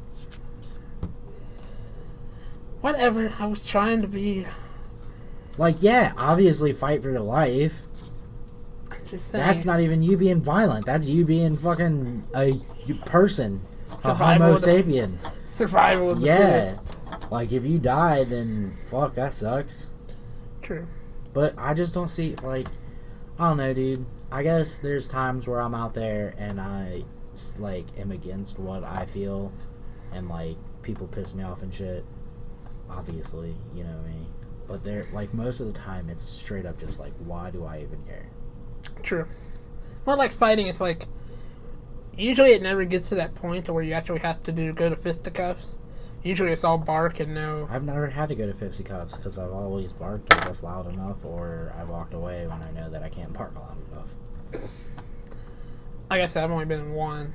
Whatever. 2.81 3.31
I 3.39 3.45
was 3.45 3.63
trying 3.63 4.01
to 4.01 4.07
be. 4.07 4.47
Like, 5.59 5.75
yeah, 5.81 6.13
obviously 6.17 6.73
fight 6.73 7.03
for 7.03 7.11
your 7.11 7.19
life. 7.19 7.79
I'm 8.91 8.97
just 9.05 9.29
saying. 9.29 9.45
That's 9.45 9.65
not 9.65 9.81
even 9.81 10.01
you 10.01 10.17
being 10.17 10.41
violent. 10.41 10.87
That's 10.87 11.07
you 11.07 11.25
being 11.25 11.55
fucking 11.55 12.23
a 12.35 12.53
person, 13.05 13.61
a 14.03 14.15
Homo 14.15 14.53
of 14.53 14.61
the- 14.61 14.67
sapien. 14.67 15.47
survival 15.47 16.09
of 16.09 16.21
the 16.21 16.25
Yeah. 16.25 16.73
Like 17.29 17.51
if 17.51 17.63
you 17.65 17.77
die, 17.77 18.23
then 18.23 18.73
fuck, 18.89 19.13
that 19.13 19.33
sucks. 19.35 19.91
True. 20.63 20.87
But 21.35 21.53
I 21.57 21.73
just 21.73 21.93
don't 21.93 22.07
see 22.07 22.33
like, 22.37 22.65
I 23.37 23.49
don't 23.49 23.57
know, 23.57 23.73
dude. 23.73 24.05
I 24.31 24.41
guess 24.41 24.77
there's 24.77 25.07
times 25.07 25.47
where 25.47 25.59
I'm 25.59 25.75
out 25.75 25.93
there 25.93 26.33
and 26.37 26.59
I 26.59 27.03
like 27.59 27.85
am 27.99 28.11
against 28.11 28.57
what 28.57 28.85
I 28.85 29.05
feel, 29.05 29.51
and 30.13 30.29
like 30.29 30.55
people 30.81 31.07
piss 31.07 31.35
me 31.35 31.43
off 31.43 31.61
and 31.61 31.73
shit. 31.73 32.05
obviously, 32.89 33.53
you 33.75 33.83
know 33.83 33.99
me. 34.07 34.27
But 34.65 34.83
they're 34.83 35.05
like 35.13 35.33
most 35.33 35.59
of 35.59 35.67
the 35.67 35.73
time, 35.77 36.09
it's 36.09 36.23
straight 36.23 36.65
up 36.65 36.79
just 36.79 36.99
like, 36.99 37.13
why 37.19 37.51
do 37.51 37.65
I 37.65 37.81
even 37.81 38.01
care? 38.07 38.29
True. 39.03 39.27
Well, 40.05 40.17
like 40.17 40.31
fighting, 40.31 40.67
it's 40.67 40.81
like 40.81 41.05
usually 42.17 42.51
it 42.51 42.61
never 42.61 42.85
gets 42.85 43.09
to 43.09 43.15
that 43.15 43.35
point 43.35 43.67
where 43.67 43.83
you 43.83 43.91
actually 43.91 44.19
have 44.19 44.41
to 44.43 44.53
do 44.53 44.71
go 44.71 44.89
to 44.89 44.95
fisticuffs. 44.95 45.77
Usually 46.25 46.51
it's 46.51 46.63
all 46.63 46.79
bark 46.79 47.19
and 47.19 47.35
no. 47.35 47.67
I've 47.69 47.83
never 47.83 48.07
had 48.07 48.29
to 48.29 48.35
go 48.35 48.47
to 48.47 48.53
fisticuffs 48.55 49.15
because 49.15 49.37
I've 49.37 49.51
always 49.51 49.93
barked 49.93 50.27
just 50.43 50.63
loud 50.63 50.91
enough, 50.91 51.23
or 51.23 51.71
I 51.77 51.83
walked 51.83 52.15
away 52.15 52.47
when 52.47 52.63
I 52.63 52.71
know 52.71 52.89
that 52.89 53.03
I 53.03 53.09
can't 53.09 53.31
bark 53.31 53.53
loud 53.53 53.77
enough. 53.91 54.65
Like 56.09 56.21
I 56.21 56.25
said, 56.25 56.43
I've 56.43 56.49
only 56.49 56.65
been 56.65 56.79
in 56.79 56.93
one, 56.93 57.33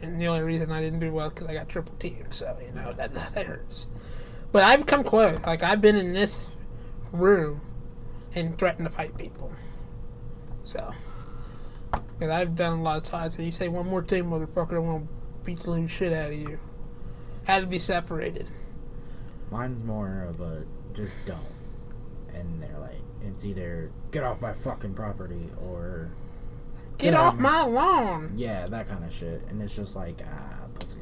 and 0.00 0.18
the 0.18 0.28
only 0.28 0.40
reason 0.40 0.72
I 0.72 0.80
didn't 0.80 1.00
do 1.00 1.12
well 1.12 1.28
because 1.28 1.46
I 1.46 1.52
got 1.52 1.68
triple 1.68 1.94
teamed. 1.96 2.32
So 2.32 2.56
you 2.64 2.72
know 2.72 2.94
that 2.94 3.12
that 3.12 3.46
hurts. 3.46 3.86
But 4.50 4.64
I've 4.64 4.86
come 4.86 5.04
close. 5.04 5.38
Like 5.46 5.62
I've 5.62 5.82
been 5.82 5.96
in 5.96 6.14
this 6.14 6.56
room 7.12 7.60
and 8.34 8.56
threatened 8.56 8.88
to 8.88 8.94
fight 8.94 9.18
people. 9.18 9.52
So, 10.62 10.94
and 12.18 12.32
I've 12.32 12.54
done 12.54 12.78
a 12.78 12.82
lot 12.82 12.96
of 12.96 13.04
times. 13.04 13.36
And 13.36 13.44
you 13.44 13.52
say 13.52 13.68
one 13.68 13.86
more 13.86 14.02
thing, 14.02 14.24
motherfucker, 14.24 14.78
I'm 14.78 14.86
gonna 14.86 15.06
beat 15.44 15.60
the 15.60 15.70
living 15.70 15.88
shit 15.88 16.14
out 16.14 16.30
of 16.30 16.34
you. 16.34 16.58
Had 17.46 17.60
to 17.60 17.66
be 17.66 17.78
separated. 17.78 18.48
Mine's 19.50 19.82
more 19.82 20.26
of 20.28 20.40
a 20.40 20.64
just 20.92 21.24
don't. 21.26 21.38
And 22.34 22.62
they're 22.62 22.78
like, 22.78 22.96
it's 23.22 23.44
either 23.44 23.90
get 24.10 24.22
off 24.24 24.42
my 24.42 24.52
fucking 24.52 24.94
property 24.94 25.50
or 25.62 26.10
Get 26.98 27.14
out 27.14 27.20
off 27.26 27.34
of 27.34 27.40
my 27.40 27.62
lawn. 27.64 28.32
yeah, 28.36 28.66
that 28.66 28.88
kind 28.88 29.04
of 29.04 29.12
shit. 29.12 29.42
And 29.48 29.60
it's 29.62 29.76
just 29.76 29.94
like, 29.96 30.22
ah, 30.26 30.64
pussy. 30.78 30.98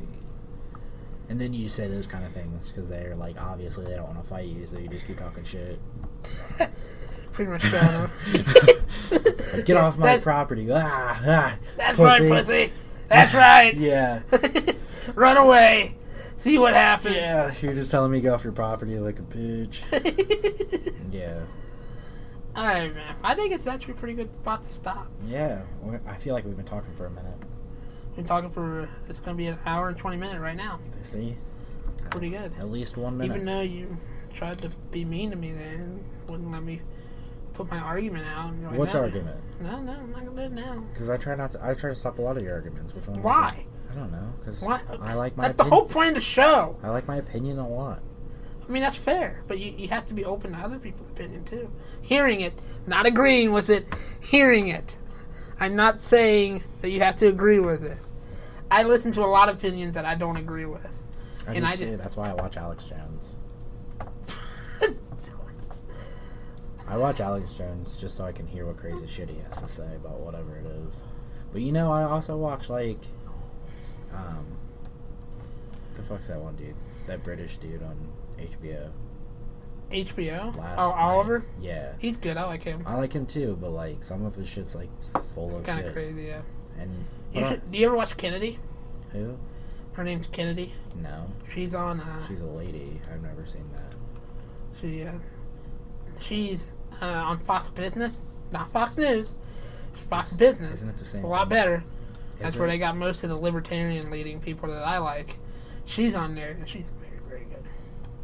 And 1.28 1.40
then 1.40 1.54
you 1.54 1.68
say 1.68 1.88
those 1.88 2.06
kind 2.06 2.24
of 2.24 2.32
things 2.32 2.70
because 2.70 2.88
they're 2.88 3.14
like, 3.14 3.40
obviously 3.40 3.86
they 3.86 3.94
don't 3.94 4.06
want 4.08 4.22
to 4.22 4.28
fight 4.28 4.46
you, 4.46 4.66
so 4.66 4.78
you 4.78 4.88
just 4.88 5.06
keep 5.06 5.18
talking 5.18 5.44
shit. 5.44 5.78
Pretty 7.32 7.50
much 7.50 7.62
them. 7.62 8.10
Like, 9.10 9.64
get 9.66 9.76
off 9.76 9.96
my 9.96 10.06
That- 10.16 10.22
property. 10.22 10.68
Ah, 10.70 11.20
ah, 11.26 11.58
That's 11.76 11.98
right, 11.98 12.20
pussy. 12.28 12.72
That's 13.08 13.32
right. 13.34 13.74
Yeah. 13.78 14.20
Run 15.14 15.36
away. 15.36 15.96
See 16.36 16.58
what 16.58 16.74
happens. 16.74 17.14
Yeah, 17.16 17.54
you're 17.60 17.74
just 17.74 17.90
telling 17.90 18.10
me 18.10 18.20
get 18.20 18.32
off 18.32 18.44
your 18.44 18.52
property 18.52 18.98
like 18.98 19.18
a 19.18 19.22
bitch. 19.22 19.82
yeah. 21.12 21.40
All 22.56 22.66
right, 22.66 22.94
man. 22.94 23.16
I 23.22 23.34
think 23.34 23.52
it's 23.52 23.66
actually 23.66 23.94
a 23.94 23.96
pretty 23.96 24.14
good 24.14 24.32
spot 24.40 24.62
to 24.62 24.68
stop. 24.68 25.08
Yeah. 25.26 25.62
I 26.06 26.14
feel 26.14 26.34
like 26.34 26.44
we've 26.44 26.56
been 26.56 26.64
talking 26.66 26.92
for 26.94 27.06
a 27.06 27.10
minute. 27.10 27.38
We've 28.08 28.16
been 28.16 28.26
talking 28.26 28.50
for 28.50 28.88
it's 29.08 29.20
gonna 29.20 29.36
be 29.36 29.46
an 29.46 29.58
hour 29.66 29.88
and 29.88 29.96
twenty 29.98 30.16
minutes 30.18 30.40
right 30.40 30.56
now. 30.56 30.78
See? 31.02 31.36
Pretty 32.10 32.30
good. 32.30 32.52
At 32.58 32.70
least 32.70 32.96
one 32.96 33.16
minute. 33.16 33.34
Even 33.34 33.46
though 33.46 33.62
you 33.62 33.96
tried 34.34 34.58
to 34.58 34.70
be 34.90 35.04
mean 35.04 35.30
to 35.30 35.36
me 35.36 35.52
there 35.52 35.74
and 35.74 36.04
wouldn't 36.28 36.50
let 36.52 36.62
me 36.62 36.80
put 37.54 37.70
my 37.70 37.78
argument 37.78 38.26
out. 38.36 38.50
and 38.50 38.60
you're 38.60 38.70
like, 38.70 38.78
What's 38.78 38.94
no, 38.94 39.00
argument? 39.00 39.40
No, 39.60 39.80
no, 39.80 39.92
I'm 39.92 40.12
not 40.12 40.24
gonna 40.24 40.36
do 40.36 40.42
it 40.42 40.52
now. 40.52 40.84
Because 40.92 41.10
I 41.10 41.16
try 41.16 41.34
not 41.34 41.52
to. 41.52 41.64
I 41.64 41.74
try 41.74 41.90
to 41.90 41.96
stop 41.96 42.18
a 42.18 42.22
lot 42.22 42.36
of 42.36 42.42
your 42.42 42.54
arguments. 42.54 42.94
Which 42.94 43.08
one? 43.08 43.16
was 43.22 43.24
Why? 43.24 43.66
I 43.94 43.98
don't 43.98 44.12
know. 44.12 44.32
Because 44.38 44.62
I 44.62 45.14
like 45.14 45.36
my. 45.36 45.44
That's 45.44 45.56
the 45.56 45.62
opinion. 45.64 45.70
whole 45.70 45.88
point 45.88 46.08
of 46.08 46.14
the 46.16 46.20
show. 46.20 46.76
I 46.82 46.90
like 46.90 47.06
my 47.06 47.16
opinion 47.16 47.58
a 47.58 47.68
lot. 47.68 48.00
I 48.66 48.72
mean, 48.72 48.82
that's 48.82 48.96
fair, 48.96 49.42
but 49.46 49.58
you, 49.58 49.72
you 49.76 49.88
have 49.88 50.06
to 50.06 50.14
be 50.14 50.24
open 50.24 50.52
to 50.52 50.58
other 50.58 50.78
people's 50.78 51.10
opinion 51.10 51.44
too. 51.44 51.70
Hearing 52.00 52.40
it, 52.40 52.54
not 52.86 53.04
agreeing 53.04 53.52
with 53.52 53.68
it, 53.68 53.84
hearing 54.22 54.68
it. 54.68 54.96
I'm 55.60 55.76
not 55.76 56.00
saying 56.00 56.64
that 56.80 56.88
you 56.90 57.00
have 57.00 57.16
to 57.16 57.26
agree 57.26 57.60
with 57.60 57.84
it. 57.84 57.98
I 58.70 58.82
listen 58.84 59.12
to 59.12 59.20
a 59.20 59.26
lot 59.26 59.50
of 59.50 59.56
opinions 59.58 59.94
that 59.94 60.06
I 60.06 60.14
don't 60.14 60.36
agree 60.38 60.64
with. 60.64 61.06
I 61.46 61.54
And 61.54 61.66
I 61.66 61.76
did- 61.76 62.00
That's 62.00 62.16
why 62.16 62.30
I 62.30 62.34
watch 62.34 62.56
Alex 62.56 62.86
Jones. 62.86 63.34
I 66.88 66.96
watch 66.96 67.20
Alex 67.20 67.54
Jones 67.54 67.96
just 67.96 68.16
so 68.16 68.24
I 68.24 68.32
can 68.32 68.46
hear 68.46 68.66
what 68.66 68.76
crazy 68.76 69.06
shit 69.06 69.28
he 69.30 69.38
has 69.40 69.60
to 69.62 69.68
say 69.68 69.94
about 69.94 70.20
whatever 70.20 70.56
it 70.56 70.66
is. 70.86 71.02
But 71.52 71.62
you 71.62 71.72
know, 71.72 71.92
I 71.92 72.02
also 72.04 72.36
watch 72.36 72.68
like, 72.68 73.00
um, 74.14 74.46
the 75.94 76.02
fuck's 76.02 76.28
that 76.28 76.38
one 76.38 76.56
dude? 76.56 76.74
That 77.06 77.22
British 77.24 77.56
dude 77.58 77.82
on 77.82 77.96
HBO. 78.38 78.90
HBO? 79.90 80.56
Last 80.56 80.78
oh, 80.78 80.88
night. 80.90 80.98
Oliver? 80.98 81.44
Yeah, 81.60 81.92
He's 81.98 82.16
good. 82.16 82.36
I 82.36 82.44
like 82.44 82.62
him. 82.62 82.82
I 82.86 82.96
like 82.96 83.12
him 83.12 83.26
too, 83.26 83.56
but 83.60 83.70
like 83.70 84.02
some 84.02 84.24
of 84.24 84.34
his 84.34 84.48
shit's 84.48 84.74
like 84.74 84.88
full 85.22 85.56
of 85.56 85.64
shit. 85.66 85.74
Kind 85.74 85.86
of 85.86 85.92
crazy, 85.92 86.24
yeah. 86.24 86.40
And 86.78 86.90
You 87.32 87.46
should, 87.46 87.70
do 87.70 87.78
you 87.78 87.86
ever 87.86 87.94
watch 87.96 88.16
Kennedy? 88.16 88.58
who? 89.12 89.36
Her 89.92 90.02
name's 90.02 90.26
Kennedy. 90.26 90.72
No, 91.00 91.26
She's 91.52 91.74
on. 91.74 92.00
Uh, 92.00 92.26
she's 92.26 92.40
a 92.40 92.46
lady. 92.46 93.00
I've 93.12 93.22
never 93.22 93.46
seen 93.46 93.64
that. 93.74 93.94
she, 94.80 95.04
uh, 95.04 95.12
she's 96.18 96.72
uh, 97.00 97.06
on 97.06 97.38
Fox 97.38 97.70
Business, 97.70 98.22
not 98.50 98.70
Fox 98.70 98.96
News. 98.96 99.34
It's 99.92 100.02
Fox 100.02 100.32
Is- 100.32 100.38
Business. 100.38 100.72
isn't 100.74 100.88
it 100.88 100.96
the 100.96 101.04
same 101.04 101.20
It's 101.20 101.24
a 101.24 101.28
lot 101.28 101.48
thing? 101.48 101.50
better. 101.50 101.84
That's 102.38 102.56
where 102.56 102.68
they 102.68 102.78
got 102.78 102.96
most 102.96 103.22
of 103.22 103.30
the 103.30 103.36
libertarian 103.36 104.10
leading 104.10 104.40
people 104.40 104.68
that 104.68 104.86
I 104.86 104.98
like. 104.98 105.38
She's 105.86 106.14
on 106.14 106.34
there, 106.34 106.50
and 106.50 106.68
she's 106.68 106.90
very, 107.00 107.20
very 107.28 107.44
good. 107.44 107.64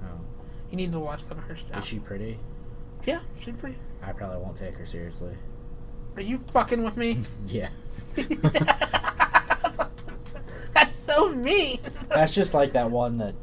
Oh. 0.03 0.21
You 0.71 0.77
need 0.77 0.93
to 0.93 0.99
watch 0.99 1.23
some 1.23 1.39
of 1.39 1.45
her 1.45 1.57
stuff. 1.57 1.79
Is 1.79 1.87
she 1.87 1.99
pretty? 1.99 2.39
Yeah, 3.05 3.21
she's 3.39 3.55
pretty. 3.55 3.77
I 4.03 4.13
probably 4.13 4.39
won't 4.39 4.57
take 4.57 4.77
her 4.77 4.85
seriously. 4.85 5.35
Are 6.17 6.23
you 6.23 6.39
fucking 6.53 6.83
with 6.83 6.97
me? 6.97 7.19
Yeah. 7.47 7.69
That's 10.75 10.97
so 10.97 11.29
mean. 11.31 11.81
That's 12.09 12.35
just 12.35 12.55
like 12.55 12.73
that 12.73 12.91
one 12.91 13.19
that 13.19 13.35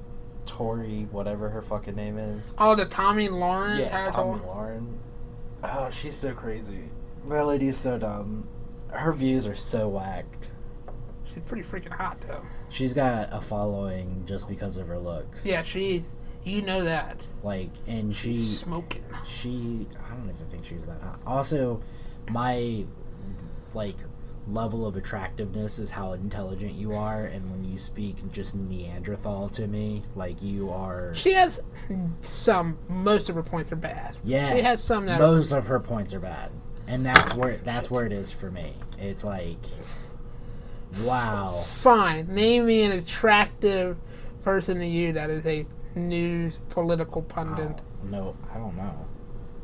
Tori, 0.45 1.07
whatever 1.11 1.49
her 1.49 1.61
fucking 1.61 1.95
name 1.95 2.17
is. 2.17 2.55
Oh, 2.57 2.75
the 2.75 2.85
Tomi 2.85 3.29
Lahren. 3.29 3.79
Yeah? 3.79 4.05
Tomi 4.05 4.39
Lahren. 4.39 4.97
Oh, 5.63 5.89
she's 5.91 6.15
so 6.15 6.33
crazy. 6.33 6.89
That 7.27 7.45
lady's 7.45 7.77
so 7.77 7.97
dumb. 7.97 8.47
Her 8.89 9.13
views 9.13 9.45
are 9.47 9.55
so 9.55 9.87
whacked. 9.89 10.51
She's 11.37 11.45
pretty 11.45 11.63
freaking 11.63 11.93
hot, 11.93 12.19
though. 12.21 12.41
She's 12.69 12.93
got 12.93 13.29
a 13.31 13.39
following 13.39 14.23
just 14.25 14.49
because 14.49 14.77
of 14.77 14.87
her 14.87 14.97
looks. 14.97 15.45
Yeah, 15.45 15.61
she's. 15.61 16.15
You 16.43 16.61
know 16.63 16.83
that. 16.83 17.27
Like, 17.43 17.69
and 17.87 18.15
she, 18.15 18.39
Smoking. 18.39 19.03
she, 19.25 19.85
I 20.03 20.15
don't 20.15 20.23
even 20.33 20.47
think 20.47 20.65
she's 20.65 20.85
that 20.85 21.01
hot. 21.01 21.19
Also, 21.27 21.81
my, 22.31 22.85
like, 23.73 23.97
level 24.47 24.87
of 24.87 24.95
attractiveness 24.95 25.77
is 25.77 25.91
how 25.91 26.13
intelligent 26.13 26.73
you 26.73 26.95
are, 26.95 27.25
and 27.25 27.51
when 27.51 27.63
you 27.69 27.77
speak 27.77 28.15
just 28.31 28.55
Neanderthal 28.55 29.49
to 29.49 29.67
me, 29.67 30.03
like, 30.15 30.41
you 30.41 30.71
are. 30.71 31.13
She 31.13 31.33
has 31.33 31.63
some. 32.21 32.79
Most 32.87 33.29
of 33.29 33.35
her 33.35 33.43
points 33.43 33.71
are 33.71 33.77
bad. 33.77 34.17
Yeah. 34.23 34.55
She 34.55 34.61
has 34.61 34.81
some 34.81 35.05
that. 35.05 35.19
Most 35.19 35.51
of 35.51 35.67
her 35.67 35.79
points 35.79 36.13
are 36.13 36.19
bad. 36.19 36.49
And 36.87 37.05
that's 37.05 37.35
where 37.35 37.57
that's 37.57 37.91
where 37.91 38.05
it 38.05 38.13
is 38.13 38.31
for 38.31 38.49
me. 38.49 38.73
It's 38.97 39.25
like 39.25 39.57
wow. 41.03 41.63
Fine. 41.67 42.27
Name 42.33 42.65
me 42.65 42.83
an 42.83 42.91
attractive 42.93 43.97
person 44.43 44.77
to 44.79 44.85
you 44.85 45.13
that 45.13 45.29
is 45.29 45.45
a 45.45 45.65
news 45.95 46.57
political 46.69 47.21
pundit. 47.21 47.71
Oh, 47.71 48.05
no, 48.05 48.37
I 48.53 48.57
don't 48.57 48.75
know. 48.77 49.05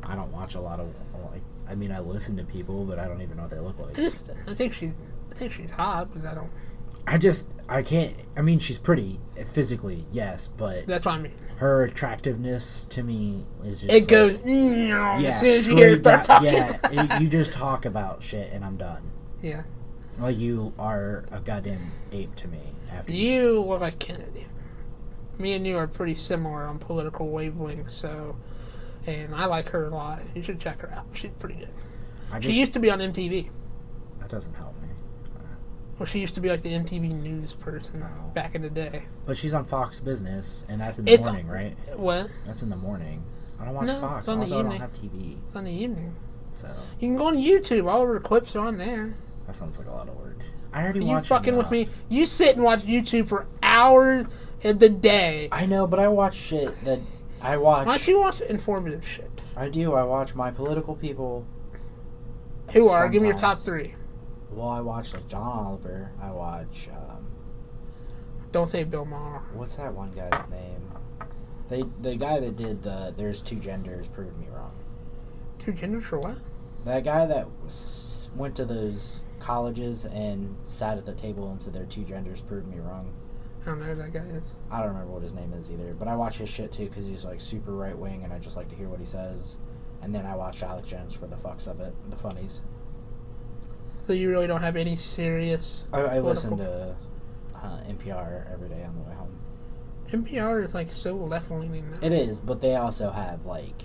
I 0.02 0.14
don't 0.14 0.30
watch 0.32 0.54
a 0.54 0.60
lot 0.60 0.80
of 0.80 0.94
like 1.32 1.42
I 1.68 1.74
mean 1.74 1.90
I 1.92 2.00
listen 2.00 2.36
to 2.36 2.44
people, 2.44 2.84
but 2.84 2.98
I 2.98 3.06
don't 3.06 3.22
even 3.22 3.36
know 3.36 3.44
what 3.44 3.50
they 3.50 3.58
look 3.60 3.78
like. 3.78 3.90
I 3.98 4.02
just, 4.02 4.30
I 4.46 4.54
think 4.54 4.74
she's, 4.74 4.92
I 5.30 5.34
think 5.34 5.52
she's 5.52 5.70
hot, 5.70 6.10
but 6.14 6.26
I 6.30 6.34
don't. 6.34 6.50
I 7.06 7.18
just 7.18 7.54
I 7.68 7.82
can't 7.82 8.14
I 8.36 8.42
mean 8.42 8.58
she's 8.58 8.78
pretty 8.78 9.20
physically, 9.46 10.04
yes, 10.10 10.48
but 10.48 10.86
That's 10.86 11.04
what 11.06 11.14
I 11.16 11.18
mean. 11.18 11.32
her 11.56 11.84
attractiveness 11.84 12.84
to 12.86 13.02
me 13.02 13.44
is 13.64 13.82
just 13.82 13.92
It 13.92 14.00
like- 14.02 14.08
goes 14.08 14.36
"Mm," 14.38 14.88
yeah, 15.20 15.28
as 15.28 15.40
soon 15.40 15.48
as 15.50 15.68
you 15.68 15.76
hear 15.76 16.00
start 16.00 16.24
talking. 16.24 16.52
Yeah, 16.52 16.78
it- 16.90 17.20
you 17.22 17.28
just 17.28 17.52
talk 17.52 17.84
about 17.86 18.22
shit 18.22 18.52
and 18.52 18.64
I'm 18.64 18.76
done. 18.76 19.10
yeah. 19.42 19.62
Like 20.18 20.38
you 20.38 20.72
are 20.78 21.24
a 21.32 21.40
goddamn 21.40 21.80
ape 22.12 22.34
to 22.36 22.48
me 22.48 22.58
after 22.92 23.12
You 23.12 23.60
look 23.62 23.80
like 23.80 23.98
Kennedy. 23.98 24.46
Me 25.38 25.54
and 25.54 25.66
you 25.66 25.76
are 25.76 25.88
pretty 25.88 26.14
similar 26.14 26.62
on 26.64 26.78
political 26.78 27.26
wavelengths, 27.28 27.90
so. 27.90 28.36
And 29.06 29.34
I 29.34 29.46
like 29.46 29.68
her 29.70 29.86
a 29.86 29.90
lot. 29.90 30.22
You 30.34 30.42
should 30.42 30.60
check 30.60 30.80
her 30.80 30.92
out. 30.92 31.06
She's 31.12 31.30
pretty 31.38 31.56
good. 31.56 31.68
I 32.32 32.40
She 32.40 32.52
used 32.52 32.72
to 32.74 32.78
be 32.78 32.90
on 32.90 33.00
MTV. 33.00 33.50
that 34.20 34.28
doesn't 34.30 34.54
help 34.54 34.74
me. 34.80 34.88
Well, 35.98 36.06
she 36.06 36.20
used 36.20 36.34
to 36.34 36.40
be 36.40 36.48
like 36.48 36.62
the 36.62 36.72
MTV 36.72 37.12
news 37.22 37.52
person 37.52 38.02
Oh. 38.04 38.28
back 38.30 38.54
in 38.54 38.62
the 38.62 38.70
day. 38.70 39.04
But 39.26 39.36
she's 39.36 39.52
on 39.54 39.64
Fox 39.66 40.00
Business, 40.00 40.64
and 40.68 40.80
that's 40.80 40.98
in 40.98 41.04
the 41.04 41.12
It's- 41.12 41.26
morning, 41.28 41.46
right? 41.48 41.76
What? 41.98 42.28
That's 42.46 42.62
in 42.62 42.70
the 42.70 42.76
morning. 42.76 43.22
I 43.60 43.64
don't 43.64 43.74
watch 43.74 43.86
No, 43.86 44.00
Fox. 44.00 44.24
it's 44.24 44.28
on 44.28 44.38
the 44.38 44.44
also, 44.44 44.58
I 44.58 44.62
don't 44.62 44.72
evening. 44.72 44.80
have 44.80 44.92
TV, 44.94 45.38
It's 45.46 45.54
on 45.56 45.64
the 45.64 45.70
evening. 45.72 46.16
so 46.52 46.68
You 46.98 47.08
can 47.08 47.16
go 47.16 47.26
on 47.26 47.36
YouTube. 47.36 47.88
All 47.90 48.02
of 48.02 48.08
her 48.08 48.18
clips 48.20 48.56
are 48.56 48.66
on 48.66 48.78
there. 48.78 49.14
That 49.46 49.56
sounds 49.56 49.78
like 49.78 49.88
a 49.88 49.90
lot 49.90 50.08
of 50.08 50.16
work. 50.16 50.38
I 50.72 50.82
already 50.82 51.00
Are 51.00 51.18
you 51.18 51.20
fucking 51.20 51.56
with 51.56 51.70
me? 51.70 51.88
You 52.08 52.26
sit 52.26 52.56
and 52.56 52.64
watch 52.64 52.80
YouTube 52.82 53.28
for 53.28 53.46
hours 53.62 54.24
in 54.62 54.78
the 54.78 54.88
day. 54.88 55.48
I 55.52 55.66
know, 55.66 55.86
but 55.86 56.00
I 56.00 56.08
watch 56.08 56.34
shit 56.34 56.84
that 56.84 56.98
I 57.40 57.56
Why 57.56 57.84
watch. 57.84 57.86
don't 57.86 58.08
you 58.08 58.20
watch 58.20 58.40
informative 58.40 59.06
shit? 59.06 59.30
I 59.56 59.68
do. 59.68 59.94
I 59.94 60.02
watch 60.02 60.34
my 60.34 60.50
political 60.50 60.96
people. 60.96 61.46
Who 62.72 62.88
are? 62.88 63.08
Give 63.08 63.22
me 63.22 63.28
your 63.28 63.36
top 63.38 63.58
three. 63.58 63.94
Well, 64.50 64.68
I 64.68 64.80
watch 64.80 65.14
like 65.14 65.28
John 65.28 65.42
Oliver. 65.66 66.10
I 66.20 66.30
watch. 66.30 66.88
Um, 66.90 67.26
Don't 68.50 68.68
say 68.70 68.84
Bill 68.84 69.04
Maher. 69.04 69.42
what's 69.52 69.76
that 69.76 69.92
one 69.92 70.12
guy's 70.12 70.48
name? 70.48 70.90
They 71.68 71.84
the 72.00 72.16
guy 72.16 72.40
that 72.40 72.56
did 72.56 72.82
the 72.82 73.12
"There's 73.16 73.42
two 73.42 73.56
genders" 73.56 74.08
proved 74.08 74.38
me 74.38 74.46
wrong. 74.50 74.72
Two 75.58 75.72
genders 75.72 76.04
for 76.04 76.18
what? 76.18 76.36
That 76.84 77.04
guy 77.04 77.26
that 77.26 77.48
was, 77.62 78.30
went 78.36 78.56
to 78.56 78.64
those 78.64 79.24
colleges 79.44 80.06
and 80.06 80.56
sat 80.64 80.96
at 80.96 81.04
the 81.04 81.14
table 81.14 81.50
and 81.50 81.60
said 81.60 81.74
their 81.74 81.84
two 81.84 82.02
genders 82.02 82.40
proved 82.40 82.66
me 82.66 82.78
wrong. 82.78 83.12
I 83.62 83.66
don't 83.66 83.78
know 83.78 83.86
who 83.86 83.94
that 83.94 84.12
guy 84.12 84.20
is. 84.20 84.56
I 84.70 84.78
don't 84.78 84.88
remember 84.88 85.12
what 85.12 85.22
his 85.22 85.34
name 85.34 85.52
is 85.52 85.70
either, 85.70 85.94
but 85.94 86.08
I 86.08 86.16
watch 86.16 86.38
his 86.38 86.48
shit 86.48 86.72
too 86.72 86.84
because 86.84 87.06
he's 87.06 87.24
like 87.24 87.40
super 87.40 87.72
right 87.72 87.96
wing, 87.96 88.24
and 88.24 88.32
I 88.32 88.38
just 88.38 88.56
like 88.56 88.68
to 88.70 88.76
hear 88.76 88.88
what 88.88 89.00
he 89.00 89.04
says. 89.04 89.58
And 90.02 90.14
then 90.14 90.24
I 90.24 90.34
watch 90.34 90.62
Alex 90.62 90.88
Jones 90.88 91.14
for 91.14 91.26
the 91.26 91.36
fucks 91.36 91.68
of 91.68 91.80
it, 91.80 91.94
the 92.08 92.16
funnies. 92.16 92.62
So 94.00 94.12
you 94.12 94.30
really 94.30 94.46
don't 94.46 94.60
have 94.62 94.76
any 94.76 94.96
serious. 94.96 95.84
I, 95.92 96.00
I 96.00 96.18
listen 96.20 96.56
to 96.58 96.96
uh, 97.54 97.78
NPR 97.88 98.50
every 98.52 98.68
day 98.68 98.82
on 98.84 98.94
the 98.94 99.02
way 99.02 99.14
home. 99.14 99.38
NPR 100.08 100.64
is 100.64 100.74
like 100.74 100.90
so 100.90 101.14
left 101.16 101.50
leaning. 101.50 101.86
It 102.02 102.12
is, 102.12 102.40
but 102.40 102.60
they 102.60 102.76
also 102.76 103.10
have 103.10 103.44
like 103.44 103.82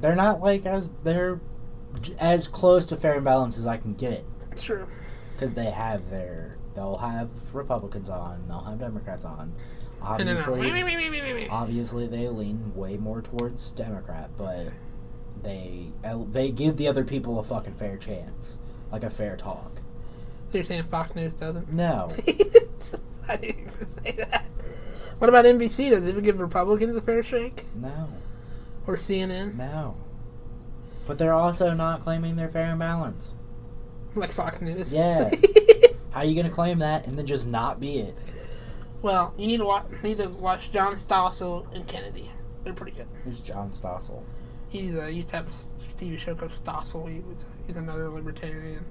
they're 0.00 0.16
not 0.16 0.40
like 0.40 0.66
as 0.66 0.90
they're 1.02 1.40
as 2.20 2.48
close 2.48 2.86
to 2.88 2.96
fair 2.96 3.14
and 3.14 3.24
balanced 3.24 3.58
as 3.58 3.66
I 3.66 3.76
can 3.76 3.94
get 3.94 4.12
it. 4.12 4.24
True. 4.56 4.86
because 5.34 5.54
they 5.54 5.70
have 5.70 6.10
their 6.10 6.54
they'll 6.74 6.96
have 6.98 7.28
Republicans 7.54 8.08
on, 8.10 8.46
they'll 8.48 8.60
have 8.60 8.78
Democrats 8.78 9.24
on. 9.24 9.52
And 10.02 10.28
then 10.28 10.36
uh, 10.36 10.40
Obviously, 10.40 11.48
obviously 11.48 12.06
they 12.06 12.28
lean 12.28 12.72
way 12.76 12.96
more 12.96 13.20
towards 13.20 13.72
Democrat, 13.72 14.30
but 14.38 14.68
they 15.42 15.88
they 16.32 16.50
give 16.50 16.76
the 16.76 16.86
other 16.88 17.04
people 17.04 17.38
a 17.38 17.42
fucking 17.44 17.74
fair 17.74 17.96
chance, 17.96 18.58
like 18.92 19.02
a 19.04 19.10
fair 19.10 19.36
talk. 19.36 19.80
You're 20.52 20.64
saying 20.64 20.84
Fox 20.84 21.14
News 21.14 21.34
doesn't? 21.34 21.72
No, 21.72 22.08
I 23.28 23.36
didn't 23.36 23.58
even 23.60 23.68
say 24.04 24.12
that. 24.18 24.46
What 25.18 25.28
about 25.28 25.44
NBC? 25.44 25.90
Does 25.90 26.06
it 26.06 26.10
even 26.10 26.22
give 26.24 26.38
Republicans 26.40 26.96
a 26.96 27.02
fair 27.02 27.22
shake? 27.24 27.64
no, 27.74 28.08
Or 28.86 28.96
CNN? 28.96 29.54
no. 29.56 29.96
But 31.08 31.16
they're 31.18 31.32
also 31.32 31.72
not 31.72 32.04
claiming 32.04 32.36
they're 32.36 32.50
fair 32.50 32.70
and 32.70 32.78
balanced. 32.78 33.36
Like 34.14 34.30
Fox 34.30 34.60
News? 34.60 34.92
Yeah. 34.92 35.30
How 36.10 36.20
are 36.20 36.24
you 36.24 36.40
gonna 36.40 36.54
claim 36.54 36.78
that 36.80 37.06
and 37.06 37.18
then 37.18 37.26
just 37.26 37.48
not 37.48 37.80
be 37.80 37.98
it? 37.98 38.20
well, 39.00 39.32
you 39.38 39.46
need 39.46 39.56
to 39.58 39.64
watch, 39.64 39.86
need 40.02 40.18
to 40.18 40.28
watch 40.28 40.70
John 40.70 40.96
Stossel 40.96 41.72
and 41.74 41.86
Kennedy. 41.86 42.30
They're 42.62 42.72
pretty 42.74 42.92
good. 42.92 43.06
Who's 43.24 43.40
John 43.40 43.70
Stossel? 43.70 44.22
He's 44.68 44.96
a 44.96 45.10
used 45.10 45.28
to 45.28 45.36
have 45.36 45.46
a 45.46 45.50
TV 45.50 46.18
show 46.18 46.34
called 46.34 46.50
Stossel. 46.50 47.10
He 47.10 47.20
was 47.20 47.44
he's 47.66 47.76
another 47.76 48.10
libertarian. 48.10 48.84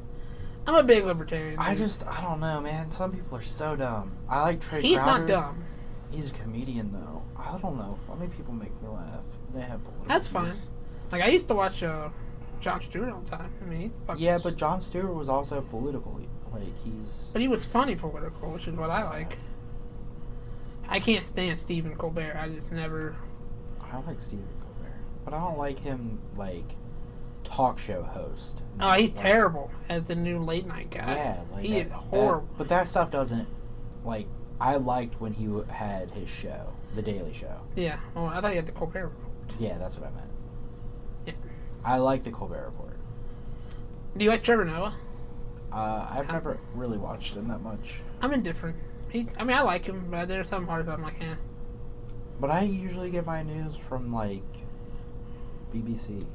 I'm 0.65 0.75
a 0.75 0.83
big 0.83 1.05
libertarian. 1.05 1.59
I 1.59 1.69
dude. 1.75 1.85
just, 1.85 2.05
I 2.07 2.21
don't 2.21 2.39
know, 2.39 2.59
man. 2.59 2.91
Some 2.91 3.11
people 3.13 3.37
are 3.37 3.41
so 3.41 3.75
dumb. 3.75 4.11
I 4.27 4.41
like 4.41 4.59
Trey 4.61 4.81
he's 4.81 4.97
Crowder. 4.97 5.19
not 5.19 5.27
dumb. 5.27 5.63
He's 6.11 6.31
a 6.31 6.33
comedian, 6.33 6.91
though. 6.91 7.23
I 7.37 7.57
don't 7.61 7.77
know. 7.77 7.97
Funny 8.07 8.27
people 8.27 8.53
make 8.53 8.71
me 8.81 8.89
laugh. 8.89 9.23
They 9.53 9.61
have 9.61 9.81
That's 10.07 10.27
fine. 10.27 10.51
Like 11.11 11.21
I 11.21 11.27
used 11.27 11.47
to 11.47 11.53
watch 11.55 11.83
uh, 11.83 12.09
Jon 12.59 12.81
Stewart 12.81 13.09
all 13.11 13.21
the 13.21 13.29
time. 13.29 13.51
I 13.61 13.65
mean, 13.65 13.93
Yeah, 14.17 14.37
but 14.41 14.55
Jon 14.57 14.81
Stewart 14.81 15.13
was 15.13 15.29
also 15.29 15.61
political. 15.61 16.19
Like, 16.51 16.77
he's. 16.83 17.29
but 17.33 17.41
he 17.41 17.47
was 17.47 17.63
funny 17.65 17.95
for 17.95 18.09
political, 18.09 18.51
which 18.51 18.67
is 18.67 18.75
what 18.75 18.89
I 18.89 19.03
like. 19.03 19.37
I 20.87 20.99
can't 20.99 21.25
stand 21.25 21.59
Stephen 21.59 21.95
Colbert. 21.95 22.37
I 22.41 22.49
just 22.49 22.71
never. 22.71 23.15
I 23.81 23.97
like 23.99 24.21
Stephen 24.21 24.47
Colbert. 24.61 24.95
But 25.25 25.33
I 25.33 25.39
don't 25.39 25.57
like 25.57 25.77
him, 25.79 26.19
like, 26.37 26.75
talk 27.43 27.77
show 27.79 28.01
host. 28.03 28.63
Oh, 28.79 28.91
he's 28.93 29.09
Like, 29.09 29.17
terrible 29.21 29.71
as 29.89 30.05
the 30.05 30.15
new 30.15 30.39
late 30.39 30.65
night 30.65 30.89
guy. 30.89 31.15
Yeah, 31.15 31.41
like 31.51 31.63
he 31.63 31.73
that- 31.73 31.79
is 31.85 31.91
that- 31.91 31.95
horrible. 31.97 32.47
but 32.57 32.69
that 32.69 32.87
stuff 32.87 33.11
doesn't 33.11 33.47
like. 34.03 34.27
I 34.59 34.77
liked 34.77 35.21
when 35.21 35.33
he 35.33 35.47
had 35.69 36.09
his 36.11 36.29
show, 36.29 36.73
The 36.95 37.01
Daily 37.03 37.31
Show. 37.33 37.59
Yeah. 37.75 37.99
Oh, 38.15 38.25
I 38.25 38.41
thought 38.41 38.49
he 38.51 38.55
had 38.55 38.65
the 38.65 38.71
Colbert 38.71 39.09
report. 39.09 39.53
Yeah, 39.59 39.77
that's 39.77 39.97
what 39.99 40.07
I 40.09 40.15
meant. 40.15 40.29
I 41.83 41.97
like 41.97 42.23
the 42.23 42.31
Colbert 42.31 42.65
Report. 42.65 42.97
Do 44.15 44.25
you 44.25 44.31
like 44.31 44.43
Trevor 44.43 44.65
Noah? 44.65 44.95
Uh, 45.71 46.07
I've 46.09 46.31
never 46.31 46.59
really 46.73 46.97
watched 46.97 47.35
him 47.35 47.47
that 47.49 47.61
much. 47.61 48.01
I'm 48.21 48.33
indifferent. 48.33 48.75
He, 49.09 49.27
I 49.39 49.43
mean, 49.43 49.55
I 49.55 49.61
like 49.61 49.85
him, 49.85 50.07
but 50.09 50.27
there's 50.27 50.49
some 50.49 50.65
parts 50.65 50.89
I'm 50.89 51.01
like, 51.01 51.21
eh. 51.21 51.35
But 52.39 52.51
I 52.51 52.61
usually 52.63 53.09
get 53.09 53.25
my 53.25 53.43
news 53.43 53.75
from 53.75 54.13
like 54.13 54.43
BBC. 55.73 56.25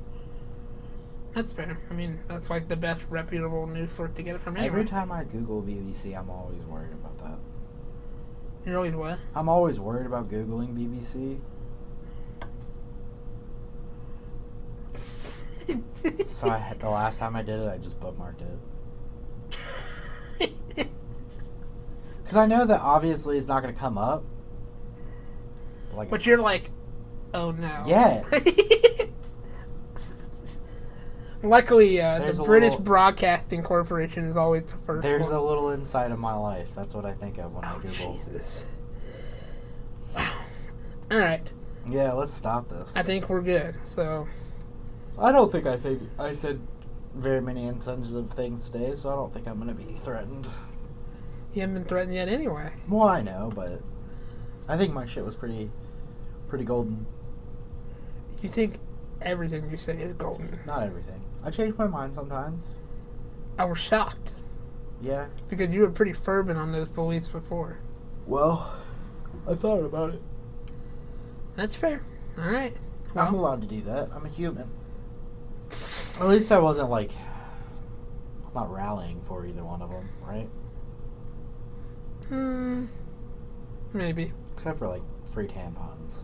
That's 1.33 1.53
fair. 1.53 1.79
I 1.91 1.95
mean, 1.95 2.21
that's 2.29 2.51
like 2.51 2.69
the 2.69 2.77
best 2.77 3.07
reputable 3.09 3.67
news 3.67 3.93
source 3.93 4.11
to 4.15 4.23
get 4.23 4.35
it 4.35 4.41
from 4.41 4.57
anyway. 4.57 4.69
Every 4.69 4.85
time 4.85 5.11
I 5.11 5.25
Google 5.25 5.63
BBC, 5.63 6.17
I'm 6.17 6.29
always 6.31 6.63
worried 6.65 6.93
about 6.93 7.19
that. 7.19 7.39
You're 8.67 8.77
always 8.77 8.95
what? 8.95 9.19
I'm 9.35 9.49
always 9.49 9.81
worried 9.81 10.07
about 10.07 10.31
googling 10.31 10.77
BBC. 10.77 11.41
So 16.27 16.49
I 16.49 16.75
the 16.79 16.91
last 16.91 17.19
time 17.21 17.37
I 17.37 17.43
did 17.43 17.61
it, 17.61 17.69
I 17.69 17.79
just 17.79 18.01
bookmarked 18.01 18.41
it 18.41 18.59
because 22.23 22.37
I 22.37 22.47
know 22.47 22.65
that 22.67 22.81
obviously 22.81 23.39
it's 23.39 23.47
not 23.47 23.63
going 23.63 23.73
to 23.73 23.79
come 23.79 23.97
up. 23.99 24.25
Like, 25.95 26.11
but 26.11 26.25
you're 26.27 26.39
like, 26.39 26.71
oh 27.35 27.51
no. 27.53 27.85
Yeah. 27.87 28.25
Luckily, 31.45 32.01
uh, 32.01 32.21
the 32.21 32.43
British 32.45 32.71
little- 32.71 32.85
Broadcasting 32.85 33.63
Corporation 33.63 34.25
is 34.27 34.37
always 34.37 34.65
the 34.65 34.77
first 34.79 35.03
there's 35.03 35.25
one. 35.25 35.33
a 35.35 35.43
little 35.43 35.71
insight 35.71 36.13
of 36.13 36.19
my 36.19 36.35
life. 36.35 36.69
That's 36.75 36.95
what 36.95 37.05
I 37.05 37.15
think 37.15 37.39
of 37.39 37.53
when 37.53 37.65
I 37.65 37.75
oh, 37.75 37.79
Google. 37.81 38.15
Jesus. 38.15 38.65
All 40.17 41.19
right. 41.19 41.51
Yeah, 41.89 42.13
let's 42.13 42.33
stop 42.33 42.69
this. 42.69 42.97
I 42.97 43.03
think 43.03 43.29
we're 43.29 43.43
good. 43.43 43.75
So, 43.85 44.29
I 45.19 45.31
don't 45.33 45.51
think 45.53 45.67
I 45.67 45.77
think 45.77 46.03
I 46.19 46.33
said 46.33 46.61
very 47.15 47.41
many 47.41 47.67
insensitive 47.67 48.31
things 48.33 48.69
today, 48.69 48.95
so 48.95 49.13
I 49.13 49.17
don't 49.17 49.33
think 49.35 49.47
I'm 49.47 49.57
going 49.63 49.69
to 49.69 49.75
be 49.75 49.93
threatened. 49.95 50.49
you 51.53 51.61
haven't 51.61 51.75
been 51.75 51.85
threatened 51.85 52.15
yet 52.15 52.29
anyway. 52.29 52.73
Well, 52.89 53.07
I 53.09 53.21
know, 53.21 53.53
but 53.55 53.81
I 54.69 54.77
think 54.79 54.95
my 54.95 55.05
shit 55.07 55.25
was 55.25 55.37
pretty, 55.37 55.71
pretty 56.49 56.65
golden. 56.65 57.07
You 58.41 58.49
think 58.49 58.79
everything 59.21 59.71
you 59.71 59.77
say 59.77 59.99
is 59.99 60.15
golden. 60.15 60.59
Not 60.67 60.83
everything. 60.83 61.21
I 61.45 61.51
change 61.51 61.77
my 61.77 61.87
mind 61.87 62.15
sometimes. 62.15 62.79
I 63.59 63.65
was 63.67 63.79
shocked 63.79 64.33
Yeah. 65.03 65.27
because 65.49 65.71
you 65.71 65.83
were 65.83 65.91
pretty 65.91 66.15
fervent 66.15 66.59
on 66.59 66.73
those 66.73 66.89
beliefs 66.89 67.29
before. 67.29 67.79
Well, 68.27 68.73
I 69.49 69.55
thought 69.55 69.85
about 69.85 70.15
it. 70.15 70.23
That's 71.55 71.77
fair. 71.77 72.03
All 72.39 72.49
right. 72.51 72.75
I'm 73.15 73.35
allowed 73.35 73.61
to 73.61 73.69
do 73.69 73.83
that. 73.83 74.09
I'm 74.15 74.25
a 74.25 74.29
human. 74.31 74.71
At 76.21 76.29
least 76.29 76.53
I 76.53 76.59
wasn't 76.59 76.91
like. 76.91 77.11
I'm 78.47 78.55
not 78.55 78.71
rallying 78.71 79.21
for 79.23 79.47
either 79.47 79.65
one 79.65 79.81
of 79.83 79.91
them, 79.91 80.09
right? 80.23 80.49
hmm, 82.29 82.85
maybe. 83.93 84.33
Except 84.55 84.79
for 84.79 84.89
like 84.89 85.03
free 85.33 85.47
tampons. 85.47 86.21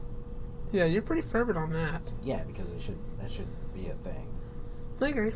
Yeah, 0.70 0.84
you're 0.84 1.02
pretty 1.02 1.22
fervent 1.22 1.56
on 1.56 1.72
that. 1.72 2.12
Yeah, 2.22 2.44
because 2.44 2.70
it 2.72 2.80
should 2.80 2.98
that 3.20 3.30
should 3.30 3.46
be 3.74 3.88
a 3.88 3.94
thing. 3.94 4.26
I 5.00 5.08
agree. 5.08 5.32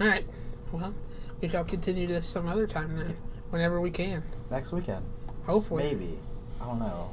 All 0.00 0.06
right. 0.06 0.26
Well, 0.72 0.94
we 1.40 1.48
shall 1.48 1.64
continue 1.64 2.06
this 2.06 2.24
some 2.26 2.48
other 2.48 2.66
time 2.66 2.96
then, 2.96 3.16
whenever 3.50 3.80
we 3.80 3.90
can. 3.90 4.22
Next 4.50 4.72
weekend, 4.72 5.04
Hopefully, 5.44 5.84
maybe. 5.84 6.18
I 6.60 6.64
don't 6.66 6.78
know. 6.78 7.10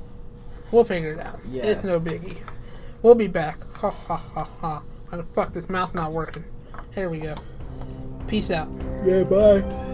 we'll 0.72 0.84
figure 0.86 1.14
it 1.14 1.20
out. 1.20 1.40
Yeah. 1.50 1.64
It's 1.66 1.84
no 1.84 2.00
biggie. 2.00 2.38
We'll 3.02 3.16
be 3.16 3.28
back. 3.28 3.60
Ha 3.78 3.90
ha 3.90 4.16
ha 4.18 4.44
ha. 4.62 4.84
The 5.14 5.22
fuck 5.22 5.54
this 5.54 5.70
mouth 5.70 5.94
not 5.94 6.12
working? 6.12 6.44
Here 6.96 7.08
we 7.08 7.20
go. 7.20 7.36
Peace 8.28 8.50
out. 8.50 8.68
Yeah, 9.06 9.24
bye. 9.24 9.93